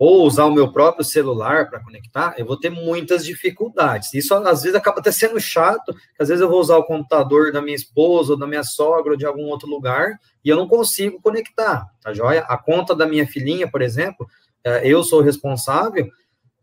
ou 0.00 0.26
usar 0.26 0.46
o 0.46 0.50
meu 0.50 0.72
próprio 0.72 1.04
celular 1.04 1.68
para 1.68 1.84
conectar, 1.84 2.34
eu 2.38 2.46
vou 2.46 2.58
ter 2.58 2.70
muitas 2.70 3.22
dificuldades. 3.22 4.14
Isso 4.14 4.34
às 4.34 4.62
vezes 4.62 4.74
acaba 4.74 4.98
até 4.98 5.12
sendo 5.12 5.38
chato, 5.38 5.94
às 6.18 6.28
vezes 6.28 6.40
eu 6.40 6.48
vou 6.48 6.58
usar 6.58 6.78
o 6.78 6.84
computador 6.84 7.52
da 7.52 7.60
minha 7.60 7.76
esposa, 7.76 8.32
ou 8.32 8.38
da 8.38 8.46
minha 8.46 8.64
sogra, 8.64 9.12
ou 9.12 9.18
de 9.18 9.26
algum 9.26 9.44
outro 9.44 9.68
lugar, 9.68 10.18
e 10.44 10.48
eu 10.48 10.56
não 10.56 10.68
consigo 10.68 11.20
conectar, 11.20 11.86
tá 12.02 12.12
joia? 12.12 12.40
A 12.42 12.56
conta 12.56 12.94
da 12.94 13.06
minha 13.06 13.26
filhinha, 13.26 13.70
por 13.70 13.82
exemplo, 13.82 14.26
é, 14.64 14.86
eu 14.86 15.02
sou 15.02 15.20
responsável, 15.20 16.08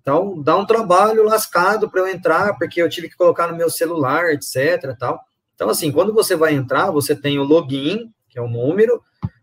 então 0.02 0.42
dá 0.42 0.56
um 0.56 0.66
trabalho 0.66 1.24
lascado 1.24 1.90
para 1.90 2.02
eu 2.02 2.08
entrar, 2.08 2.58
porque 2.58 2.82
eu 2.82 2.90
tive 2.90 3.10
que 3.10 3.18
colocar 3.18 3.48
no 3.48 3.58
meu 3.58 3.70
celular, 3.70 4.32
etc. 4.32 4.96
Tal. 4.98 5.20
Então, 5.54 5.70
assim, 5.70 5.92
quando 5.92 6.14
você 6.14 6.36
vai 6.36 6.54
entrar, 6.54 6.92
você 6.92 7.16
tem 7.16 7.40
o 7.40 7.44
login, 7.44 8.12
que 8.30 8.40
é 8.40 8.42
o 8.42 8.48
número, 8.48 9.02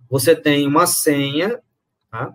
você 0.08 0.34
tem 0.34 0.66
uma 0.66 0.86
senha, 0.86 1.60
tá? 2.10 2.32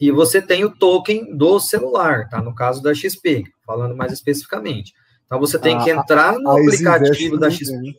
E 0.00 0.10
você 0.10 0.42
tem 0.42 0.64
o 0.64 0.74
token 0.74 1.36
do 1.36 1.60
celular, 1.60 2.28
tá? 2.28 2.42
No 2.42 2.54
caso 2.54 2.82
da 2.82 2.92
XP, 2.92 3.44
falando 3.64 3.96
mais 3.96 4.12
especificamente. 4.12 4.92
Então 5.24 5.38
você 5.38 5.58
tem 5.58 5.78
que 5.82 5.90
entrar 5.90 6.38
no 6.38 6.50
aplicativo 6.50 7.38
da 7.38 7.50
XP. 7.50 7.96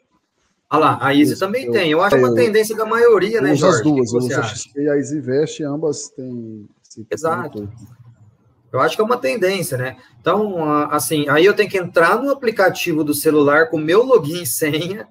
Ah 0.76 0.78
lá, 0.78 0.98
a 1.02 1.16
Easy 1.16 1.40
também 1.40 1.66
eu, 1.66 1.72
tem. 1.72 1.90
Eu 1.90 2.02
acho 2.02 2.18
é, 2.18 2.20
uma 2.20 2.36
tendência 2.36 2.76
da 2.76 2.86
maioria, 2.86 3.40
né, 3.40 3.56
Jorge? 3.56 3.78
as 3.78 3.84
duas, 3.84 4.14
eu 4.14 4.20
uso 4.20 4.40
a 4.40 4.44
XP 4.44 4.82
e 4.82 4.90
a 4.90 4.98
Easy 4.98 5.18
Invest, 5.18 5.64
ambas 5.64 6.10
têm. 6.10 6.68
Exato. 7.10 7.70
Eu 8.72 8.82
acho 8.82 8.96
que 8.96 9.02
é 9.02 9.06
uma 9.06 9.18
tendência, 9.18 9.78
né? 9.78 9.96
Então, 10.20 10.70
assim, 10.92 11.30
aí 11.30 11.46
eu 11.46 11.54
tenho 11.54 11.70
que 11.70 11.78
entrar 11.78 12.22
no 12.22 12.30
aplicativo 12.30 13.06
do 13.06 13.14
celular 13.14 13.70
com 13.70 13.78
meu 13.78 14.04
login 14.04 14.42
e 14.42 14.46
senha 14.46 15.08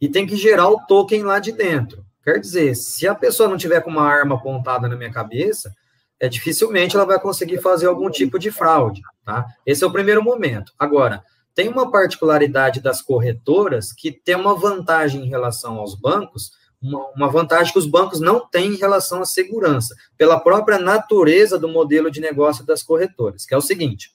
e 0.00 0.08
tem 0.08 0.24
que 0.24 0.36
gerar 0.36 0.68
o 0.68 0.78
token 0.86 1.24
lá 1.24 1.40
de 1.40 1.50
dentro. 1.50 2.04
Quer 2.22 2.38
dizer, 2.38 2.76
se 2.76 3.06
a 3.08 3.14
pessoa 3.14 3.48
não 3.48 3.56
tiver 3.56 3.80
com 3.80 3.90
uma 3.90 4.06
arma 4.06 4.36
apontada 4.36 4.88
na 4.88 4.96
minha 4.96 5.10
cabeça, 5.12 5.72
é 6.20 6.28
dificilmente 6.28 6.94
ela 6.94 7.04
vai 7.04 7.18
conseguir 7.18 7.58
fazer 7.58 7.86
algum 7.86 8.08
tipo 8.08 8.38
de 8.38 8.52
fraude, 8.52 9.00
tá? 9.24 9.46
Esse 9.66 9.82
é 9.82 9.86
o 9.86 9.92
primeiro 9.92 10.22
momento. 10.22 10.72
Agora, 10.78 11.24
tem 11.56 11.68
uma 11.68 11.90
particularidade 11.90 12.82
das 12.82 13.00
corretoras 13.00 13.90
que 13.90 14.12
tem 14.12 14.36
uma 14.36 14.54
vantagem 14.54 15.24
em 15.24 15.28
relação 15.28 15.78
aos 15.78 15.94
bancos, 15.94 16.52
uma, 16.80 17.08
uma 17.16 17.28
vantagem 17.28 17.72
que 17.72 17.78
os 17.78 17.86
bancos 17.86 18.20
não 18.20 18.46
têm 18.46 18.74
em 18.74 18.76
relação 18.76 19.22
à 19.22 19.24
segurança, 19.24 19.96
pela 20.18 20.38
própria 20.38 20.78
natureza 20.78 21.58
do 21.58 21.66
modelo 21.66 22.10
de 22.10 22.20
negócio 22.20 22.64
das 22.66 22.82
corretoras, 22.82 23.46
que 23.46 23.54
é 23.54 23.56
o 23.56 23.62
seguinte: 23.62 24.10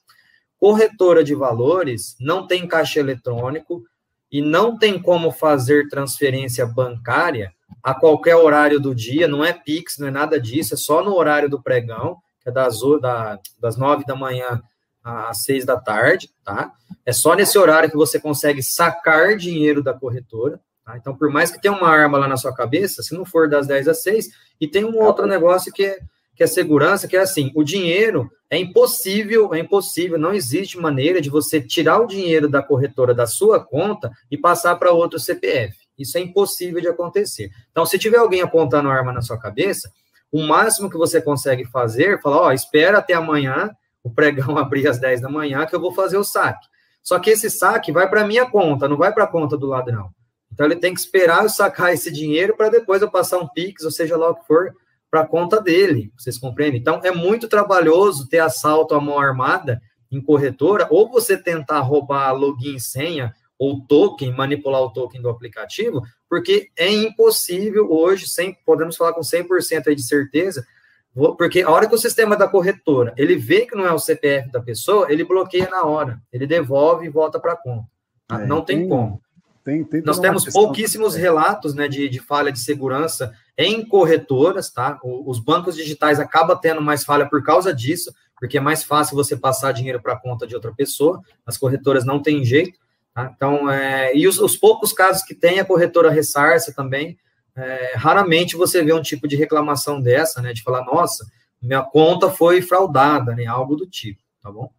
corretora 0.59 1.23
de 1.23 1.33
valores 1.33 2.15
não 2.19 2.45
tem 2.45 2.67
caixa 2.67 2.99
eletrônico 2.99 3.83
e 4.31 4.39
não 4.39 4.77
tem 4.77 5.01
como 5.01 5.31
fazer 5.31 5.89
transferência 5.89 6.63
bancária 6.67 7.51
a 7.81 7.95
qualquer 7.95 8.35
horário 8.35 8.79
do 8.79 8.93
dia, 8.93 9.27
não 9.27 9.43
é 9.43 9.51
Pix, 9.51 9.97
não 9.97 10.07
é 10.07 10.11
nada 10.11 10.39
disso, 10.39 10.75
é 10.75 10.77
só 10.77 11.03
no 11.03 11.15
horário 11.15 11.49
do 11.49 11.59
pregão, 11.59 12.17
que 12.43 12.49
é 12.49 12.51
das, 12.51 12.79
da, 13.01 13.39
das 13.59 13.77
nove 13.77 14.05
da 14.05 14.15
manhã 14.15 14.61
às 15.03 15.43
seis 15.43 15.65
da 15.65 15.79
tarde, 15.79 16.29
tá? 16.43 16.71
É 17.05 17.11
só 17.11 17.35
nesse 17.35 17.57
horário 17.57 17.89
que 17.89 17.97
você 17.97 18.19
consegue 18.19 18.61
sacar 18.61 19.35
dinheiro 19.35 19.81
da 19.81 19.93
corretora, 19.93 20.59
tá? 20.85 20.97
Então, 20.97 21.15
por 21.15 21.29
mais 21.29 21.51
que 21.51 21.61
tenha 21.61 21.73
uma 21.73 21.89
arma 21.89 22.17
lá 22.17 22.27
na 22.27 22.37
sua 22.37 22.53
cabeça, 22.53 23.01
se 23.01 23.13
não 23.13 23.25
for 23.25 23.49
das 23.49 23.67
10 23.67 23.87
às 23.87 24.03
6, 24.03 24.29
e 24.59 24.67
tem 24.67 24.85
um 24.85 24.99
outro 24.99 25.25
negócio 25.25 25.71
que 25.71 25.83
é, 25.83 25.99
que 26.35 26.43
é 26.43 26.47
segurança, 26.47 27.07
que 27.07 27.17
é 27.17 27.21
assim, 27.21 27.51
o 27.55 27.63
dinheiro 27.63 28.29
é 28.49 28.57
impossível, 28.57 29.53
é 29.53 29.59
impossível, 29.59 30.19
não 30.19 30.33
existe 30.33 30.77
maneira 30.77 31.21
de 31.21 31.29
você 31.29 31.61
tirar 31.61 31.99
o 31.99 32.07
dinheiro 32.07 32.49
da 32.49 32.61
corretora 32.61 33.13
da 33.13 33.25
sua 33.25 33.59
conta 33.59 34.11
e 34.29 34.37
passar 34.37 34.75
para 34.75 34.91
outro 34.91 35.19
CPF. 35.19 35.75
Isso 35.97 36.17
é 36.17 36.21
impossível 36.21 36.81
de 36.81 36.87
acontecer. 36.87 37.49
Então, 37.71 37.85
se 37.85 37.97
tiver 37.97 38.17
alguém 38.17 38.41
apontando 38.41 38.89
arma 38.89 39.13
na 39.13 39.21
sua 39.21 39.39
cabeça, 39.39 39.91
o 40.31 40.41
máximo 40.41 40.89
que 40.89 40.97
você 40.97 41.21
consegue 41.21 41.65
fazer, 41.65 42.21
falar, 42.21 42.41
ó, 42.41 42.51
espera 42.51 42.99
até 42.99 43.13
amanhã, 43.13 43.69
o 44.03 44.09
pregão 44.09 44.57
abrir 44.59 44.87
às 44.87 44.99
10 44.99 45.21
da 45.21 45.29
manhã, 45.29 45.65
que 45.65 45.75
eu 45.75 45.81
vou 45.81 45.93
fazer 45.93 46.17
o 46.17 46.23
saque. 46.23 46.67
Só 47.01 47.17
que 47.19 47.31
esse 47.31 47.49
saque 47.49 47.91
vai 47.91 48.09
para 48.09 48.25
minha 48.25 48.45
conta, 48.45 48.87
não 48.87 48.97
vai 48.97 49.13
para 49.13 49.23
a 49.23 49.27
conta 49.27 49.57
do 49.57 49.67
ladrão. 49.67 50.11
Então, 50.51 50.65
ele 50.65 50.75
tem 50.75 50.93
que 50.93 50.99
esperar 50.99 51.43
eu 51.43 51.49
sacar 51.49 51.93
esse 51.93 52.11
dinheiro 52.11 52.55
para 52.55 52.69
depois 52.69 53.01
eu 53.01 53.09
passar 53.09 53.37
um 53.39 53.47
Pix, 53.47 53.83
ou 53.83 53.91
seja 53.91 54.17
lá 54.17 54.29
o 54.29 54.35
que 54.35 54.45
for, 54.45 54.73
para 55.09 55.21
a 55.21 55.27
conta 55.27 55.61
dele. 55.61 56.11
Vocês 56.17 56.37
compreendem? 56.37 56.79
Então, 56.79 57.01
é 57.03 57.11
muito 57.11 57.47
trabalhoso 57.47 58.27
ter 58.27 58.39
assalto 58.39 58.93
à 58.93 59.01
mão 59.01 59.17
armada 59.17 59.81
em 60.11 60.21
corretora, 60.21 60.87
ou 60.89 61.09
você 61.09 61.37
tentar 61.37 61.79
roubar 61.79 62.33
login 62.33 62.77
senha, 62.77 63.33
ou 63.57 63.85
token, 63.85 64.33
manipular 64.33 64.81
o 64.81 64.91
token 64.91 65.21
do 65.21 65.29
aplicativo, 65.29 66.01
porque 66.27 66.69
é 66.75 66.89
impossível 66.91 67.91
hoje, 67.91 68.27
sem, 68.27 68.57
podemos 68.65 68.97
falar 68.97 69.13
com 69.13 69.21
100% 69.21 69.87
aí 69.87 69.95
de 69.95 70.03
certeza, 70.03 70.65
porque 71.13 71.61
a 71.61 71.69
hora 71.69 71.87
que 71.87 71.95
o 71.95 71.97
sistema 71.97 72.35
da 72.35 72.47
corretora, 72.47 73.13
ele 73.17 73.35
vê 73.35 73.65
que 73.65 73.75
não 73.75 73.85
é 73.85 73.91
o 73.91 73.99
CPF 73.99 74.51
da 74.51 74.61
pessoa, 74.61 75.11
ele 75.11 75.23
bloqueia 75.23 75.69
na 75.69 75.83
hora, 75.83 76.21
ele 76.31 76.47
devolve 76.47 77.05
e 77.05 77.09
volta 77.09 77.39
para 77.39 77.53
a 77.53 77.57
conta. 77.57 77.85
Tá? 78.27 78.41
É, 78.41 78.45
não 78.45 78.61
tem, 78.61 78.79
tem 78.79 78.89
como. 78.89 79.21
Tem, 79.63 79.83
tem 79.83 80.01
Nós 80.01 80.19
temos 80.19 80.45
pouquíssimos 80.45 81.15
relatos 81.15 81.75
né, 81.75 81.87
de, 81.87 82.09
de 82.09 82.19
falha 82.19 82.51
de 82.51 82.59
segurança 82.59 83.33
em 83.57 83.85
corretoras, 83.85 84.71
tá? 84.71 84.99
os 85.03 85.39
bancos 85.39 85.75
digitais 85.75 86.19
acabam 86.19 86.57
tendo 86.59 86.81
mais 86.81 87.03
falha 87.03 87.29
por 87.29 87.43
causa 87.43 87.73
disso, 87.73 88.11
porque 88.39 88.57
é 88.57 88.61
mais 88.61 88.83
fácil 88.83 89.15
você 89.15 89.35
passar 89.35 89.71
dinheiro 89.71 90.01
para 90.01 90.13
a 90.13 90.19
conta 90.19 90.47
de 90.47 90.55
outra 90.55 90.73
pessoa, 90.73 91.21
as 91.45 91.57
corretoras 91.57 92.03
não 92.03 92.21
têm 92.21 92.43
jeito, 92.43 92.79
Tá? 93.13 93.31
Então, 93.35 93.69
é, 93.69 94.15
e 94.15 94.27
os, 94.27 94.39
os, 94.39 94.55
poucos 94.55 94.93
casos 94.93 95.23
que 95.23 95.35
tem, 95.35 95.59
a 95.59 95.65
corretora 95.65 96.09
ressarce 96.09 96.73
também, 96.73 97.17
é, 97.61 97.95
raramente 97.95 98.55
você 98.55 98.83
vê 98.83 98.93
um 98.93 99.01
tipo 99.01 99.27
de 99.27 99.35
reclamação 99.35 100.01
dessa, 100.01 100.41
né? 100.41 100.53
De 100.53 100.63
falar, 100.63 100.85
nossa, 100.85 101.25
minha 101.61 101.83
conta 101.83 102.29
foi 102.29 102.61
fraudada, 102.61 103.35
né? 103.35 103.45
Algo 103.45 103.75
do 103.75 103.85
tipo, 103.85 104.21
tá 104.41 104.51
bom? 104.51 104.71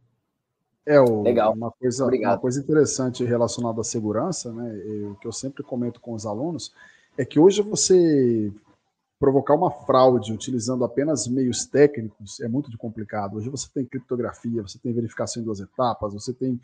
É, 0.85 1.01
o, 1.01 1.23
Legal. 1.23 1.53
Uma, 1.53 1.71
coisa, 1.71 2.07
uma 2.07 2.39
coisa 2.39 2.61
interessante 2.61 3.25
relacionada 3.25 3.81
à 3.81 3.85
segurança, 3.85 4.53
né? 4.53 4.73
O 5.11 5.15
que 5.15 5.27
eu 5.27 5.33
sempre 5.33 5.63
comento 5.63 6.01
com 6.01 6.13
os 6.13 6.27
alunos 6.27 6.73
é 7.17 7.25
que 7.25 7.39
hoje 7.39 7.63
você 7.63 8.53
provocar 9.19 9.55
uma 9.55 9.71
fraude 9.71 10.33
utilizando 10.33 10.85
apenas 10.85 11.29
meios 11.29 11.65
técnicos 11.65 12.41
é 12.41 12.49
muito 12.49 12.77
complicado. 12.77 13.37
Hoje 13.37 13.49
você 13.49 13.69
tem 13.73 13.85
criptografia, 13.85 14.63
você 14.63 14.81
tem 14.81 14.93
verificação 14.93 15.41
em 15.41 15.45
duas 15.45 15.61
etapas, 15.61 16.13
você 16.13 16.33
tem 16.33 16.61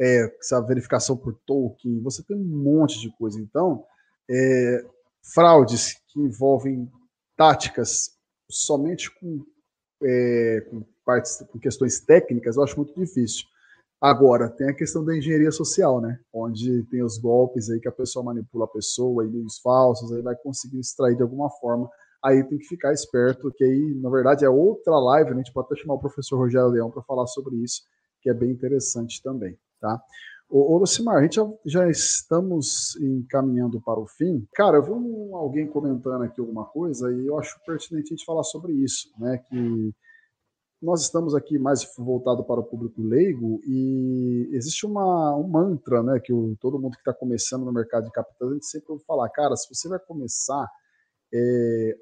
é, 0.00 0.34
essa 0.40 0.60
verificação 0.60 1.16
por 1.16 1.34
token, 1.46 2.00
você 2.00 2.20
tem 2.24 2.36
um 2.36 2.42
monte 2.42 2.98
de 2.98 3.10
coisa. 3.16 3.38
Então, 3.38 3.84
é, 4.28 4.84
fraudes 5.22 5.94
que 6.08 6.20
envolvem 6.20 6.90
táticas 7.36 8.10
somente 8.50 9.10
com, 9.18 9.44
é, 10.02 10.66
com, 10.68 10.84
partes, 11.04 11.44
com 11.50 11.58
questões 11.58 12.00
técnicas, 12.00 12.56
eu 12.56 12.62
acho 12.62 12.76
muito 12.76 12.94
difícil. 12.94 13.46
Agora, 14.00 14.48
tem 14.48 14.68
a 14.68 14.74
questão 14.74 15.04
da 15.04 15.14
engenharia 15.14 15.50
social, 15.50 16.00
né? 16.00 16.18
Onde 16.32 16.84
tem 16.84 17.02
os 17.02 17.18
golpes 17.18 17.68
aí 17.68 17.78
que 17.78 17.88
a 17.88 17.92
pessoa 17.92 18.24
manipula 18.24 18.64
a 18.64 18.68
pessoa, 18.68 19.26
e-mails 19.26 19.58
falsos, 19.58 20.10
aí 20.12 20.22
vai 20.22 20.34
conseguir 20.36 20.80
extrair 20.80 21.16
de 21.16 21.22
alguma 21.22 21.50
forma. 21.50 21.88
Aí 22.24 22.42
tem 22.44 22.58
que 22.58 22.64
ficar 22.64 22.92
esperto, 22.92 23.52
que 23.52 23.62
aí, 23.62 23.94
na 24.00 24.08
verdade, 24.08 24.44
é 24.44 24.48
outra 24.48 24.98
live, 24.98 25.30
né? 25.30 25.36
a 25.36 25.38
gente 25.38 25.52
pode 25.52 25.66
até 25.66 25.76
chamar 25.80 25.94
o 25.94 26.00
professor 26.00 26.38
Rogério 26.38 26.68
Leão 26.68 26.90
para 26.90 27.02
falar 27.02 27.26
sobre 27.26 27.56
isso, 27.56 27.82
que 28.22 28.30
é 28.30 28.34
bem 28.34 28.50
interessante 28.50 29.22
também. 29.22 29.58
Tá? 29.80 30.02
Ô, 30.50 30.74
ô 30.74 30.78
Lucimar, 30.78 31.18
a 31.18 31.22
gente 31.22 31.36
já, 31.36 31.48
já, 31.64 31.88
estamos 31.88 32.96
encaminhando 32.96 33.80
para 33.80 34.00
o 34.00 34.06
fim. 34.06 34.44
Cara, 34.52 34.78
eu 34.78 34.82
vi 34.82 34.90
um, 34.90 35.36
alguém 35.36 35.68
comentando 35.68 36.22
aqui 36.22 36.40
alguma 36.40 36.64
coisa 36.64 37.12
e 37.12 37.26
eu 37.26 37.38
acho 37.38 37.60
pertinente 37.64 38.12
a 38.12 38.16
gente 38.16 38.24
falar 38.24 38.42
sobre 38.42 38.72
isso, 38.72 39.12
né? 39.16 39.38
Que 39.38 39.94
nós 40.82 41.02
estamos 41.02 41.36
aqui 41.36 41.56
mais 41.56 41.88
voltado 41.96 42.42
para 42.42 42.58
o 42.58 42.64
público 42.64 43.00
leigo 43.00 43.60
e 43.64 44.48
existe 44.52 44.84
uma, 44.84 45.36
um 45.36 45.46
mantra, 45.46 46.02
né? 46.02 46.18
Que 46.18 46.32
o, 46.32 46.56
todo 46.60 46.80
mundo 46.80 46.94
que 46.94 47.00
está 47.00 47.14
começando 47.14 47.64
no 47.64 47.72
mercado 47.72 48.06
de 48.06 48.10
capitais, 48.10 48.50
a 48.50 48.54
gente 48.54 48.66
sempre 48.66 48.90
ouve 48.90 49.04
falar, 49.04 49.28
cara, 49.28 49.54
se 49.56 49.72
você 49.72 49.88
vai 49.88 50.00
começar, 50.00 50.68
é, 51.32 51.96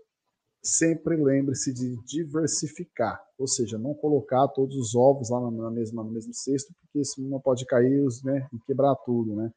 sempre 0.62 1.16
lembre-se 1.16 1.72
de 1.72 1.96
diversificar, 2.04 3.22
ou 3.38 3.46
seja, 3.46 3.78
não 3.78 3.94
colocar 3.94 4.48
todos 4.48 4.76
os 4.76 4.94
ovos 4.94 5.30
lá 5.30 5.40
na 5.50 5.70
mesma, 5.70 6.02
no 6.02 6.10
mesmo 6.10 6.34
cesto, 6.34 6.72
porque 6.80 7.04
senão 7.04 7.40
pode 7.40 7.64
cair 7.64 8.06
né, 8.24 8.46
e 8.52 8.58
quebrar 8.66 8.94
tudo, 8.96 9.34
né? 9.34 9.52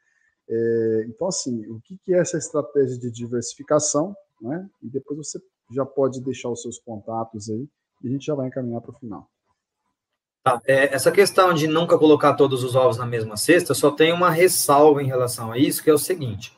É, 0.50 1.06
então, 1.08 1.28
assim, 1.28 1.66
o 1.68 1.80
que, 1.82 1.98
que 2.04 2.14
é 2.14 2.20
essa 2.20 2.38
estratégia 2.38 2.98
de 2.98 3.10
diversificação, 3.10 4.16
né? 4.42 4.70
E 4.82 4.90
depois 4.90 5.18
você 5.18 5.40
já 5.72 5.86
pode 5.86 6.20
deixar 6.22 6.50
os 6.50 6.62
seus 6.62 6.78
contatos 6.80 7.50
aí 7.50 7.68
e 8.04 8.08
a 8.08 8.12
gente 8.12 8.26
já 8.26 8.36
vai 8.36 8.48
encaminhar 8.48 8.82
para 8.82 8.92
o 8.92 9.00
final. 9.00 9.30
Tá, 10.44 10.60
é, 10.66 10.94
essa 10.94 11.12
questão 11.12 11.54
de 11.54 11.68
nunca 11.68 11.98
colocar 11.98 12.34
todos 12.34 12.64
os 12.64 12.76
ovos 12.76 12.98
na 12.98 13.06
mesma 13.06 13.38
cesta, 13.38 13.74
só 13.74 13.92
tem 13.92 14.12
uma 14.12 14.32
ressalva 14.32 15.02
em 15.02 15.08
relação 15.08 15.52
a 15.52 15.58
isso, 15.58 15.84
que 15.84 15.90
é 15.90 15.94
o 15.94 16.00
seguinte. 16.00 16.58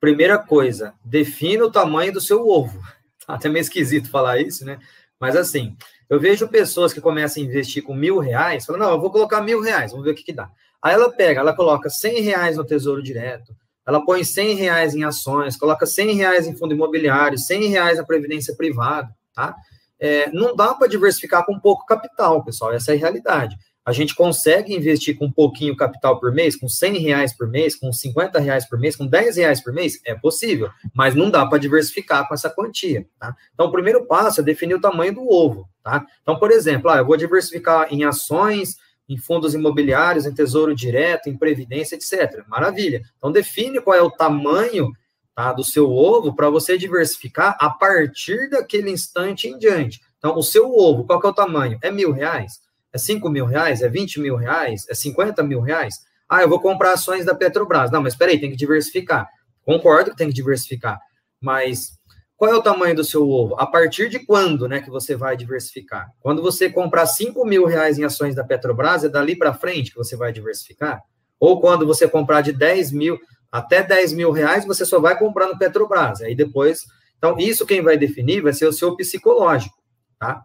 Primeira 0.00 0.38
coisa, 0.38 0.94
defina 1.04 1.64
o 1.64 1.70
tamanho 1.70 2.12
do 2.12 2.20
seu 2.20 2.46
ovo. 2.46 2.80
até 3.28 3.48
meio 3.48 3.62
esquisito 3.62 4.10
falar 4.10 4.38
isso, 4.40 4.64
né? 4.64 4.78
Mas 5.20 5.36
assim, 5.36 5.76
eu 6.10 6.18
vejo 6.18 6.48
pessoas 6.48 6.92
que 6.92 7.00
começam 7.00 7.42
a 7.42 7.46
investir 7.46 7.82
com 7.82 7.94
mil 7.94 8.18
reais, 8.18 8.66
falam, 8.66 8.80
não, 8.80 8.90
eu 8.90 9.00
vou 9.00 9.10
colocar 9.10 9.40
mil 9.40 9.60
reais, 9.60 9.92
vamos 9.92 10.04
ver 10.04 10.12
o 10.12 10.14
que, 10.14 10.24
que 10.24 10.32
dá. 10.32 10.50
Aí 10.82 10.94
ela 10.94 11.10
pega, 11.10 11.40
ela 11.40 11.54
coloca 11.54 11.88
cem 11.88 12.20
reais 12.20 12.56
no 12.56 12.64
Tesouro 12.64 13.02
Direto, 13.02 13.54
ela 13.86 14.04
põe 14.04 14.24
cem 14.24 14.54
reais 14.54 14.94
em 14.94 15.04
ações, 15.04 15.56
coloca 15.56 15.86
cem 15.86 16.14
reais 16.14 16.46
em 16.46 16.56
fundo 16.56 16.74
imobiliário, 16.74 17.38
cem 17.38 17.66
reais 17.68 17.98
na 17.98 18.04
previdência 18.04 18.54
privada, 18.56 19.08
tá? 19.32 19.54
É, 19.98 20.28
não 20.32 20.56
dá 20.56 20.74
para 20.74 20.88
diversificar 20.88 21.46
com 21.46 21.58
pouco 21.58 21.86
capital, 21.86 22.44
pessoal, 22.44 22.72
essa 22.72 22.92
é 22.92 22.96
a 22.96 22.98
realidade 22.98 23.56
a 23.84 23.92
gente 23.92 24.14
consegue 24.14 24.74
investir 24.74 25.18
com 25.18 25.26
um 25.26 25.32
pouquinho 25.32 25.76
capital 25.76 26.20
por 26.20 26.32
mês, 26.32 26.54
com 26.54 26.68
100 26.68 26.98
reais 26.98 27.36
por 27.36 27.48
mês, 27.48 27.74
com 27.74 27.92
50 27.92 28.38
reais 28.38 28.68
por 28.68 28.78
mês, 28.78 28.94
com 28.94 29.06
10 29.06 29.36
reais 29.36 29.60
por 29.60 29.72
mês? 29.72 30.00
É 30.04 30.14
possível, 30.14 30.70
mas 30.94 31.14
não 31.14 31.30
dá 31.30 31.44
para 31.44 31.58
diversificar 31.58 32.26
com 32.28 32.34
essa 32.34 32.48
quantia, 32.48 33.06
tá? 33.18 33.34
Então, 33.52 33.66
o 33.66 33.72
primeiro 33.72 34.06
passo 34.06 34.40
é 34.40 34.44
definir 34.44 34.74
o 34.74 34.80
tamanho 34.80 35.14
do 35.14 35.28
ovo, 35.28 35.68
tá? 35.82 36.06
Então, 36.22 36.38
por 36.38 36.52
exemplo, 36.52 36.90
ah, 36.90 36.98
eu 36.98 37.06
vou 37.06 37.16
diversificar 37.16 37.92
em 37.92 38.04
ações, 38.04 38.76
em 39.08 39.16
fundos 39.16 39.52
imobiliários, 39.52 40.26
em 40.26 40.34
tesouro 40.34 40.74
direto, 40.74 41.28
em 41.28 41.36
previdência, 41.36 41.96
etc. 41.96 42.44
Maravilha. 42.46 43.02
Então, 43.18 43.32
define 43.32 43.80
qual 43.80 43.96
é 43.96 44.02
o 44.02 44.10
tamanho 44.10 44.92
tá, 45.34 45.52
do 45.52 45.64
seu 45.64 45.90
ovo 45.90 46.34
para 46.34 46.48
você 46.48 46.78
diversificar 46.78 47.56
a 47.58 47.68
partir 47.68 48.48
daquele 48.48 48.90
instante 48.90 49.48
em 49.48 49.58
diante. 49.58 50.00
Então, 50.18 50.38
o 50.38 50.42
seu 50.42 50.70
ovo, 50.72 51.04
qual 51.04 51.20
que 51.20 51.26
é 51.26 51.30
o 51.30 51.34
tamanho? 51.34 51.78
É 51.82 51.90
mil 51.90 52.12
reais? 52.12 52.60
É 52.92 52.98
5 52.98 53.28
mil 53.28 53.46
reais? 53.46 53.82
É 53.82 53.88
20 53.88 54.20
mil 54.20 54.36
reais? 54.36 54.86
É 54.88 54.94
50 54.94 55.42
mil 55.42 55.60
reais? 55.60 55.94
Ah, 56.28 56.42
eu 56.42 56.48
vou 56.48 56.60
comprar 56.60 56.92
ações 56.92 57.24
da 57.24 57.34
Petrobras. 57.34 57.90
Não, 57.90 58.02
mas 58.02 58.14
peraí, 58.14 58.40
tem 58.40 58.50
que 58.50 58.56
diversificar. 58.56 59.28
Concordo 59.64 60.10
que 60.10 60.16
tem 60.16 60.28
que 60.28 60.34
diversificar. 60.34 60.98
Mas 61.40 61.98
qual 62.36 62.52
é 62.52 62.56
o 62.56 62.62
tamanho 62.62 62.96
do 62.96 63.04
seu 63.04 63.28
ovo? 63.28 63.54
A 63.58 63.66
partir 63.66 64.08
de 64.08 64.18
quando 64.18 64.66
né, 64.66 64.80
que 64.80 64.90
você 64.90 65.14
vai 65.14 65.36
diversificar? 65.36 66.08
Quando 66.20 66.42
você 66.42 66.68
comprar 66.68 67.06
5 67.06 67.44
mil 67.44 67.66
reais 67.66 67.98
em 67.98 68.04
ações 68.04 68.34
da 68.34 68.42
Petrobras, 68.44 69.04
é 69.04 69.08
dali 69.08 69.36
para 69.36 69.54
frente 69.54 69.90
que 69.90 69.96
você 69.96 70.16
vai 70.16 70.32
diversificar? 70.32 71.02
Ou 71.38 71.60
quando 71.60 71.86
você 71.86 72.08
comprar 72.08 72.40
de 72.40 72.52
10 72.52 72.92
mil 72.92 73.18
até 73.50 73.82
10 73.82 74.14
mil 74.14 74.30
reais, 74.30 74.64
você 74.64 74.84
só 74.84 74.98
vai 74.98 75.18
comprar 75.18 75.46
no 75.46 75.58
Petrobras. 75.58 76.20
Aí 76.22 76.34
depois. 76.34 76.84
Então, 77.18 77.38
isso 77.38 77.66
quem 77.66 77.82
vai 77.82 77.96
definir 77.96 78.40
vai 78.40 78.52
ser 78.52 78.66
o 78.66 78.72
seu 78.72 78.96
psicológico, 78.96 79.76
tá? 80.18 80.42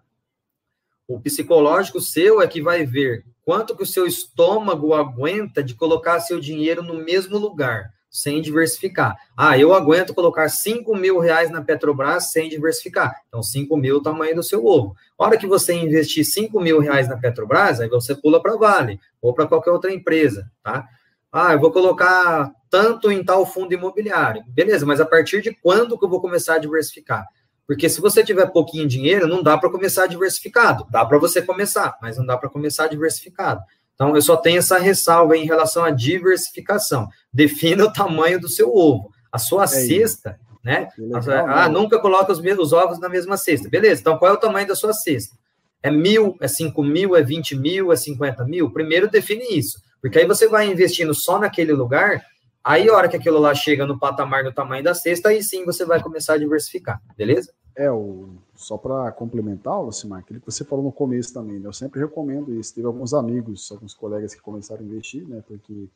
O 1.07 1.21
psicológico 1.21 2.01
seu 2.01 2.41
é 2.41 2.47
que 2.47 2.61
vai 2.61 2.85
ver 2.85 3.23
quanto 3.45 3.73
que 3.73 3.83
o 3.83 3.85
seu 3.85 4.05
estômago 4.05 4.93
aguenta 4.93 5.63
de 5.63 5.73
colocar 5.73 6.19
seu 6.19 6.37
dinheiro 6.37 6.83
no 6.83 6.95
mesmo 6.95 7.37
lugar, 7.37 7.93
sem 8.09 8.41
diversificar. 8.41 9.15
Ah, 9.37 9.57
eu 9.57 9.73
aguento 9.73 10.13
colocar 10.13 10.49
5 10.49 10.93
mil 10.97 11.17
reais 11.17 11.49
na 11.49 11.61
Petrobras 11.61 12.31
sem 12.31 12.49
diversificar. 12.49 13.15
Então, 13.29 13.41
5 13.41 13.77
mil 13.77 13.95
é 13.95 13.97
o 13.99 14.01
tamanho 14.01 14.35
do 14.35 14.43
seu 14.43 14.65
ovo. 14.65 14.97
A 15.17 15.23
hora 15.23 15.37
que 15.37 15.47
você 15.47 15.73
investir 15.73 16.25
5 16.25 16.59
mil 16.59 16.79
reais 16.79 17.07
na 17.07 17.15
Petrobras, 17.15 17.79
aí 17.79 17.87
você 17.87 18.13
pula 18.13 18.41
para 18.41 18.57
Vale 18.57 18.99
ou 19.21 19.33
para 19.33 19.47
qualquer 19.47 19.71
outra 19.71 19.93
empresa, 19.93 20.51
tá? 20.61 20.85
Ah, 21.31 21.53
eu 21.53 21.59
vou 21.59 21.71
colocar 21.71 22.51
tanto 22.69 23.09
em 23.09 23.23
tal 23.23 23.45
fundo 23.45 23.73
imobiliário. 23.73 24.43
Beleza, 24.49 24.85
mas 24.85 24.99
a 24.99 25.05
partir 25.05 25.41
de 25.41 25.55
quando 25.61 25.97
que 25.97 26.03
eu 26.03 26.09
vou 26.09 26.19
começar 26.19 26.55
a 26.55 26.59
diversificar? 26.59 27.25
Porque 27.68 27.89
se 27.89 27.99
você 27.99 28.24
tiver 28.24 28.45
pouquinho 28.47 28.88
dinheiro, 28.88 29.28
não 29.28 29.43
dá 29.43 29.57
para 29.57 29.70
começar 29.70 30.07
diversificado. 30.07 30.88
Dá 30.89 31.05
para 31.05 31.18
você 31.18 31.41
começar, 31.41 31.98
mas 32.02 32.18
não 32.18 32.26
dá 32.26 32.38
para 32.38 32.49
começar 32.49 32.88
diversificado. 32.88 33.61
Então, 33.94 34.15
eu 34.15 34.22
só 34.22 34.38
tenho 34.38 34.60
essa 34.60 34.77
ressalva 34.77 35.35
em 35.35 35.45
relação 35.45 35.84
à 35.84 35.89
diversificação. 35.89 37.10
Defina 37.34 37.84
o 37.84 37.91
tamanho 37.91 38.39
do 38.39 38.48
seu 38.48 38.73
ovo. 38.73 39.10
A 39.31 39.38
sua 39.38 39.65
é 39.65 39.68
cesta, 39.68 40.39
né? 40.64 40.88
Legal, 40.98 41.48
ah, 41.49 41.68
nunca 41.68 41.99
coloca 41.99 42.31
os, 42.31 42.39
mesmos 42.39 42.72
ovos 42.72 42.99
na 42.99 43.10
mesma 43.10 43.35
cesta. 43.35 43.68
Beleza, 43.68 43.99
então 43.99 44.18
qual 44.18 44.31
é 44.31 44.34
o 44.35 44.39
tamanho 44.39 44.68
da 44.68 44.76
sua 44.76 44.94
cesta? 44.94 45.35
É 45.84 45.91
mil, 45.91 46.38
é 46.39 46.48
cinco 46.48 46.84
mil, 46.84 47.15
é 47.15 47.22
vinte 47.22 47.56
mil, 47.56 47.91
é 47.91 47.95
cinquenta 47.95 48.45
mil? 48.45 48.72
Primeiro 48.72 49.10
define 49.10 49.45
isso. 49.57 49.81
Porque 50.02 50.19
aí 50.19 50.26
você 50.26 50.48
vai 50.48 50.72
investindo 50.72 51.14
só 51.14 51.39
naquele 51.39 51.73
lugar, 51.73 52.23
Aí, 52.68 52.89
a 52.89 52.94
hora 52.94 53.07
que 53.07 53.15
aquilo 53.15 53.39
lá 53.39 53.56
chega 53.56 53.85
no 53.85 53.98
patamar 53.98 54.44
do 54.44 54.52
tamanho 54.52 54.84
da 54.84 54.94
cesta, 54.94 55.30
aí 55.30 55.41
sim 55.41 55.64
você 55.64 55.85
vai 55.85 56.03
começar 56.03 56.34
a 56.34 56.38
diversificar, 56.38 57.02
beleza? 57.15 57.53
É, 57.73 57.89
o, 57.89 58.27
só 58.56 58.77
para 58.77 59.10
complementar, 59.14 59.81
Lucimar, 59.81 60.19
aquilo 60.19 60.41
que 60.41 60.52
você 60.52 60.65
falou 60.65 60.84
no 60.84 60.91
começo 60.91 61.34
também, 61.34 61.60
né? 61.60 61.68
eu 61.69 61.72
sempre 61.72 62.02
recomendo 62.02 62.53
isso. 62.53 62.76
Teve 62.76 62.85
alguns 62.85 63.14
amigos, 63.14 63.72
alguns 63.72 63.94
colegas 63.94 64.35
que 64.35 64.41
começaram 64.41 64.81
a 64.81 64.85
investir, 64.85 65.26
né? 65.26 65.41
Porque 65.48 65.88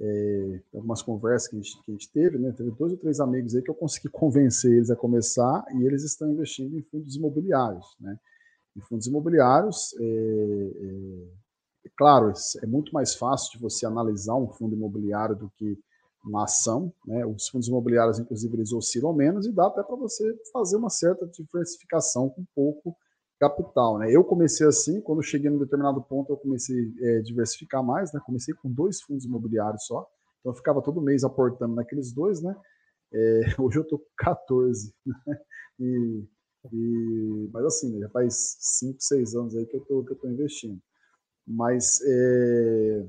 é, 0.00 0.58
algumas 0.74 1.00
conversas 1.00 1.46
que 1.46 1.54
a, 1.54 1.60
gente, 1.60 1.80
que 1.80 1.92
a, 1.92 1.92
gente, 1.92 2.08
teve, 2.08 2.38
né? 2.38 2.52
Teve 2.56 2.72
dois 2.72 2.90
ou 2.90 2.98
três 2.98 3.20
amigos 3.20 3.54
aí 3.54 3.62
que 3.62 3.70
eu 3.70 3.74
consegui 3.74 4.08
convencer 4.10 4.72
eles 4.72 4.90
a 4.90 4.96
começar 4.96 5.64
e 5.76 5.86
eles 5.86 6.02
estão 6.02 6.28
investindo 6.28 6.76
em 6.76 6.82
fundos 6.82 7.14
imobiliários, 7.14 7.94
né? 8.00 8.18
Em 8.76 8.80
fundos 8.80 9.06
imobiliários, 9.06 9.94
é, 10.00 10.02
é, 10.02 11.86
é 11.86 11.90
claro, 11.96 12.32
é 12.60 12.66
muito 12.66 12.92
mais 12.92 13.14
fácil 13.14 13.52
de 13.52 13.58
você 13.58 13.86
analisar 13.86 14.34
um 14.34 14.48
fundo 14.48 14.74
imobiliário 14.74 15.36
do 15.36 15.48
que 15.56 15.78
uma 16.24 16.44
ação, 16.44 16.92
né? 17.06 17.24
Os 17.24 17.48
fundos 17.48 17.68
imobiliários, 17.68 18.18
inclusive, 18.18 18.54
eles 18.54 18.72
oscilam 18.72 19.12
menos 19.12 19.46
e 19.46 19.52
dá 19.52 19.66
até 19.66 19.82
para 19.82 19.96
você 19.96 20.34
fazer 20.52 20.76
uma 20.76 20.90
certa 20.90 21.26
diversificação 21.26 22.28
com 22.28 22.44
pouco 22.54 22.96
capital, 23.38 23.98
né? 23.98 24.14
Eu 24.14 24.22
comecei 24.22 24.66
assim, 24.66 25.00
quando 25.00 25.22
cheguei 25.22 25.50
num 25.50 25.58
determinado 25.58 26.02
ponto, 26.02 26.30
eu 26.30 26.36
comecei 26.36 26.76
a 26.76 27.06
é, 27.06 27.20
diversificar 27.20 27.82
mais, 27.82 28.12
né? 28.12 28.20
Comecei 28.24 28.54
com 28.54 28.70
dois 28.70 29.00
fundos 29.00 29.24
imobiliários 29.24 29.86
só, 29.86 30.06
então 30.40 30.52
eu 30.52 30.56
ficava 30.56 30.82
todo 30.82 31.00
mês 31.00 31.24
aportando 31.24 31.74
naqueles 31.74 32.12
dois, 32.12 32.42
né? 32.42 32.54
É, 33.12 33.40
hoje 33.58 33.78
eu 33.78 33.84
tô 33.84 33.98
com 33.98 34.10
14, 34.18 34.92
né? 35.06 35.40
E, 35.80 36.24
e, 36.70 37.50
mas 37.52 37.64
assim, 37.64 37.98
já 37.98 38.10
faz 38.10 38.56
5, 38.60 39.00
6 39.00 39.34
anos 39.34 39.56
aí 39.56 39.64
que 39.64 39.76
eu 39.76 39.80
tô 40.20 40.28
investindo. 40.28 40.78
Mas 41.46 42.00
é, 42.06 43.06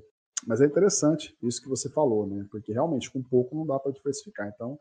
Mas 0.48 0.62
é 0.62 0.66
interessante 0.66 1.36
isso 1.44 1.62
que 1.62 1.70
você 1.70 1.90
falou, 1.90 2.28
né? 2.28 2.46
Porque 2.50 2.74
realmente 2.74 3.12
com 3.12 3.22
pouco 3.22 3.56
não 3.56 3.66
dá 3.66 3.80
para 3.80 3.92
diversificar. 3.92 4.52
Então, 4.54 4.80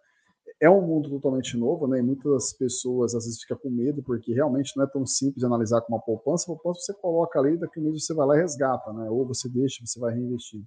é 0.61 0.69
um 0.69 0.81
mundo 0.81 1.11
totalmente 1.11 1.57
novo, 1.57 1.87
né? 1.87 1.99
E 1.99 2.03
muitas 2.03 2.53
pessoas 2.53 3.15
às 3.15 3.25
vezes 3.25 3.41
ficam 3.41 3.57
com 3.59 3.71
medo, 3.71 4.03
porque 4.03 4.33
realmente 4.33 4.77
não 4.77 4.85
é 4.85 4.87
tão 4.87 5.07
simples 5.07 5.45
analisar 5.45 5.81
com 5.83 5.93
uma 5.93 6.01
poupança. 6.01 6.45
A 6.45 6.55
poupança 6.55 6.81
você 6.81 6.95
coloca 6.95 7.39
ali, 7.39 7.57
daqui 7.57 7.79
a 7.79 7.83
um 7.83 7.87
mês 7.87 8.05
você 8.05 8.15
vai 8.15 8.27
lá 8.27 8.37
e 8.37 8.41
resgata, 8.41 8.93
né? 8.93 9.09
Ou 9.11 9.27
você 9.27 9.49
deixa, 9.49 9.85
você 9.85 9.99
vai 10.01 10.15
reinvestir. 10.15 10.63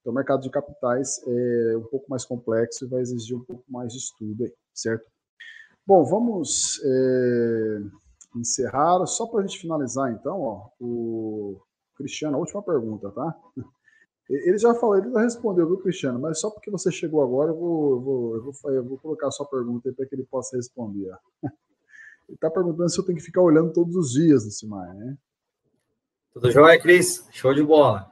Então, 0.00 0.12
o 0.12 0.14
mercado 0.14 0.42
de 0.42 0.50
capitais 0.50 1.20
é 1.26 1.76
um 1.76 1.84
pouco 1.84 2.06
mais 2.08 2.24
complexo 2.24 2.84
e 2.84 2.88
vai 2.88 3.00
exigir 3.00 3.36
um 3.36 3.44
pouco 3.44 3.64
mais 3.68 3.92
de 3.92 3.98
estudo 3.98 4.44
aí, 4.44 4.52
certo? 4.72 5.04
Bom, 5.86 6.04
vamos 6.04 6.80
é, 6.84 7.80
encerrar. 8.36 9.04
Só 9.06 9.26
para 9.26 9.40
a 9.40 9.46
gente 9.46 9.58
finalizar, 9.58 10.12
então, 10.12 10.40
ó, 10.40 10.68
o 10.80 11.60
Cristiano, 11.96 12.36
a 12.36 12.40
última 12.40 12.62
pergunta, 12.62 13.10
tá? 13.10 13.36
Ele 14.28 14.58
já 14.58 14.74
falou, 14.74 14.98
ele 14.98 15.10
já 15.10 15.22
respondeu, 15.22 15.66
viu, 15.66 15.78
Cristiano? 15.78 16.18
Mas 16.18 16.40
só 16.40 16.50
porque 16.50 16.70
você 16.70 16.92
chegou 16.92 17.22
agora, 17.22 17.50
eu 17.50 17.56
vou, 17.56 17.94
eu 17.94 18.00
vou, 18.00 18.36
eu 18.36 18.42
vou, 18.42 18.72
eu 18.72 18.84
vou 18.84 18.98
colocar 18.98 19.28
a 19.28 19.30
sua 19.30 19.46
pergunta 19.46 19.88
aí 19.88 19.94
para 19.94 20.04
que 20.04 20.14
ele 20.14 20.24
possa 20.24 20.56
responder. 20.56 21.10
Ele 22.28 22.34
está 22.34 22.50
perguntando 22.50 22.90
se 22.90 23.00
eu 23.00 23.04
tenho 23.06 23.16
que 23.16 23.24
ficar 23.24 23.40
olhando 23.40 23.72
todos 23.72 23.96
os 23.96 24.12
dias, 24.12 24.44
Lucimar, 24.44 24.94
né? 24.94 25.16
Tudo 26.30 26.50
jóia, 26.50 26.78
Cris? 26.78 27.26
Show 27.32 27.54
de 27.54 27.62
bola. 27.62 28.06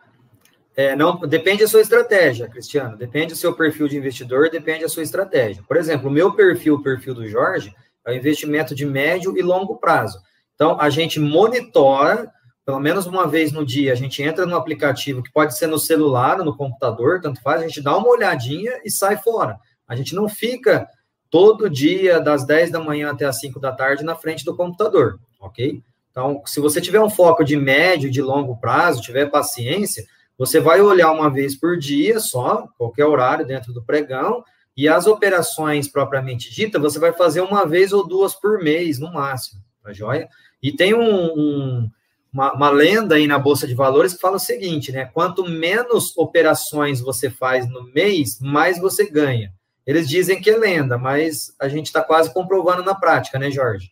É, 0.74 0.96
não, 0.96 1.20
depende 1.20 1.62
da 1.62 1.68
sua 1.68 1.82
estratégia, 1.82 2.48
Cristiano. 2.48 2.96
Depende 2.96 3.34
do 3.34 3.36
seu 3.36 3.54
perfil 3.54 3.88
de 3.88 3.98
investidor, 3.98 4.48
depende 4.48 4.82
da 4.82 4.88
sua 4.88 5.02
estratégia. 5.02 5.62
Por 5.68 5.76
exemplo, 5.76 6.08
o 6.08 6.12
meu 6.12 6.34
perfil, 6.34 6.76
o 6.76 6.82
perfil 6.82 7.14
do 7.14 7.26
Jorge, 7.26 7.74
é 8.06 8.10
o 8.10 8.14
investimento 8.14 8.74
de 8.74 8.86
médio 8.86 9.36
e 9.36 9.42
longo 9.42 9.76
prazo. 9.76 10.18
Então, 10.54 10.80
a 10.80 10.88
gente 10.88 11.20
monitora 11.20 12.32
pelo 12.66 12.80
menos 12.80 13.06
uma 13.06 13.28
vez 13.28 13.52
no 13.52 13.64
dia, 13.64 13.92
a 13.92 13.94
gente 13.94 14.20
entra 14.20 14.44
no 14.44 14.56
aplicativo, 14.56 15.22
que 15.22 15.30
pode 15.30 15.56
ser 15.56 15.68
no 15.68 15.78
celular, 15.78 16.38
no 16.38 16.56
computador, 16.56 17.20
tanto 17.20 17.40
faz, 17.40 17.62
a 17.62 17.68
gente 17.68 17.80
dá 17.80 17.96
uma 17.96 18.08
olhadinha 18.08 18.80
e 18.84 18.90
sai 18.90 19.16
fora. 19.16 19.56
A 19.86 19.94
gente 19.94 20.16
não 20.16 20.28
fica 20.28 20.88
todo 21.30 21.70
dia, 21.70 22.18
das 22.18 22.44
10 22.44 22.72
da 22.72 22.80
manhã 22.80 23.12
até 23.12 23.24
as 23.24 23.38
5 23.38 23.60
da 23.60 23.70
tarde, 23.70 24.02
na 24.02 24.16
frente 24.16 24.44
do 24.44 24.56
computador, 24.56 25.20
ok? 25.40 25.80
Então, 26.10 26.42
se 26.44 26.58
você 26.58 26.80
tiver 26.80 27.00
um 27.00 27.08
foco 27.08 27.44
de 27.44 27.56
médio, 27.56 28.10
de 28.10 28.20
longo 28.20 28.56
prazo, 28.56 29.00
tiver 29.00 29.30
paciência, 29.30 30.04
você 30.36 30.58
vai 30.58 30.80
olhar 30.80 31.12
uma 31.12 31.30
vez 31.30 31.54
por 31.54 31.78
dia 31.78 32.18
só, 32.18 32.66
qualquer 32.76 33.04
horário 33.04 33.46
dentro 33.46 33.72
do 33.72 33.84
pregão, 33.84 34.42
e 34.76 34.88
as 34.88 35.06
operações 35.06 35.86
propriamente 35.86 36.52
dita, 36.52 36.80
você 36.80 36.98
vai 36.98 37.12
fazer 37.12 37.42
uma 37.42 37.64
vez 37.64 37.92
ou 37.92 38.04
duas 38.04 38.34
por 38.34 38.58
mês, 38.58 38.98
no 38.98 39.12
máximo, 39.12 39.62
tá 39.84 39.92
joia? 39.92 40.28
E 40.60 40.72
tem 40.72 40.94
um, 40.94 41.26
um 41.26 41.90
uma, 42.36 42.52
uma, 42.52 42.70
lenda 42.70 43.14
aí 43.14 43.26
na 43.26 43.38
Bolsa 43.38 43.66
de 43.66 43.74
Valores 43.74 44.12
que 44.12 44.20
fala 44.20 44.36
o 44.36 44.40
seguinte, 44.40 44.92
né? 44.92 45.06
Quanto 45.06 45.48
menos 45.48 46.14
operações 46.18 47.00
você 47.00 47.30
faz 47.30 47.66
no 47.66 47.84
mês, 47.94 48.38
mais 48.40 48.78
você 48.78 49.08
ganha. 49.08 49.54
Eles 49.86 50.06
dizem 50.06 50.38
que 50.38 50.50
é 50.50 50.56
lenda, 50.56 50.98
mas 50.98 51.54
a 51.58 51.66
gente 51.66 51.86
está 51.86 52.02
quase 52.02 52.32
comprovando 52.34 52.82
na 52.82 52.94
prática, 52.94 53.38
né, 53.38 53.50
Jorge? 53.50 53.90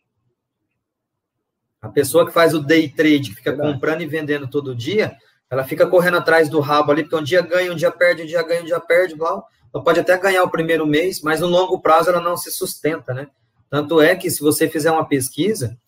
A 1.81 1.89
pessoa 1.89 2.27
que 2.27 2.33
faz 2.33 2.53
o 2.53 2.61
day 2.61 2.87
trade, 2.87 3.31
que 3.31 3.37
fica 3.37 3.53
Verdade. 3.53 3.73
comprando 3.73 4.03
e 4.03 4.07
vendendo 4.07 4.47
todo 4.47 4.75
dia, 4.75 5.17
ela 5.51 5.65
fica 5.65 5.87
correndo 5.87 6.19
atrás 6.19 6.49
do 6.51 6.61
rabo 6.61 6.93
ali, 6.93 7.03
porque 7.03 7.17
um 7.17 7.23
dia 7.23 7.41
ganha, 7.41 7.73
um 7.73 7.77
dia 7.77 7.91
perde, 7.91 8.25
um 8.25 8.27
dia 8.27 8.43
ganha, 8.43 8.61
um 8.61 8.67
dia 8.67 8.81
perde, 8.81 9.15
blá. 9.15 9.43
Ela 9.73 9.83
pode 9.83 10.01
até 10.01 10.19
ganhar 10.19 10.43
o 10.43 10.51
primeiro 10.51 10.87
mês, 10.87 11.23
mas 11.23 11.41
no 11.41 11.47
longo 11.47 11.81
prazo 11.81 12.11
ela 12.11 12.21
não 12.21 12.37
se 12.37 12.51
sustenta, 12.51 13.15
né? 13.15 13.29
Tanto 13.71 14.03
é 14.03 14.15
que 14.15 14.31
se 14.31 14.41
você 14.41 14.69
fizer 14.69 14.91
uma 14.91 15.07
pesquisa, 15.07 15.79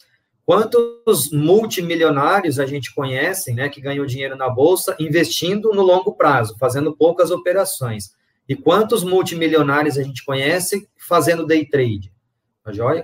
Quantos 0.47 1.33
multimilionários 1.33 2.61
a 2.61 2.67
gente 2.67 2.95
conhece, 2.95 3.53
né, 3.53 3.69
que 3.69 3.81
ganhou 3.81 4.07
dinheiro 4.07 4.37
na 4.37 4.49
bolsa 4.49 4.95
investindo 5.01 5.73
no 5.75 5.83
longo 5.83 6.15
prazo, 6.15 6.57
fazendo 6.57 6.97
poucas 6.97 7.33
operações? 7.33 8.13
E 8.49 8.55
quantos 8.55 9.03
multimilionários 9.03 9.99
a 9.99 10.05
gente 10.05 10.25
conhece 10.25 10.89
fazendo 10.97 11.45
day 11.45 11.67
trade? 11.67 12.13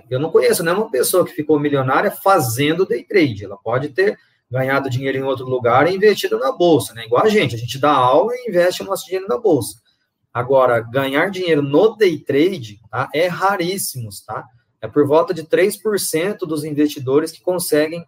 Eu 0.09 0.21
não 0.21 0.31
conheço 0.31 0.63
nenhuma 0.63 0.89
pessoa 0.89 1.25
que 1.25 1.33
ficou 1.33 1.59
milionária 1.59 2.09
fazendo 2.09 2.85
day 2.85 3.03
trade. 3.03 3.43
Ela 3.43 3.57
pode 3.57 3.89
ter 3.89 4.17
ganhado 4.49 4.89
dinheiro 4.89 5.17
em 5.17 5.23
outro 5.23 5.45
lugar 5.45 5.85
e 5.91 5.95
investido 5.95 6.39
na 6.39 6.51
bolsa, 6.51 6.93
né? 6.93 7.05
Igual 7.05 7.25
a 7.25 7.29
gente, 7.29 7.55
a 7.55 7.57
gente 7.57 7.77
dá 7.77 7.91
aula 7.91 8.33
e 8.33 8.49
investe 8.49 8.83
o 8.83 8.85
nosso 8.85 9.05
dinheiro 9.05 9.27
na 9.27 9.37
bolsa. 9.37 9.81
Agora, 10.33 10.79
ganhar 10.79 11.29
dinheiro 11.29 11.61
no 11.61 11.95
day 11.97 12.17
trade 12.17 12.79
tá, 12.89 13.09
é 13.13 13.27
raríssimo, 13.27 14.09
tá? 14.25 14.45
É 14.83 14.87
por 14.89 15.07
volta 15.07 15.33
de 15.33 15.45
3% 15.45 16.39
dos 16.39 16.65
investidores 16.65 17.31
que 17.31 17.41
conseguem 17.41 18.05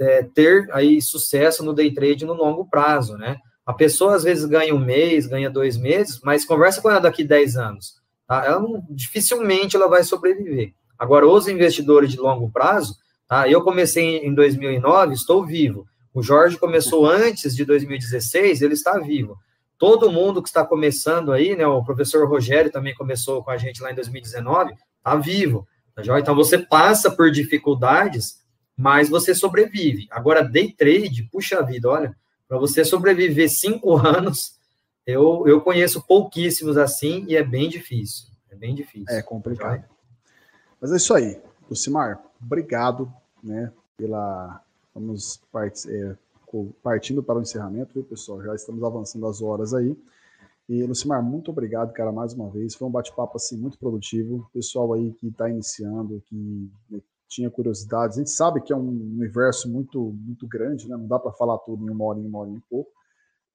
é, 0.00 0.22
ter 0.22 0.66
aí 0.72 1.02
sucesso 1.02 1.62
no 1.62 1.74
day 1.74 1.92
trade 1.92 2.24
no 2.24 2.32
longo 2.32 2.64
prazo, 2.64 3.18
né? 3.18 3.36
A 3.66 3.74
pessoa 3.74 4.16
às 4.16 4.24
vezes 4.24 4.46
ganha 4.46 4.74
um 4.74 4.78
mês, 4.78 5.26
ganha 5.26 5.50
dois 5.50 5.76
meses, 5.76 6.20
mas 6.24 6.46
conversa 6.46 6.80
com 6.80 6.90
ela 6.90 7.00
daqui 7.00 7.22
10 7.22 7.58
anos. 7.58 7.96
Tá? 8.26 8.42
Ela 8.42 8.58
não, 8.58 8.82
dificilmente 8.88 9.76
ela 9.76 9.86
vai 9.86 10.02
sobreviver. 10.02 10.72
Agora, 10.98 11.28
os 11.28 11.46
investidores 11.46 12.10
de 12.10 12.16
longo 12.16 12.50
prazo, 12.50 12.96
tá? 13.28 13.46
eu 13.46 13.62
comecei 13.62 14.16
em 14.18 14.34
2009, 14.34 15.12
estou 15.12 15.44
vivo. 15.44 15.86
O 16.14 16.22
Jorge 16.22 16.56
começou 16.56 17.06
antes 17.06 17.54
de 17.54 17.66
2016, 17.66 18.62
ele 18.62 18.72
está 18.72 18.98
vivo. 18.98 19.36
Todo 19.76 20.10
mundo 20.10 20.42
que 20.42 20.48
está 20.48 20.64
começando 20.64 21.32
aí, 21.32 21.54
né? 21.54 21.66
O 21.66 21.84
professor 21.84 22.26
Rogério 22.26 22.72
também 22.72 22.94
começou 22.94 23.44
com 23.44 23.50
a 23.50 23.58
gente 23.58 23.82
lá 23.82 23.92
em 23.92 23.94
2019, 23.94 24.72
está 24.72 25.16
vivo. 25.16 25.66
Tá 25.94 26.02
então 26.18 26.34
você 26.34 26.58
passa 26.58 27.10
por 27.10 27.30
dificuldades, 27.30 28.40
mas 28.76 29.08
você 29.08 29.34
sobrevive. 29.34 30.08
Agora, 30.10 30.42
day 30.42 30.72
trade, 30.72 31.28
puxa 31.30 31.62
vida, 31.62 31.88
olha, 31.88 32.16
para 32.48 32.58
você 32.58 32.84
sobreviver 32.84 33.48
cinco 33.48 33.96
anos, 33.96 34.58
eu, 35.06 35.46
eu 35.46 35.60
conheço 35.60 36.04
pouquíssimos 36.06 36.76
assim 36.76 37.24
e 37.28 37.36
é 37.36 37.42
bem 37.42 37.68
difícil. 37.68 38.28
É 38.50 38.56
bem 38.56 38.74
difícil. 38.74 39.14
É 39.16 39.22
complicado. 39.22 39.84
Mas 40.80 40.92
é 40.92 40.96
isso 40.96 41.14
aí. 41.14 41.40
Lucimar, 41.68 42.20
obrigado 42.40 43.12
né, 43.42 43.72
pela. 43.96 44.60
Vamos 44.94 45.40
part... 45.50 45.88
é, 45.90 46.16
partindo 46.82 47.22
para 47.22 47.38
o 47.38 47.42
encerramento, 47.42 47.94
viu, 47.94 48.04
pessoal? 48.04 48.42
Já 48.42 48.54
estamos 48.54 48.82
avançando 48.82 49.26
as 49.26 49.42
horas 49.42 49.74
aí. 49.74 49.96
E, 50.68 50.82
Lucimar, 50.82 51.22
muito 51.22 51.50
obrigado, 51.50 51.92
cara, 51.92 52.10
mais 52.10 52.32
uma 52.32 52.50
vez. 52.50 52.74
Foi 52.74 52.88
um 52.88 52.90
bate-papo 52.90 53.36
assim, 53.36 53.56
muito 53.58 53.78
produtivo. 53.78 54.48
Pessoal 54.52 54.94
aí 54.94 55.12
que 55.12 55.28
está 55.28 55.48
iniciando, 55.48 56.22
que 56.26 56.70
né, 56.90 57.00
tinha 57.28 57.50
curiosidades. 57.50 58.16
A 58.16 58.20
gente 58.20 58.30
sabe 58.30 58.62
que 58.62 58.72
é 58.72 58.76
um 58.76 58.88
universo 58.88 59.70
muito, 59.70 60.00
muito 60.00 60.46
grande, 60.46 60.88
né? 60.88 60.96
Não 60.96 61.06
dá 61.06 61.18
para 61.18 61.32
falar 61.32 61.58
tudo 61.58 61.86
em 61.86 61.90
uma 61.90 62.04
hora, 62.04 62.18
em 62.18 62.26
uma 62.26 62.38
hora 62.38 62.50
e 62.50 62.60
pouco. 62.70 62.90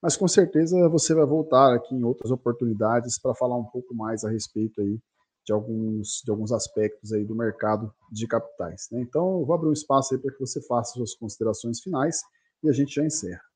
Mas 0.02 0.15
com 0.15 0.27
certeza 0.27 0.88
você 0.88 1.14
vai 1.14 1.26
voltar 1.26 1.73
aqui 1.76 1.95
em 1.95 2.03
outras 2.03 2.31
oportunidades 2.31 3.19
para 3.19 3.34
falar 3.34 3.57
um 3.57 3.65
pouco 3.65 3.94
mais 3.95 4.23
a 4.23 4.30
respeito 4.30 4.80
aí 4.80 4.99
de 5.45 5.52
alguns, 5.52 6.22
de 6.23 6.30
alguns 6.30 6.52
aspectos 6.52 7.11
aí 7.11 7.26
do 7.26 7.36
mercado 7.36 7.91
de 8.11 8.27
capitais. 8.27 8.88
Né? 8.91 9.02
Então, 9.02 9.40
eu 9.40 9.45
vou 9.45 9.56
abrir 9.56 9.69
um 9.69 9.73
espaço 9.73 10.14
aí 10.14 10.19
para 10.22 10.31
que 10.31 10.40
você 10.40 10.61
faça 10.61 10.94
suas 10.94 11.15
considerações 11.15 11.81
finais 11.81 12.22
e 12.64 12.69
a 12.69 12.72
gente 12.72 12.95
já 12.95 13.03
encerra. 13.03 13.48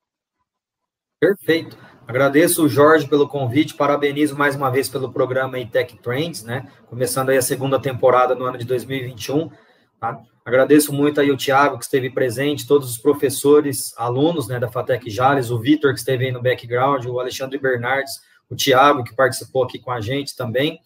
Perfeito. 1.24 1.78
Agradeço 2.06 2.66
o 2.66 2.68
Jorge 2.68 3.08
pelo 3.08 3.26
convite, 3.26 3.72
parabenizo 3.72 4.36
mais 4.36 4.54
uma 4.54 4.70
vez 4.70 4.90
pelo 4.90 5.10
programa 5.10 5.56
Tech 5.64 5.96
Trends, 6.02 6.44
né? 6.44 6.68
Começando 6.86 7.30
aí 7.30 7.38
a 7.38 7.42
segunda 7.42 7.80
temporada 7.80 8.34
no 8.34 8.44
ano 8.44 8.58
de 8.58 8.66
2021. 8.66 9.50
Tá? 9.98 10.20
Agradeço 10.44 10.92
muito 10.92 11.18
aí 11.22 11.30
o 11.30 11.36
Tiago, 11.36 11.78
que 11.78 11.84
esteve 11.86 12.10
presente, 12.10 12.66
todos 12.66 12.90
os 12.90 12.98
professores, 12.98 13.94
alunos 13.96 14.48
né, 14.48 14.60
da 14.60 14.70
FATEC 14.70 15.08
Jales, 15.08 15.50
o 15.50 15.58
Vitor, 15.58 15.94
que 15.94 15.98
esteve 15.98 16.26
aí 16.26 16.30
no 16.30 16.42
background, 16.42 17.06
o 17.06 17.18
Alexandre 17.18 17.56
Bernardes, 17.56 18.20
o 18.50 18.54
Tiago, 18.54 19.02
que 19.02 19.16
participou 19.16 19.64
aqui 19.64 19.78
com 19.78 19.90
a 19.90 20.02
gente 20.02 20.36
também. 20.36 20.78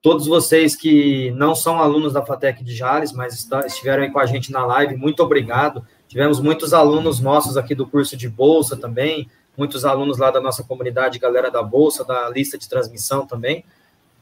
Todos 0.00 0.28
vocês 0.28 0.76
que 0.76 1.32
não 1.32 1.52
são 1.52 1.80
alunos 1.80 2.12
da 2.12 2.24
FATEC 2.24 2.62
de 2.62 2.76
Jales, 2.76 3.12
mas 3.12 3.48
estiveram 3.66 4.04
aí 4.04 4.10
com 4.12 4.20
a 4.20 4.26
gente 4.26 4.52
na 4.52 4.64
live, 4.64 4.96
muito 4.96 5.20
obrigado. 5.20 5.84
Tivemos 6.06 6.38
muitos 6.38 6.72
alunos 6.72 7.18
nossos 7.18 7.56
aqui 7.56 7.74
do 7.74 7.88
curso 7.88 8.16
de 8.16 8.28
Bolsa 8.28 8.76
também, 8.76 9.28
muitos 9.60 9.84
alunos 9.84 10.16
lá 10.16 10.30
da 10.30 10.40
nossa 10.40 10.64
comunidade, 10.64 11.18
galera 11.18 11.50
da 11.50 11.62
Bolsa, 11.62 12.02
da 12.02 12.30
lista 12.30 12.56
de 12.56 12.66
transmissão 12.66 13.26
também. 13.26 13.62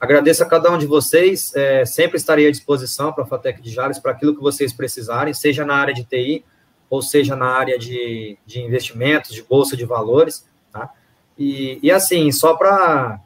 Agradeço 0.01 0.43
a 0.43 0.47
cada 0.47 0.69
um 0.69 0.77
de 0.77 0.85
vocês, 0.85 1.55
é, 1.55 1.85
sempre 1.85 2.16
estarei 2.16 2.48
à 2.48 2.51
disposição 2.51 3.12
para 3.12 3.23
a 3.23 3.27
FATEC 3.27 3.62
de 3.62 3.70
Jales, 3.70 4.01
para 4.01 4.10
aquilo 4.10 4.35
que 4.35 4.43
vocês 4.43 4.73
precisarem, 4.73 5.32
seja 5.32 5.65
na 5.65 5.77
área 5.77 5.94
de 5.94 6.02
TI, 6.02 6.44
ou 6.90 7.01
seja 7.01 7.36
na 7.36 7.47
área 7.47 7.78
de, 7.78 8.36
de 8.44 8.60
investimentos, 8.60 9.31
de 9.31 9.40
bolsa 9.40 9.77
de 9.77 9.85
valores, 9.85 10.44
tá? 10.73 10.90
E, 11.39 11.78
e 11.85 11.89
assim, 11.89 12.32
só 12.32 12.56
para 12.56 13.20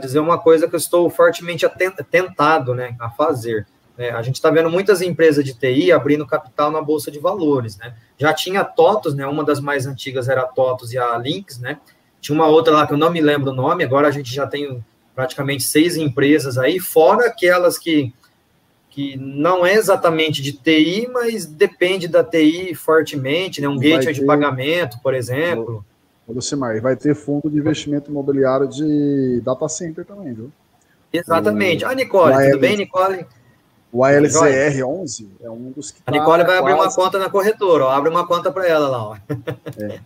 dizer 0.00 0.18
uma 0.18 0.38
coisa 0.38 0.66
que 0.66 0.74
eu 0.74 0.78
estou 0.78 1.08
fortemente 1.08 1.64
tentado 2.10 2.74
né, 2.74 2.96
a 2.98 3.10
fazer. 3.10 3.64
Né? 3.96 4.10
A 4.10 4.22
gente 4.22 4.36
está 4.36 4.50
vendo 4.50 4.68
muitas 4.68 5.00
empresas 5.00 5.44
de 5.44 5.54
TI 5.54 5.92
abrindo 5.92 6.26
capital 6.26 6.70
na 6.70 6.82
Bolsa 6.82 7.10
de 7.10 7.18
Valores, 7.18 7.76
né? 7.78 7.94
Já 8.18 8.32
tinha 8.32 8.60
a 8.60 8.64
TOTOS, 8.64 9.14
né? 9.14 9.26
Uma 9.26 9.44
das 9.44 9.60
mais 9.60 9.86
antigas 9.86 10.28
era 10.28 10.42
a 10.42 10.46
TOTOS 10.46 10.92
e 10.92 10.98
a 10.98 11.16
Lynx, 11.16 11.58
né? 11.60 11.78
Tinha 12.20 12.34
uma 12.34 12.46
outra 12.46 12.72
lá 12.72 12.86
que 12.86 12.92
eu 12.92 12.98
não 12.98 13.10
me 13.10 13.20
lembro 13.20 13.50
o 13.50 13.54
nome, 13.54 13.84
agora 13.84 14.08
a 14.08 14.10
gente 14.10 14.34
já 14.34 14.46
tem 14.46 14.82
praticamente 15.14 15.62
seis 15.62 15.96
empresas 15.96 16.58
aí, 16.58 16.80
fora 16.80 17.26
aquelas 17.26 17.78
que, 17.78 18.12
que 18.90 19.16
não 19.16 19.64
é 19.64 19.74
exatamente 19.74 20.42
de 20.42 20.52
TI, 20.52 21.08
mas 21.12 21.46
depende 21.46 22.08
da 22.08 22.24
TI 22.24 22.74
fortemente, 22.74 23.60
né? 23.60 23.68
Um 23.68 23.78
gateway 23.78 24.12
de 24.12 24.24
pagamento, 24.24 24.98
por 25.02 25.14
exemplo. 25.14 25.84
Lucimar, 26.26 26.74
e 26.74 26.80
vai 26.80 26.96
ter 26.96 27.14
fundo 27.14 27.50
de 27.50 27.58
investimento 27.58 28.10
imobiliário 28.10 28.66
de 28.66 29.40
data 29.44 29.68
center 29.68 30.04
também, 30.04 30.32
viu? 30.32 30.50
Exatamente. 31.12 31.84
O, 31.84 31.88
ah, 31.88 31.94
Nicole, 31.94 32.50
tudo 32.50 32.60
bem, 32.60 32.76
Nicole? 32.76 33.26
O 33.94 34.00
ALZR11 34.00 35.28
é 35.40 35.48
um 35.48 35.70
dos 35.70 35.92
que. 35.92 36.02
A 36.04 36.10
Nicole 36.10 36.42
tá 36.42 36.48
vai 36.48 36.58
quase... 36.58 36.58
abrir 36.58 36.74
uma 36.74 36.92
conta 36.92 37.16
na 37.16 37.30
corretora, 37.30 37.84
ó. 37.84 37.90
abre 37.90 38.10
uma 38.10 38.26
conta 38.26 38.50
para 38.50 38.66
ela 38.66 38.88
lá. 38.88 39.04
Ó. 39.04 39.16
É. 39.78 40.00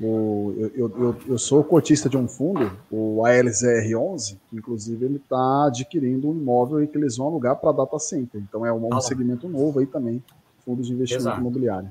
O, 0.00 0.54
eu, 0.76 0.92
eu, 0.96 1.16
eu, 1.26 1.38
sou 1.38 1.64
cotista 1.64 2.08
de 2.08 2.16
um 2.16 2.28
fundo, 2.28 2.70
o 2.88 3.22
ALZR11, 3.22 4.36
que 4.48 4.56
inclusive 4.56 5.04
ele 5.04 5.16
está 5.16 5.66
adquirindo 5.66 6.28
um 6.28 6.32
imóvel 6.32 6.86
que 6.86 6.96
eles 6.96 7.16
vão 7.16 7.26
alugar 7.26 7.56
para 7.56 7.72
data 7.72 7.98
center. 7.98 8.40
Então 8.40 8.64
é 8.64 8.72
um, 8.72 8.94
um 8.94 9.00
segmento 9.00 9.48
novo 9.48 9.80
aí 9.80 9.86
também, 9.86 10.22
fundos 10.64 10.86
de 10.86 10.92
investimento 10.92 11.24
Exato. 11.24 11.40
imobiliário. 11.40 11.90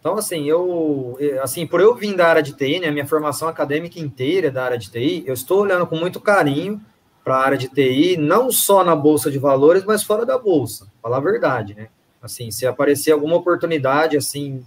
Então, 0.00 0.18
assim, 0.18 0.46
eu, 0.48 1.16
assim, 1.40 1.64
por 1.64 1.80
eu 1.80 1.94
vir 1.94 2.16
da 2.16 2.26
área 2.26 2.42
de 2.42 2.54
TI, 2.54 2.80
né, 2.80 2.90
minha 2.90 3.06
formação 3.06 3.46
acadêmica 3.46 4.00
inteira 4.00 4.48
é 4.48 4.50
da 4.50 4.64
área 4.64 4.78
de 4.78 4.90
TI, 4.90 5.22
eu 5.24 5.34
estou 5.34 5.60
olhando 5.60 5.86
com 5.86 5.94
muito 5.94 6.20
carinho 6.20 6.80
para 7.24 7.36
a 7.36 7.44
área 7.44 7.58
de 7.58 7.68
TI, 7.68 8.16
não 8.16 8.50
só 8.50 8.84
na 8.84 8.96
bolsa 8.96 9.30
de 9.30 9.38
valores, 9.38 9.84
mas 9.84 10.02
fora 10.02 10.26
da 10.26 10.38
bolsa. 10.38 10.86
Falar 11.00 11.18
a 11.18 11.20
verdade, 11.20 11.74
né? 11.74 11.88
Assim, 12.20 12.50
se 12.50 12.66
aparecer 12.66 13.12
alguma 13.12 13.36
oportunidade, 13.36 14.16
assim, 14.16 14.64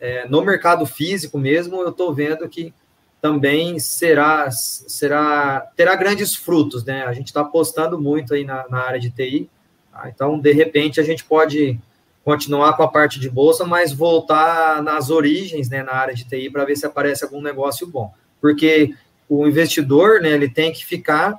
é, 0.00 0.26
no 0.28 0.42
mercado 0.42 0.84
físico 0.84 1.38
mesmo, 1.38 1.80
eu 1.80 1.90
estou 1.90 2.12
vendo 2.12 2.48
que 2.48 2.74
também 3.20 3.78
será, 3.78 4.50
será, 4.50 5.60
terá 5.76 5.94
grandes 5.94 6.34
frutos, 6.34 6.84
né? 6.84 7.04
A 7.04 7.12
gente 7.12 7.28
está 7.28 7.42
apostando 7.42 8.00
muito 8.00 8.34
aí 8.34 8.44
na, 8.44 8.66
na 8.68 8.80
área 8.80 8.98
de 8.98 9.10
TI, 9.10 9.48
tá? 9.92 10.08
então, 10.08 10.38
de 10.38 10.52
repente, 10.52 11.00
a 11.00 11.04
gente 11.04 11.24
pode 11.24 11.78
continuar 12.24 12.76
com 12.76 12.82
a 12.82 12.88
parte 12.88 13.18
de 13.18 13.30
bolsa, 13.30 13.64
mas 13.64 13.92
voltar 13.92 14.82
nas 14.82 15.10
origens, 15.10 15.68
né, 15.68 15.82
na 15.82 15.92
área 15.92 16.14
de 16.14 16.24
TI, 16.24 16.50
para 16.50 16.64
ver 16.64 16.76
se 16.76 16.86
aparece 16.86 17.24
algum 17.24 17.40
negócio 17.40 17.86
bom. 17.86 18.12
Porque 18.40 18.94
o 19.28 19.46
investidor, 19.46 20.20
né, 20.20 20.30
ele 20.30 20.48
tem 20.48 20.72
que 20.72 20.84
ficar 20.84 21.38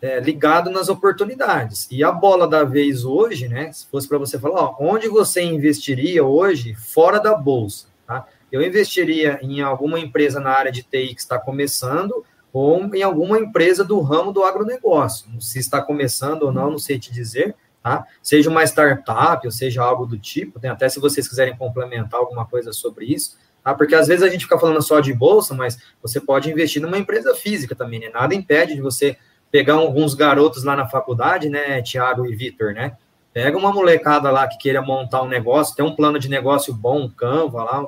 é, 0.00 0.20
ligado 0.20 0.70
nas 0.70 0.88
oportunidades. 0.88 1.88
E 1.90 2.04
a 2.04 2.12
bola 2.12 2.46
da 2.46 2.64
vez 2.64 3.04
hoje, 3.04 3.48
né? 3.48 3.72
Se 3.72 3.86
fosse 3.86 4.08
para 4.08 4.18
você 4.18 4.38
falar, 4.38 4.62
ó, 4.62 4.76
onde 4.80 5.08
você 5.08 5.42
investiria 5.42 6.24
hoje 6.24 6.74
fora 6.74 7.18
da 7.18 7.34
bolsa, 7.34 7.86
tá? 8.06 8.26
Eu 8.50 8.62
investiria 8.62 9.38
em 9.42 9.60
alguma 9.60 9.98
empresa 9.98 10.40
na 10.40 10.50
área 10.50 10.72
de 10.72 10.82
TI 10.82 11.14
que 11.14 11.20
está 11.20 11.38
começando 11.38 12.24
ou 12.52 12.94
em 12.94 13.02
alguma 13.02 13.38
empresa 13.38 13.84
do 13.84 14.00
ramo 14.00 14.32
do 14.32 14.42
agronegócio. 14.42 15.28
Se 15.40 15.58
está 15.58 15.82
começando 15.82 16.44
ou 16.44 16.52
não, 16.52 16.70
não 16.70 16.78
sei 16.78 16.98
te 16.98 17.12
dizer, 17.12 17.54
tá? 17.82 18.06
Seja 18.22 18.48
uma 18.48 18.64
startup 18.64 19.46
ou 19.46 19.50
seja 19.50 19.82
algo 19.82 20.06
do 20.06 20.18
tipo, 20.18 20.58
né? 20.62 20.70
até 20.70 20.88
se 20.88 20.98
vocês 20.98 21.28
quiserem 21.28 21.56
complementar 21.56 22.20
alguma 22.20 22.46
coisa 22.46 22.72
sobre 22.72 23.06
isso, 23.06 23.36
tá? 23.62 23.74
Porque 23.74 23.94
às 23.94 24.08
vezes 24.08 24.22
a 24.22 24.30
gente 24.30 24.44
fica 24.44 24.58
falando 24.58 24.80
só 24.80 25.00
de 25.00 25.12
bolsa, 25.12 25.54
mas 25.54 25.78
você 26.00 26.20
pode 26.20 26.50
investir 26.50 26.80
numa 26.80 26.98
empresa 26.98 27.34
física 27.34 27.74
também, 27.74 28.00
né? 28.00 28.08
Nada 28.08 28.34
impede 28.34 28.74
de 28.74 28.80
você 28.80 29.18
pegar 29.50 29.74
alguns 29.74 30.14
garotos 30.14 30.64
lá 30.64 30.76
na 30.76 30.88
faculdade, 30.88 31.48
né, 31.48 31.80
Tiago 31.82 32.26
e 32.26 32.34
Vitor, 32.34 32.72
né? 32.72 32.96
Pega 33.32 33.56
uma 33.56 33.72
molecada 33.72 34.30
lá 34.30 34.46
que 34.48 34.58
queira 34.58 34.82
montar 34.82 35.22
um 35.22 35.28
negócio, 35.28 35.74
tem 35.74 35.84
um 35.84 35.94
plano 35.94 36.18
de 36.18 36.28
negócio 36.28 36.74
bom, 36.74 37.02
um 37.02 37.08
Canva 37.08 37.62
lá, 37.62 37.86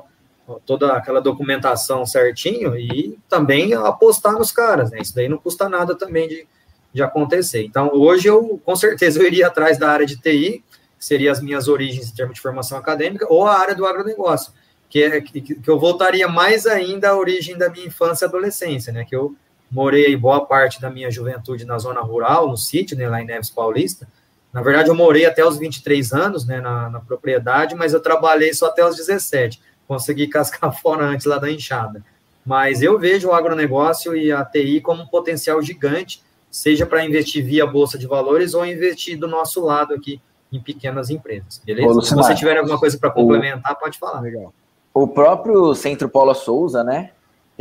toda 0.65 0.93
aquela 0.93 1.21
documentação 1.21 2.05
certinho 2.05 2.75
e 2.75 3.17
também 3.29 3.73
apostar 3.73 4.33
nos 4.33 4.51
caras, 4.51 4.91
né? 4.91 4.99
Isso 5.01 5.15
daí 5.15 5.27
não 5.27 5.37
custa 5.37 5.69
nada 5.69 5.95
também 5.95 6.27
de, 6.27 6.47
de 6.93 7.03
acontecer. 7.03 7.63
Então, 7.63 7.91
hoje 7.93 8.27
eu, 8.27 8.61
com 8.63 8.75
certeza, 8.75 9.19
eu 9.19 9.27
iria 9.27 9.47
atrás 9.47 9.77
da 9.77 9.91
área 9.91 10.05
de 10.05 10.17
TI, 10.17 10.63
que 10.97 11.05
seria 11.05 11.31
as 11.31 11.41
minhas 11.41 11.67
origens 11.67 12.09
em 12.09 12.15
termos 12.15 12.35
de 12.35 12.41
formação 12.41 12.77
acadêmica, 12.77 13.25
ou 13.29 13.45
a 13.45 13.57
área 13.57 13.75
do 13.75 13.85
agronegócio, 13.85 14.53
que, 14.89 15.03
é, 15.03 15.21
que, 15.21 15.41
que 15.41 15.69
eu 15.69 15.79
voltaria 15.79 16.27
mais 16.27 16.65
ainda 16.65 17.09
à 17.09 17.17
origem 17.17 17.57
da 17.57 17.69
minha 17.69 17.87
infância 17.87 18.25
e 18.25 18.27
adolescência, 18.27 18.91
né? 18.91 19.05
Que 19.05 19.15
eu 19.15 19.35
morei 19.71 20.15
boa 20.17 20.45
parte 20.45 20.81
da 20.81 20.89
minha 20.89 21.09
juventude 21.09 21.65
na 21.65 21.79
zona 21.79 22.01
rural, 22.01 22.49
no 22.49 22.57
sítio, 22.57 22.97
né, 22.97 23.07
lá 23.07 23.21
em 23.21 23.25
Neves 23.25 23.49
Paulista. 23.49 24.07
Na 24.51 24.61
verdade, 24.61 24.89
eu 24.89 24.95
morei 24.95 25.25
até 25.25 25.45
os 25.45 25.57
23 25.57 26.11
anos, 26.11 26.45
né, 26.45 26.59
na, 26.59 26.89
na 26.89 26.99
propriedade, 26.99 27.73
mas 27.73 27.93
eu 27.93 28.01
trabalhei 28.01 28.53
só 28.53 28.67
até 28.67 28.85
os 28.85 28.97
17. 28.97 29.61
Consegui 29.87 30.27
cascar 30.29 30.77
fora 30.77 31.05
antes 31.05 31.25
lá 31.25 31.37
da 31.37 31.49
enxada. 31.49 32.03
Mas 32.45 32.81
eu 32.81 32.99
vejo 32.99 33.29
o 33.29 33.33
agronegócio 33.33 34.15
e 34.15 34.31
a 34.31 34.43
TI 34.43 34.81
como 34.81 35.03
um 35.03 35.07
potencial 35.07 35.61
gigante, 35.61 36.21
seja 36.49 36.85
para 36.85 37.05
investir 37.05 37.45
via 37.45 37.65
Bolsa 37.65 37.97
de 37.97 38.07
Valores 38.07 38.53
ou 38.53 38.65
investir 38.65 39.17
do 39.17 39.27
nosso 39.27 39.63
lado 39.63 39.93
aqui 39.93 40.19
em 40.51 40.59
pequenas 40.59 41.09
empresas, 41.09 41.61
beleza? 41.63 42.01
Se 42.01 42.13
você 42.13 42.35
tiver 42.35 42.57
alguma 42.57 42.77
coisa 42.77 42.97
para 42.97 43.09
complementar, 43.09 43.71
o, 43.71 43.75
pode 43.75 43.97
falar. 43.97 44.19
Legal. 44.19 44.53
O 44.93 45.07
próprio 45.07 45.73
Centro 45.73 46.09
Paula 46.09 46.33
Souza, 46.33 46.83
né, 46.83 47.11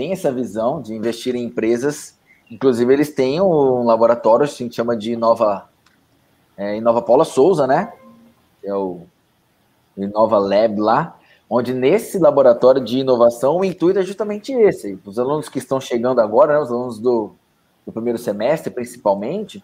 tem 0.01 0.12
essa 0.12 0.32
visão 0.32 0.81
de 0.81 0.94
investir 0.94 1.36
em 1.36 1.44
empresas. 1.44 2.18
Inclusive, 2.51 2.90
eles 2.90 3.10
têm 3.10 3.39
um 3.39 3.85
laboratório, 3.85 4.44
a 4.44 4.48
gente 4.48 4.74
chama 4.74 4.97
de 4.97 5.12
Inova, 5.12 5.68
é, 6.56 6.78
Inova 6.78 7.02
Paula 7.02 7.22
Souza, 7.22 7.66
né? 7.66 7.93
É 8.64 8.74
o 8.74 9.02
Inova 9.94 10.39
Lab 10.39 10.81
lá, 10.81 11.18
onde 11.51 11.74
nesse 11.74 12.18
laboratório 12.18 12.82
de 12.82 13.01
inovação 13.01 13.59
o 13.59 13.64
intuito 13.64 13.98
é 13.98 14.02
justamente 14.02 14.55
esse. 14.55 14.98
Os 15.05 15.18
alunos 15.18 15.51
que 15.51 15.59
estão 15.59 15.78
chegando 15.78 16.18
agora, 16.18 16.55
né, 16.55 16.60
os 16.60 16.72
alunos 16.72 16.98
do, 16.98 17.32
do 17.85 17.93
primeiro 17.93 18.18
semestre, 18.18 18.72
principalmente, 18.72 19.62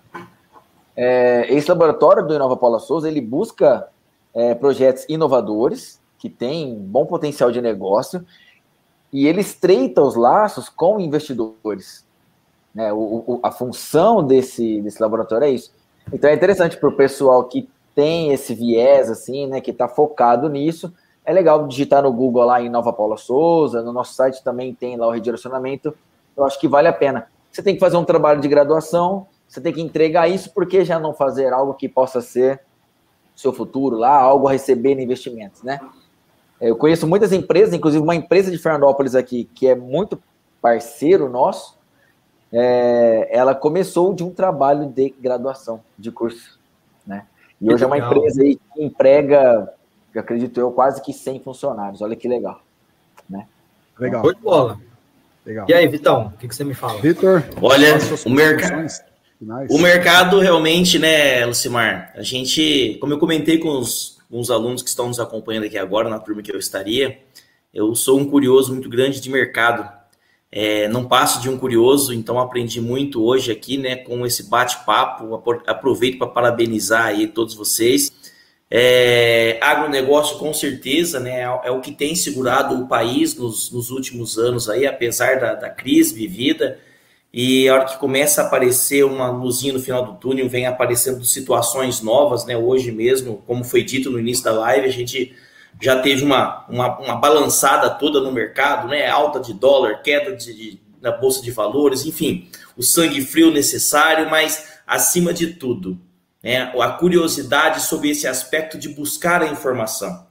é, 0.94 1.46
esse 1.48 1.66
laboratório 1.70 2.26
do 2.26 2.34
Inova 2.34 2.58
Paula 2.58 2.78
Souza, 2.78 3.08
ele 3.08 3.22
busca 3.22 3.88
é, 4.34 4.54
projetos 4.54 5.06
inovadores, 5.08 5.98
que 6.18 6.28
têm 6.28 6.74
bom 6.74 7.06
potencial 7.06 7.50
de 7.50 7.62
negócio, 7.62 8.22
e 9.16 9.26
ele 9.26 9.40
estreita 9.40 10.02
os 10.02 10.14
laços 10.14 10.68
com 10.68 11.01
investidores. 11.01 12.05
Né? 12.74 12.93
O, 12.93 13.24
o, 13.26 13.40
a 13.43 13.51
função 13.51 14.22
desse, 14.22 14.82
desse 14.82 15.01
laboratório 15.01 15.47
é 15.47 15.51
isso. 15.51 15.72
Então 16.12 16.28
é 16.28 16.34
interessante 16.34 16.76
para 16.76 16.90
o 16.90 16.93
pessoal 16.93 17.44
que 17.44 17.66
tem 17.94 18.30
esse 18.34 18.55
viés, 18.55 19.10
assim, 19.10 19.47
né, 19.47 19.59
que 19.62 19.70
está 19.70 19.88
focado 19.88 20.51
nisso. 20.51 20.93
É 21.24 21.32
legal 21.32 21.66
digitar 21.66 22.02
no 22.02 22.12
Google 22.12 22.44
lá 22.44 22.60
em 22.60 22.68
Nova 22.68 22.93
Paula 22.93 23.16
Souza, 23.16 23.80
no 23.80 23.90
nosso 23.90 24.12
site 24.12 24.44
também 24.44 24.74
tem 24.74 24.98
lá 24.98 25.06
o 25.06 25.12
redirecionamento. 25.12 25.97
Eu 26.36 26.44
acho 26.44 26.60
que 26.60 26.68
vale 26.68 26.86
a 26.86 26.93
pena. 26.93 27.26
Você 27.51 27.62
tem 27.62 27.72
que 27.72 27.80
fazer 27.80 27.97
um 27.97 28.05
trabalho 28.05 28.43
de 28.43 28.48
graduação, 28.48 29.26
você 29.48 29.62
tem 29.62 29.72
que 29.72 29.80
entregar 29.80 30.28
isso, 30.28 30.52
porque 30.52 30.84
já 30.84 30.98
não 30.98 31.14
fazer 31.14 31.55
algo 31.55 31.72
que 31.72 31.88
possa 31.88 32.20
ser 32.20 32.60
seu 33.34 33.51
futuro 33.51 33.97
lá, 33.97 34.14
algo 34.14 34.47
a 34.47 34.52
receber 34.52 34.93
em 34.93 35.02
investimentos, 35.02 35.62
né? 35.62 35.80
É, 36.60 36.70
eu 36.70 36.76
conheço 36.76 37.06
muitas 37.06 37.32
empresas, 37.32 37.74
inclusive 37.74 38.02
uma 38.02 38.14
empresa 38.14 38.50
de 38.50 38.58
Fernandópolis 38.58 39.14
aqui, 39.14 39.48
que 39.54 39.66
é 39.66 39.74
muito 39.74 40.20
parceiro 40.60 41.28
nosso, 41.28 41.76
é, 42.52 43.28
ela 43.30 43.54
começou 43.54 44.14
de 44.14 44.24
um 44.24 44.30
trabalho 44.30 44.86
de 44.86 45.10
graduação, 45.20 45.80
de 45.98 46.10
curso, 46.10 46.58
né? 47.06 47.26
E 47.60 47.72
hoje 47.72 47.84
é 47.84 47.86
uma 47.86 47.98
empresa 47.98 48.42
aí 48.42 48.56
que 48.56 48.82
emprega, 48.82 49.72
acredito 50.14 50.60
eu, 50.60 50.70
quase 50.70 51.02
que 51.02 51.12
100 51.12 51.40
funcionários. 51.40 52.02
Olha 52.02 52.16
que 52.16 52.28
legal, 52.28 52.60
né? 53.28 53.46
Legal. 53.98 54.22
Foi 54.22 54.34
de 54.34 54.40
bola. 54.40 54.78
Legal. 55.44 55.66
E 55.68 55.74
aí, 55.74 55.86
Vitão, 55.86 56.26
o 56.34 56.38
que, 56.38 56.48
que 56.48 56.54
você 56.54 56.64
me 56.64 56.74
fala? 56.74 57.00
Vitor, 57.00 57.44
olha, 57.60 57.98
o 58.24 58.30
mercado... 58.30 58.86
O 59.68 59.78
mercado 59.78 60.40
realmente, 60.40 60.98
né, 60.98 61.44
Lucimar? 61.44 62.10
A 62.16 62.22
gente, 62.22 62.96
como 63.02 63.12
eu 63.12 63.18
comentei 63.18 63.58
com 63.58 63.68
os, 63.68 64.15
os 64.30 64.50
alunos 64.50 64.82
que 64.82 64.88
estão 64.88 65.08
nos 65.08 65.20
acompanhando 65.20 65.64
aqui 65.64 65.78
agora, 65.78 66.08
na 66.08 66.18
turma 66.18 66.42
que 66.42 66.52
eu 66.52 66.58
estaria, 66.58 67.18
eu 67.72 67.94
sou 67.94 68.18
um 68.18 68.28
curioso 68.28 68.72
muito 68.72 68.88
grande 68.88 69.20
de 69.20 69.30
mercado. 69.30 69.88
É, 70.50 70.88
não 70.88 71.06
passo 71.06 71.42
de 71.42 71.50
um 71.50 71.58
curioso, 71.58 72.14
então 72.14 72.38
aprendi 72.38 72.80
muito 72.80 73.22
hoje 73.22 73.52
aqui, 73.52 73.76
né, 73.76 73.96
com 73.96 74.24
esse 74.24 74.48
bate-papo. 74.48 75.42
Aproveito 75.66 76.18
para 76.18 76.28
parabenizar 76.28 77.06
aí 77.06 77.26
todos 77.26 77.54
vocês. 77.54 78.12
É, 78.70 79.58
agronegócio, 79.60 80.38
com 80.38 80.52
certeza, 80.54 81.20
né, 81.20 81.42
é, 81.42 81.68
é 81.68 81.70
o 81.70 81.80
que 81.80 81.92
tem 81.92 82.14
segurado 82.16 82.74
o 82.74 82.88
país 82.88 83.34
nos, 83.34 83.70
nos 83.70 83.90
últimos 83.90 84.38
anos 84.38 84.68
aí, 84.68 84.86
apesar 84.86 85.38
da, 85.38 85.54
da 85.54 85.70
crise 85.70 86.14
vivida. 86.14 86.78
E 87.38 87.68
a 87.68 87.74
hora 87.74 87.84
que 87.84 87.98
começa 87.98 88.40
a 88.40 88.46
aparecer 88.46 89.04
uma 89.04 89.28
luzinha 89.28 89.74
no 89.74 89.78
final 89.78 90.02
do 90.02 90.14
túnel, 90.14 90.48
vem 90.48 90.64
aparecendo 90.64 91.22
situações 91.22 92.00
novas, 92.00 92.46
né? 92.46 92.56
Hoje 92.56 92.90
mesmo, 92.90 93.42
como 93.46 93.62
foi 93.62 93.84
dito 93.84 94.10
no 94.10 94.18
início 94.18 94.42
da 94.42 94.52
live, 94.52 94.86
a 94.86 94.90
gente 94.90 95.36
já 95.78 96.00
teve 96.00 96.24
uma, 96.24 96.64
uma, 96.66 96.98
uma 96.98 97.16
balançada 97.16 97.90
toda 97.90 98.22
no 98.22 98.32
mercado, 98.32 98.88
né? 98.88 99.06
Alta 99.06 99.38
de 99.38 99.52
dólar, 99.52 100.00
queda 100.00 100.34
de, 100.34 100.54
de, 100.54 100.80
bolsa 101.20 101.42
de 101.42 101.50
valores, 101.50 102.06
enfim, 102.06 102.48
o 102.74 102.82
sangue 102.82 103.20
frio 103.20 103.50
necessário, 103.50 104.30
mas 104.30 104.80
acima 104.86 105.34
de 105.34 105.48
tudo, 105.48 106.00
né? 106.42 106.72
A 106.80 106.88
curiosidade 106.92 107.82
sobre 107.82 108.08
esse 108.08 108.26
aspecto 108.26 108.78
de 108.78 108.88
buscar 108.88 109.42
a 109.42 109.48
informação 109.48 110.25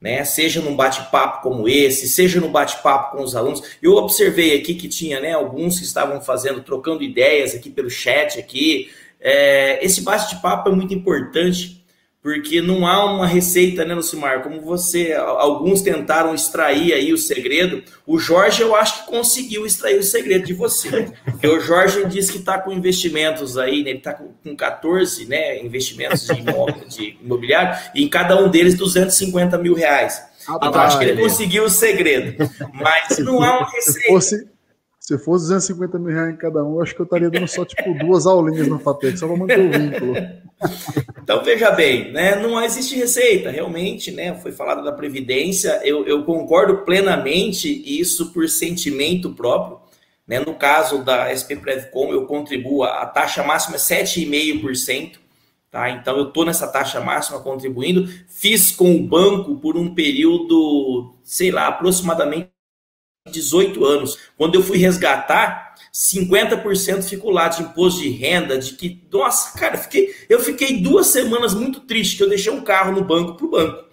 né? 0.00 0.24
Seja 0.24 0.60
num 0.60 0.74
bate-papo 0.74 1.42
como 1.42 1.68
esse, 1.68 2.08
seja 2.08 2.40
no 2.40 2.48
bate-papo 2.48 3.16
com 3.16 3.22
os 3.22 3.36
alunos. 3.36 3.62
Eu 3.82 3.92
observei 3.94 4.56
aqui 4.58 4.74
que 4.74 4.88
tinha, 4.88 5.20
né, 5.20 5.32
alguns 5.32 5.78
que 5.78 5.84
estavam 5.84 6.20
fazendo, 6.20 6.62
trocando 6.62 7.02
ideias 7.02 7.54
aqui 7.54 7.68
pelo 7.68 7.90
chat 7.90 8.38
aqui. 8.38 8.90
É, 9.20 9.84
esse 9.84 10.00
bate-papo 10.00 10.70
é 10.70 10.72
muito 10.72 10.94
importante 10.94 11.79
porque 12.22 12.60
não 12.60 12.86
há 12.86 13.04
uma 13.14 13.26
receita, 13.26 13.82
né, 13.84 13.94
Lucimar? 13.94 14.42
Como 14.42 14.60
você, 14.60 15.12
alguns 15.14 15.80
tentaram 15.80 16.34
extrair 16.34 16.92
aí 16.92 17.12
o 17.14 17.18
segredo. 17.18 17.82
O 18.06 18.18
Jorge, 18.18 18.60
eu 18.60 18.76
acho 18.76 19.00
que 19.04 19.10
conseguiu 19.10 19.64
extrair 19.64 19.98
o 19.98 20.02
segredo 20.02 20.44
de 20.44 20.52
você. 20.52 21.10
Porque 21.24 21.48
o 21.48 21.60
Jorge 21.60 22.04
disse 22.06 22.32
que 22.32 22.38
está 22.38 22.58
com 22.58 22.72
investimentos 22.72 23.56
aí, 23.56 23.82
né, 23.82 23.90
ele 23.90 23.98
está 23.98 24.12
com 24.12 24.54
14 24.54 25.24
né, 25.26 25.62
investimentos 25.62 26.26
de, 26.26 26.38
imóvel, 26.38 26.86
de 26.86 27.16
imobiliário, 27.22 27.78
e 27.94 28.04
em 28.04 28.08
cada 28.08 28.36
um 28.36 28.50
deles 28.50 28.74
250 28.74 29.56
mil 29.56 29.74
reais. 29.74 30.22
Ah, 30.46 30.56
então, 30.56 30.80
acho 30.82 30.98
que 30.98 31.04
ele 31.04 31.22
conseguiu 31.22 31.64
o 31.64 31.70
segredo. 31.70 32.36
Mas 32.74 33.18
não 33.18 33.42
há 33.42 33.58
uma 33.60 33.70
receita. 33.70 34.00
Se 34.00 34.08
fosse, 34.08 34.48
se 35.10 35.18
fosse 35.18 35.48
250 35.48 35.98
mil 35.98 36.14
reais 36.14 36.34
em 36.34 36.36
cada 36.36 36.64
um, 36.64 36.76
eu 36.76 36.82
acho 36.82 36.94
que 36.94 37.00
eu 37.00 37.04
estaria 37.04 37.28
dando 37.28 37.48
só 37.48 37.64
tipo 37.64 37.92
duas 37.94 38.26
aulinhas 38.26 38.68
na 38.68 38.78
FATEC, 38.78 39.18
só 39.18 39.26
para 39.26 39.36
manter 39.36 39.58
o 39.58 39.70
vínculo. 39.70 40.14
Então, 41.22 41.42
veja 41.42 41.70
bem, 41.70 42.12
né, 42.12 42.36
não 42.36 42.62
existe 42.62 42.94
receita, 42.94 43.50
realmente, 43.50 44.10
né, 44.10 44.34
foi 44.34 44.52
falado 44.52 44.84
da 44.84 44.92
Previdência, 44.92 45.80
eu, 45.82 46.06
eu 46.06 46.22
concordo 46.22 46.84
plenamente, 46.84 47.82
isso 47.86 48.30
por 48.30 48.46
sentimento 48.46 49.30
próprio, 49.30 49.78
né, 50.28 50.38
no 50.40 50.54
caso 50.54 51.02
da 51.02 51.32
SP 51.32 51.56
Prevcom, 51.56 52.12
eu 52.12 52.26
contribuo, 52.26 52.84
a 52.84 53.06
taxa 53.06 53.42
máxima 53.42 53.76
é 53.76 53.78
7,5%, 53.78 55.12
tá, 55.70 55.88
então 55.88 56.18
eu 56.18 56.28
estou 56.28 56.44
nessa 56.44 56.68
taxa 56.68 57.00
máxima 57.00 57.40
contribuindo, 57.40 58.06
fiz 58.28 58.70
com 58.70 58.94
o 58.94 59.02
banco 59.02 59.56
por 59.56 59.78
um 59.78 59.94
período, 59.94 61.14
sei 61.24 61.50
lá, 61.50 61.68
aproximadamente 61.68 62.50
18 63.28 63.84
anos, 63.84 64.18
quando 64.36 64.54
eu 64.54 64.62
fui 64.62 64.78
resgatar, 64.78 65.74
50% 65.92 67.02
ficou 67.02 67.30
lá 67.30 67.48
de 67.48 67.62
imposto 67.62 68.00
de 68.00 68.08
renda, 68.08 68.58
de 68.58 68.72
que, 68.72 69.02
nossa, 69.12 69.58
cara, 69.58 69.76
fiquei, 69.76 70.14
eu 70.28 70.40
fiquei 70.40 70.80
duas 70.80 71.08
semanas 71.08 71.52
muito 71.52 71.80
triste, 71.80 72.16
que 72.16 72.22
eu 72.22 72.28
deixei 72.28 72.50
um 72.50 72.62
carro 72.62 72.92
no 72.92 73.04
banco 73.04 73.34
para 73.34 73.46
o 73.46 73.50
banco. 73.50 73.84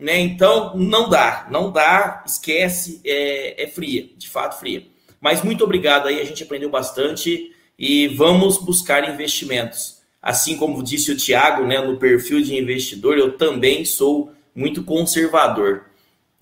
Né? 0.00 0.18
Então, 0.20 0.76
não 0.76 1.08
dá, 1.08 1.46
não 1.50 1.70
dá, 1.70 2.24
esquece, 2.26 3.00
é, 3.04 3.64
é 3.64 3.66
fria, 3.68 4.08
de 4.16 4.28
fato 4.28 4.58
fria. 4.58 4.86
Mas 5.20 5.42
muito 5.42 5.62
obrigado 5.62 6.08
aí, 6.08 6.20
a 6.20 6.24
gente 6.24 6.42
aprendeu 6.42 6.70
bastante 6.70 7.54
e 7.78 8.08
vamos 8.08 8.58
buscar 8.58 9.08
investimentos. 9.08 10.02
Assim 10.20 10.56
como 10.56 10.82
disse 10.82 11.12
o 11.12 11.16
Tiago, 11.16 11.64
né, 11.64 11.80
no 11.80 11.98
perfil 11.98 12.42
de 12.42 12.56
investidor, 12.56 13.18
eu 13.18 13.36
também 13.36 13.84
sou 13.84 14.32
muito 14.54 14.82
conservador. 14.82 15.84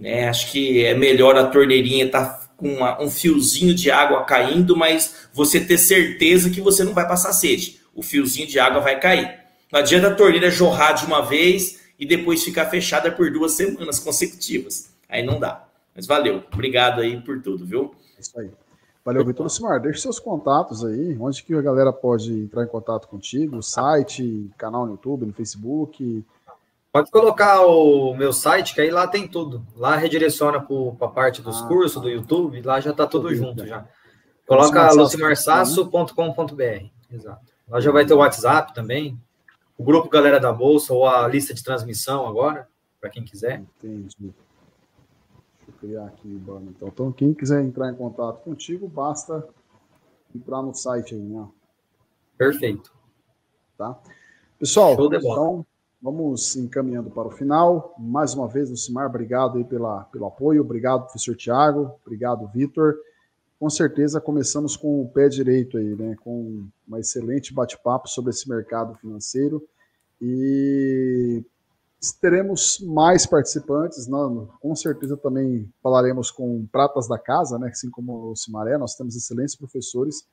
Né? 0.01 0.28
Acho 0.28 0.51
que 0.51 0.85
é 0.85 0.94
melhor 0.94 1.36
a 1.36 1.47
torneirinha 1.47 2.06
estar 2.06 2.24
tá 2.24 2.51
com 2.56 2.74
uma, 2.74 3.01
um 3.02 3.10
fiozinho 3.10 3.74
de 3.74 3.90
água 3.90 4.24
caindo, 4.24 4.74
mas 4.74 5.28
você 5.32 5.60
ter 5.60 5.78
certeza 5.78 6.51
que 6.51 6.60
você 6.60 6.82
não 6.82 6.94
vai 6.94 7.06
passar 7.06 7.32
sede. 7.32 7.81
O 7.94 8.02
fiozinho 8.02 8.47
de 8.47 8.59
água 8.59 8.81
vai 8.81 8.98
cair. 8.98 9.39
Não 9.70 9.78
adianta 9.78 10.09
a 10.09 10.14
torneira 10.14 10.51
jorrar 10.51 10.93
de 10.93 11.05
uma 11.05 11.20
vez 11.20 11.81
e 11.98 12.06
depois 12.06 12.43
ficar 12.43 12.66
fechada 12.66 13.12
por 13.12 13.31
duas 13.31 13.52
semanas 13.52 13.98
consecutivas. 13.98 14.90
Aí 15.09 15.22
não 15.22 15.39
dá. 15.39 15.66
Mas 15.94 16.06
valeu. 16.06 16.43
Obrigado 16.52 17.01
aí 17.01 17.20
por 17.20 17.43
tudo, 17.43 17.64
viu? 17.66 17.94
É 18.16 18.20
isso 18.20 18.39
aí. 18.40 18.51
Valeu, 19.05 19.24
Vitor 19.24 19.48
Simar. 19.48 19.81
Deixe 19.81 20.01
seus 20.01 20.18
contatos 20.18 20.85
aí, 20.85 21.16
onde 21.18 21.43
que 21.43 21.55
a 21.55 21.62
galera 21.62 21.93
pode 21.93 22.32
entrar 22.32 22.64
em 22.64 22.68
contato 22.68 23.09
contigo, 23.09 23.62
site, 23.62 24.51
canal 24.59 24.85
no 24.85 24.93
YouTube, 24.93 25.27
no 25.27 25.32
Facebook, 25.32 26.24
Pode 26.93 27.11
colocar 27.11 27.65
o 27.65 28.15
meu 28.15 28.33
site, 28.33 28.75
que 28.75 28.81
aí 28.81 28.91
lá 28.91 29.07
tem 29.07 29.29
tudo. 29.29 29.65
Lá 29.77 29.95
redireciona 29.97 30.61
para 30.61 31.07
a 31.07 31.11
parte 31.11 31.41
dos 31.41 31.62
ah, 31.62 31.67
cursos 31.69 32.03
do 32.03 32.09
YouTube, 32.11 32.61
lá 32.62 32.81
já 32.81 32.91
está 32.91 33.07
tudo 33.07 33.33
junto 33.35 33.65
já. 33.65 33.87
Coloca 34.45 34.93
lucimarsasso.com.br. 34.93 36.87
Exato. 37.12 37.53
Lá 37.69 37.81
já 37.81 37.93
vai 37.93 38.05
ter 38.05 38.15
o 38.15 38.19
WhatsApp 38.19 38.75
também, 38.75 39.17
o 39.79 39.85
grupo 39.85 40.09
Galera 40.09 40.41
da 40.41 40.53
Bolsa 40.53 40.93
ou 40.93 41.07
a 41.07 41.29
lista 41.29 41.55
de 41.55 41.62
transmissão 41.62 42.27
agora, 42.27 42.69
para 43.01 43.09
quem 43.09 43.25
quiser. 43.25 43.62
Entendi. 43.79 44.11
Deixa 44.19 44.35
eu 45.69 45.75
criar 45.79 46.07
aqui 46.07 46.27
o 46.27 46.39
banner. 46.41 46.71
Então. 46.71 46.89
então, 46.89 47.12
quem 47.12 47.33
quiser 47.33 47.62
entrar 47.62 47.89
em 47.89 47.95
contato 47.95 48.43
contigo, 48.43 48.89
basta 48.89 49.47
entrar 50.35 50.61
no 50.62 50.75
site 50.75 51.15
aí, 51.15 51.21
né? 51.21 51.47
Perfeito. 52.37 52.93
Tá? 53.79 53.97
Pessoal, 54.59 54.95
então, 54.95 55.65
Vamos 56.02 56.56
encaminhando 56.56 57.10
para 57.10 57.28
o 57.28 57.31
final. 57.31 57.94
Mais 57.98 58.32
uma 58.32 58.48
vez, 58.48 58.70
Lucimar, 58.70 59.06
obrigado 59.06 59.59
aí 59.59 59.64
pela, 59.64 60.05
pelo 60.05 60.27
apoio. 60.27 60.62
Obrigado, 60.62 61.02
professor 61.02 61.36
Tiago. 61.36 61.93
Obrigado, 62.05 62.48
Vitor. 62.48 62.97
Com 63.59 63.68
certeza 63.68 64.18
começamos 64.18 64.78
com 64.78 65.02
o 65.02 65.09
pé 65.10 65.28
direito 65.28 65.77
aí, 65.77 65.94
né? 65.94 66.16
Com 66.24 66.64
um 66.89 66.97
excelente 66.97 67.52
bate-papo 67.52 68.09
sobre 68.09 68.31
esse 68.31 68.48
mercado 68.48 68.94
financeiro. 68.94 69.62
E 70.22 71.44
teremos 72.18 72.81
mais 72.81 73.27
participantes, 73.27 74.06
não, 74.06 74.48
com 74.59 74.74
certeza 74.74 75.18
também 75.18 75.70
falaremos 75.82 76.31
com 76.31 76.64
pratas 76.72 77.06
da 77.06 77.18
casa, 77.18 77.59
né? 77.59 77.68
Assim 77.68 77.90
como 77.90 78.31
o 78.31 78.36
Cimaré, 78.36 78.78
nós 78.78 78.94
temos 78.94 79.14
excelentes 79.14 79.55
professores 79.55 80.27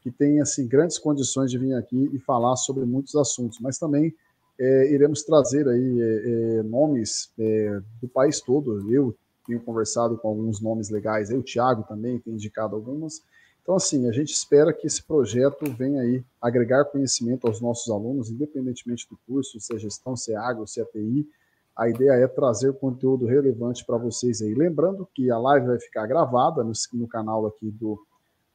que 0.00 0.12
têm 0.12 0.40
assim 0.40 0.68
grandes 0.68 0.96
condições 0.96 1.50
de 1.50 1.58
vir 1.58 1.74
aqui 1.74 2.08
e 2.12 2.20
falar 2.20 2.54
sobre 2.54 2.84
muitos 2.84 3.16
assuntos, 3.16 3.58
mas 3.58 3.78
também 3.78 4.14
é, 4.58 4.92
iremos 4.92 5.22
trazer 5.22 5.68
aí 5.68 6.00
é, 6.00 6.58
é 6.58 6.62
nomes 6.62 7.30
é, 7.38 7.80
do 8.00 8.08
país 8.08 8.40
todo. 8.40 8.90
Eu 8.90 9.14
tenho 9.46 9.60
conversado 9.60 10.18
com 10.18 10.28
alguns 10.28 10.60
nomes 10.60 10.90
legais, 10.90 11.30
eu, 11.30 11.40
o 11.40 11.42
Thiago 11.42 11.82
também 11.84 12.18
tem 12.18 12.34
indicado 12.34 12.76
algumas. 12.76 13.22
Então, 13.62 13.76
assim, 13.76 14.08
a 14.08 14.12
gente 14.12 14.32
espera 14.32 14.72
que 14.72 14.86
esse 14.86 15.02
projeto 15.02 15.70
venha 15.72 16.00
aí 16.00 16.24
agregar 16.40 16.86
conhecimento 16.86 17.46
aos 17.46 17.60
nossos 17.60 17.90
alunos, 17.90 18.30
independentemente 18.30 19.06
do 19.10 19.18
curso, 19.26 19.60
se 19.60 19.74
é 19.74 19.78
gestão, 19.78 20.16
se 20.16 20.32
é 20.32 20.36
agro, 20.36 20.66
se 20.66 20.80
é 20.80 20.84
TI. 20.86 21.28
A 21.76 21.88
ideia 21.88 22.12
é 22.12 22.26
trazer 22.26 22.72
conteúdo 22.72 23.26
relevante 23.26 23.84
para 23.84 23.98
vocês 23.98 24.40
aí. 24.40 24.54
Lembrando 24.54 25.06
que 25.14 25.30
a 25.30 25.38
live 25.38 25.66
vai 25.66 25.78
ficar 25.78 26.06
gravada 26.06 26.64
no, 26.64 26.72
no 26.94 27.06
canal 27.06 27.46
aqui 27.46 27.70
do, 27.70 28.00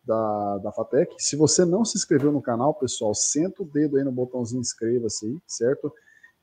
da, 0.04 0.58
da 0.58 0.72
FATEC. 0.72 1.16
Se 1.18 1.36
você 1.36 1.66
não 1.66 1.86
se 1.86 1.98
inscreveu 1.98 2.32
no 2.32 2.42
canal, 2.42 2.74
pessoal, 2.74 3.14
senta 3.14 3.64
o 3.64 3.66
dedo 3.66 3.98
aí 3.98 4.04
no 4.04 4.12
botãozinho 4.12 4.62
inscreva-se 4.62 5.26
aí, 5.26 5.38
certo? 5.48 5.94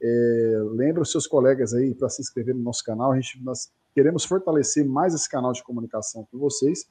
É, 0.02 0.62
lembra 0.70 1.02
os 1.02 1.10
seus 1.10 1.26
colegas 1.26 1.74
aí 1.74 1.94
para 1.94 2.08
se 2.08 2.22
inscrever 2.22 2.54
no 2.54 2.62
nosso 2.62 2.82
canal. 2.82 3.12
A 3.12 3.16
gente, 3.16 3.42
nós 3.42 3.70
queremos 3.94 4.24
fortalecer 4.24 4.84
mais 4.86 5.14
esse 5.14 5.28
canal 5.28 5.52
de 5.52 5.62
comunicação 5.62 6.26
com 6.30 6.38
vocês. 6.38 6.86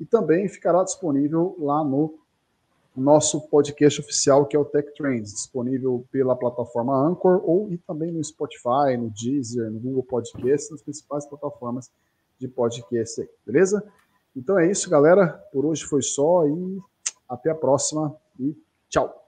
E 0.00 0.04
também 0.04 0.48
ficará 0.48 0.82
disponível 0.84 1.56
lá 1.58 1.82
no 1.84 2.18
nosso 2.96 3.40
podcast 3.48 4.00
oficial, 4.00 4.46
que 4.46 4.56
é 4.56 4.58
o 4.58 4.64
Tech 4.64 4.92
Trends, 4.94 5.32
disponível 5.32 6.04
pela 6.10 6.36
plataforma 6.36 6.94
Anchor 6.94 7.40
ou 7.44 7.72
e 7.72 7.78
também 7.78 8.12
no 8.12 8.22
Spotify, 8.22 8.96
no 8.98 9.10
Deezer, 9.10 9.70
no 9.70 9.78
Google 9.78 10.02
Podcast, 10.02 10.70
nas 10.70 10.82
principais 10.82 11.26
plataformas 11.26 11.90
de 12.38 12.48
podcast 12.48 13.20
aí, 13.20 13.28
beleza? 13.46 13.84
Então 14.38 14.56
é 14.56 14.70
isso, 14.70 14.88
galera. 14.88 15.26
Por 15.52 15.66
hoje 15.66 15.84
foi 15.84 16.00
só 16.00 16.46
e 16.46 16.78
até 17.28 17.50
a 17.50 17.54
próxima 17.56 18.16
e 18.38 18.56
tchau. 18.88 19.27